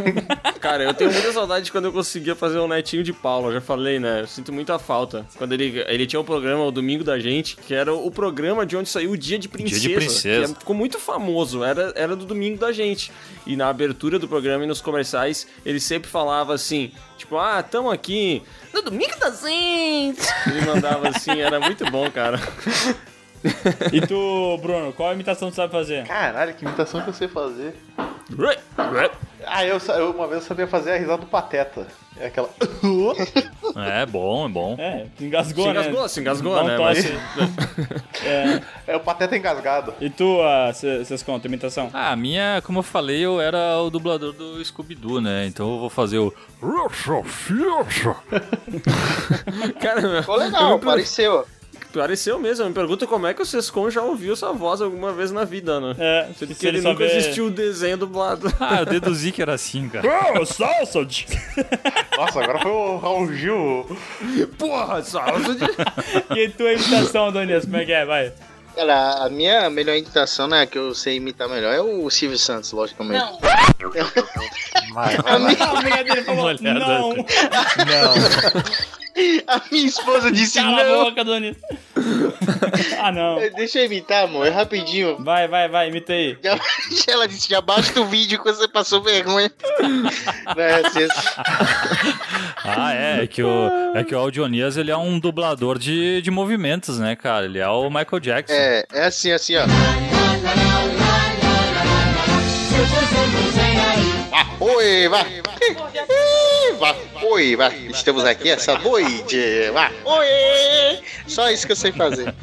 Cara, 0.60 0.84
eu 0.84 0.94
tenho 0.94 1.12
muita 1.12 1.32
saudade 1.32 1.66
de 1.66 1.72
quando 1.72 1.86
eu 1.86 1.94
conseguia 1.94 2.36
fazer 2.36 2.58
o 2.58 2.68
netinho 2.68 3.04
de 3.04 3.14
Paulo, 3.14 3.50
eu 3.50 3.54
já 3.54 3.62
falei, 3.62 4.00
né? 4.00 4.22
Eu 4.22 4.28
sinto 4.28 4.52
muita 4.52 4.80
falta. 4.80 5.26
Quando 5.38 5.54
ele, 5.54 5.84
ele 5.88 6.06
tinha 6.06 6.20
um 6.20 6.24
programa, 6.24 6.64
o 6.64 6.72
Domingo 6.72 7.04
da 7.04 7.20
Gente, 7.20 7.56
que 7.58 7.74
era 7.74 7.94
o 7.94 8.10
programa 8.12 8.66
de 8.66 8.76
onde 8.76 8.90
saiu 8.90 9.12
o 9.12 9.18
Dia 9.18 9.38
de 9.38 9.48
Princesa. 9.48 9.82
Dia 9.82 9.90
de 9.90 9.96
Princesa. 9.96 10.54
Que 10.54 10.60
ficou 10.60 10.76
muito 10.76 11.00
famoso, 11.00 11.64
era, 11.64 11.94
era 11.96 12.16
do 12.16 12.26
Domingo 12.26 12.58
da 12.58 12.72
Gente. 12.72 13.12
E 13.46 13.56
na 13.56 13.70
abertura 13.70 14.18
do 14.18 14.28
programa 14.28 14.64
e 14.64 14.68
nos 14.68 14.82
comerciais, 14.82 15.48
ele 15.66 15.80
sempre 15.80 16.10
falava 16.10 16.54
assim, 16.54 16.92
tipo, 17.24 17.38
ah, 17.38 17.64
tamo 17.64 17.90
aqui 17.90 18.44
no 18.74 18.82
Domingo 18.82 19.18
da 19.18 19.32
Gente. 19.32 20.22
Ele 20.48 20.66
mandava 20.66 21.08
assim, 21.10 21.40
era 21.40 21.60
muito 21.60 21.90
bom, 21.90 22.10
cara. 22.12 22.40
E 23.92 24.02
tu, 24.02 24.58
Bruno, 24.62 24.94
qual 24.94 25.14
imitação 25.14 25.50
tu 25.50 25.56
sabe 25.56 25.72
fazer? 25.72 26.06
Caralho, 26.06 26.54
que 26.54 26.64
imitação 26.66 27.02
que 27.02 27.10
eu 27.10 27.14
sei 27.14 27.28
fazer. 27.28 27.76
Ah, 29.46 29.66
eu, 29.66 29.78
eu- 29.78 30.12
uma 30.12 30.28
vez 30.28 30.42
eu 30.42 30.48
sabia 30.48 30.66
fazer 30.66 30.94
a 30.94 30.98
risada 30.98 31.18
do 31.20 31.26
Pateta. 31.28 31.86
É 32.18 32.28
aquela. 32.28 32.50
É 33.76 34.06
bom, 34.06 34.46
é 34.46 34.50
bom. 34.50 34.76
É, 34.78 35.08
se 35.18 35.26
engasgou, 35.26 35.66
Se 35.66 35.74
né? 35.74 35.80
engasgou, 35.82 36.08
se 36.10 36.20
engasgou, 36.20 36.64
né? 36.64 36.78
Mas- 36.78 37.12
É 38.86 38.96
o 38.96 39.00
Pateta 39.00 39.36
engasgado. 39.36 39.96
E 40.00 40.10
tu, 40.12 40.40
uh, 40.40 40.72
vocês 40.72 41.24
contam, 41.24 41.50
imitação? 41.50 41.90
Ah, 41.92 42.12
a 42.12 42.16
minha, 42.16 42.62
como 42.64 42.80
eu 42.80 42.84
falei, 42.84 43.26
eu 43.26 43.42
era 43.42 43.80
o 43.82 43.90
dublador 43.90 44.32
do 44.32 44.64
Scooby-Doo, 44.64 45.20
né? 45.20 45.48
Então 45.48 45.74
eu 45.74 45.80
vou 45.80 45.90
fazer 45.90 46.20
o. 46.20 46.32
Cara, 49.82 50.22
Ficou 50.22 50.36
legal, 50.38 50.80
pareceu. 50.80 51.46
Pareceu 51.94 52.40
mesmo. 52.40 52.66
Eu 52.66 52.70
me 52.70 52.74
pergunto 52.74 53.08
como 53.08 53.28
é 53.28 53.34
que 53.34 53.42
o 53.42 53.46
Sescon 53.46 53.90
já 53.90 54.02
ouviu 54.02 54.34
essa 54.34 54.52
voz 54.52 54.82
alguma 54.82 55.14
vez 55.14 55.32
na 55.32 55.44
vida, 55.46 55.80
né? 55.80 55.96
É, 56.00 56.28
se, 56.34 56.46
Porque 56.46 56.56
se 56.56 56.68
ele, 56.68 56.78
ele 56.80 56.88
nunca 56.88 57.04
souber... 57.04 57.18
assistiu 57.18 57.46
o 57.46 57.52
desenho 57.52 57.98
dublado. 57.98 58.52
Ah, 58.60 58.80
eu 58.80 58.86
deduzi 58.86 59.32
que 59.32 59.42
era 59.42 59.54
assim, 59.54 59.90
cara. 59.90 60.08
Oh, 60.40 60.46
salsa! 60.46 61.00
Nossa, 62.18 62.42
agora 62.42 62.60
foi 62.60 62.72
o 62.72 62.98
Raul 62.98 63.34
Gil. 63.34 63.98
Porra, 64.58 65.04
salsa 65.04 65.54
de... 65.54 65.66
e 66.40 66.50
tua 66.50 66.74
imitação, 66.74 67.32
Donias, 67.32 67.66
como 67.66 67.78
é 67.78 67.86
que 67.86 67.92
é? 67.92 68.06
Vai. 68.06 68.32
Cara, 68.76 69.26
a 69.26 69.30
minha 69.30 69.70
melhor 69.70 69.96
imitação, 69.96 70.48
né, 70.48 70.66
que 70.66 70.78
eu 70.78 70.96
sei 70.96 71.18
imitar 71.18 71.48
melhor, 71.48 71.74
é 71.74 71.82
o 71.82 72.10
Silvio 72.10 72.40
Santos, 72.40 72.72
logicamente. 72.72 73.24
Não. 73.24 73.40
Mas, 74.94 75.20
A 75.26 75.40
minha, 75.40 75.64
A 75.64 75.82
mulher 75.82 76.04
dele 76.04 76.24
falou, 76.24 76.46
Olhada. 76.46 76.80
não. 76.80 77.16
A 79.48 79.62
minha 79.72 79.86
esposa 79.86 80.32
disse 80.32 80.60
Cala 80.60 80.82
a 80.82 80.84
não. 80.84 81.04
boca, 81.06 81.24
Donias. 81.24 81.56
ah, 83.00 83.12
não. 83.12 83.38
Deixa 83.56 83.80
eu 83.80 83.86
imitar, 83.86 84.24
amor, 84.26 84.48
é 84.48 84.50
rapidinho. 84.50 85.24
Vai, 85.24 85.48
vai, 85.48 85.70
vai, 85.70 85.90
imita 85.90 86.14
aí. 86.14 86.38
Já- 86.44 86.58
ela 87.08 87.28
disse, 87.28 87.50
já 87.50 87.62
basta 87.62 88.00
o 88.02 88.06
vídeo 88.06 88.42
que 88.42 88.52
você 88.52 88.68
passou 88.68 89.02
vergonha. 89.02 89.52
Vai, 90.56 90.82
assim, 90.86 91.08
Ah, 92.64 92.94
é. 92.94 93.24
É 93.24 93.28
que 93.28 93.44
o, 93.44 93.70
é 93.96 94.04
que 94.04 94.16
o 94.16 94.20
Audionias, 94.20 94.78
ele 94.78 94.90
é 94.92 94.98
um 94.98 95.20
dublador 95.20 95.78
de, 95.78 96.22
de 96.22 96.32
movimentos, 96.32 96.98
né, 97.00 97.16
cara? 97.16 97.46
Ele 97.46 97.60
é 97.60 97.68
o 97.68 97.90
Michael 97.90 98.20
Jackson. 98.20 98.54
é, 98.54 98.84
é 98.94 99.06
assim, 99.06 99.32
assim, 99.32 99.56
ó. 99.58 99.64
Ah, 104.32 104.46
oi, 104.60 105.08
vai. 105.08 105.22
Ih, 105.38 105.42
vai. 105.42 106.23
Oi, 107.24 107.56
vai. 107.56 107.76
Estamos 107.90 108.24
aqui 108.26 108.50
essa 108.50 108.78
noite. 108.78 109.38
Oi. 110.06 111.00
Só 111.28 111.50
isso 111.50 111.66
que 111.66 111.72
eu 111.72 111.76
sei 111.76 111.92
fazer. 111.92 112.34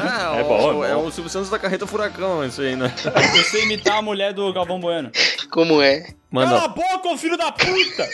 Ah, 0.00 0.36
É 0.38 0.42
o- 0.42 0.48
bom, 0.48 0.84
é 0.84 0.90
é, 0.90 0.94
bom. 0.94 1.06
o 1.06 1.12
Silvio 1.12 1.30
Santos 1.30 1.50
da 1.50 1.58
Carreta 1.58 1.86
Furacão, 1.86 2.44
isso 2.44 2.62
aí, 2.62 2.74
né? 2.76 2.92
Eu 3.36 3.44
sei 3.44 3.64
imitar 3.64 3.98
a 3.98 4.02
mulher 4.02 4.32
do 4.32 4.52
Galvão 4.52 4.80
Bueno. 4.80 5.10
Como 5.50 5.82
é? 5.82 6.00
Cala 6.00 6.14
a 6.46 6.60
Manda. 6.60 6.68
boca, 6.68 7.08
ô 7.08 7.16
filho 7.18 7.36
da 7.36 7.52
puta! 7.52 8.08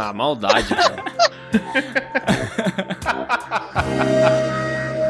Ah, 0.00 0.12
maldade, 0.12 0.74
cara. 0.74 1.04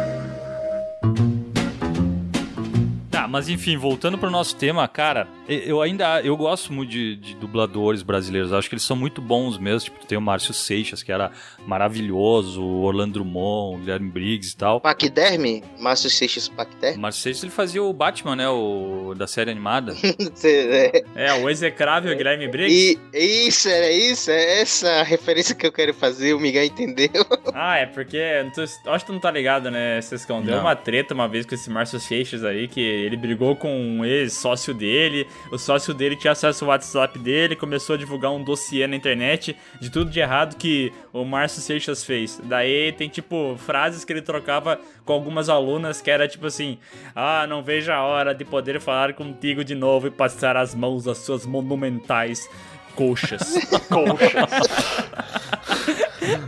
mas 3.32 3.48
enfim, 3.48 3.76
voltando 3.78 4.18
pro 4.18 4.30
nosso 4.30 4.54
tema, 4.54 4.86
cara, 4.86 5.26
eu 5.48 5.80
ainda 5.80 6.20
eu 6.22 6.36
gosto 6.36 6.72
muito 6.72 6.90
de, 6.90 7.16
de 7.16 7.34
dubladores 7.34 8.02
brasileiros. 8.02 8.52
Acho 8.52 8.68
que 8.68 8.74
eles 8.74 8.84
são 8.84 8.94
muito 8.96 9.20
bons 9.22 9.56
mesmo. 9.58 9.90
Tipo, 9.90 10.04
tem 10.06 10.18
o 10.18 10.20
Márcio 10.20 10.52
Seixas, 10.52 11.02
que 11.02 11.10
era 11.10 11.32
maravilhoso, 11.66 12.62
o 12.62 12.82
Orlando 12.82 13.14
Drummond, 13.14 13.76
o 13.76 13.78
Guilherme 13.80 14.10
Briggs 14.10 14.52
e 14.52 14.56
tal. 14.56 14.80
Paquiderme? 14.80 15.64
Márcio 15.80 16.10
Seixas 16.10 16.48
Paquiderme? 16.48 16.98
Márcio 17.00 17.22
Seixas 17.22 17.42
ele 17.42 17.52
fazia 17.52 17.82
o 17.82 17.92
Batman, 17.92 18.36
né? 18.36 18.48
O 18.48 19.14
da 19.16 19.26
série 19.26 19.50
animada. 19.50 19.94
É. 20.44 21.04
É, 21.14 21.32
o 21.34 21.48
execrável 21.48 22.14
Guilherme 22.16 22.48
Briggs. 22.48 22.98
E 23.14 23.46
isso, 23.48 23.68
era 23.68 23.90
isso, 23.90 24.30
é 24.30 24.60
essa 24.60 24.88
a 25.00 25.02
referência 25.02 25.54
que 25.54 25.66
eu 25.66 25.72
quero 25.72 25.94
fazer, 25.94 26.34
o 26.34 26.40
Miguel 26.40 26.64
entendeu. 26.64 27.08
Ah, 27.54 27.76
é 27.76 27.86
porque. 27.86 28.18
tu- 28.54 28.62
acho 28.62 29.04
que 29.04 29.06
tu 29.06 29.12
não 29.12 29.20
tá 29.20 29.30
ligado, 29.30 29.70
né, 29.70 30.00
Sescão? 30.00 30.42
Deu 30.42 30.54
Não. 30.56 30.62
uma 30.62 30.74
treta 30.74 31.12
uma 31.12 31.28
vez 31.28 31.44
com 31.44 31.54
esse 31.54 31.68
Márcio 31.70 32.00
Seixas 32.00 32.44
aí, 32.44 32.66
que 32.66 32.80
ele 32.80 33.16
brigou 33.22 33.54
com 33.54 33.72
um 33.72 34.04
ex-sócio 34.04 34.74
dele. 34.74 35.28
O 35.50 35.56
sócio 35.56 35.94
dele 35.94 36.16
tinha 36.16 36.32
acesso 36.32 36.64
ao 36.64 36.70
WhatsApp 36.70 37.18
dele, 37.18 37.54
começou 37.54 37.94
a 37.94 37.96
divulgar 37.96 38.32
um 38.32 38.42
dossiê 38.42 38.86
na 38.88 38.96
internet 38.96 39.56
de 39.80 39.88
tudo 39.90 40.10
de 40.10 40.18
errado 40.18 40.56
que 40.56 40.92
o 41.12 41.24
Márcio 41.24 41.62
Seixas 41.62 42.04
fez. 42.04 42.40
Daí 42.42 42.92
tem, 42.92 43.08
tipo, 43.08 43.56
frases 43.64 44.04
que 44.04 44.12
ele 44.12 44.22
trocava 44.22 44.80
com 45.04 45.12
algumas 45.12 45.48
alunas 45.48 46.00
que 46.00 46.10
era 46.10 46.26
tipo 46.26 46.46
assim: 46.46 46.78
Ah, 47.14 47.46
não 47.46 47.62
vejo 47.62 47.92
a 47.92 48.02
hora 48.02 48.34
de 48.34 48.44
poder 48.44 48.80
falar 48.80 49.14
contigo 49.14 49.64
de 49.64 49.74
novo 49.74 50.08
e 50.08 50.10
passar 50.10 50.56
as 50.56 50.74
mãos 50.74 51.06
às 51.06 51.18
suas 51.18 51.46
monumentais 51.46 52.48
coxas. 52.96 53.54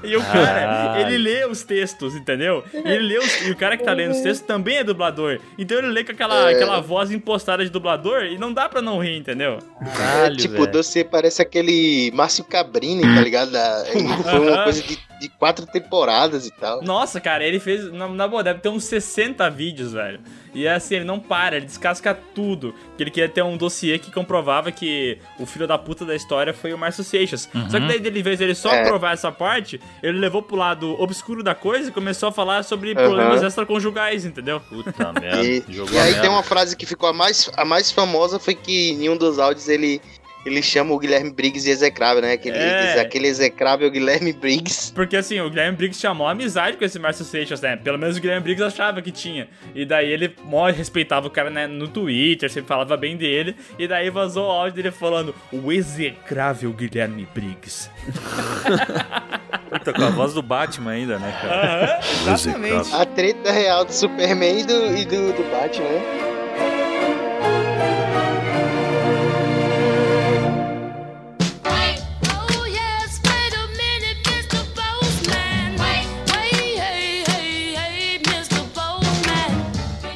E 0.04 0.16
o 0.16 0.20
cara, 0.22 0.44
Caralho. 0.44 1.06
ele 1.06 1.18
lê 1.18 1.46
os 1.46 1.62
textos, 1.62 2.14
entendeu? 2.14 2.64
E 2.72 2.78
ele 2.78 3.06
lê 3.08 3.18
os, 3.18 3.46
e 3.46 3.50
o 3.50 3.56
cara 3.56 3.76
que 3.76 3.84
tá 3.84 3.92
lendo 3.92 4.12
os 4.12 4.20
textos 4.20 4.46
também 4.46 4.76
é 4.76 4.84
dublador. 4.84 5.38
Então 5.58 5.78
ele 5.78 5.88
lê 5.88 6.04
com 6.04 6.12
aquela, 6.12 6.50
aquela 6.50 6.80
voz 6.80 7.10
impostada 7.10 7.64
de 7.64 7.70
dublador 7.70 8.24
e 8.24 8.38
não 8.38 8.52
dá 8.52 8.68
pra 8.68 8.80
não 8.82 8.98
rir, 9.02 9.16
entendeu? 9.16 9.58
Caralho, 9.96 10.36
tipo, 10.36 10.54
velho. 10.62 10.72
você 10.82 11.02
parece 11.04 11.40
aquele 11.42 12.10
Márcio 12.14 12.44
Cabrini, 12.44 13.02
tá 13.02 13.20
ligado? 13.20 13.50
Da- 13.50 13.84
Foi 14.30 14.48
uma 14.48 14.64
coisa 14.64 14.82
de, 14.82 14.98
de 15.20 15.28
quatro 15.30 15.66
temporadas 15.66 16.46
e 16.46 16.50
tal. 16.50 16.82
Nossa, 16.82 17.20
cara, 17.20 17.44
ele 17.44 17.58
fez. 17.60 17.90
Na, 17.92 18.08
na 18.08 18.28
boa, 18.28 18.42
deve 18.42 18.60
ter 18.60 18.68
uns 18.68 18.84
60 18.84 19.48
vídeos, 19.50 19.92
velho. 19.92 20.20
E 20.54 20.66
é 20.66 20.72
assim, 20.74 20.94
ele 20.96 21.04
não 21.04 21.18
para, 21.18 21.56
ele 21.56 21.66
descasca 21.66 22.14
tudo. 22.34 22.74
Que 22.96 23.02
ele 23.02 23.10
queria 23.10 23.28
ter 23.28 23.42
um 23.42 23.56
dossiê 23.56 23.98
que 23.98 24.12
comprovava 24.12 24.70
que 24.70 25.18
o 25.38 25.44
filho 25.46 25.66
da 25.66 25.76
puta 25.76 26.04
da 26.04 26.14
história 26.14 26.54
foi 26.54 26.72
o 26.72 26.78
Márcio 26.78 27.02
Seixas. 27.02 27.48
Só 27.68 27.80
que 27.80 27.86
daí, 27.88 27.98
dele, 27.98 28.20
em 28.20 28.22
vez 28.22 28.38
dele 28.38 28.54
só 28.54 28.72
É. 28.72 28.84
provar 28.84 29.12
essa 29.14 29.32
parte, 29.32 29.80
ele 30.02 30.18
levou 30.18 30.42
pro 30.42 30.56
lado 30.56 30.94
obscuro 31.00 31.42
da 31.42 31.54
coisa 31.54 31.88
e 31.88 31.92
começou 31.92 32.28
a 32.28 32.32
falar 32.32 32.62
sobre 32.62 32.94
problemas 32.94 33.42
extraconjugais, 33.42 34.24
entendeu? 34.24 34.60
Puta 34.60 35.12
merda. 35.12 35.44
E, 35.44 35.64
Jogou 35.68 35.92
e 35.94 35.98
aí 35.98 36.04
merda. 36.10 36.20
tem 36.20 36.30
uma 36.30 36.42
frase 36.42 36.76
que 36.76 36.86
ficou 36.86 37.08
a 37.08 37.12
mais, 37.12 37.50
a 37.56 37.64
mais 37.64 37.90
famosa 37.90 38.38
foi 38.38 38.54
que 38.54 38.90
em 38.92 39.08
um 39.08 39.16
dos 39.16 39.38
áudios 39.38 39.68
ele, 39.68 40.00
ele 40.44 40.62
chama 40.62 40.92
o 40.92 40.98
Guilherme 40.98 41.30
Briggs 41.30 41.64
de 41.64 41.70
execrável, 41.70 42.20
né? 42.22 42.36
Que 42.36 42.48
ele 42.48 42.58
É. 42.58 42.86
diz 42.92 43.00
aquele 43.00 43.26
execrável 43.28 43.90
Guilherme 43.90 44.32
Briggs. 44.32 44.92
Porque 44.92 45.16
assim, 45.16 45.40
o 45.40 45.48
Guilherme 45.48 45.76
Briggs 45.76 46.00
chamou 46.00 46.26
amizade 46.28 46.76
com 46.76 46.84
esse 46.84 46.98
Márcio 46.98 47.24
Seixas, 47.24 47.60
né? 47.60 47.76
Pelo 47.76 47.98
menos 47.98 48.16
o 48.16 48.20
Guilherme 48.20 48.42
Briggs 48.44 48.62
achava 48.64 49.00
que 49.02 49.10
tinha. 49.10 49.48
E 49.74 49.84
daí 49.84 50.10
ele 50.10 50.34
mó 50.44 50.66
respeitava 50.70 51.26
o 51.26 51.30
cara 51.30 51.50
né, 51.50 51.66
no 51.66 51.88
Twitter, 51.88 52.50
sempre 52.50 52.68
falava 52.68 52.96
bem 52.96 53.16
dele. 53.16 53.56
E 53.78 53.86
daí 53.88 54.10
vazou 54.10 54.46
o 54.48 54.50
áudio 54.50 54.74
dele 54.76 54.90
falando: 54.90 55.34
O 55.52 55.72
execrável 55.72 56.72
Guilherme 56.72 57.26
Briggs. 57.34 57.90
Puta, 59.70 59.92
com 59.92 60.02
a 60.04 60.10
voz 60.10 60.34
do 60.34 60.42
Batman 60.42 60.92
ainda, 60.92 61.18
né, 61.18 61.36
cara? 61.40 61.64
Aham, 61.64 62.32
exatamente. 62.32 62.94
A 62.94 63.04
treta 63.04 63.50
real 63.50 63.84
do 63.84 63.92
Superman 63.92 64.60
e 64.60 64.64
do, 64.64 64.96
e 64.96 65.04
do, 65.04 65.32
do 65.32 65.50
Batman, 65.50 65.88
né? 65.88 66.33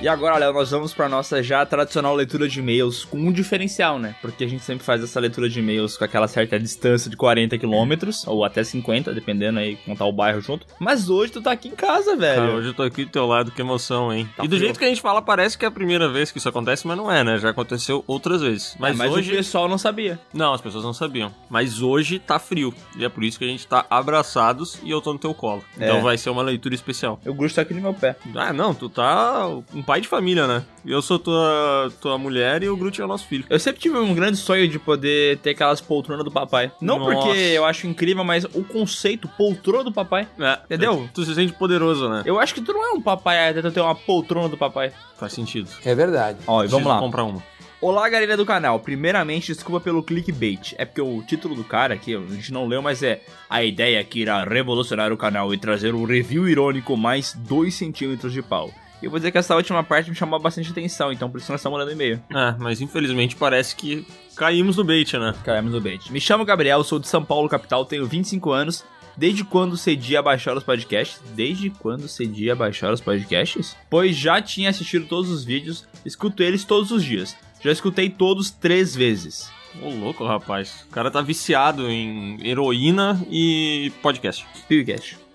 E 0.08 0.10
agora, 0.10 0.38
Léo, 0.38 0.54
nós 0.54 0.70
vamos 0.70 0.94
pra 0.94 1.06
nossa 1.06 1.42
já 1.42 1.66
tradicional 1.66 2.14
leitura 2.14 2.48
de 2.48 2.60
e-mails 2.60 3.04
com 3.04 3.18
um 3.18 3.30
diferencial, 3.30 3.98
né? 3.98 4.14
Porque 4.22 4.42
a 4.42 4.48
gente 4.48 4.64
sempre 4.64 4.82
faz 4.82 5.04
essa 5.04 5.20
leitura 5.20 5.50
de 5.50 5.58
e-mails 5.58 5.98
com 5.98 6.04
aquela 6.04 6.26
certa 6.26 6.58
distância 6.58 7.10
de 7.10 7.16
40 7.18 7.58
quilômetros, 7.58 8.26
ou 8.26 8.42
até 8.42 8.64
50, 8.64 9.12
dependendo 9.12 9.58
aí, 9.58 9.76
contar 9.76 10.06
o 10.06 10.12
bairro 10.12 10.40
junto. 10.40 10.66
Mas 10.80 11.10
hoje 11.10 11.32
tu 11.32 11.42
tá 11.42 11.52
aqui 11.52 11.68
em 11.68 11.72
casa, 11.76 12.16
velho. 12.16 12.40
Cara, 12.40 12.52
hoje 12.54 12.68
eu 12.68 12.72
tô 12.72 12.84
aqui 12.84 13.04
do 13.04 13.10
teu 13.10 13.26
lado, 13.26 13.50
que 13.50 13.60
emoção, 13.60 14.10
hein? 14.10 14.26
Tá 14.34 14.44
e 14.46 14.48
do 14.48 14.56
frio. 14.56 14.60
jeito 14.68 14.78
que 14.78 14.86
a 14.86 14.88
gente 14.88 15.02
fala, 15.02 15.20
parece 15.20 15.58
que 15.58 15.66
é 15.66 15.68
a 15.68 15.70
primeira 15.70 16.08
vez 16.08 16.32
que 16.32 16.38
isso 16.38 16.48
acontece, 16.48 16.86
mas 16.86 16.96
não 16.96 17.12
é, 17.12 17.22
né? 17.22 17.36
Já 17.36 17.50
aconteceu 17.50 18.02
outras 18.06 18.40
vezes. 18.40 18.76
Mas, 18.78 18.96
mas 18.96 19.12
hoje. 19.12 19.30
o 19.30 19.36
pessoal 19.36 19.68
não 19.68 19.76
sabia. 19.76 20.18
Não, 20.32 20.54
as 20.54 20.62
pessoas 20.62 20.84
não 20.84 20.94
sabiam. 20.94 21.30
Mas 21.50 21.82
hoje 21.82 22.18
tá 22.18 22.38
frio. 22.38 22.72
E 22.96 23.04
é 23.04 23.10
por 23.10 23.22
isso 23.22 23.38
que 23.38 23.44
a 23.44 23.48
gente 23.48 23.66
tá 23.66 23.84
abraçados 23.90 24.78
e 24.82 24.90
eu 24.90 25.02
tô 25.02 25.12
no 25.12 25.18
teu 25.18 25.34
colo. 25.34 25.62
Então 25.76 25.98
É. 25.98 26.00
vai 26.00 26.16
ser 26.16 26.30
uma 26.30 26.40
leitura 26.42 26.74
especial. 26.74 27.20
Eu 27.26 27.34
gosto 27.34 27.60
aqui 27.60 27.74
no 27.74 27.82
meu 27.82 27.92
pé. 27.92 28.16
Ah, 28.34 28.54
não, 28.54 28.72
tu 28.74 28.88
tá 28.88 29.46
um 29.74 29.82
pai 29.82 29.97
de 30.00 30.08
família, 30.08 30.46
né? 30.46 30.64
Eu 30.86 31.02
sou 31.02 31.18
tua, 31.18 31.92
tua 32.00 32.18
mulher 32.18 32.62
e 32.62 32.68
o 32.68 32.76
Groot 32.76 33.00
é 33.00 33.04
o 33.04 33.08
nosso 33.08 33.26
filho. 33.26 33.44
Eu 33.48 33.58
sempre 33.58 33.80
tive 33.80 33.96
um 33.98 34.14
grande 34.14 34.36
sonho 34.38 34.66
de 34.68 34.78
poder 34.78 35.38
ter 35.38 35.50
aquelas 35.50 35.80
poltronas 35.80 36.24
do 36.24 36.30
papai. 36.30 36.70
Não 36.80 36.98
Nossa. 36.98 37.12
porque 37.12 37.38
eu 37.38 37.64
acho 37.64 37.86
incrível, 37.86 38.24
mas 38.24 38.44
o 38.44 38.64
conceito 38.64 39.28
poltrona 39.28 39.84
do 39.84 39.92
papai. 39.92 40.26
É, 40.38 40.58
Entendeu? 40.64 41.08
Tu 41.12 41.24
se 41.24 41.34
sente 41.34 41.52
poderoso, 41.52 42.08
né? 42.08 42.22
Eu 42.24 42.38
acho 42.38 42.54
que 42.54 42.60
tu 42.60 42.72
não 42.72 42.84
é 42.84 42.90
um 42.92 43.00
papai 43.00 43.50
até 43.50 43.60
tu 43.60 43.70
ter 43.70 43.80
uma 43.80 43.94
poltrona 43.94 44.48
do 44.48 44.56
papai. 44.56 44.92
Faz 45.16 45.32
sentido. 45.32 45.68
É 45.84 45.94
verdade. 45.94 46.38
Ó, 46.46 46.64
e 46.64 46.68
vamos 46.68 46.88
lá. 46.88 46.98
comprar 46.98 47.24
uma. 47.24 47.42
Olá, 47.80 48.08
galera 48.08 48.36
do 48.36 48.44
canal. 48.44 48.80
Primeiramente, 48.80 49.52
desculpa 49.52 49.80
pelo 49.80 50.02
clickbait. 50.02 50.74
É 50.76 50.84
porque 50.84 51.00
o 51.00 51.22
título 51.22 51.54
do 51.54 51.62
cara 51.62 51.94
aqui, 51.94 52.12
a 52.12 52.34
gente 52.34 52.52
não 52.52 52.66
leu, 52.66 52.82
mas 52.82 53.04
é 53.04 53.20
A 53.48 53.62
ideia 53.62 54.02
que 54.02 54.18
irá 54.18 54.42
revolucionar 54.42 55.12
o 55.12 55.16
canal 55.16 55.54
e 55.54 55.58
trazer 55.58 55.94
um 55.94 56.04
review 56.04 56.48
irônico 56.48 56.96
mais 56.96 57.34
2 57.34 57.72
centímetros 57.72 58.32
de 58.32 58.42
pau. 58.42 58.72
E 59.00 59.06
eu 59.06 59.10
vou 59.10 59.18
dizer 59.18 59.30
que 59.30 59.38
essa 59.38 59.54
última 59.54 59.84
parte 59.84 60.10
me 60.10 60.16
chamou 60.16 60.40
bastante 60.40 60.70
atenção, 60.70 61.12
então 61.12 61.30
por 61.30 61.38
isso 61.38 61.50
nós 61.50 61.60
estamos 61.60 61.78
mandando 61.78 61.94
e-mail. 61.94 62.20
É, 62.30 62.54
mas 62.58 62.80
infelizmente 62.80 63.36
parece 63.36 63.76
que 63.76 64.06
caímos 64.36 64.76
no 64.76 64.84
bait, 64.84 65.16
né? 65.16 65.34
Caímos 65.44 65.72
no 65.72 65.80
bait. 65.80 66.10
Me 66.10 66.20
chamo 66.20 66.44
Gabriel, 66.44 66.82
sou 66.82 66.98
de 66.98 67.08
São 67.08 67.24
Paulo, 67.24 67.48
capital, 67.48 67.84
tenho 67.84 68.06
25 68.06 68.50
anos. 68.50 68.84
Desde 69.16 69.42
quando 69.42 69.76
cedi 69.76 70.16
a 70.16 70.22
baixar 70.22 70.56
os 70.56 70.62
podcasts? 70.62 71.20
Desde 71.34 71.70
quando 71.70 72.06
cedi 72.06 72.50
a 72.52 72.54
baixar 72.54 72.92
os 72.92 73.00
podcasts? 73.00 73.76
Pois 73.90 74.16
já 74.16 74.40
tinha 74.40 74.70
assistido 74.70 75.06
todos 75.06 75.28
os 75.28 75.44
vídeos, 75.44 75.86
escuto 76.04 76.40
eles 76.40 76.64
todos 76.64 76.92
os 76.92 77.02
dias. 77.02 77.36
Já 77.60 77.72
escutei 77.72 78.08
todos 78.08 78.50
três 78.50 78.94
vezes. 78.94 79.50
Ô, 79.82 79.90
louco, 79.90 80.24
rapaz. 80.24 80.86
O 80.88 80.92
cara 80.92 81.10
tá 81.10 81.20
viciado 81.20 81.88
em 81.90 82.38
heroína 82.46 83.20
e 83.28 83.92
podcast. 84.00 84.46
Podcast. 84.68 85.27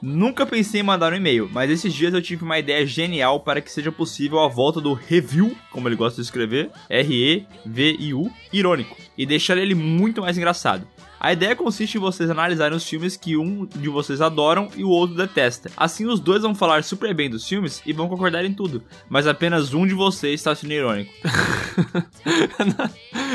Nunca 0.00 0.44
pensei 0.44 0.80
em 0.80 0.84
mandar 0.84 1.12
um 1.12 1.16
e-mail, 1.16 1.48
mas 1.52 1.70
esses 1.70 1.92
dias 1.92 2.12
eu 2.12 2.22
tive 2.22 2.44
uma 2.44 2.58
ideia 2.58 2.86
genial 2.86 3.40
para 3.40 3.60
que 3.60 3.70
seja 3.70 3.90
possível 3.90 4.40
a 4.40 4.48
volta 4.48 4.80
do 4.80 4.92
review, 4.92 5.56
como 5.70 5.88
ele 5.88 5.96
gosta 5.96 6.20
de 6.20 6.26
escrever, 6.26 6.70
R-E-V-I-U, 6.88 8.30
irônico, 8.52 8.96
e 9.16 9.24
deixar 9.26 9.56
ele 9.56 9.74
muito 9.74 10.20
mais 10.20 10.36
engraçado. 10.36 10.86
A 11.24 11.32
ideia 11.32 11.54
consiste 11.54 11.96
em 11.96 12.00
vocês 12.00 12.28
analisarem 12.28 12.76
os 12.76 12.84
filmes 12.84 13.16
que 13.16 13.36
um 13.36 13.64
de 13.64 13.88
vocês 13.88 14.20
adoram 14.20 14.68
e 14.74 14.82
o 14.82 14.88
outro 14.88 15.14
detesta. 15.14 15.70
Assim, 15.76 16.04
os 16.04 16.18
dois 16.18 16.42
vão 16.42 16.52
falar 16.52 16.82
super 16.82 17.14
bem 17.14 17.30
dos 17.30 17.46
filmes 17.46 17.80
e 17.86 17.92
vão 17.92 18.08
concordar 18.08 18.44
em 18.44 18.52
tudo, 18.52 18.82
mas 19.08 19.28
apenas 19.28 19.72
um 19.72 19.86
de 19.86 19.94
vocês 19.94 20.40
está 20.40 20.52
sendo 20.52 20.72
irônico. 20.72 21.12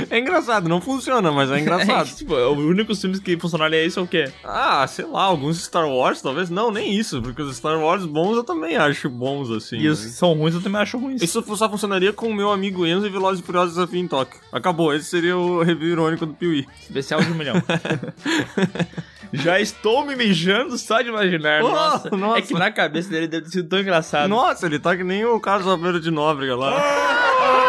É 0.09 0.19
engraçado, 0.19 0.69
não 0.69 0.79
funciona, 0.79 1.31
mas 1.31 1.49
é 1.49 1.59
engraçado. 1.59 2.07
É, 2.07 2.13
tipo, 2.13 2.33
o 2.35 2.67
único 2.67 2.95
filmes 2.95 3.19
que 3.19 3.37
funcionaria 3.37 3.83
isso 3.83 3.99
é 3.99 4.03
o 4.03 4.07
quê? 4.07 4.31
ah, 4.43 4.85
sei 4.87 5.05
lá, 5.05 5.23
alguns 5.23 5.63
Star 5.63 5.89
Wars, 5.89 6.21
talvez. 6.21 6.49
Não, 6.49 6.71
nem 6.71 6.93
isso, 6.93 7.21
porque 7.21 7.41
os 7.41 7.55
Star 7.55 7.79
Wars 7.79 8.05
bons 8.05 8.37
eu 8.37 8.43
também 8.43 8.75
acho 8.75 9.09
bons, 9.09 9.49
assim. 9.49 9.77
E 9.77 9.87
os 9.87 9.99
né? 9.99 10.05
que 10.05 10.11
são 10.11 10.33
ruins 10.33 10.53
eu 10.53 10.61
também 10.61 10.81
acho 10.81 10.97
ruins. 10.97 11.21
Isso 11.21 11.43
só 11.55 11.69
funcionaria 11.69 12.13
com 12.13 12.27
o 12.27 12.33
meu 12.33 12.51
amigo 12.51 12.85
Enzo 12.85 13.07
e 13.07 13.09
Velozes 13.09 13.41
e 13.41 13.43
Furiosos 13.43 13.75
Desafio 13.75 13.99
em 13.99 14.07
Tóquio. 14.07 14.39
Acabou, 14.51 14.93
esse 14.93 15.05
seria 15.05 15.37
o 15.37 15.63
review 15.63 15.89
irônico 15.89 16.25
do 16.25 16.33
Piuí. 16.33 16.67
Especial 16.81 17.21
de 17.21 17.31
um 17.31 17.35
milhão. 17.35 17.55
Já 19.33 19.59
estou 19.59 20.05
me 20.05 20.15
mijando 20.15 20.77
só 20.77 21.01
de 21.01 21.09
imaginar. 21.09 21.61
Oh, 21.61 21.69
nossa. 21.69 22.09
nossa. 22.11 22.39
É 22.39 22.41
que 22.41 22.53
na 22.53 22.71
cabeça 22.71 23.09
dele 23.09 23.27
deve 23.27 23.45
ter 23.45 23.51
sido 23.51 23.67
tão 23.67 23.79
engraçado. 23.79 24.29
Nossa, 24.29 24.65
ele 24.65 24.79
tá 24.79 24.95
que 24.95 25.03
nem 25.03 25.25
o 25.25 25.39
Carlos 25.39 25.67
Alberto 25.67 25.99
de 25.99 26.09
Nóbrega 26.09 26.55
lá. 26.55 26.81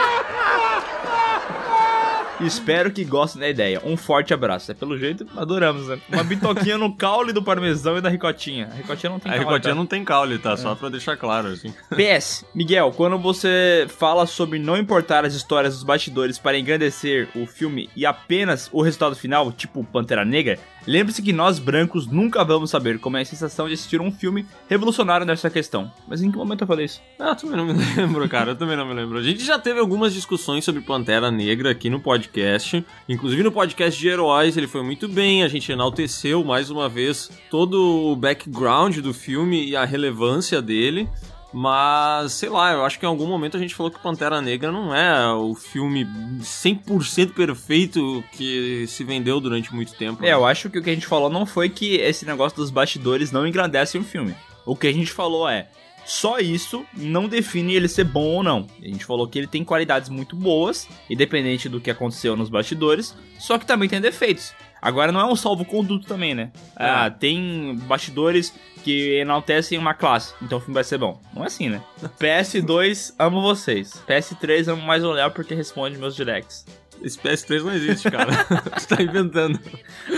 Espero 2.46 2.90
que 2.90 3.04
gostem 3.04 3.40
da 3.40 3.48
ideia. 3.48 3.80
Um 3.84 3.96
forte 3.96 4.32
abraço. 4.34 4.70
É, 4.70 4.74
pelo 4.74 4.98
jeito, 4.98 5.26
adoramos, 5.36 5.88
né? 5.88 5.98
Uma 6.08 6.24
bitoquinha 6.24 6.78
no 6.78 6.94
caule 6.94 7.32
do 7.32 7.42
parmesão 7.42 7.96
e 7.98 8.00
da 8.00 8.08
ricotinha. 8.08 8.68
A 8.72 8.74
ricotinha 8.74 9.10
não 9.10 9.18
tem 9.18 9.30
A 9.30 9.34
caule, 9.34 9.48
ricotinha 9.48 9.74
tá? 9.74 9.78
não 9.78 9.86
tem 9.86 10.04
caule, 10.04 10.38
tá? 10.38 10.56
Só 10.56 10.74
pra 10.74 10.88
deixar 10.88 11.16
claro, 11.16 11.48
assim. 11.48 11.72
PS, 11.90 12.44
Miguel, 12.54 12.92
quando 12.92 13.18
você 13.18 13.86
fala 13.88 14.26
sobre 14.26 14.58
não 14.58 14.76
importar 14.76 15.24
as 15.24 15.34
histórias 15.34 15.74
dos 15.74 15.82
bastidores 15.82 16.38
para 16.38 16.58
engrandecer 16.58 17.28
o 17.34 17.46
filme 17.46 17.88
e 17.96 18.04
apenas 18.06 18.68
o 18.72 18.82
resultado 18.82 19.14
final, 19.16 19.52
tipo 19.52 19.84
Pantera 19.84 20.24
Negra, 20.24 20.58
lembre-se 20.86 21.22
que 21.22 21.32
nós 21.32 21.58
brancos 21.58 22.06
nunca 22.06 22.44
vamos 22.44 22.70
saber 22.70 22.98
como 22.98 23.16
é 23.16 23.22
a 23.22 23.24
sensação 23.24 23.68
de 23.68 23.74
assistir 23.74 24.00
um 24.00 24.10
filme 24.10 24.46
revolucionário 24.68 25.26
nessa 25.26 25.50
questão. 25.50 25.90
Mas 26.08 26.22
em 26.22 26.30
que 26.30 26.36
momento 26.36 26.62
eu 26.62 26.66
falei 26.66 26.86
isso? 26.86 27.00
Ah, 27.18 27.30
eu 27.30 27.36
também 27.36 27.56
não 27.56 27.66
me 27.66 27.72
lembro, 27.96 28.28
cara. 28.28 28.52
Eu 28.52 28.56
também 28.56 28.76
não 28.76 28.86
me 28.86 28.94
lembro. 28.94 29.18
A 29.18 29.22
gente 29.22 29.44
já 29.44 29.58
teve 29.58 29.80
algumas 29.80 30.12
discussões 30.12 30.64
sobre 30.64 30.82
Pantera 30.82 31.30
Negra 31.30 31.70
aqui 31.70 31.88
no 31.88 32.00
podcast. 32.00 32.84
Inclusive 33.08 33.42
no 33.42 33.52
podcast 33.52 33.98
de 33.98 34.08
heróis, 34.08 34.56
ele 34.56 34.66
foi 34.66 34.82
muito 34.82 35.08
bem. 35.08 35.42
A 35.42 35.48
gente 35.48 35.70
enalteceu 35.70 36.44
mais 36.44 36.70
uma 36.70 36.88
vez 36.88 37.30
todo 37.50 38.12
o 38.12 38.16
background 38.16 38.98
do 38.98 39.14
filme 39.14 39.68
e 39.68 39.76
a 39.76 39.84
relevância 39.84 40.60
dele. 40.60 41.08
Mas, 41.52 42.32
sei 42.32 42.48
lá, 42.48 42.72
eu 42.72 42.84
acho 42.84 42.98
que 42.98 43.04
em 43.04 43.08
algum 43.08 43.26
momento 43.26 43.56
a 43.56 43.60
gente 43.60 43.74
falou 43.74 43.92
que 43.92 43.98
Pantera 43.98 44.40
Negra 44.40 44.72
não 44.72 44.94
é 44.94 45.32
o 45.34 45.54
filme 45.54 46.06
100% 46.40 47.34
perfeito 47.34 48.24
que 48.32 48.86
se 48.86 49.04
vendeu 49.04 49.38
durante 49.38 49.74
muito 49.74 49.94
tempo. 49.94 50.24
É, 50.24 50.32
eu 50.32 50.46
acho 50.46 50.70
que 50.70 50.78
o 50.78 50.82
que 50.82 50.90
a 50.90 50.94
gente 50.94 51.06
falou 51.06 51.28
não 51.28 51.44
foi 51.44 51.68
que 51.68 51.96
esse 51.96 52.24
negócio 52.24 52.56
dos 52.56 52.70
bastidores 52.70 53.30
não 53.30 53.46
engrandece 53.46 53.98
o 53.98 54.04
filme. 54.04 54.34
O 54.64 54.74
que 54.74 54.86
a 54.86 54.92
gente 54.92 55.12
falou 55.12 55.48
é. 55.48 55.68
Só 56.04 56.38
isso 56.40 56.84
não 56.96 57.28
define 57.28 57.74
ele 57.74 57.86
ser 57.86 58.04
bom 58.04 58.24
ou 58.24 58.42
não. 58.42 58.66
A 58.82 58.86
gente 58.86 59.04
falou 59.04 59.28
que 59.28 59.38
ele 59.38 59.46
tem 59.46 59.62
qualidades 59.62 60.08
muito 60.08 60.34
boas, 60.34 60.88
independente 61.08 61.68
do 61.68 61.80
que 61.80 61.90
aconteceu 61.90 62.34
nos 62.34 62.48
bastidores, 62.48 63.14
só 63.38 63.56
que 63.56 63.66
também 63.66 63.88
tem 63.88 64.00
defeitos. 64.00 64.52
Agora 64.82 65.12
não 65.12 65.20
é 65.20 65.24
um 65.24 65.36
salvo-conduto 65.36 66.08
também, 66.08 66.34
né? 66.34 66.50
Ah, 66.74 67.08
tem 67.08 67.78
bastidores 67.86 68.52
que 68.82 69.20
enaltecem 69.20 69.78
uma 69.78 69.94
classe, 69.94 70.34
então 70.42 70.58
o 70.58 70.60
filme 70.60 70.74
vai 70.74 70.82
ser 70.82 70.98
bom. 70.98 71.20
Não 71.32 71.44
é 71.44 71.46
assim, 71.46 71.68
né? 71.68 71.80
PS2, 72.18 73.14
amo 73.16 73.40
vocês. 73.40 74.02
PS3, 74.08 74.66
amo 74.72 74.82
mais 74.82 75.04
o 75.04 75.12
Léo 75.12 75.30
porque 75.30 75.54
responde 75.54 75.96
meus 75.96 76.16
directs. 76.16 76.66
Esse 77.00 77.18
PS3 77.18 77.62
não 77.62 77.72
existe, 77.72 78.10
cara. 78.10 78.30
Você 78.78 78.86
tá 78.86 79.02
inventando. 79.02 79.58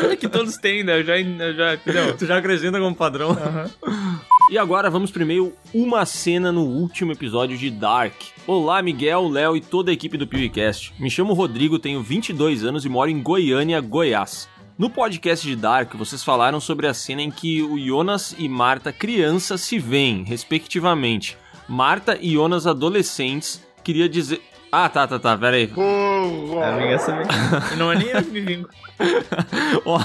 Olha 0.03 0.16
que 0.16 0.28
todos 0.28 0.59
têm, 0.59 0.85
né? 0.85 1.01
Eu 1.01 1.05
já, 1.05 1.19
eu 1.19 1.55
já 1.55 1.74
entendeu? 1.74 2.16
Tu 2.16 2.27
já 2.27 2.36
acrescenta 2.36 2.78
como 2.78 2.95
padrão. 2.95 3.36
E 4.51 4.59
agora 4.59 4.91
vamos 4.91 5.11
primeiro 5.11 5.55
uma 5.73 6.05
cena 6.05 6.53
no 6.53 6.65
último 6.65 7.12
episódio 7.12 7.57
de 7.57 7.70
Dark. 7.70 8.12
Olá, 8.47 8.82
Miguel, 8.82 9.27
Léo 9.27 9.57
e 9.57 9.61
toda 9.61 9.91
a 9.91 9.95
equipe 9.95 10.19
do 10.19 10.27
PewCast. 10.27 10.93
Me 10.99 11.11
chamo 11.11 11.32
Rodrigo, 11.32 11.78
tenho 11.78 12.03
22 12.03 12.62
anos 12.62 12.85
e 12.85 12.89
moro 12.91 13.09
em 13.11 13.23
Goiânia, 13.23 13.81
Goiás. 13.81 14.47
No 14.76 14.90
podcast 14.90 15.46
de 15.46 15.55
Dark, 15.55 15.94
vocês 15.94 16.24
falaram 16.24 16.59
sobre 16.59 16.88
a 16.88 16.94
cena 16.94 17.22
em 17.22 17.30
que 17.30 17.62
o 17.62 17.78
Jonas 17.78 18.34
e 18.36 18.48
Marta 18.48 18.92
criança 18.92 19.56
se 19.56 19.78
veem, 19.78 20.24
respectivamente. 20.24 21.38
Marta 21.68 22.18
e 22.20 22.32
Jonas 22.32 22.66
adolescentes, 22.66 23.62
queria 23.84 24.09
dizer... 24.09 24.42
Ah, 24.72 24.88
tá, 24.88 25.06
tá, 25.06 25.20
tá, 25.20 25.38
pera 25.38 25.55
aí. 25.55 25.70
A 26.60 26.76
vingança 26.76 27.16
vem. 27.16 27.26
E 27.72 27.76
não 27.76 27.92
é 27.92 27.96
nem 27.96 28.09
eu 28.09 28.20
que 28.20 28.30
me 28.32 28.40
vingo. 28.40 28.68
Ó, 29.86 30.01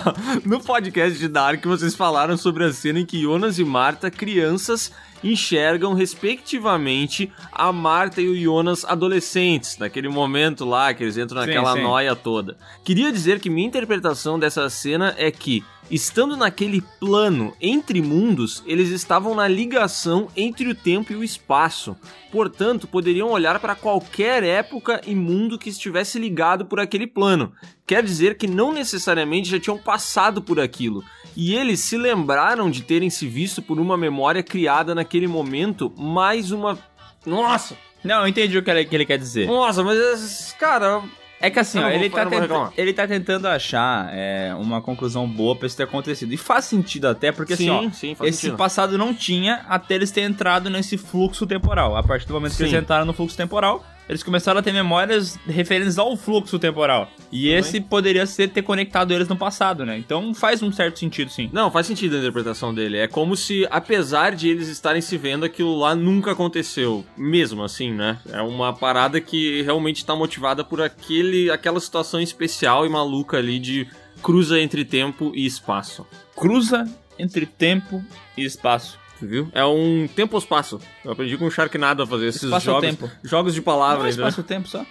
no 0.46 0.60
podcast 0.60 1.18
de 1.18 1.28
Dark, 1.28 1.66
vocês 1.66 1.96
falaram 1.96 2.38
sobre 2.38 2.64
a 2.64 2.72
cena 2.72 3.00
em 3.00 3.06
que 3.08 3.24
Jonas 3.24 3.58
e 3.58 3.66
Marta, 3.66 4.12
crianças, 4.12 4.92
enxergam, 5.24 5.94
respectivamente, 5.94 7.32
a 7.52 7.72
Marta 7.72 8.22
e 8.22 8.28
o 8.28 8.36
Jonas 8.36 8.86
adolescentes, 8.86 9.78
naquele 9.78 10.10
momento 10.10 10.66
lá 10.66 10.94
que 10.94 11.04
eles 11.04 11.18
entram 11.18 11.42
Sim, 11.42 11.48
naquela 11.48 11.74
sim. 11.74 11.84
noia 11.84 12.16
toda. 12.16 12.58
Queria 12.84 13.12
dizer 13.12 13.40
que 13.40 13.50
minha 13.50 13.68
interpretação 13.68 14.40
dessa 14.40 14.70
cena 14.70 15.14
é 15.18 15.30
que, 15.32 15.64
estando 15.90 16.38
naquele 16.38 16.82
plano 17.00 17.54
entre 17.62 18.02
mundos, 18.02 18.64
eles 18.66 18.90
estavam 18.90 19.36
na 19.36 19.48
ligação 19.48 20.28
entre 20.36 20.68
o 20.68 20.76
tempo 20.76 21.12
e 21.12 21.16
o 21.16 21.24
espaço. 21.24 21.96
Portanto, 22.32 22.88
poderiam 22.88 23.32
olhar 23.32 23.60
para 23.60 23.76
qualquer 23.76 24.44
época 24.44 25.02
e 25.06 25.16
mundo 25.16 25.58
que 25.58 25.70
estivesse 25.70 26.20
ligado 26.20 26.66
por 26.66 26.80
aquele 26.80 27.08
plano. 27.08 27.52
Quer 27.88 28.04
dizer 28.04 28.38
que 28.38 28.48
não 28.48 28.72
necessariamente 28.72 29.50
já 29.50 29.60
tinham 29.60 29.78
passado 29.78 30.42
por 30.42 30.60
aquilo. 30.60 31.04
E 31.36 31.56
eles 31.56 31.80
se 31.80 31.98
lembraram 31.98 32.70
de 32.70 32.82
terem 32.84 33.10
se 33.10 33.28
visto 33.28 33.62
por 33.62 33.80
uma 33.80 33.96
memória 33.98 34.44
criada 34.44 34.94
naquele 34.96 35.28
momento, 35.28 35.92
mais 35.98 36.52
uma. 36.52 36.78
Nossa! 37.26 37.76
Não, 38.04 38.22
eu 38.22 38.28
entendi 38.28 38.58
o 38.58 38.64
que 38.64 38.70
ele, 38.72 38.86
que 38.86 38.96
ele 38.96 39.06
quer 39.06 39.18
dizer. 39.18 39.48
Nossa, 39.48 39.84
mas. 39.84 40.56
Cara. 40.60 41.02
É 41.42 41.50
que 41.50 41.58
assim, 41.58 41.80
ó, 41.80 41.88
ele, 41.88 42.10
tá 42.10 42.26
tenta- 42.26 42.74
ele 42.78 42.92
tá 42.94 43.08
tentando 43.08 43.48
achar 43.48 44.10
é, 44.12 44.54
uma 44.60 44.82
conclusão 44.82 45.26
boa 45.26 45.56
pra 45.56 45.68
isso 45.68 45.78
ter 45.78 45.84
acontecido. 45.84 46.34
E 46.34 46.38
faz 46.38 46.66
sentido 46.66 47.08
até, 47.08 47.32
porque 47.32 47.56
Sim, 47.56 47.70
assim, 47.70 47.88
ó, 47.88 47.92
sim, 47.92 48.16
faz 48.16 48.30
esse 48.30 48.42
sentido. 48.42 48.58
passado 48.58 48.98
não 48.98 49.14
tinha 49.14 49.66
até 49.70 49.96
eles 49.96 50.12
terem 50.12 50.30
entrado 50.32 50.70
nesse 50.70 50.98
fluxo 50.98 51.48
temporal. 51.48 51.96
A 51.96 52.04
partir 52.04 52.28
do 52.28 52.34
momento 52.34 52.52
que 52.52 52.58
Sim. 52.58 52.64
eles 52.66 52.82
entraram 52.82 53.06
no 53.06 53.14
fluxo 53.14 53.38
temporal, 53.38 53.86
eles 54.10 54.24
começaram 54.24 54.60
a 54.60 54.64
ter 54.64 54.74
memórias 54.74 55.38
referentes 55.46 56.00
ao 56.00 56.18
fluxo 56.18 56.58
temporal. 56.58 57.12
E 57.32 57.50
esse 57.50 57.80
poderia 57.80 58.26
ser 58.26 58.50
ter 58.50 58.64
conectado 58.64 59.14
eles 59.14 59.28
no 59.28 59.38
passado, 59.38 59.86
né? 59.86 60.00
Então 60.00 60.34
faz 60.34 60.64
um 60.64 60.72
certo 60.72 60.98
sentido, 60.98 61.30
sim. 61.30 61.48
Não, 61.54 61.70
faz 61.70 61.86
sentido 61.86 62.16
a 62.16 62.20
interpretação 62.20 62.74
dele. 62.74 62.98
É 62.98 63.08
como 63.08 63.38
se, 63.38 63.68
apesar 63.70 64.36
de 64.36 64.50
eles 64.50 64.68
estarem 64.68 65.00
se 65.00 65.16
vendo, 65.16 65.46
aquilo 65.46 65.78
lá 65.78 65.94
nunca 65.94 66.32
aconteceu. 66.32 67.06
Mesmo 67.16 67.64
assim, 67.64 67.94
né? 67.94 68.18
É 68.32 68.42
uma 68.42 68.74
parada 68.74 69.22
que 69.22 69.62
realmente 69.62 70.04
tá 70.04 70.16
motivada 70.16 70.64
por 70.64 70.82
aquele, 70.82 71.52
aquela 71.52 71.80
situação 71.80 72.20
especial 72.20 72.88
e 72.88 72.90
maluca 72.90 73.38
ali 73.38 73.60
de 73.60 73.88
cruza 74.24 74.60
entre 74.60 74.84
tempo 74.84 75.32
e 75.36 75.46
espaço. 75.46 76.06
Cruza 76.36 76.84
entre 77.20 77.46
tempo 77.46 78.04
e 78.36 78.44
espaço. 78.44 78.98
Viu? 79.22 79.50
É 79.54 79.66
um 79.66 80.08
tempo-espaço. 80.16 80.80
Eu 81.04 81.12
aprendi 81.12 81.38
com 81.38 81.46
o 81.46 81.52
Sharknado 81.52 82.04
a 82.04 82.08
fazer 82.08 82.28
esses 82.28 82.44
Espaço-tempo. 82.44 83.08
jogos, 83.08 83.30
jogos 83.30 83.54
de 83.54 83.60
Não 83.60 83.64
é 83.64 83.66
palavras. 83.66 84.18
né? 84.18 84.24
espaço-tempo 84.28 84.68
só? 84.68 84.86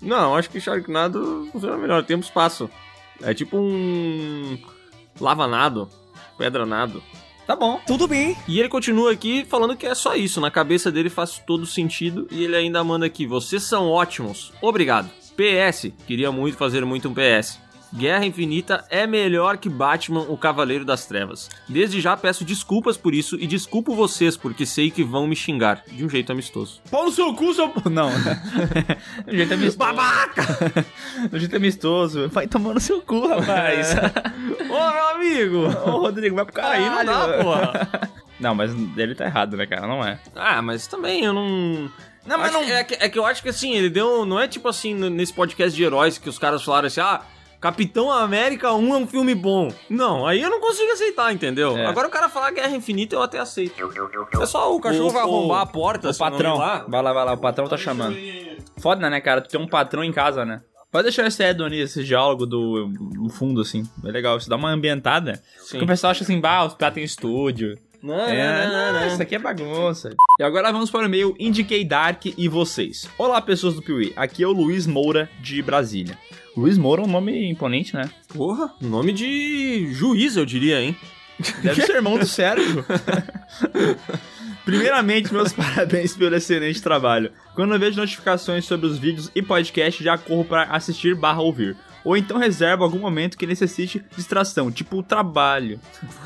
Não, 0.00 0.36
acho 0.36 0.50
que 0.50 0.60
Sharknado 0.60 1.48
funciona 1.52 1.76
melhor. 1.76 2.02
Tempo-espaço. 2.04 2.68
É 3.22 3.32
tipo 3.32 3.56
um. 3.56 4.58
Lavanado. 5.20 5.88
Pedranado. 6.36 7.02
Tá 7.46 7.54
bom. 7.56 7.80
Tudo 7.86 8.06
bem. 8.06 8.36
E 8.48 8.58
ele 8.58 8.68
continua 8.68 9.12
aqui 9.12 9.44
falando 9.48 9.76
que 9.76 9.86
é 9.86 9.94
só 9.94 10.14
isso. 10.14 10.40
Na 10.40 10.50
cabeça 10.50 10.90
dele 10.90 11.10
faz 11.10 11.38
todo 11.46 11.66
sentido. 11.66 12.26
E 12.30 12.42
ele 12.44 12.56
ainda 12.56 12.82
manda 12.82 13.06
aqui: 13.06 13.26
Vocês 13.26 13.62
são 13.62 13.88
ótimos. 13.88 14.52
Obrigado. 14.60 15.10
PS. 15.36 15.92
Queria 16.06 16.30
muito 16.32 16.56
fazer 16.56 16.84
muito 16.84 17.08
um 17.08 17.14
PS. 17.14 17.58
Guerra 17.94 18.24
Infinita 18.24 18.84
é 18.88 19.06
melhor 19.06 19.58
que 19.58 19.68
Batman, 19.68 20.22
o 20.22 20.36
Cavaleiro 20.36 20.84
das 20.84 21.04
Trevas. 21.04 21.50
Desde 21.68 22.00
já 22.00 22.16
peço 22.16 22.42
desculpas 22.44 22.96
por 22.96 23.12
isso 23.14 23.36
e 23.38 23.46
desculpo 23.46 23.94
vocês 23.94 24.34
porque 24.36 24.64
sei 24.64 24.90
que 24.90 25.04
vão 25.04 25.26
me 25.26 25.36
xingar 25.36 25.82
de 25.86 26.02
um 26.04 26.08
jeito 26.08 26.32
amistoso. 26.32 26.80
Pau 26.90 27.04
no 27.04 27.12
seu 27.12 27.34
cu, 27.34 27.52
seu... 27.52 27.70
Não. 27.90 28.10
Do 29.26 29.36
jeito 29.36 29.52
amistoso. 29.54 29.76
Babaca! 29.78 30.42
Do 31.30 31.38
jeito 31.38 31.54
amistoso. 31.56 32.28
Vai 32.30 32.46
tomando 32.46 32.80
seu 32.80 33.02
cu, 33.02 33.26
rapaz. 33.28 33.94
Ô, 33.94 34.90
meu 34.92 35.08
amigo! 35.10 35.56
Ô, 35.90 35.98
Rodrigo, 36.00 36.36
vai 36.36 36.44
pro 36.46 36.54
cara 36.54 36.74
aí, 36.74 36.88
não 36.88 37.04
dá, 37.04 37.42
porra. 37.42 38.10
Não, 38.40 38.56
mas 38.56 38.72
ele 38.96 39.14
tá 39.14 39.26
errado, 39.26 39.56
né, 39.56 39.66
cara? 39.66 39.86
Não 39.86 40.04
é. 40.04 40.18
Ah, 40.34 40.60
mas 40.60 40.88
também 40.88 41.24
eu 41.24 41.32
não. 41.32 41.88
Não, 42.26 42.38
mas 42.38 42.52
Acho 42.52 42.66
não- 42.66 42.74
É 42.74 42.82
que, 42.82 42.94
é 42.94 43.08
que 43.08 43.16
eu 43.16 43.24
acho 43.24 43.40
que 43.40 43.48
assim, 43.48 43.72
ele 43.76 43.88
deu. 43.88 44.26
Não 44.26 44.40
é 44.40 44.48
tipo 44.48 44.66
assim, 44.66 44.94
nesse 44.94 45.32
podcast 45.32 45.76
de 45.76 45.84
heróis 45.84 46.18
que 46.18 46.28
os 46.28 46.40
caras 46.40 46.60
falaram 46.64 46.88
assim, 46.88 47.00
ah. 47.00 47.20
Capitão 47.62 48.10
América 48.10 48.74
1 48.74 48.92
é 48.92 48.96
um 48.98 49.06
filme 49.06 49.36
bom. 49.36 49.72
Não, 49.88 50.26
aí 50.26 50.42
eu 50.42 50.50
não 50.50 50.60
consigo 50.60 50.90
aceitar, 50.90 51.32
entendeu? 51.32 51.78
É. 51.78 51.86
Agora 51.86 52.08
o 52.08 52.10
cara 52.10 52.28
falar 52.28 52.50
Guerra 52.50 52.74
Infinita 52.74 53.14
eu 53.14 53.22
até 53.22 53.38
aceito. 53.38 53.80
É 54.40 54.46
só 54.46 54.74
o 54.74 54.80
cachorro 54.80 55.10
vai 55.10 55.22
arrombar 55.22 55.60
a 55.60 55.66
porta, 55.66 56.10
O 56.10 56.18
patrão. 56.18 56.58
lá. 56.58 56.84
Vai 56.88 57.00
lá, 57.00 57.12
vai 57.12 57.24
lá, 57.24 57.32
o 57.34 57.38
patrão 57.38 57.68
tá 57.68 57.76
chamando. 57.76 58.16
Foda, 58.78 59.08
né, 59.08 59.20
cara? 59.20 59.40
Tu 59.40 59.48
tem 59.50 59.60
um 59.60 59.68
patrão 59.68 60.02
em 60.02 60.12
casa, 60.12 60.44
né? 60.44 60.60
Pode 60.90 61.04
deixar 61.04 61.24
esse 61.24 61.40
Edoni, 61.42 61.78
esse 61.78 62.02
diálogo 62.02 62.44
do 62.46 62.90
no 63.14 63.28
fundo, 63.30 63.60
assim. 63.60 63.84
É 64.04 64.10
legal, 64.10 64.36
isso 64.38 64.50
dá 64.50 64.56
uma 64.56 64.70
ambientada. 64.70 65.40
Porque 65.70 65.84
o 65.84 65.86
pessoal 65.86 66.10
acha 66.10 66.24
assim, 66.24 66.40
bah, 66.40 66.64
os 66.66 66.74
caras 66.74 66.96
têm 66.96 67.04
estúdio. 67.04 67.78
Não, 68.02 68.18
É, 68.18 68.66
não, 68.66 68.72
não, 68.72 68.92
não, 68.92 69.00
não. 69.02 69.06
isso 69.06 69.22
aqui 69.22 69.36
é 69.36 69.38
bagunça. 69.38 70.10
E 70.40 70.42
agora 70.42 70.72
vamos 70.72 70.90
para 70.90 71.02
o 71.02 71.04
e-mail 71.04 71.36
Indiquei 71.38 71.84
Dark 71.84 72.26
e 72.26 72.48
vocês. 72.48 73.08
Olá, 73.16 73.40
pessoas 73.40 73.74
do 73.76 73.82
Piuí. 73.82 74.12
Aqui 74.16 74.42
é 74.42 74.46
o 74.48 74.52
Luiz 74.52 74.84
Moura, 74.84 75.30
de 75.40 75.62
Brasília. 75.62 76.18
Luiz 76.56 76.76
Moura 76.76 77.02
é 77.02 77.04
um 77.04 77.10
nome 77.10 77.50
imponente, 77.50 77.94
né? 77.94 78.10
Porra, 78.28 78.74
nome 78.80 79.12
de 79.12 79.92
juiz, 79.92 80.36
eu 80.36 80.44
diria, 80.44 80.80
hein? 80.82 80.96
Deve 81.62 81.82
ser 81.82 81.96
irmão 81.96 82.18
do 82.18 82.26
Sérgio. 82.26 82.84
Primeiramente, 84.64 85.32
meus 85.32 85.52
parabéns 85.54 86.14
pelo 86.14 86.36
excelente 86.36 86.80
trabalho. 86.82 87.32
Quando 87.54 87.74
eu 87.74 87.80
vejo 87.80 87.98
notificações 87.98 88.64
sobre 88.64 88.86
os 88.86 88.98
vídeos 88.98 89.30
e 89.34 89.42
podcast, 89.42 90.02
já 90.04 90.16
corro 90.16 90.44
para 90.44 90.64
assistir 90.64 91.14
barra 91.14 91.40
ouvir. 91.40 91.76
Ou 92.04 92.16
então 92.16 92.38
reservo 92.38 92.84
algum 92.84 92.98
momento 92.98 93.38
que 93.38 93.46
necessite 93.46 94.04
distração, 94.16 94.70
tipo 94.70 94.98
o 94.98 95.02
trabalho. 95.02 95.80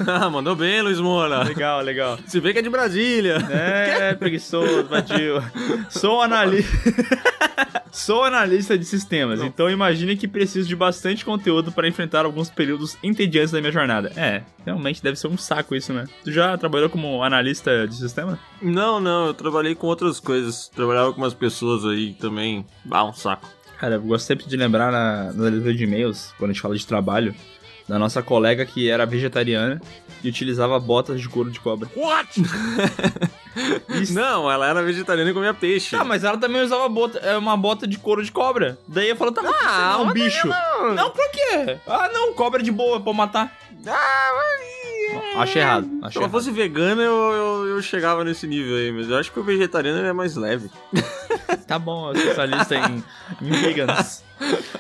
Ah, 0.06 0.28
mandou 0.30 0.56
bem, 0.56 0.80
Luiz 0.82 1.00
Moura. 1.00 1.42
Legal, 1.42 1.80
legal. 1.82 2.18
Se 2.26 2.40
vê 2.40 2.52
que 2.52 2.60
é 2.60 2.62
de 2.62 2.70
Brasília. 2.70 3.36
É, 3.50 4.14
preguiçoso, 4.18 4.84
vadio. 4.84 5.42
Sou 5.88 6.22
analista. 6.22 6.76
Sou 7.92 8.24
analista 8.24 8.76
de 8.76 8.84
sistemas, 8.84 9.40
então 9.40 9.70
imagine 9.70 10.18
que 10.18 10.28
preciso 10.28 10.68
de 10.68 10.76
bastante 10.76 11.24
conteúdo 11.24 11.72
para 11.72 11.88
enfrentar 11.88 12.26
alguns 12.26 12.50
períodos 12.50 12.98
entediantes 13.02 13.52
da 13.52 13.60
minha 13.60 13.72
jornada. 13.72 14.12
É, 14.14 14.42
realmente 14.66 15.02
deve 15.02 15.18
ser 15.18 15.28
um 15.28 15.38
saco 15.38 15.74
isso, 15.74 15.94
né? 15.94 16.04
Tu 16.22 16.30
já 16.30 16.58
trabalhou 16.58 16.90
como 16.90 17.22
analista 17.22 17.88
de 17.88 17.94
sistema? 17.94 18.38
Não, 18.60 19.00
não, 19.00 19.28
eu 19.28 19.34
trabalhei 19.34 19.74
com 19.74 19.86
outras 19.86 20.20
coisas. 20.20 20.68
Trabalhava 20.68 21.10
com 21.14 21.22
umas 21.22 21.32
pessoas 21.32 21.86
aí 21.86 22.12
também. 22.12 22.66
Ah, 22.90 23.04
um 23.04 23.14
saco. 23.14 23.48
Cara, 23.78 23.96
eu 23.96 24.02
gosto 24.02 24.26
sempre 24.26 24.46
de 24.46 24.56
lembrar 24.56 24.90
na, 24.90 25.32
na 25.32 25.44
leitura 25.44 25.74
de 25.74 25.84
e-mails, 25.84 26.32
quando 26.38 26.50
a 26.50 26.52
gente 26.52 26.62
fala 26.62 26.76
de 26.76 26.86
trabalho, 26.86 27.34
da 27.88 27.98
nossa 27.98 28.22
colega 28.22 28.64
que 28.66 28.90
era 28.90 29.06
vegetariana 29.06 29.80
e 30.24 30.28
utilizava 30.28 30.78
botas 30.80 31.20
de 31.20 31.28
couro 31.28 31.50
de 31.50 31.60
cobra. 31.60 31.88
What? 31.94 32.42
Não, 34.12 34.50
ela 34.50 34.68
era 34.68 34.82
vegetariana 34.82 35.30
e 35.30 35.34
comia 35.34 35.54
peixe. 35.54 35.96
Tá, 35.96 36.04
mas 36.04 36.24
ela 36.24 36.36
também 36.36 36.62
usava 36.62 36.88
bota, 36.88 37.18
é, 37.18 37.36
uma 37.36 37.56
bota 37.56 37.86
de 37.86 37.96
couro 37.96 38.22
de 38.22 38.30
cobra. 38.30 38.78
Daí 38.86 39.08
eu 39.08 39.16
falo, 39.16 39.32
tá, 39.32 39.42
não 39.42 39.54
é 39.54 39.96
um 39.98 40.12
bicho. 40.12 40.46
não. 40.46 40.94
Não, 40.94 41.10
por 41.10 41.30
quê? 41.30 41.78
Ah, 41.86 42.10
não, 42.12 42.34
cobra 42.34 42.62
de 42.62 42.70
boa, 42.70 43.00
pra 43.00 43.12
matar. 43.12 43.56
Acho 45.36 45.58
errado, 45.58 45.88
acho 46.02 46.12
Se 46.12 46.18
ela 46.18 46.24
errado. 46.26 46.30
fosse 46.30 46.50
vegana, 46.50 47.02
eu, 47.02 47.14
eu, 47.14 47.66
eu 47.68 47.82
chegava 47.82 48.24
nesse 48.24 48.46
nível 48.46 48.76
aí, 48.76 48.90
mas 48.92 49.08
eu 49.08 49.16
acho 49.16 49.30
que 49.32 49.38
o 49.38 49.44
vegetariano 49.44 50.04
é 50.06 50.12
mais 50.12 50.34
leve. 50.36 50.70
Tá 51.66 51.80
bom, 51.80 52.10
eu 52.10 52.14
sou 52.14 52.22
especialista 52.22 52.76
em, 52.76 53.02
em 53.42 53.50
vegans. 53.50 54.22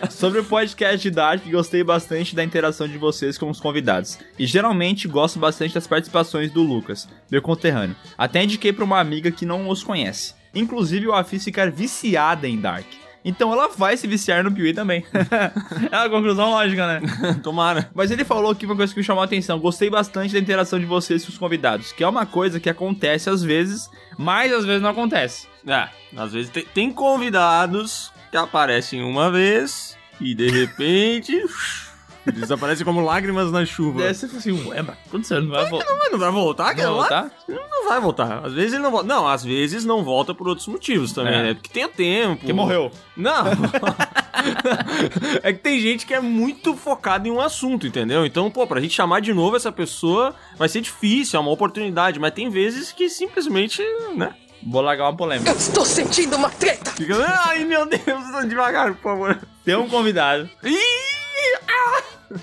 Sobre 0.08 0.38
o 0.38 0.44
podcast 0.44 0.98
de 0.98 1.10
Dark, 1.10 1.44
gostei 1.50 1.82
bastante 1.82 2.34
da 2.34 2.44
interação 2.44 2.86
de 2.86 2.96
vocês 2.96 3.36
com 3.36 3.50
os 3.50 3.60
convidados. 3.60 4.18
E 4.38 4.46
geralmente 4.46 5.08
gosto 5.08 5.36
bastante 5.38 5.74
das 5.74 5.86
participações 5.86 6.50
do 6.52 6.62
Lucas, 6.62 7.08
meu 7.28 7.42
conterrâneo. 7.42 7.96
Até 8.16 8.44
indiquei 8.44 8.72
pra 8.72 8.84
uma 8.84 9.00
amiga 9.00 9.32
que 9.32 9.44
não 9.44 9.68
os 9.68 9.82
conhece. 9.82 10.34
Inclusive, 10.54 11.06
eu 11.06 11.14
a 11.14 11.24
fiz 11.24 11.42
ficar 11.42 11.72
viciada 11.72 12.46
em 12.46 12.60
Dark. 12.60 12.86
Então 13.26 13.52
ela 13.52 13.66
vai 13.66 13.96
se 13.96 14.06
viciar 14.06 14.44
no 14.44 14.52
Piuí 14.52 14.72
também. 14.72 15.04
é 15.90 15.96
uma 15.98 16.08
conclusão 16.08 16.50
lógica, 16.50 16.86
né? 16.86 17.00
Tomara. 17.42 17.90
Mas 17.92 18.12
ele 18.12 18.24
falou 18.24 18.52
aqui 18.52 18.64
uma 18.64 18.76
coisa 18.76 18.94
que 18.94 19.00
me 19.00 19.04
chamou 19.04 19.20
a 19.20 19.24
atenção. 19.24 19.58
Gostei 19.58 19.90
bastante 19.90 20.32
da 20.32 20.38
interação 20.38 20.78
de 20.78 20.86
vocês 20.86 21.24
com 21.24 21.32
os 21.32 21.36
convidados, 21.36 21.90
que 21.90 22.04
é 22.04 22.08
uma 22.08 22.24
coisa 22.24 22.60
que 22.60 22.70
acontece 22.70 23.28
às 23.28 23.42
vezes, 23.42 23.90
mas 24.16 24.52
às 24.52 24.64
vezes 24.64 24.80
não 24.80 24.90
acontece. 24.90 25.48
É, 25.66 25.88
às 26.16 26.32
vezes 26.32 26.50
tem, 26.52 26.64
tem 26.72 26.92
convidados 26.92 28.12
que 28.30 28.36
aparecem 28.36 29.02
uma 29.02 29.28
vez 29.28 29.98
e 30.20 30.32
de 30.32 30.48
repente 30.48 31.36
desaparecem 32.32 32.84
como 32.84 33.00
lágrimas 33.00 33.50
na 33.52 33.64
chuva. 33.64 34.02
Daí 34.02 34.14
você 34.14 34.26
fala 34.26 34.38
assim, 34.38 34.68
ué, 34.68 34.82
mas 34.82 34.96
aconteceu, 35.06 35.42
não 35.42 35.50
vai 35.50 35.68
voltar. 35.68 35.86
Não 35.90 35.98
vai, 35.98 36.10
não 36.10 36.18
vai 36.18 36.30
voltar, 36.30 36.76
Não 36.76 36.94
voltar? 36.94 37.30
Não 37.48 37.88
vai 37.88 38.00
voltar. 38.00 38.46
Às 38.46 38.52
vezes 38.52 38.72
ele 38.74 38.82
não 38.82 38.90
volta. 38.90 39.06
Não, 39.06 39.28
às 39.28 39.44
vezes 39.44 39.84
não 39.84 40.04
volta 40.04 40.34
por 40.34 40.48
outros 40.48 40.66
motivos 40.66 41.12
também, 41.12 41.34
É. 41.34 41.42
né? 41.42 41.54
Porque 41.54 41.68
tem 41.70 41.84
o 41.84 41.88
tempo. 41.88 42.36
Porque 42.36 42.52
morreu. 42.52 42.90
Não. 43.16 43.44
é 45.42 45.52
que 45.52 45.58
tem 45.60 45.80
gente 45.80 46.06
que 46.06 46.14
é 46.14 46.20
muito 46.20 46.76
focada 46.76 47.26
em 47.26 47.30
um 47.30 47.40
assunto, 47.40 47.86
entendeu? 47.86 48.24
Então, 48.26 48.50
pô, 48.50 48.66
pra 48.66 48.80
gente 48.80 48.94
chamar 48.94 49.20
de 49.20 49.32
novo 49.32 49.56
essa 49.56 49.72
pessoa 49.72 50.34
vai 50.56 50.68
ser 50.68 50.80
difícil, 50.80 51.38
é 51.38 51.40
uma 51.40 51.50
oportunidade, 51.50 52.18
mas 52.18 52.32
tem 52.32 52.48
vezes 52.50 52.92
que 52.92 53.08
simplesmente, 53.08 53.82
né? 54.14 54.34
Vou 54.62 54.80
largar 54.82 55.04
uma 55.04 55.16
polêmica. 55.16 55.50
Eu 55.50 55.56
estou 55.56 55.84
sentindo 55.84 56.36
uma 56.36 56.50
treta. 56.50 56.90
Fica, 56.92 57.14
ai 57.46 57.64
meu 57.64 57.86
Deus, 57.86 58.48
devagar, 58.48 58.94
por 58.94 59.02
favor. 59.02 59.38
Tem 59.64 59.76
um 59.76 59.88
convidado 59.88 60.48
Ih! 60.64 60.76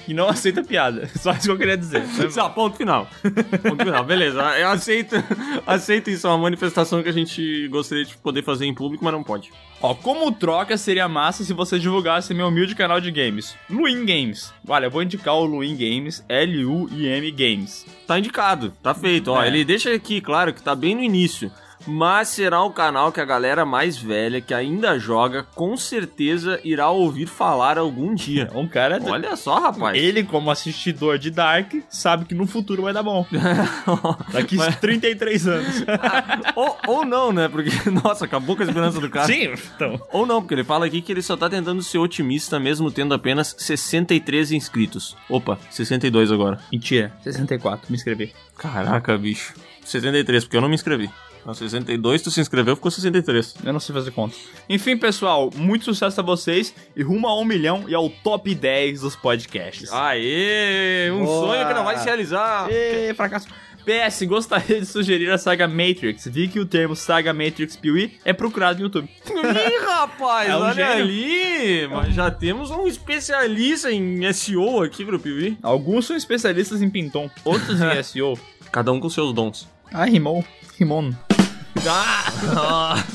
Que 0.05 0.13
não 0.15 0.27
aceita 0.29 0.63
piada. 0.63 1.09
Só 1.19 1.31
isso 1.33 1.41
que 1.43 1.51
eu 1.51 1.57
queria 1.57 1.77
dizer. 1.77 2.05
Só, 2.31 2.49
ponto 2.49 2.77
final. 2.77 3.07
Ponto 3.63 3.83
final, 3.83 4.03
beleza. 4.03 4.39
Eu 4.57 4.69
aceito, 4.69 5.15
aceito 5.67 6.09
isso, 6.09 6.25
é 6.27 6.29
uma 6.29 6.37
manifestação 6.37 7.01
que 7.03 7.09
a 7.09 7.13
gente 7.13 7.67
gostaria 7.69 8.05
de 8.05 8.15
poder 8.17 8.43
fazer 8.43 8.65
em 8.65 8.73
público, 8.73 9.03
mas 9.03 9.13
não 9.13 9.23
pode. 9.23 9.51
Ó, 9.81 9.93
como 9.93 10.31
troca 10.31 10.77
seria 10.77 11.07
massa 11.09 11.43
se 11.43 11.53
você 11.53 11.77
divulgasse 11.77 12.33
meu 12.33 12.47
humilde 12.47 12.73
canal 12.75 13.01
de 13.01 13.11
games, 13.11 13.55
Luin 13.69 14.05
Games. 14.05 14.53
Olha, 14.67 14.85
eu 14.85 14.91
vou 14.91 15.03
indicar 15.03 15.35
o 15.35 15.43
Luin 15.43 15.75
Games, 15.75 16.23
L-U-I-M 16.29 17.31
Games. 17.31 17.85
Tá 18.07 18.17
indicado, 18.17 18.71
tá 18.81 18.93
feito. 18.93 19.31
Ó, 19.31 19.43
É. 19.43 19.47
ele 19.47 19.65
deixa 19.65 19.93
aqui, 19.93 20.21
claro, 20.21 20.53
que 20.53 20.61
tá 20.63 20.73
bem 20.75 20.95
no 20.95 21.01
início. 21.03 21.51
Mas 21.85 22.29
será 22.29 22.61
o 22.63 22.71
canal 22.71 23.11
que 23.11 23.19
a 23.19 23.25
galera 23.25 23.65
mais 23.65 23.97
velha, 23.97 24.41
que 24.41 24.53
ainda 24.53 24.97
joga, 24.97 25.43
com 25.55 25.75
certeza 25.75 26.59
irá 26.63 26.89
ouvir 26.89 27.27
falar 27.27 27.77
algum 27.77 28.13
dia. 28.13 28.49
Um 28.53 28.67
cara... 28.67 28.99
Olha 29.03 29.35
só, 29.35 29.59
rapaz. 29.59 29.97
Ele, 29.97 30.23
como 30.23 30.51
assistidor 30.51 31.17
de 31.17 31.31
Dark, 31.31 31.73
sabe 31.89 32.25
que 32.25 32.35
no 32.35 32.45
futuro 32.45 32.83
vai 32.83 32.93
dar 32.93 33.01
bom. 33.03 33.25
Daqui 34.31 34.55
Mas- 34.55 34.75
33 34.77 35.47
anos. 35.47 35.83
ou, 36.55 36.77
ou 36.87 37.05
não, 37.05 37.33
né? 37.33 37.47
Porque, 37.47 37.71
nossa, 37.89 38.25
acabou 38.25 38.55
com 38.55 38.61
a 38.61 38.65
esperança 38.65 38.99
do 38.99 39.09
cara. 39.09 39.25
Sim, 39.25 39.53
então. 39.75 39.99
Ou 40.11 40.25
não, 40.25 40.41
porque 40.41 40.53
ele 40.53 40.63
fala 40.63 40.85
aqui 40.85 41.01
que 41.01 41.11
ele 41.11 41.21
só 41.21 41.35
tá 41.35 41.49
tentando 41.49 41.81
ser 41.81 41.97
otimista, 41.97 42.59
mesmo 42.59 42.91
tendo 42.91 43.13
apenas 43.13 43.55
63 43.57 44.51
inscritos. 44.51 45.17
Opa, 45.27 45.57
62 45.69 46.31
agora. 46.31 46.59
Mentira, 46.71 47.11
64, 47.23 47.87
me 47.89 47.95
inscrevi. 47.97 48.33
Caraca, 48.57 49.17
bicho. 49.17 49.53
63, 49.83 50.43
porque 50.43 50.57
eu 50.57 50.61
não 50.61 50.69
me 50.69 50.75
inscrevi. 50.75 51.09
Não, 51.45 51.53
62, 51.53 52.21
tu 52.21 52.31
se 52.31 52.39
inscreveu, 52.39 52.75
ficou 52.75 52.89
63. 52.89 53.55
Eu 53.65 53.73
não 53.73 53.79
sei 53.79 53.93
fazer 53.93 54.11
conta. 54.11 54.35
Enfim, 54.69 54.95
pessoal, 54.97 55.49
muito 55.55 55.83
sucesso 55.85 56.19
a 56.21 56.23
vocês 56.23 56.73
e 56.95 57.03
rumo 57.03 57.27
a 57.27 57.37
um 57.39 57.43
milhão 57.43 57.83
e 57.87 57.93
ao 57.93 58.09
top 58.09 58.55
10 58.55 59.01
dos 59.01 59.15
podcasts. 59.15 59.91
Aê! 59.91 61.11
Um 61.11 61.25
Boa. 61.25 61.47
sonho 61.47 61.67
que 61.67 61.73
não 61.73 61.83
vai 61.83 61.97
se 61.97 62.05
realizar. 62.05 62.67
Ê, 62.71 63.13
fracasso. 63.13 63.47
PS, 63.85 64.21
gostaria 64.23 64.79
de 64.79 64.85
sugerir 64.85 65.29
a 65.29 65.37
saga 65.37 65.67
Matrix. 65.67 66.25
Vi 66.27 66.47
que 66.47 66.57
o 66.57 66.65
termo 66.65 66.95
saga 66.95 67.33
Matrix 67.33 67.75
Piuí 67.75 68.13
é 68.23 68.31
procurado 68.31 68.79
no 68.79 68.85
YouTube. 68.85 69.09
Ih, 69.29 69.77
rapaz, 69.85 70.49
É 70.49 70.55
um 70.55 70.61
olha 70.61 70.73
gênio. 70.73 71.03
ali! 71.03 71.87
Mas 71.91 72.15
já 72.15 72.31
temos 72.31 72.71
um 72.71 72.87
especialista 72.87 73.91
em 73.91 74.31
SEO 74.31 74.81
aqui 74.81 75.03
pro 75.03 75.19
Piuí. 75.19 75.57
Alguns 75.61 76.05
são 76.05 76.15
especialistas 76.15 76.81
em 76.81 76.89
Pinton, 76.89 77.29
outros 77.43 77.81
em 77.81 77.99
SEO. 78.01 78.39
Cada 78.71 78.89
um 78.93 79.01
com 79.01 79.09
seus 79.09 79.33
dons. 79.33 79.67
Ah, 79.91 80.05
rimou. 80.05 80.45
Rimou. 80.79 81.03
Ah! 81.85 83.03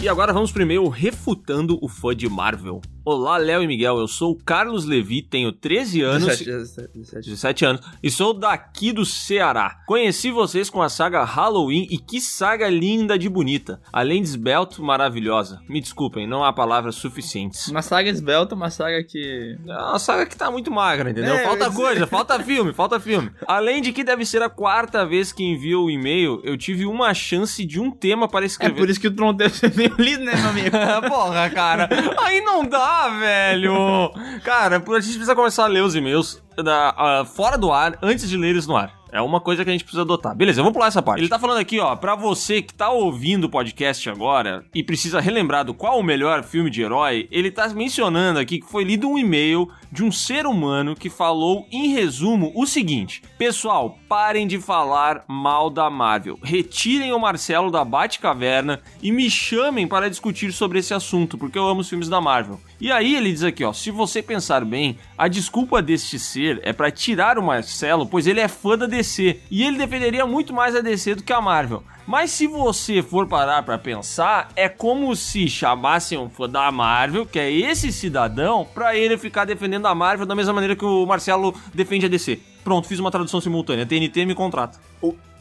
E 0.00 0.08
agora 0.08 0.32
vamos 0.32 0.52
primeiro 0.52 0.88
refutando 0.88 1.76
o 1.82 1.88
fã 1.88 2.14
de 2.14 2.28
Marvel. 2.28 2.80
Olá, 3.10 3.38
Léo 3.38 3.62
e 3.62 3.66
Miguel. 3.66 3.96
Eu 3.98 4.06
sou 4.06 4.32
o 4.32 4.34
Carlos 4.36 4.84
Levi, 4.84 5.22
tenho 5.22 5.50
13 5.50 6.02
anos. 6.02 6.26
17, 6.26 6.44
17, 6.44 6.88
17. 6.98 7.30
17 7.30 7.64
anos. 7.64 7.80
E 8.02 8.10
sou 8.10 8.34
daqui 8.34 8.92
do 8.92 9.02
Ceará. 9.06 9.78
Conheci 9.86 10.30
vocês 10.30 10.68
com 10.68 10.82
a 10.82 10.90
saga 10.90 11.24
Halloween 11.24 11.86
e 11.90 11.96
que 11.96 12.20
saga 12.20 12.68
linda 12.68 13.18
de 13.18 13.26
bonita. 13.26 13.80
Além 13.90 14.20
de 14.20 14.28
esbelto, 14.28 14.82
maravilhosa. 14.82 15.58
Me 15.66 15.80
desculpem, 15.80 16.26
não 16.26 16.44
há 16.44 16.52
palavras 16.52 16.96
suficientes. 16.96 17.68
Uma 17.68 17.80
saga 17.80 18.10
esbelta, 18.10 18.54
uma 18.54 18.68
saga 18.68 19.02
que. 19.02 19.56
É 19.66 19.72
uma 19.72 19.98
saga 19.98 20.26
que 20.26 20.36
tá 20.36 20.50
muito 20.50 20.70
magra, 20.70 21.08
entendeu? 21.10 21.32
É, 21.34 21.44
falta 21.44 21.64
mas- 21.68 21.74
coisa, 21.74 22.04
falta 22.06 22.38
filme, 22.40 22.74
falta 22.74 23.00
filme. 23.00 23.30
Além 23.46 23.80
de 23.80 23.90
que 23.90 24.04
deve 24.04 24.26
ser 24.26 24.42
a 24.42 24.50
quarta 24.50 25.06
vez 25.06 25.32
que 25.32 25.42
envio 25.42 25.84
o 25.84 25.90
e-mail, 25.90 26.42
eu 26.44 26.58
tive 26.58 26.84
uma 26.84 27.14
chance 27.14 27.64
de 27.64 27.80
um 27.80 27.90
tema 27.90 28.28
para 28.28 28.44
É 28.44 28.48
escrever. 28.48 28.76
por 28.76 28.90
isso 28.90 29.00
que 29.00 29.10
tu 29.10 29.22
não 29.22 29.32
deve 29.32 29.54
ser 29.56 29.74
meio 29.74 29.94
lido, 29.98 30.22
né, 30.24 30.34
meu 30.36 30.50
amigo? 30.50 30.76
Porra, 31.08 31.48
cara. 31.48 31.88
Aí 32.20 32.42
não 32.42 32.66
dá, 32.68 32.97
velho. 33.06 34.10
Cara, 34.42 34.76
a 34.76 35.00
gente 35.00 35.14
precisa 35.14 35.36
começar 35.36 35.64
a 35.64 35.68
ler 35.68 35.82
os 35.82 35.94
e-mails 35.94 36.42
da, 36.56 36.94
ah, 36.96 37.24
fora 37.24 37.56
do 37.56 37.70
ar 37.70 37.96
antes 38.02 38.28
de 38.28 38.36
ler 38.36 38.48
eles 38.50 38.66
no 38.66 38.76
ar. 38.76 38.98
É 39.10 39.20
uma 39.22 39.40
coisa 39.40 39.64
que 39.64 39.70
a 39.70 39.72
gente 39.72 39.84
precisa 39.84 40.02
adotar. 40.02 40.36
Beleza, 40.36 40.60
vamos 40.60 40.74
pular 40.74 40.88
essa 40.88 41.00
parte. 41.00 41.20
Ele 41.20 41.28
tá 41.28 41.38
falando 41.38 41.58
aqui, 41.58 41.80
ó, 41.80 41.96
pra 41.96 42.14
você 42.14 42.60
que 42.60 42.74
tá 42.74 42.90
ouvindo 42.90 43.44
o 43.44 43.50
podcast 43.50 44.08
agora 44.10 44.64
e 44.74 44.82
precisa 44.82 45.20
relembrar 45.20 45.64
do 45.64 45.72
qual 45.72 45.98
o 45.98 46.02
melhor 46.02 46.42
filme 46.42 46.68
de 46.68 46.82
herói, 46.82 47.26
ele 47.30 47.50
tá 47.50 47.68
mencionando 47.70 48.38
aqui 48.38 48.60
que 48.60 48.70
foi 48.70 48.84
lido 48.84 49.08
um 49.08 49.18
e-mail 49.18 49.68
de 49.90 50.04
um 50.04 50.12
ser 50.12 50.46
humano 50.46 50.94
que 50.94 51.08
falou, 51.08 51.66
em 51.72 51.88
resumo, 51.88 52.52
o 52.54 52.66
seguinte: 52.66 53.22
Pessoal, 53.38 53.98
parem 54.08 54.46
de 54.46 54.60
falar 54.60 55.24
mal 55.26 55.70
da 55.70 55.88
Marvel. 55.88 56.38
Retirem 56.42 57.12
o 57.12 57.18
Marcelo 57.18 57.70
da 57.70 57.84
Batcaverna 57.84 58.80
e 59.02 59.10
me 59.10 59.30
chamem 59.30 59.88
para 59.88 60.10
discutir 60.10 60.52
sobre 60.52 60.80
esse 60.80 60.92
assunto, 60.92 61.38
porque 61.38 61.58
eu 61.58 61.66
amo 61.66 61.80
os 61.80 61.88
filmes 61.88 62.08
da 62.08 62.20
Marvel. 62.20 62.60
E 62.80 62.92
aí 62.92 63.16
ele 63.16 63.32
diz 63.32 63.42
aqui, 63.42 63.64
ó, 63.64 63.72
se 63.72 63.90
você 63.90 64.22
pensar 64.22 64.64
bem, 64.64 64.98
a 65.16 65.26
desculpa 65.26 65.82
deste 65.82 66.18
ser 66.18 66.60
é 66.62 66.72
para 66.72 66.90
tirar 66.90 67.36
o 67.36 67.42
Marcelo, 67.42 68.06
pois 68.06 68.26
ele 68.26 68.40
é 68.40 68.46
fã 68.46 68.78
da 68.78 68.86
DC 68.86 69.40
e 69.50 69.64
ele 69.64 69.78
defenderia 69.78 70.24
muito 70.24 70.52
mais 70.52 70.76
a 70.76 70.80
DC 70.80 71.16
do 71.16 71.22
que 71.24 71.32
a 71.32 71.40
Marvel. 71.40 71.82
Mas 72.06 72.30
se 72.30 72.46
você 72.46 73.02
for 73.02 73.26
parar 73.26 73.62
pra 73.64 73.76
pensar, 73.76 74.48
é 74.56 74.68
como 74.68 75.14
se 75.16 75.48
chamassem 75.48 76.16
um 76.16 76.30
fã 76.30 76.48
da 76.48 76.70
Marvel, 76.70 77.26
que 77.26 77.38
é 77.38 77.50
esse 77.50 77.92
cidadão, 77.92 78.66
pra 78.72 78.96
ele 78.96 79.18
ficar 79.18 79.44
defendendo 79.44 79.86
a 79.86 79.94
Marvel 79.94 80.24
da 80.24 80.34
mesma 80.34 80.52
maneira 80.52 80.76
que 80.76 80.84
o 80.84 81.04
Marcelo 81.04 81.54
defende 81.74 82.06
a 82.06 82.08
DC. 82.08 82.40
Pronto, 82.62 82.86
fiz 82.86 82.98
uma 82.98 83.10
tradução 83.10 83.40
simultânea. 83.40 83.84
TNT 83.84 84.24
me 84.24 84.34
contrata. 84.34 84.78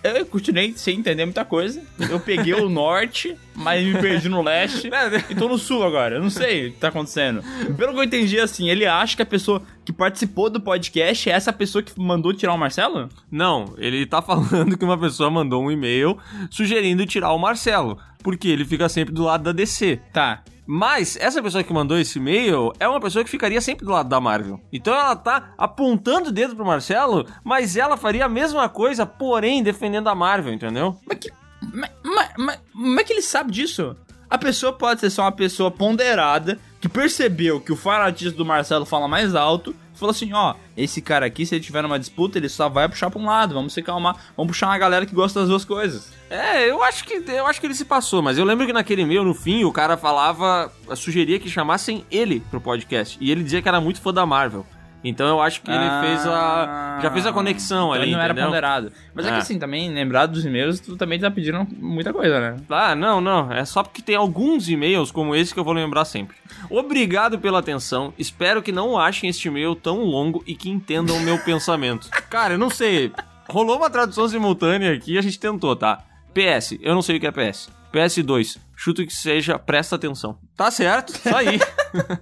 Eu 0.03 0.25
continuei 0.25 0.73
sem 0.75 0.99
entender 0.99 1.25
muita 1.25 1.43
coisa. 1.43 1.81
Eu 2.09 2.19
peguei 2.19 2.53
o 2.53 2.69
norte, 2.69 3.35
mas 3.55 3.85
me 3.85 3.99
perdi 3.99 4.29
no 4.29 4.41
leste. 4.41 4.89
E 5.29 5.35
tô 5.35 5.47
no 5.47 5.57
sul 5.57 5.83
agora. 5.83 6.15
Eu 6.15 6.21
não 6.21 6.29
sei 6.29 6.67
o 6.67 6.71
que 6.71 6.77
tá 6.77 6.89
acontecendo. 6.89 7.43
Pelo 7.75 7.93
que 7.93 7.99
eu 7.99 8.03
entendi, 8.03 8.39
assim, 8.39 8.69
ele 8.69 8.85
acha 8.85 9.15
que 9.15 9.21
a 9.21 9.25
pessoa 9.25 9.61
que 9.83 9.91
participou 9.91 10.49
do 10.49 10.61
podcast 10.61 11.29
é 11.29 11.33
essa 11.33 11.51
pessoa 11.51 11.81
que 11.81 11.99
mandou 11.99 12.33
tirar 12.33 12.53
o 12.53 12.57
Marcelo? 12.57 13.09
Não, 13.31 13.73
ele 13.77 14.05
tá 14.05 14.21
falando 14.21 14.77
que 14.77 14.85
uma 14.85 14.97
pessoa 14.97 15.29
mandou 15.29 15.63
um 15.63 15.71
e-mail 15.71 16.17
sugerindo 16.49 17.05
tirar 17.05 17.31
o 17.33 17.39
Marcelo, 17.39 17.97
porque 18.23 18.47
ele 18.47 18.65
fica 18.65 18.87
sempre 18.87 19.13
do 19.13 19.23
lado 19.23 19.43
da 19.43 19.51
DC. 19.51 19.99
Tá. 20.13 20.43
Mas 20.67 21.15
essa 21.15 21.41
pessoa 21.41 21.63
que 21.63 21.71
mandou 21.71 21.97
esse 21.97 22.19
e-mail 22.19 22.73
é 22.77 22.87
uma 22.87 22.99
pessoa 22.99 23.23
que 23.23 23.29
ficaria 23.29 23.61
sempre 23.61 23.85
do 23.85 23.91
lado 23.91 24.09
da 24.09 24.19
Marvel. 24.19 24.59
Então 24.71 24.93
ela 24.93 25.15
tá 25.15 25.53
apontando 25.57 26.29
o 26.29 26.31
dedo 26.31 26.55
pro 26.55 26.65
Marcelo, 26.65 27.25
mas 27.43 27.77
ela 27.77 27.95
faria 27.95 28.25
a 28.25 28.29
mesma 28.29 28.67
coisa, 28.67 29.05
porém 29.05 29.63
defendendo 29.63 30.09
a 30.09 30.15
Marvel, 30.15 30.53
entendeu? 30.53 30.97
Mas, 31.07 31.17
que, 31.19 31.31
mas, 31.73 31.89
mas, 32.03 32.31
mas 32.37 32.59
como 32.73 32.99
é 32.99 33.03
que 33.05 33.13
ele 33.13 33.21
sabe 33.21 33.51
disso? 33.51 33.95
A 34.29 34.37
pessoa 34.37 34.73
pode 34.73 34.99
ser 34.99 35.09
só 35.09 35.21
uma 35.21 35.31
pessoa 35.31 35.71
ponderada 35.71 36.59
que 36.81 36.89
percebeu 36.89 37.61
que 37.61 37.71
o 37.71 37.77
fanatismo 37.77 38.37
do 38.37 38.45
Marcelo 38.45 38.85
fala 38.85 39.07
mais 39.07 39.33
alto 39.33 39.73
falou 39.97 40.11
assim: 40.11 40.31
ó, 40.33 40.55
esse 40.75 41.01
cara 41.01 41.25
aqui, 41.25 41.45
se 41.45 41.55
ele 41.55 41.63
tiver 41.63 41.81
numa 41.81 41.99
disputa, 41.99 42.37
ele 42.37 42.49
só 42.49 42.69
vai 42.69 42.87
puxar 42.87 43.09
pra 43.09 43.19
um 43.19 43.25
lado, 43.25 43.53
vamos 43.53 43.73
se 43.73 43.81
calmar, 43.81 44.15
vamos 44.35 44.51
puxar 44.51 44.67
uma 44.67 44.77
galera 44.77 45.05
que 45.05 45.15
gosta 45.15 45.39
das 45.39 45.49
duas 45.49 45.65
coisas. 45.65 46.13
É, 46.29 46.69
eu 46.69 46.83
acho 46.83 47.03
que 47.05 47.23
eu 47.27 47.45
acho 47.47 47.59
que 47.61 47.67
ele 47.67 47.73
se 47.73 47.85
passou, 47.85 48.21
mas 48.21 48.37
eu 48.37 48.43
lembro 48.45 48.65
que 48.65 48.73
naquele 48.73 49.01
e-mail, 49.03 49.23
no 49.23 49.33
fim, 49.33 49.63
o 49.63 49.71
cara 49.71 49.95
falava, 49.95 50.71
sugeria 50.95 51.39
que 51.39 51.49
chamassem 51.49 52.05
ele 52.11 52.41
pro 52.51 52.59
podcast. 52.59 53.17
E 53.21 53.31
ele 53.31 53.43
dizia 53.43 53.61
que 53.61 53.67
era 53.67 53.79
muito 53.79 54.01
fã 54.01 54.13
da 54.13 54.25
Marvel. 54.25 54.65
Então 55.03 55.27
eu 55.27 55.39
acho 55.39 55.61
que 55.61 55.69
ele 55.69 55.77
Ah. 55.79 56.01
fez 56.03 56.25
a. 56.27 56.99
Já 57.03 57.11
fez 57.11 57.25
a 57.25 57.31
conexão 57.31 57.89
Então 57.89 57.93
ali. 57.93 58.03
ele 58.05 58.11
não 58.13 58.19
era 58.19 58.33
entendeu? 58.33 58.49
ponderado. 58.49 58.91
Mas 59.13 59.25
é. 59.25 59.29
É. 59.29 59.31
que 59.33 59.37
assim, 59.37 59.57
também, 59.59 59.89
lembrado 59.93 60.31
dos 60.31 60.43
e-mails, 60.43 60.79
tu 60.81 60.97
também 60.97 61.17
tá 61.19 61.29
pedindo 61.31 61.65
muita 61.79 62.11
coisa, 62.11 62.39
né? 62.41 62.55
Ah, 62.69 62.93
não, 62.95 63.21
não. 63.21 63.49
É 63.53 63.63
só 63.63 63.83
porque 63.83 64.01
tem 64.01 64.15
alguns 64.15 64.67
e-mails 64.67 65.11
como 65.11 65.35
esse 65.35 65.53
que 65.53 65.59
eu 65.59 65.63
vou 65.63 65.71
lembrar 65.73 66.03
sempre. 66.03 66.35
Obrigado 66.69 67.37
pela 67.39 67.59
atenção. 67.59 68.11
Espero 68.17 68.61
que 68.61 68.71
não 68.71 68.97
achem 68.97 69.29
este 69.29 69.47
e-mail 69.47 69.75
tão 69.75 69.99
longo 70.03 70.43
e 70.47 70.55
que 70.55 70.69
entendam 70.69 71.15
o 71.15 71.21
meu 71.21 71.37
pensamento. 71.45 72.09
Cara, 72.29 72.55
eu 72.55 72.57
não 72.59 72.69
sei. 72.71 73.11
Rolou 73.47 73.77
uma 73.77 73.89
tradução 73.89 74.27
simultânea 74.27 74.91
aqui 74.93 75.13
e 75.13 75.17
a 75.17 75.21
gente 75.21 75.39
tentou, 75.39 75.73
tá? 75.75 75.99
PS, 76.37 76.77
eu 76.81 76.93
não 76.93 77.01
sei 77.01 77.17
o 77.17 77.19
que 77.19 77.25
é 77.25 77.31
PS. 77.31 77.67
PS2, 77.91 78.59
chuto 78.75 79.03
que 79.03 79.11
seja 79.11 79.57
presta 79.57 79.95
atenção. 79.95 80.37
Tá 80.55 80.69
certo, 80.69 81.13
isso 81.13 81.35
aí. 81.35 81.59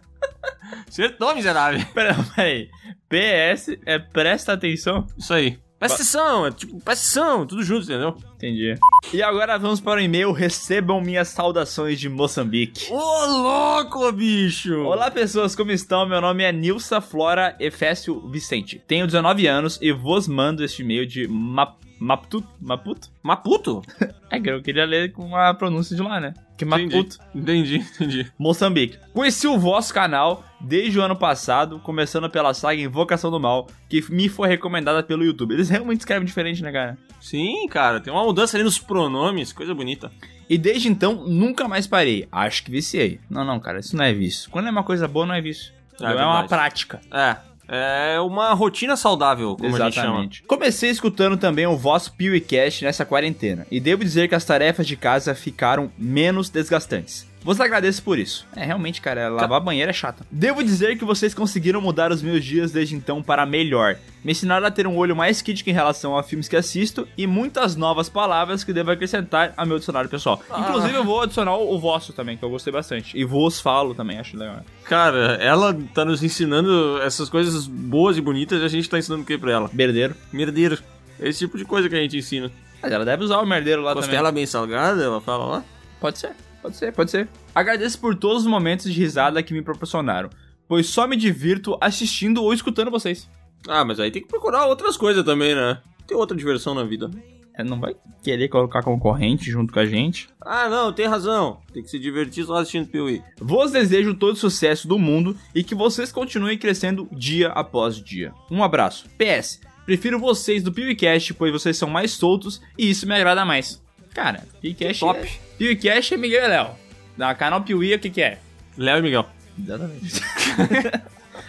Acertou, 0.87 1.35
miserável. 1.35 1.85
Pera, 1.93 2.15
peraí. 2.33 2.69
PS 3.09 3.77
é 3.85 3.99
presta 3.99 4.53
atenção? 4.53 5.05
Isso 5.17 5.33
aí. 5.33 5.59
Presta 5.77 5.95
atenção, 5.95 6.45
é 6.45 6.51
tipo, 6.51 6.79
presta 6.79 7.19
atenção, 7.19 7.45
tudo 7.45 7.61
junto, 7.61 7.83
entendeu? 7.83 8.15
Entendi. 8.35 8.75
E 9.13 9.21
agora 9.21 9.57
vamos 9.59 9.81
para 9.81 9.99
o 9.99 10.03
e-mail. 10.03 10.31
Recebam 10.31 11.01
minhas 11.01 11.27
saudações 11.27 11.99
de 11.99 12.07
Moçambique. 12.07 12.93
Ô, 12.93 13.25
louco, 13.25 14.09
bicho! 14.13 14.81
Olá, 14.83 15.11
pessoas, 15.11 15.53
como 15.53 15.71
estão? 15.71 16.07
Meu 16.07 16.21
nome 16.21 16.43
é 16.43 16.53
Nilsa 16.53 17.01
Flora 17.01 17.53
Efésio 17.59 18.25
Vicente. 18.29 18.81
Tenho 18.87 19.05
19 19.05 19.45
anos 19.45 19.77
e 19.81 19.91
vos 19.91 20.25
mando 20.25 20.63
este 20.63 20.83
e-mail 20.83 21.05
de 21.05 21.27
Map 21.27 21.84
Maputo? 21.99 22.47
Maputo? 22.61 23.09
Maputo? 23.23 23.81
É 24.27 24.39
que 24.39 24.49
eu 24.49 24.61
queria 24.61 24.85
ler 24.85 25.13
com 25.13 25.33
a 25.33 25.53
pronúncia 25.53 25.95
de 25.95 26.01
lá, 26.01 26.19
né? 26.19 26.33
Que 26.57 26.65
Maputo. 26.65 27.19
Entendi, 27.33 27.75
entendi. 27.77 28.29
Moçambique. 28.37 28.97
Conheci 29.13 29.47
o 29.47 29.57
vosso 29.57 29.93
canal 29.93 30.43
desde 30.59 30.99
o 30.99 31.01
ano 31.01 31.15
passado, 31.15 31.79
começando 31.79 32.29
pela 32.29 32.53
saga 32.53 32.81
Invocação 32.81 33.31
do 33.31 33.39
Mal, 33.39 33.67
que 33.87 34.03
me 34.11 34.27
foi 34.27 34.49
recomendada 34.49 35.01
pelo 35.03 35.23
YouTube. 35.23 35.53
Eles 35.53 35.69
realmente 35.69 35.99
escrevem 35.99 36.25
diferente, 36.25 36.61
né, 36.61 36.71
cara? 36.71 36.97
Sim, 37.21 37.65
cara, 37.69 38.01
tem 38.01 38.11
uma 38.11 38.25
mudança 38.25 38.57
ali 38.57 38.63
nos 38.63 38.77
pronomes, 38.79 39.53
coisa 39.53 39.73
bonita. 39.73 40.11
E 40.49 40.57
desde 40.57 40.89
então, 40.89 41.23
nunca 41.25 41.67
mais 41.67 41.87
parei. 41.87 42.27
Acho 42.31 42.63
que 42.65 42.71
viciei. 42.71 43.19
Não, 43.29 43.45
não, 43.45 43.59
cara, 43.59 43.79
isso 43.79 43.95
não 43.95 44.03
é 44.03 44.11
vício. 44.11 44.49
Quando 44.49 44.67
é 44.67 44.71
uma 44.71 44.83
coisa 44.83 45.07
boa, 45.07 45.25
não 45.25 45.35
é 45.35 45.39
vício. 45.39 45.71
É 46.01 46.05
É, 46.05 46.25
uma 46.25 46.45
prática. 46.45 46.99
É, 47.11 47.37
é 47.67 48.19
uma 48.19 48.53
rotina 48.53 48.95
saudável, 48.95 49.55
como 49.55 49.75
a 49.75 49.79
gente 49.79 49.95
chama. 49.95 50.29
Comecei 50.47 50.89
escutando 50.89 51.37
também 51.37 51.65
o 51.65 51.75
vosso 51.75 52.13
PewCast 52.13 52.83
nessa 52.83 53.05
quarentena. 53.05 53.65
E 53.71 53.79
devo 53.79 54.03
dizer 54.03 54.27
que 54.27 54.35
as 54.35 54.45
tarefas 54.45 54.87
de 54.87 54.95
casa 54.95 55.33
ficaram 55.33 55.91
menos 55.97 56.49
desgastantes. 56.49 57.27
Vos 57.45 57.61
agradeço 57.61 58.01
por 58.01 58.17
isso. 58.17 58.47
É, 58.55 58.65
realmente, 58.65 58.99
cara, 58.99 59.29
lavar 59.29 59.61
banheiro 59.61 59.91
é 59.91 59.93
chato. 59.93 60.25
Devo 60.31 60.63
dizer 60.63 60.97
que 60.97 61.05
vocês 61.05 61.31
conseguiram 61.31 61.79
mudar 61.79 62.11
os 62.11 62.23
meus 62.23 62.43
dias 62.43 62.71
desde 62.71 62.95
então 62.95 63.21
para 63.21 63.45
melhor. 63.45 63.97
Me 64.23 64.31
ensinaram 64.31 64.65
a 64.65 64.71
ter 64.71 64.87
um 64.87 64.97
olho 64.97 65.15
mais 65.15 65.43
crítico 65.43 65.69
em 65.69 65.73
relação 65.73 66.17
a 66.17 66.23
filmes 66.23 66.47
que 66.47 66.55
assisto 66.55 67.07
e 67.15 67.27
muitas 67.27 67.75
novas 67.75 68.09
palavras 68.09 68.63
que 68.63 68.73
devo 68.73 68.89
acrescentar 68.89 69.53
ao 69.55 69.63
meu 69.67 69.77
dicionário 69.77 70.09
pessoal. 70.09 70.41
Ah. 70.49 70.61
Inclusive, 70.61 70.95
eu 70.95 71.03
vou 71.03 71.21
adicionar 71.21 71.55
o 71.55 71.77
vosso 71.77 72.13
também, 72.13 72.35
que 72.35 72.43
eu 72.43 72.49
gostei 72.49 72.73
bastante. 72.73 73.15
E 73.15 73.23
vos 73.23 73.61
falo 73.61 73.93
também, 73.93 74.17
acho 74.17 74.35
legal. 74.35 74.61
Cara, 74.85 75.35
ela 75.35 75.71
tá 75.93 76.03
nos 76.03 76.23
ensinando 76.23 76.99
essas 77.03 77.29
coisas 77.29 77.67
boas 77.67 78.17
e 78.17 78.21
bonitas 78.21 78.59
e 78.59 78.65
a 78.65 78.69
gente 78.69 78.89
tá 78.89 78.97
ensinando 78.97 79.21
o 79.21 79.25
que 79.25 79.37
pra 79.37 79.51
ela? 79.51 79.69
Merdeiro. 79.71 80.15
Merdeiro. 80.33 80.79
Esse 81.19 81.45
tipo 81.45 81.59
de 81.59 81.63
coisa 81.63 81.87
que 81.87 81.93
a 81.93 81.99
gente 81.99 82.17
ensina. 82.17 82.51
Mas 82.81 82.91
ela 82.91 83.05
deve 83.05 83.23
usar 83.23 83.37
o 83.37 83.45
merdeiro 83.45 83.83
lá 83.83 83.93
também. 83.93 84.09
Costela 84.09 84.31
bem 84.31 84.47
salgada, 84.47 85.03
ela 85.03 85.21
fala 85.21 85.45
lá. 85.45 85.63
Pode 85.99 86.17
ser, 86.17 86.31
pode 86.65 86.77
ser, 86.77 86.91
pode 86.91 87.11
ser. 87.11 87.27
Agradeço 87.53 87.99
por 87.99 88.15
todos 88.15 88.41
os 88.43 88.47
momentos 88.47 88.91
de 88.91 88.99
risada 88.99 89.43
que 89.43 89.53
me 89.53 89.61
proporcionaram, 89.61 90.29
pois 90.67 90.87
só 90.87 91.07
me 91.07 91.15
divirto 91.15 91.77
assistindo 91.79 92.41
ou 92.41 92.53
escutando 92.53 92.89
vocês. 92.89 93.29
Ah, 93.67 93.85
mas 93.85 93.99
aí 93.99 94.11
tem 94.11 94.21
que 94.21 94.27
procurar 94.27 94.65
outras 94.65 94.97
coisas 94.97 95.23
também, 95.23 95.53
né? 95.55 95.79
Tem 96.07 96.17
outra 96.17 96.35
diversão 96.35 96.73
na 96.73 96.83
vida. 96.83 97.09
É, 97.57 97.63
não 97.63 97.79
vai 97.79 97.95
querer 98.21 98.49
colocar 98.49 98.83
concorrente 98.83 99.49
junto 99.49 99.71
com 99.71 99.79
a 99.79 99.85
gente. 99.85 100.27
Ah, 100.41 100.67
não, 100.67 100.91
tem 100.91 101.07
razão. 101.07 101.59
Tem 101.71 101.81
que 101.81 101.89
se 101.89 101.97
divertir 101.97 102.43
só 102.43 102.55
assistindo 102.55 102.87
Piuí. 102.87 103.21
Vos 103.39 103.71
desejo 103.71 104.13
todo 104.15 104.33
o 104.33 104.37
sucesso 104.37 104.87
do 104.87 104.99
mundo 104.99 105.37
e 105.53 105.63
que 105.63 105.73
vocês 105.73 106.11
continuem 106.11 106.57
crescendo 106.57 107.07
dia 107.11 107.49
após 107.49 107.95
dia. 107.95 108.33
Um 108.51 108.61
abraço. 108.61 109.07
PS, 109.17 109.61
prefiro 109.85 110.19
vocês 110.19 110.61
do 110.61 110.73
PewCast, 110.73 111.33
pois 111.35 111.51
vocês 111.51 111.77
são 111.77 111.89
mais 111.89 112.11
soltos 112.11 112.61
e 112.77 112.89
isso 112.89 113.07
me 113.07 113.15
agrada 113.15 113.45
mais. 113.45 113.81
Cara, 114.13 114.43
PewCast 114.61 114.99
Top. 114.99 115.19
é... 115.19 115.44
PewCast 115.57 116.13
é 116.13 116.17
Miguel 116.17 116.45
e 116.45 116.47
Léo. 116.47 116.69
Da 117.17 117.33
canal 117.33 117.61
Piuí, 117.61 117.93
o 117.93 117.99
que 117.99 118.09
que 118.09 118.21
é? 118.21 118.39
Léo 118.77 118.99
e 118.99 119.01
Miguel. 119.01 119.25
Exatamente. 119.57 120.21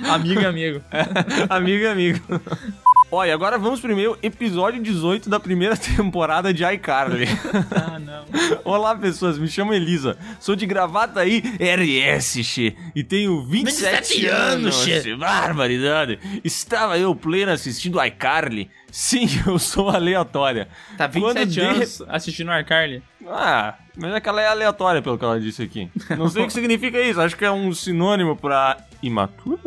amigo 0.08 0.40
e 0.40 0.46
amigo. 0.46 0.84
amigo 1.50 1.82
e 1.82 1.86
amigo. 1.86 2.20
Olha, 3.10 3.32
agora 3.32 3.56
vamos 3.56 3.80
primeiro, 3.80 4.18
episódio 4.20 4.82
18 4.82 5.30
da 5.30 5.38
primeira 5.38 5.76
temporada 5.78 6.52
de 6.52 6.64
iCarly. 6.64 7.26
Ah, 7.70 7.98
não. 8.00 8.24
Olá, 8.64 8.96
pessoas, 8.96 9.38
me 9.38 9.46
chamo 9.46 9.72
Elisa. 9.72 10.18
Sou 10.40 10.56
de 10.56 10.66
Gravataí, 10.66 11.40
RS, 11.60 12.42
che, 12.42 12.74
e 12.96 13.04
tenho 13.04 13.44
27, 13.44 13.92
27 13.96 14.26
anos, 14.26 14.84
che. 14.84 15.00
che. 15.02 15.14
Barbaridade. 15.16 16.18
Estava 16.42 16.98
eu 16.98 17.14
pleno 17.14 17.52
assistindo 17.52 18.02
iCarly. 18.02 18.68
Sim, 18.90 19.28
eu 19.46 19.56
sou 19.58 19.88
aleatória. 19.88 20.66
Tá 20.98 21.08
Quando 21.08 21.38
27 21.38 21.48
de- 21.48 21.60
anos 21.60 22.02
assistindo 22.08 22.50
iCarly. 22.58 23.02
Ah, 23.28 23.76
mas 23.96 24.14
é 24.14 24.20
que 24.20 24.28
ela 24.28 24.42
é 24.42 24.48
aleatória 24.48 25.00
pelo 25.00 25.16
que 25.16 25.24
ela 25.24 25.38
disse 25.40 25.62
aqui. 25.62 25.88
Não 26.18 26.28
sei 26.28 26.42
o 26.42 26.46
que 26.48 26.52
significa 26.52 27.00
isso, 27.00 27.20
acho 27.20 27.36
que 27.36 27.44
é 27.44 27.50
um 27.52 27.72
sinônimo 27.72 28.34
pra 28.36 28.76
imatura? 29.00 29.60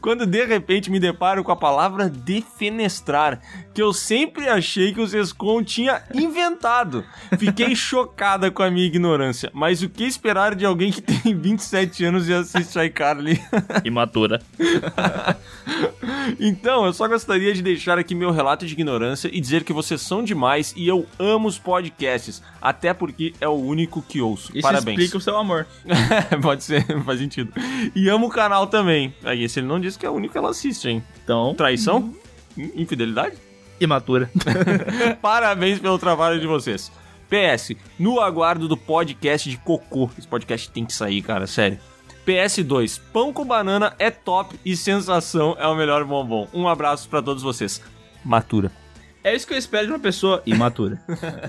Quando 0.00 0.26
de 0.26 0.44
repente 0.44 0.90
me 0.90 1.00
deparo 1.00 1.44
com 1.44 1.52
a 1.52 1.56
palavra 1.56 2.08
defenestrar, 2.08 3.40
que 3.76 3.82
eu 3.82 3.92
sempre 3.92 4.48
achei 4.48 4.90
que 4.94 5.02
o 5.02 5.06
Sescon 5.06 5.62
tinha 5.62 6.02
inventado. 6.14 7.04
Fiquei 7.38 7.76
chocada 7.76 8.50
com 8.50 8.62
a 8.62 8.70
minha 8.70 8.86
ignorância, 8.86 9.50
mas 9.52 9.82
o 9.82 9.88
que 9.90 10.04
esperar 10.04 10.54
de 10.54 10.64
alguém 10.64 10.90
que 10.90 11.02
tem 11.02 11.34
27 11.36 12.02
anos 12.06 12.26
e 12.26 12.32
assiste 12.32 12.78
iCarly? 12.78 13.38
Imatura. 13.84 14.40
Então, 16.40 16.84
eu 16.86 16.92
só 16.92 17.06
gostaria 17.06 17.54
de 17.54 17.62
deixar 17.62 17.98
aqui 17.98 18.12
meu 18.12 18.32
relato 18.32 18.66
de 18.66 18.72
ignorância 18.72 19.30
e 19.32 19.40
dizer 19.40 19.62
que 19.62 19.72
vocês 19.72 20.00
são 20.00 20.24
demais 20.24 20.74
e 20.76 20.88
eu 20.88 21.06
amo 21.20 21.46
os 21.46 21.56
podcasts, 21.56 22.42
até 22.60 22.92
porque 22.92 23.32
é 23.40 23.46
o 23.46 23.52
único 23.52 24.02
que 24.02 24.20
ouço. 24.20 24.50
Isso 24.52 24.62
Parabéns. 24.62 24.98
explica 24.98 25.18
o 25.18 25.20
seu 25.20 25.36
amor. 25.36 25.68
Pode 26.42 26.64
ser, 26.64 26.84
faz 27.04 27.20
sentido. 27.20 27.52
E 27.94 28.08
amo 28.08 28.26
o 28.26 28.30
canal 28.30 28.66
também. 28.66 29.14
Aí 29.22 29.44
esse 29.44 29.60
ele 29.60 29.68
não 29.68 29.78
disse 29.78 29.96
que 29.96 30.04
é 30.06 30.10
o 30.10 30.14
único 30.14 30.32
que 30.32 30.38
ela 30.38 30.50
assiste, 30.50 30.88
hein? 30.88 31.02
Então, 31.22 31.54
Traição? 31.54 32.12
Infidelidade? 32.56 33.36
Imatura. 33.80 34.30
Parabéns 35.20 35.78
pelo 35.78 35.98
trabalho 35.98 36.40
de 36.40 36.46
vocês. 36.46 36.90
PS, 37.28 37.74
no 37.98 38.20
aguardo 38.20 38.68
do 38.68 38.76
podcast 38.76 39.50
de 39.50 39.56
cocô. 39.56 40.08
Esse 40.16 40.28
podcast 40.28 40.70
tem 40.70 40.84
que 40.84 40.92
sair, 40.92 41.22
cara, 41.22 41.46
sério. 41.46 41.78
PS2, 42.26 43.00
pão 43.12 43.32
com 43.32 43.44
banana 43.44 43.94
é 43.98 44.10
top 44.10 44.58
e 44.64 44.76
sensação 44.76 45.56
é 45.58 45.66
o 45.66 45.76
melhor 45.76 46.04
bombom. 46.04 46.48
Um 46.52 46.66
abraço 46.66 47.08
pra 47.08 47.22
todos 47.22 47.42
vocês. 47.42 47.80
Matura. 48.24 48.72
É 49.22 49.34
isso 49.34 49.46
que 49.46 49.54
eu 49.54 49.58
espero 49.58 49.86
de 49.86 49.92
uma 49.92 49.98
pessoa 49.98 50.42
imatura. 50.46 51.00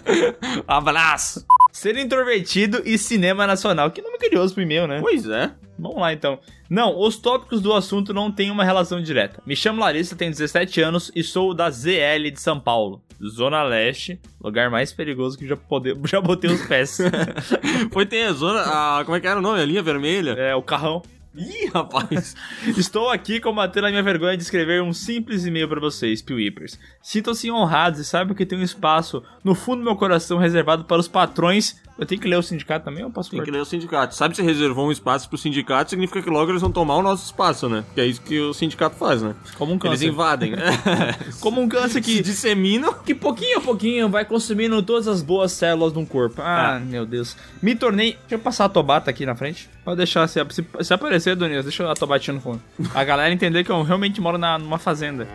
Abraço! 0.68 1.46
Ser 1.78 1.96
introvertido 1.96 2.82
e 2.84 2.98
cinema 2.98 3.46
nacional. 3.46 3.92
Que 3.92 4.02
nome 4.02 4.18
curioso 4.18 4.52
pro 4.52 4.64
e-mail, 4.64 4.88
né? 4.88 5.00
Pois 5.00 5.30
é. 5.30 5.52
Vamos 5.78 6.00
lá 6.00 6.12
então. 6.12 6.40
Não, 6.68 7.00
os 7.00 7.20
tópicos 7.20 7.62
do 7.62 7.72
assunto 7.72 8.16
não 8.16 8.32
têm 8.32 8.50
uma 8.50 8.64
relação 8.64 9.00
direta. 9.00 9.44
Me 9.46 9.56
chamo 9.56 9.80
Larissa, 9.80 10.16
tenho 10.16 10.32
17 10.32 10.82
anos 10.82 11.12
e 11.16 11.22
sou 11.22 11.54
da 11.54 11.70
ZL 11.70 12.32
de 12.34 12.42
São 12.42 12.60
Paulo. 12.60 13.04
Zona 13.24 13.62
Leste, 13.62 14.20
lugar 14.42 14.72
mais 14.72 14.92
perigoso 14.92 15.38
que 15.38 15.48
já, 15.48 15.56
pode... 15.56 15.96
já 16.10 16.20
botei 16.20 16.50
os 16.50 16.66
pés. 16.66 16.98
Foi 17.94 18.08
ter 18.08 18.24
a 18.24 18.34
zona. 18.34 18.62
A, 18.62 19.06
como 19.06 19.16
é 19.16 19.20
que 19.20 19.28
era 19.28 19.38
o 19.38 19.44
nome? 19.44 19.62
A 19.62 19.66
linha 19.66 19.84
vermelha? 19.84 20.32
é, 20.32 20.56
o 20.56 20.64
carrão. 20.64 21.04
Ih, 21.38 21.70
rapaz. 21.72 22.36
Estou 22.76 23.10
aqui 23.10 23.40
combatendo 23.40 23.86
a 23.86 23.90
minha 23.92 24.02
vergonha 24.02 24.36
de 24.36 24.42
escrever 24.42 24.82
um 24.82 24.92
simples 24.92 25.46
e-mail 25.46 25.70
para 25.70 25.80
vocês, 25.80 26.20
Piwipers. 26.20 26.80
Sintam-se 27.00 27.52
honrados 27.52 28.00
e 28.00 28.06
saibam 28.06 28.36
que 28.36 28.46
tem 28.46 28.58
um 28.58 28.64
espaço 28.64 29.24
no 29.44 29.54
fundo 29.54 29.80
do 29.80 29.86
meu 29.86 29.96
coração 29.96 30.40
reservado 30.40 30.86
para 30.86 31.00
os 31.00 31.08
patrões. 31.08 31.80
Eu 31.98 32.06
tenho 32.06 32.22
que 32.22 32.28
ler 32.28 32.38
o 32.38 32.44
sindicato 32.44 32.86
também 32.86 33.04
ou 33.04 33.10
posso 33.10 33.32
Tem 33.32 33.42
que 33.42 33.50
ler 33.50 33.60
o 33.60 33.66
sindicato. 33.66 34.14
Sabe 34.16 34.36
se 34.36 34.42
reservou 34.44 34.88
um 34.88 34.92
espaço 34.92 35.28
pro 35.28 35.38
sindicato, 35.38 35.90
significa 35.90 36.22
que 36.22 36.30
logo 36.30 36.52
eles 36.52 36.62
vão 36.62 36.72
tomar 36.72 36.96
o 36.96 37.02
nosso 37.02 37.26
espaço, 37.26 37.68
né? 37.68 37.84
Que 37.96 38.02
é 38.02 38.06
isso 38.06 38.22
que 38.22 38.40
o 38.40 38.54
sindicato 38.54 38.96
faz, 38.96 39.22
né? 39.22 39.34
Como 39.58 39.72
um 39.72 39.76
Eles 39.76 39.84
câncer. 39.90 40.08
invadem. 40.08 40.54
Como 41.42 41.62
um 41.62 41.68
câncer 41.68 42.02
Se 42.04 42.18
que, 42.18 42.22
disseminam. 42.22 42.94
que 42.94 43.16
pouquinho 43.16 43.58
a 43.58 43.62
pouquinho 43.62 44.10
vai 44.10 44.26
consumindo 44.26 44.82
todas 44.84 45.08
as 45.08 45.22
boas 45.22 45.52
células 45.52 45.94
de 45.94 46.00
um 46.00 46.06
corpo. 46.06 46.42
Ah, 46.42 46.80
meu 46.80 47.06
Deus. 47.06 47.36
Me 47.62 47.76
tornei... 47.76 48.12
Deixa 48.22 48.36
eu 48.36 48.40
passar 48.40 48.66
a 48.66 48.70
tobata 48.70 49.10
aqui 49.10 49.26
na 49.26 49.36
frente. 49.36 49.70
Pode 49.84 49.98
deixar, 49.98 50.28
se, 50.28 50.40
se, 50.52 50.66
se 50.82 50.94
aparecer, 50.94 51.36
Donias, 51.36 51.66
deixa 51.66 51.90
a 51.90 51.96
tobatinha 51.96 52.36
no 52.36 52.42
fundo. 52.42 52.62
A 52.94 53.04
galera 53.04 53.34
entender 53.34 53.64
que 53.64 53.72
eu 53.72 53.82
realmente 53.84 54.22
moro 54.22 54.38
na, 54.38 54.58
numa 54.60 54.78
fazenda. 54.78 55.28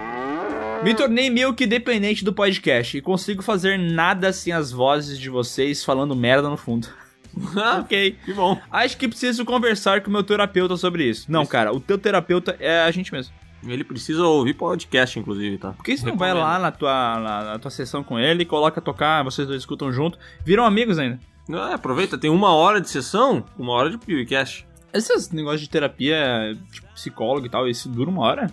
Me 0.82 0.94
tornei 0.94 1.30
meio 1.30 1.54
que 1.54 1.64
dependente 1.64 2.24
do 2.24 2.32
podcast 2.32 2.98
e 2.98 3.00
consigo 3.00 3.40
fazer 3.40 3.78
nada 3.78 4.32
sem 4.32 4.52
as 4.52 4.72
vozes 4.72 5.16
de 5.18 5.30
vocês 5.30 5.84
falando 5.84 6.16
merda 6.16 6.48
no 6.48 6.56
fundo. 6.56 6.88
Ok. 7.80 8.18
que 8.26 8.34
bom. 8.34 8.60
Acho 8.70 8.96
que 8.98 9.08
preciso 9.08 9.42
conversar 9.44 10.02
com 10.02 10.10
o 10.10 10.12
meu 10.12 10.22
terapeuta 10.22 10.76
sobre 10.76 11.08
isso. 11.08 11.32
Não, 11.32 11.46
cara, 11.46 11.72
o 11.72 11.80
teu 11.80 11.96
terapeuta 11.96 12.54
é 12.60 12.82
a 12.82 12.90
gente 12.90 13.10
mesmo. 13.10 13.32
Ele 13.66 13.84
precisa 13.84 14.22
ouvir 14.22 14.52
podcast, 14.52 15.18
inclusive, 15.18 15.56
tá? 15.56 15.72
Por 15.72 15.82
que 15.84 15.96
você 15.96 16.04
não 16.04 16.16
vai 16.16 16.34
lá 16.34 16.58
na 16.58 16.70
tua, 16.70 17.18
na, 17.20 17.44
na 17.44 17.58
tua 17.58 17.70
sessão 17.70 18.02
com 18.04 18.18
ele, 18.18 18.44
coloca 18.44 18.80
a 18.80 18.82
tocar, 18.82 19.22
vocês 19.22 19.48
dois 19.48 19.62
escutam 19.62 19.90
junto, 19.90 20.18
viram 20.44 20.64
amigos 20.66 20.98
ainda? 20.98 21.18
Ah, 21.50 21.74
aproveita, 21.74 22.18
tem 22.18 22.28
uma 22.30 22.52
hora 22.52 22.80
de 22.80 22.90
sessão, 22.90 23.44
uma 23.58 23.72
hora 23.72 23.88
de 23.88 23.96
podcast. 23.96 24.66
Esses 24.92 25.30
negócios 25.30 25.62
de 25.62 25.70
terapia, 25.70 26.54
tipo, 26.70 26.86
psicólogo 26.92 27.46
e 27.46 27.48
tal, 27.48 27.66
isso 27.66 27.88
dura 27.88 28.10
uma 28.10 28.22
hora? 28.22 28.50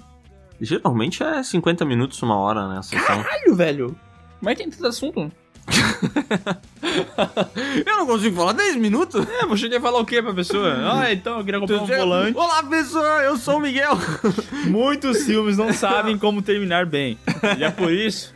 Geralmente 0.62 1.24
é 1.24 1.42
50 1.42 1.86
minutos, 1.86 2.22
uma 2.22 2.36
hora, 2.38 2.68
né? 2.68 2.82
Caralho, 3.06 3.56
velho! 3.56 3.96
Mas 4.42 4.58
tem 4.58 4.70
tanto 4.70 4.88
assunto. 4.88 5.32
Eu 7.86 7.98
não 7.98 8.06
consigo 8.08 8.36
falar 8.36 8.54
10 8.54 8.76
minutos? 8.78 9.26
É, 9.28 9.46
você 9.46 9.68
ia 9.68 9.80
falar 9.80 10.00
o 10.00 10.06
que 10.06 10.22
pra 10.22 10.34
pessoa? 10.34 10.74
Ah, 10.92 11.12
então 11.14 11.38
eu 11.40 11.46
queria 11.46 11.60
comprar 11.60 11.82
um 11.82 11.86
volante. 11.86 12.38
Olá, 12.38 12.64
pessoal, 12.64 13.20
eu 13.22 13.38
sou 13.38 13.58
o 13.58 13.60
Miguel. 13.60 13.92
Muitos 14.68 15.24
filmes 15.26 15.58
não 15.58 15.72
sabem 15.74 16.18
como 16.18 16.42
terminar 16.42 16.86
bem. 16.86 17.18
E 17.58 17.64
é 17.64 17.70
por 17.70 17.92
isso. 17.92 18.34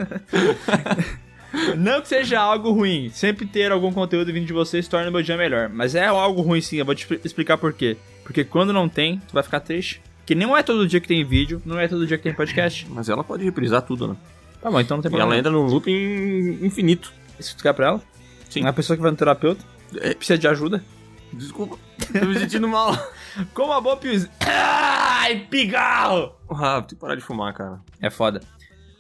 Não 1.77 2.01
que 2.01 2.07
seja 2.07 2.39
algo 2.39 2.71
ruim, 2.71 3.09
sempre 3.13 3.45
ter 3.45 3.71
algum 3.71 3.91
conteúdo 3.91 4.31
vindo 4.33 4.45
de 4.45 4.53
vocês 4.53 4.87
torna 4.87 5.09
o 5.09 5.13
meu 5.13 5.21
dia 5.21 5.37
melhor. 5.37 5.69
Mas 5.69 5.95
é 5.95 6.05
algo 6.05 6.41
ruim 6.41 6.61
sim, 6.61 6.77
eu 6.77 6.85
vou 6.85 6.95
te 6.95 7.03
expli- 7.03 7.21
explicar 7.23 7.57
por 7.57 7.73
quê. 7.73 7.97
Porque 8.23 8.43
quando 8.43 8.73
não 8.73 8.87
tem, 8.89 9.19
tu 9.27 9.33
vai 9.33 9.43
ficar 9.43 9.59
triste. 9.59 10.01
Que 10.25 10.35
não 10.35 10.55
é 10.55 10.63
todo 10.63 10.87
dia 10.87 10.99
que 11.01 11.07
tem 11.07 11.23
vídeo, 11.25 11.61
não 11.65 11.77
é 11.79 11.87
todo 11.87 12.07
dia 12.07 12.17
que 12.17 12.23
tem 12.23 12.33
podcast. 12.33 12.87
Mas 12.91 13.09
ela 13.09 13.23
pode 13.23 13.43
reprisar 13.43 13.81
tudo, 13.81 14.07
né? 14.07 14.15
Tá 14.61 14.71
bom, 14.71 14.79
então 14.79 14.97
não 14.97 15.01
tem 15.01 15.11
E 15.11 15.15
ela 15.15 15.23
problema. 15.23 15.39
entra 15.39 15.51
num 15.51 15.65
looping 15.65 16.59
infinito. 16.65 17.11
Isso 17.39 17.57
tu 17.57 17.63
quer 17.63 17.73
pra 17.73 17.87
ela? 17.87 18.01
Sim. 18.49 18.61
Uma 18.61 18.71
pessoa 18.73 18.95
que 18.95 19.01
vai 19.01 19.11
no 19.11 19.17
terapeuta, 19.17 19.63
É. 19.99 20.13
precisa 20.13 20.37
de 20.37 20.47
ajuda. 20.47 20.83
Desculpa, 21.33 21.77
tô 22.17 22.25
me 22.25 22.37
sentindo 22.39 22.67
mal. 22.67 22.95
Como 23.53 23.73
a 23.73 23.81
boa 23.81 23.97
piuzinha. 23.97 24.31
Ai, 24.45 25.47
pigarro! 25.49 26.33
Ah, 26.49 26.79
tem 26.81 26.89
que 26.89 26.95
parar 26.95 27.15
de 27.15 27.21
fumar, 27.21 27.53
cara. 27.53 27.81
É 27.99 28.09
foda. 28.09 28.39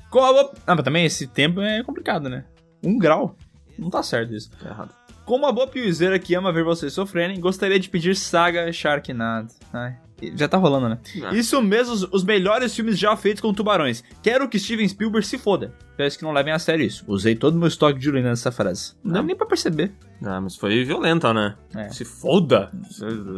Como 0.09 0.25
a 0.25 0.33
boa... 0.33 0.53
Ah, 0.67 0.75
mas 0.75 0.83
também 0.83 1.05
esse 1.05 1.27
tempo 1.27 1.61
é 1.61 1.83
complicado, 1.83 2.27
né? 2.27 2.43
Um 2.83 2.97
grau. 2.97 3.37
Não 3.77 3.89
tá 3.89 4.01
certo 4.03 4.33
isso. 4.33 4.49
Tá 4.61 4.69
errado. 4.69 4.93
Como 5.25 5.45
uma 5.45 5.53
boa 5.53 5.67
piuzeira 5.67 6.19
que 6.19 6.35
ama 6.35 6.51
ver 6.51 6.63
vocês 6.65 6.91
sofrerem, 6.91 7.39
gostaria 7.39 7.79
de 7.79 7.87
pedir 7.87 8.15
Saga 8.15 8.71
Sharknado. 8.73 9.53
Ai, 9.71 9.95
já 10.35 10.47
tá 10.47 10.57
rolando, 10.57 10.87
né? 10.89 10.97
Ah. 11.23 11.33
Isso 11.35 11.61
mesmo, 11.61 11.93
os- 11.93 12.03
os 12.11 12.23
melhores 12.23 12.73
filmes 12.75 12.97
já 12.97 13.15
feitos 13.17 13.41
com 13.41 13.53
tubarões. 13.53 14.03
Quero 14.21 14.47
que 14.47 14.59
Steven 14.59 14.87
Spielberg 14.87 15.25
se 15.27 15.37
foda. 15.37 15.73
Peço 15.97 16.17
que 16.17 16.23
não 16.23 16.31
levem 16.31 16.53
a 16.53 16.59
sério 16.59 16.85
isso. 16.85 17.03
Usei 17.07 17.35
todo 17.35 17.55
o 17.55 17.57
meu 17.59 17.67
estoque 17.67 17.99
de 17.99 18.09
urina 18.09 18.29
nessa 18.29 18.51
frase. 18.51 18.93
Não 19.03 19.13
deu 19.13 19.23
nem 19.23 19.35
pra 19.35 19.45
perceber. 19.45 19.91
Ah, 20.23 20.39
mas 20.39 20.55
foi 20.55 20.83
violenta, 20.85 21.33
né? 21.33 21.55
É. 21.75 21.89
Se 21.89 22.05
foda. 22.05 22.71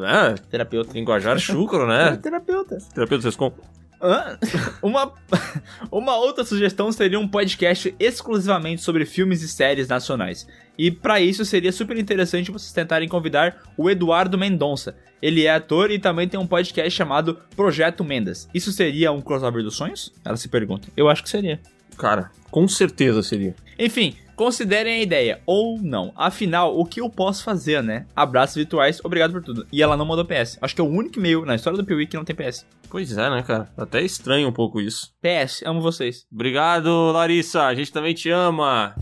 É, 0.05 0.33
Terapeuta. 0.49 0.93
linguajar 0.93 1.39
chucro, 1.39 1.87
né? 1.87 2.15
Terapeuta. 2.21 2.77
Terapeuta 2.93 3.23
Sescom. 3.23 3.47
Hã? 3.47 3.51
Uma, 4.81 5.13
uma 5.91 6.15
outra 6.17 6.43
sugestão 6.43 6.91
seria 6.91 7.19
um 7.19 7.27
podcast 7.27 7.95
exclusivamente 7.99 8.81
sobre 8.81 9.05
filmes 9.05 9.41
e 9.41 9.47
séries 9.47 9.87
nacionais. 9.87 10.47
E 10.77 10.91
pra 10.91 11.21
isso 11.21 11.45
seria 11.45 11.71
super 11.71 11.97
interessante 11.97 12.51
vocês 12.51 12.71
tentarem 12.71 13.07
convidar 13.07 13.63
o 13.77 13.89
Eduardo 13.89 14.37
Mendonça. 14.37 14.95
Ele 15.21 15.45
é 15.45 15.53
ator 15.53 15.89
e 15.89 15.97
também 15.97 16.27
tem 16.27 16.39
um 16.39 16.45
podcast 16.45 16.91
chamado 16.91 17.39
Projeto 17.55 18.03
Mendas. 18.03 18.49
Isso 18.53 18.71
seria 18.71 19.11
um 19.11 19.21
crossover 19.21 19.63
dos 19.63 19.75
sonhos? 19.75 20.13
Ela 20.23 20.37
se 20.37 20.49
pergunta. 20.49 20.89
Eu 20.95 21.09
acho 21.09 21.23
que 21.23 21.29
seria. 21.29 21.59
Cara, 21.97 22.29
com 22.51 22.67
certeza 22.67 23.23
seria. 23.23 23.55
Enfim, 23.79 24.15
considerem 24.35 24.99
a 24.99 25.01
ideia, 25.01 25.41
ou 25.45 25.79
não. 25.81 26.11
Afinal, 26.15 26.77
o 26.77 26.85
que 26.85 27.01
eu 27.01 27.09
posso 27.09 27.43
fazer, 27.43 27.81
né? 27.81 28.05
Abraços 28.15 28.55
virtuais, 28.55 28.99
obrigado 29.03 29.31
por 29.31 29.43
tudo. 29.43 29.65
E 29.71 29.81
ela 29.81 29.97
não 29.97 30.05
mandou 30.05 30.25
PS. 30.25 30.57
Acho 30.61 30.75
que 30.75 30.81
é 30.81 30.83
o 30.83 30.87
único 30.87 31.19
e-mail 31.19 31.45
na 31.45 31.55
história 31.55 31.77
do 31.77 31.85
Piuí 31.85 32.07
que 32.07 32.17
não 32.17 32.25
tem 32.25 32.35
PS. 32.35 32.65
Pois 32.89 33.17
é, 33.17 33.29
né, 33.29 33.43
cara? 33.43 33.69
Até 33.77 34.01
estranho 34.01 34.47
um 34.47 34.53
pouco 34.53 34.79
isso. 34.79 35.11
PS, 35.21 35.63
amo 35.65 35.81
vocês. 35.81 36.25
Obrigado, 36.31 37.11
Larissa. 37.11 37.63
A 37.63 37.75
gente 37.75 37.91
também 37.91 38.13
te 38.13 38.29
ama. 38.29 38.95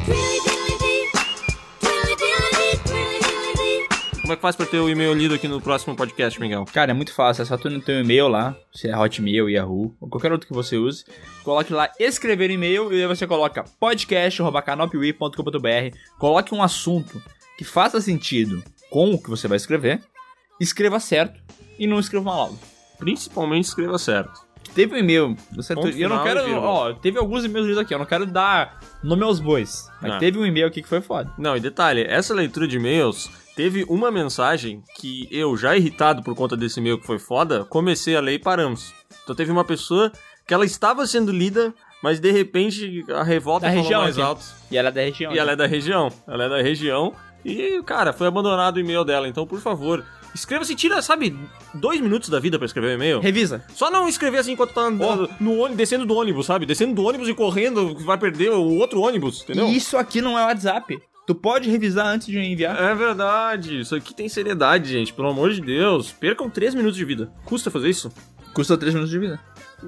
Como 4.24 4.32
é 4.32 4.36
que 4.38 4.42
faz 4.42 4.56
pra 4.56 4.66
ter 4.66 4.80
o 4.80 4.88
e-mail 4.90 5.14
lido 5.14 5.34
aqui 5.36 5.50
no 5.50 5.60
próximo 5.60 5.98
podcast, 5.98 6.40
Miguel? 6.40 6.64
Cara, 6.72 6.92
é 6.92 6.94
muito 6.94 7.14
fácil, 7.14 7.42
é 7.42 7.46
só 7.46 7.58
tu 7.58 7.70
no 7.70 7.82
teu 7.82 8.00
e-mail 8.00 8.30
lá, 8.30 8.56
se 8.74 8.88
é 8.88 8.98
Hotmail, 8.98 9.50
Yahoo, 9.50 9.94
ou 10.00 10.08
qualquer 10.08 10.32
outro 10.32 10.48
que 10.48 10.54
você 10.54 10.78
use, 10.78 11.04
coloque 11.44 11.74
lá 11.74 11.90
escrever 12.00 12.50
e-mail 12.50 12.94
e 12.94 13.02
aí 13.02 13.08
você 13.08 13.28
coloca 13.28 13.66
podcast.canalpiwi.com.br, 13.82 15.98
coloque 16.18 16.56
um 16.56 16.64
assunto 16.64 17.22
que 17.58 17.66
faça 17.66 18.00
sentido 18.00 18.64
com 18.90 19.12
o 19.14 19.22
que 19.22 19.30
você 19.30 19.46
vai 19.46 19.58
escrever, 19.58 20.02
escreva 20.58 21.02
certo 21.02 21.42
e 21.78 21.86
não 21.86 22.00
escreva 22.00 22.24
mal. 22.24 22.58
Principalmente 22.98 23.66
escreva 23.66 23.98
certo. 23.98 24.40
Teve 24.74 24.96
um 24.96 25.00
e-mail. 25.00 25.36
Eu 25.98 26.08
não 26.08 26.24
quero. 26.24 26.46
vírgula. 26.46 26.66
Ó, 26.66 26.94
teve 26.94 27.20
alguns 27.20 27.44
e-mails 27.44 27.68
lidos 27.68 27.84
aqui. 27.84 27.94
Eu 27.94 28.00
não 28.00 28.06
quero 28.06 28.26
dar 28.26 28.80
nome 29.04 29.22
aos 29.24 29.42
bois. 29.42 29.86
Mas 30.02 30.14
Ah. 30.14 30.18
teve 30.18 30.40
um 30.40 30.46
e-mail 30.46 30.66
aqui 30.68 30.82
que 30.82 30.88
foi 30.88 31.02
foda. 31.02 31.30
Não, 31.38 31.58
e 31.58 31.60
detalhe, 31.60 32.06
essa 32.08 32.34
leitura 32.34 32.66
de 32.68 32.78
e-mails 32.78 33.30
teve 33.56 33.86
uma 33.90 34.12
mensagem 34.12 34.82
que 35.00 35.28
eu, 35.32 35.56
já 35.58 35.76
irritado 35.76 36.24
por 36.24 36.36
conta 36.36 36.56
desse 36.58 36.80
e-mail 36.80 37.00
que 37.00 37.06
foi 37.06 37.20
foda, 37.20 37.66
comecei 37.66 38.16
a 38.16 38.22
ler 38.22 38.34
e 38.34 38.40
paramos. 38.40 38.94
Então 39.24 39.36
teve 39.36 39.52
uma 39.52 39.64
pessoa 39.64 40.12
que 40.48 40.54
ela 40.54 40.66
estava 40.66 41.06
sendo 41.08 41.32
lida, 41.32 41.74
mas 42.02 42.20
de 42.20 42.32
repente 42.32 43.06
a 43.10 43.24
revolta 43.24 43.66
Da 43.66 43.72
falou 43.72 43.84
região 43.84 44.02
mais 44.02 44.18
aqui. 44.18 44.28
alto. 44.28 44.44
E 44.72 44.78
ela 44.78 44.90
é 44.90 44.92
da 44.92 45.02
região. 45.02 45.34
E 45.34 45.40
ela 45.40 45.52
é 45.52 45.56
da 45.56 45.66
região. 45.68 46.10
Ela 46.28 46.44
é 46.46 46.50
da 46.50 46.62
região. 46.62 47.14
E, 47.46 47.82
cara, 47.86 48.14
foi 48.14 48.28
abandonado 48.28 48.78
o 48.78 48.80
e-mail 48.80 49.04
dela. 49.04 49.28
Então, 49.28 49.46
por 49.46 49.60
favor, 49.60 50.04
escreva-se, 50.34 50.76
tira, 50.76 51.02
sabe, 51.02 51.38
dois 51.74 52.00
minutos 52.00 52.30
da 52.30 52.40
vida 52.40 52.58
pra 52.58 52.66
escrever 52.66 52.88
o 52.88 52.94
e-mail. 52.94 53.20
Revisa. 53.20 53.64
Só 53.74 53.92
não 53.92 54.08
escrever 54.08 54.38
assim 54.40 54.54
enquanto 54.54 54.74
tá 54.74 54.82
andando 54.82 55.30
no 55.40 55.56
ônibus, 55.58 55.78
descendo 55.78 56.06
do 56.06 56.16
ônibus, 56.16 56.46
sabe? 56.46 56.66
Descendo 56.66 56.94
do 56.94 57.04
ônibus 57.04 57.28
e 57.28 57.34
correndo, 57.34 57.96
vai 58.00 58.18
perder 58.18 58.52
o 58.52 58.78
outro 58.78 59.02
ônibus, 59.02 59.42
entendeu? 59.44 59.68
E 59.68 59.76
isso 59.76 59.98
aqui 59.98 60.22
não 60.22 60.40
é 60.40 60.44
WhatsApp. 60.46 60.98
Tu 61.26 61.34
pode 61.34 61.70
revisar 61.70 62.08
antes 62.08 62.28
de 62.28 62.38
enviar. 62.38 62.78
É 62.82 62.94
verdade. 62.94 63.80
Isso 63.80 63.96
aqui 63.96 64.14
tem 64.14 64.28
seriedade, 64.28 64.92
gente. 64.92 65.14
Pelo 65.14 65.30
amor 65.30 65.52
de 65.52 65.62
Deus. 65.62 66.12
Percam 66.12 66.50
três 66.50 66.76
minutos 66.76 66.98
de 66.98 67.06
vida. 67.06 67.32
Custa 67.46 67.72
fazer 67.72 67.90
isso? 67.90 68.12
Custa 68.54 68.78
3 68.78 68.94
minutos 68.94 69.12
de 69.12 69.20
vida. 69.20 69.40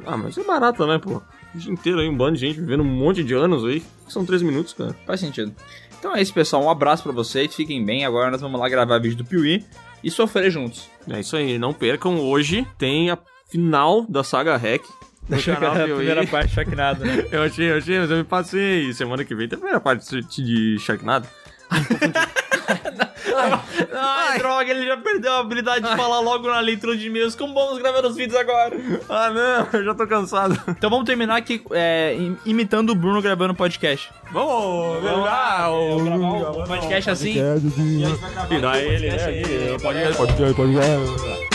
Ah, 0.05 0.17
mas 0.17 0.37
é 0.37 0.43
barato, 0.43 0.85
né, 0.87 0.97
pô? 0.97 1.21
O 1.53 1.57
dia 1.57 1.71
inteiro 1.71 1.99
aí, 1.99 2.09
um 2.09 2.17
bando 2.17 2.33
de 2.33 2.39
gente 2.39 2.59
vivendo 2.59 2.81
um 2.81 2.85
monte 2.85 3.23
de 3.23 3.33
anos 3.33 3.63
aí. 3.63 3.83
São 4.07 4.25
três 4.25 4.41
minutos, 4.41 4.73
cara. 4.73 4.95
Faz 5.05 5.19
sentido. 5.19 5.53
Então 5.99 6.15
é 6.15 6.21
isso, 6.21 6.33
pessoal. 6.33 6.63
Um 6.63 6.69
abraço 6.69 7.03
pra 7.03 7.11
vocês. 7.11 7.53
Fiquem 7.53 7.85
bem. 7.85 8.05
Agora 8.05 8.31
nós 8.31 8.41
vamos 8.41 8.59
lá 8.59 8.67
gravar 8.67 8.97
vídeo 8.97 9.17
do 9.17 9.25
Piuí 9.25 9.63
e 10.03 10.09
sofrer 10.09 10.49
juntos. 10.49 10.89
É 11.09 11.19
isso 11.19 11.37
aí. 11.37 11.59
Não 11.59 11.73
percam. 11.73 12.19
Hoje 12.19 12.67
tem 12.77 13.11
a 13.11 13.17
final 13.47 14.05
da 14.09 14.23
saga 14.23 14.57
Hack. 14.57 14.83
No 15.27 15.41
canal 15.41 15.71
a 15.71 15.79
primeira 15.85 16.27
parte 16.27 16.53
Sharknado. 16.53 17.03
né? 17.03 17.25
Eu 17.31 17.43
achei, 17.43 17.71
eu 17.71 17.77
achei, 17.77 17.99
mas 17.99 18.11
eu 18.11 18.17
me 18.17 18.23
passei. 18.23 18.93
Semana 18.93 19.23
que 19.25 19.33
vem 19.33 19.47
tem 19.47 19.55
a 19.57 19.59
primeira 19.59 19.79
parte 19.79 20.21
de 20.21 20.77
Sharknado. 20.79 21.27
Ai, 23.93 24.37
droga, 24.37 24.69
ele 24.71 24.85
já 24.85 24.97
perdeu 24.97 25.33
a 25.33 25.39
habilidade 25.39 25.87
de 25.87 25.95
falar 25.95 26.19
logo 26.19 26.47
na 26.47 26.59
leitura 26.59 26.95
de 26.95 27.07
e-mails. 27.07 27.35
Como 27.35 27.53
vamos 27.53 27.79
gravar 27.79 28.05
os 28.05 28.15
vídeos 28.15 28.39
agora? 28.39 28.75
Ah, 29.09 29.29
não, 29.29 29.67
eu 29.79 29.85
já 29.85 29.93
tô 29.95 30.07
cansado. 30.07 30.59
Então 30.69 30.89
vamos 30.89 31.05
terminar 31.05 31.35
aqui 31.37 31.61
é, 31.71 32.15
im- 32.17 32.37
imitando 32.45 32.91
o 32.91 32.95
Bruno 32.95 33.21
gravando 33.21 33.53
podcast. 33.53 34.09
Vamos, 34.31 35.01
Vamos 35.03 35.25
lá, 35.25 35.69
o 35.71 36.03
gravar 36.03 36.51
o 36.51 36.67
podcast 36.67 37.09
assim. 37.09 37.33
Virar 38.49 38.79
ele, 38.79 39.09
né? 39.09 39.17
Podcast 39.17 39.29
aí, 39.29 39.77
Pode, 39.81 40.35
pode, 40.35 40.53
pode. 40.55 41.54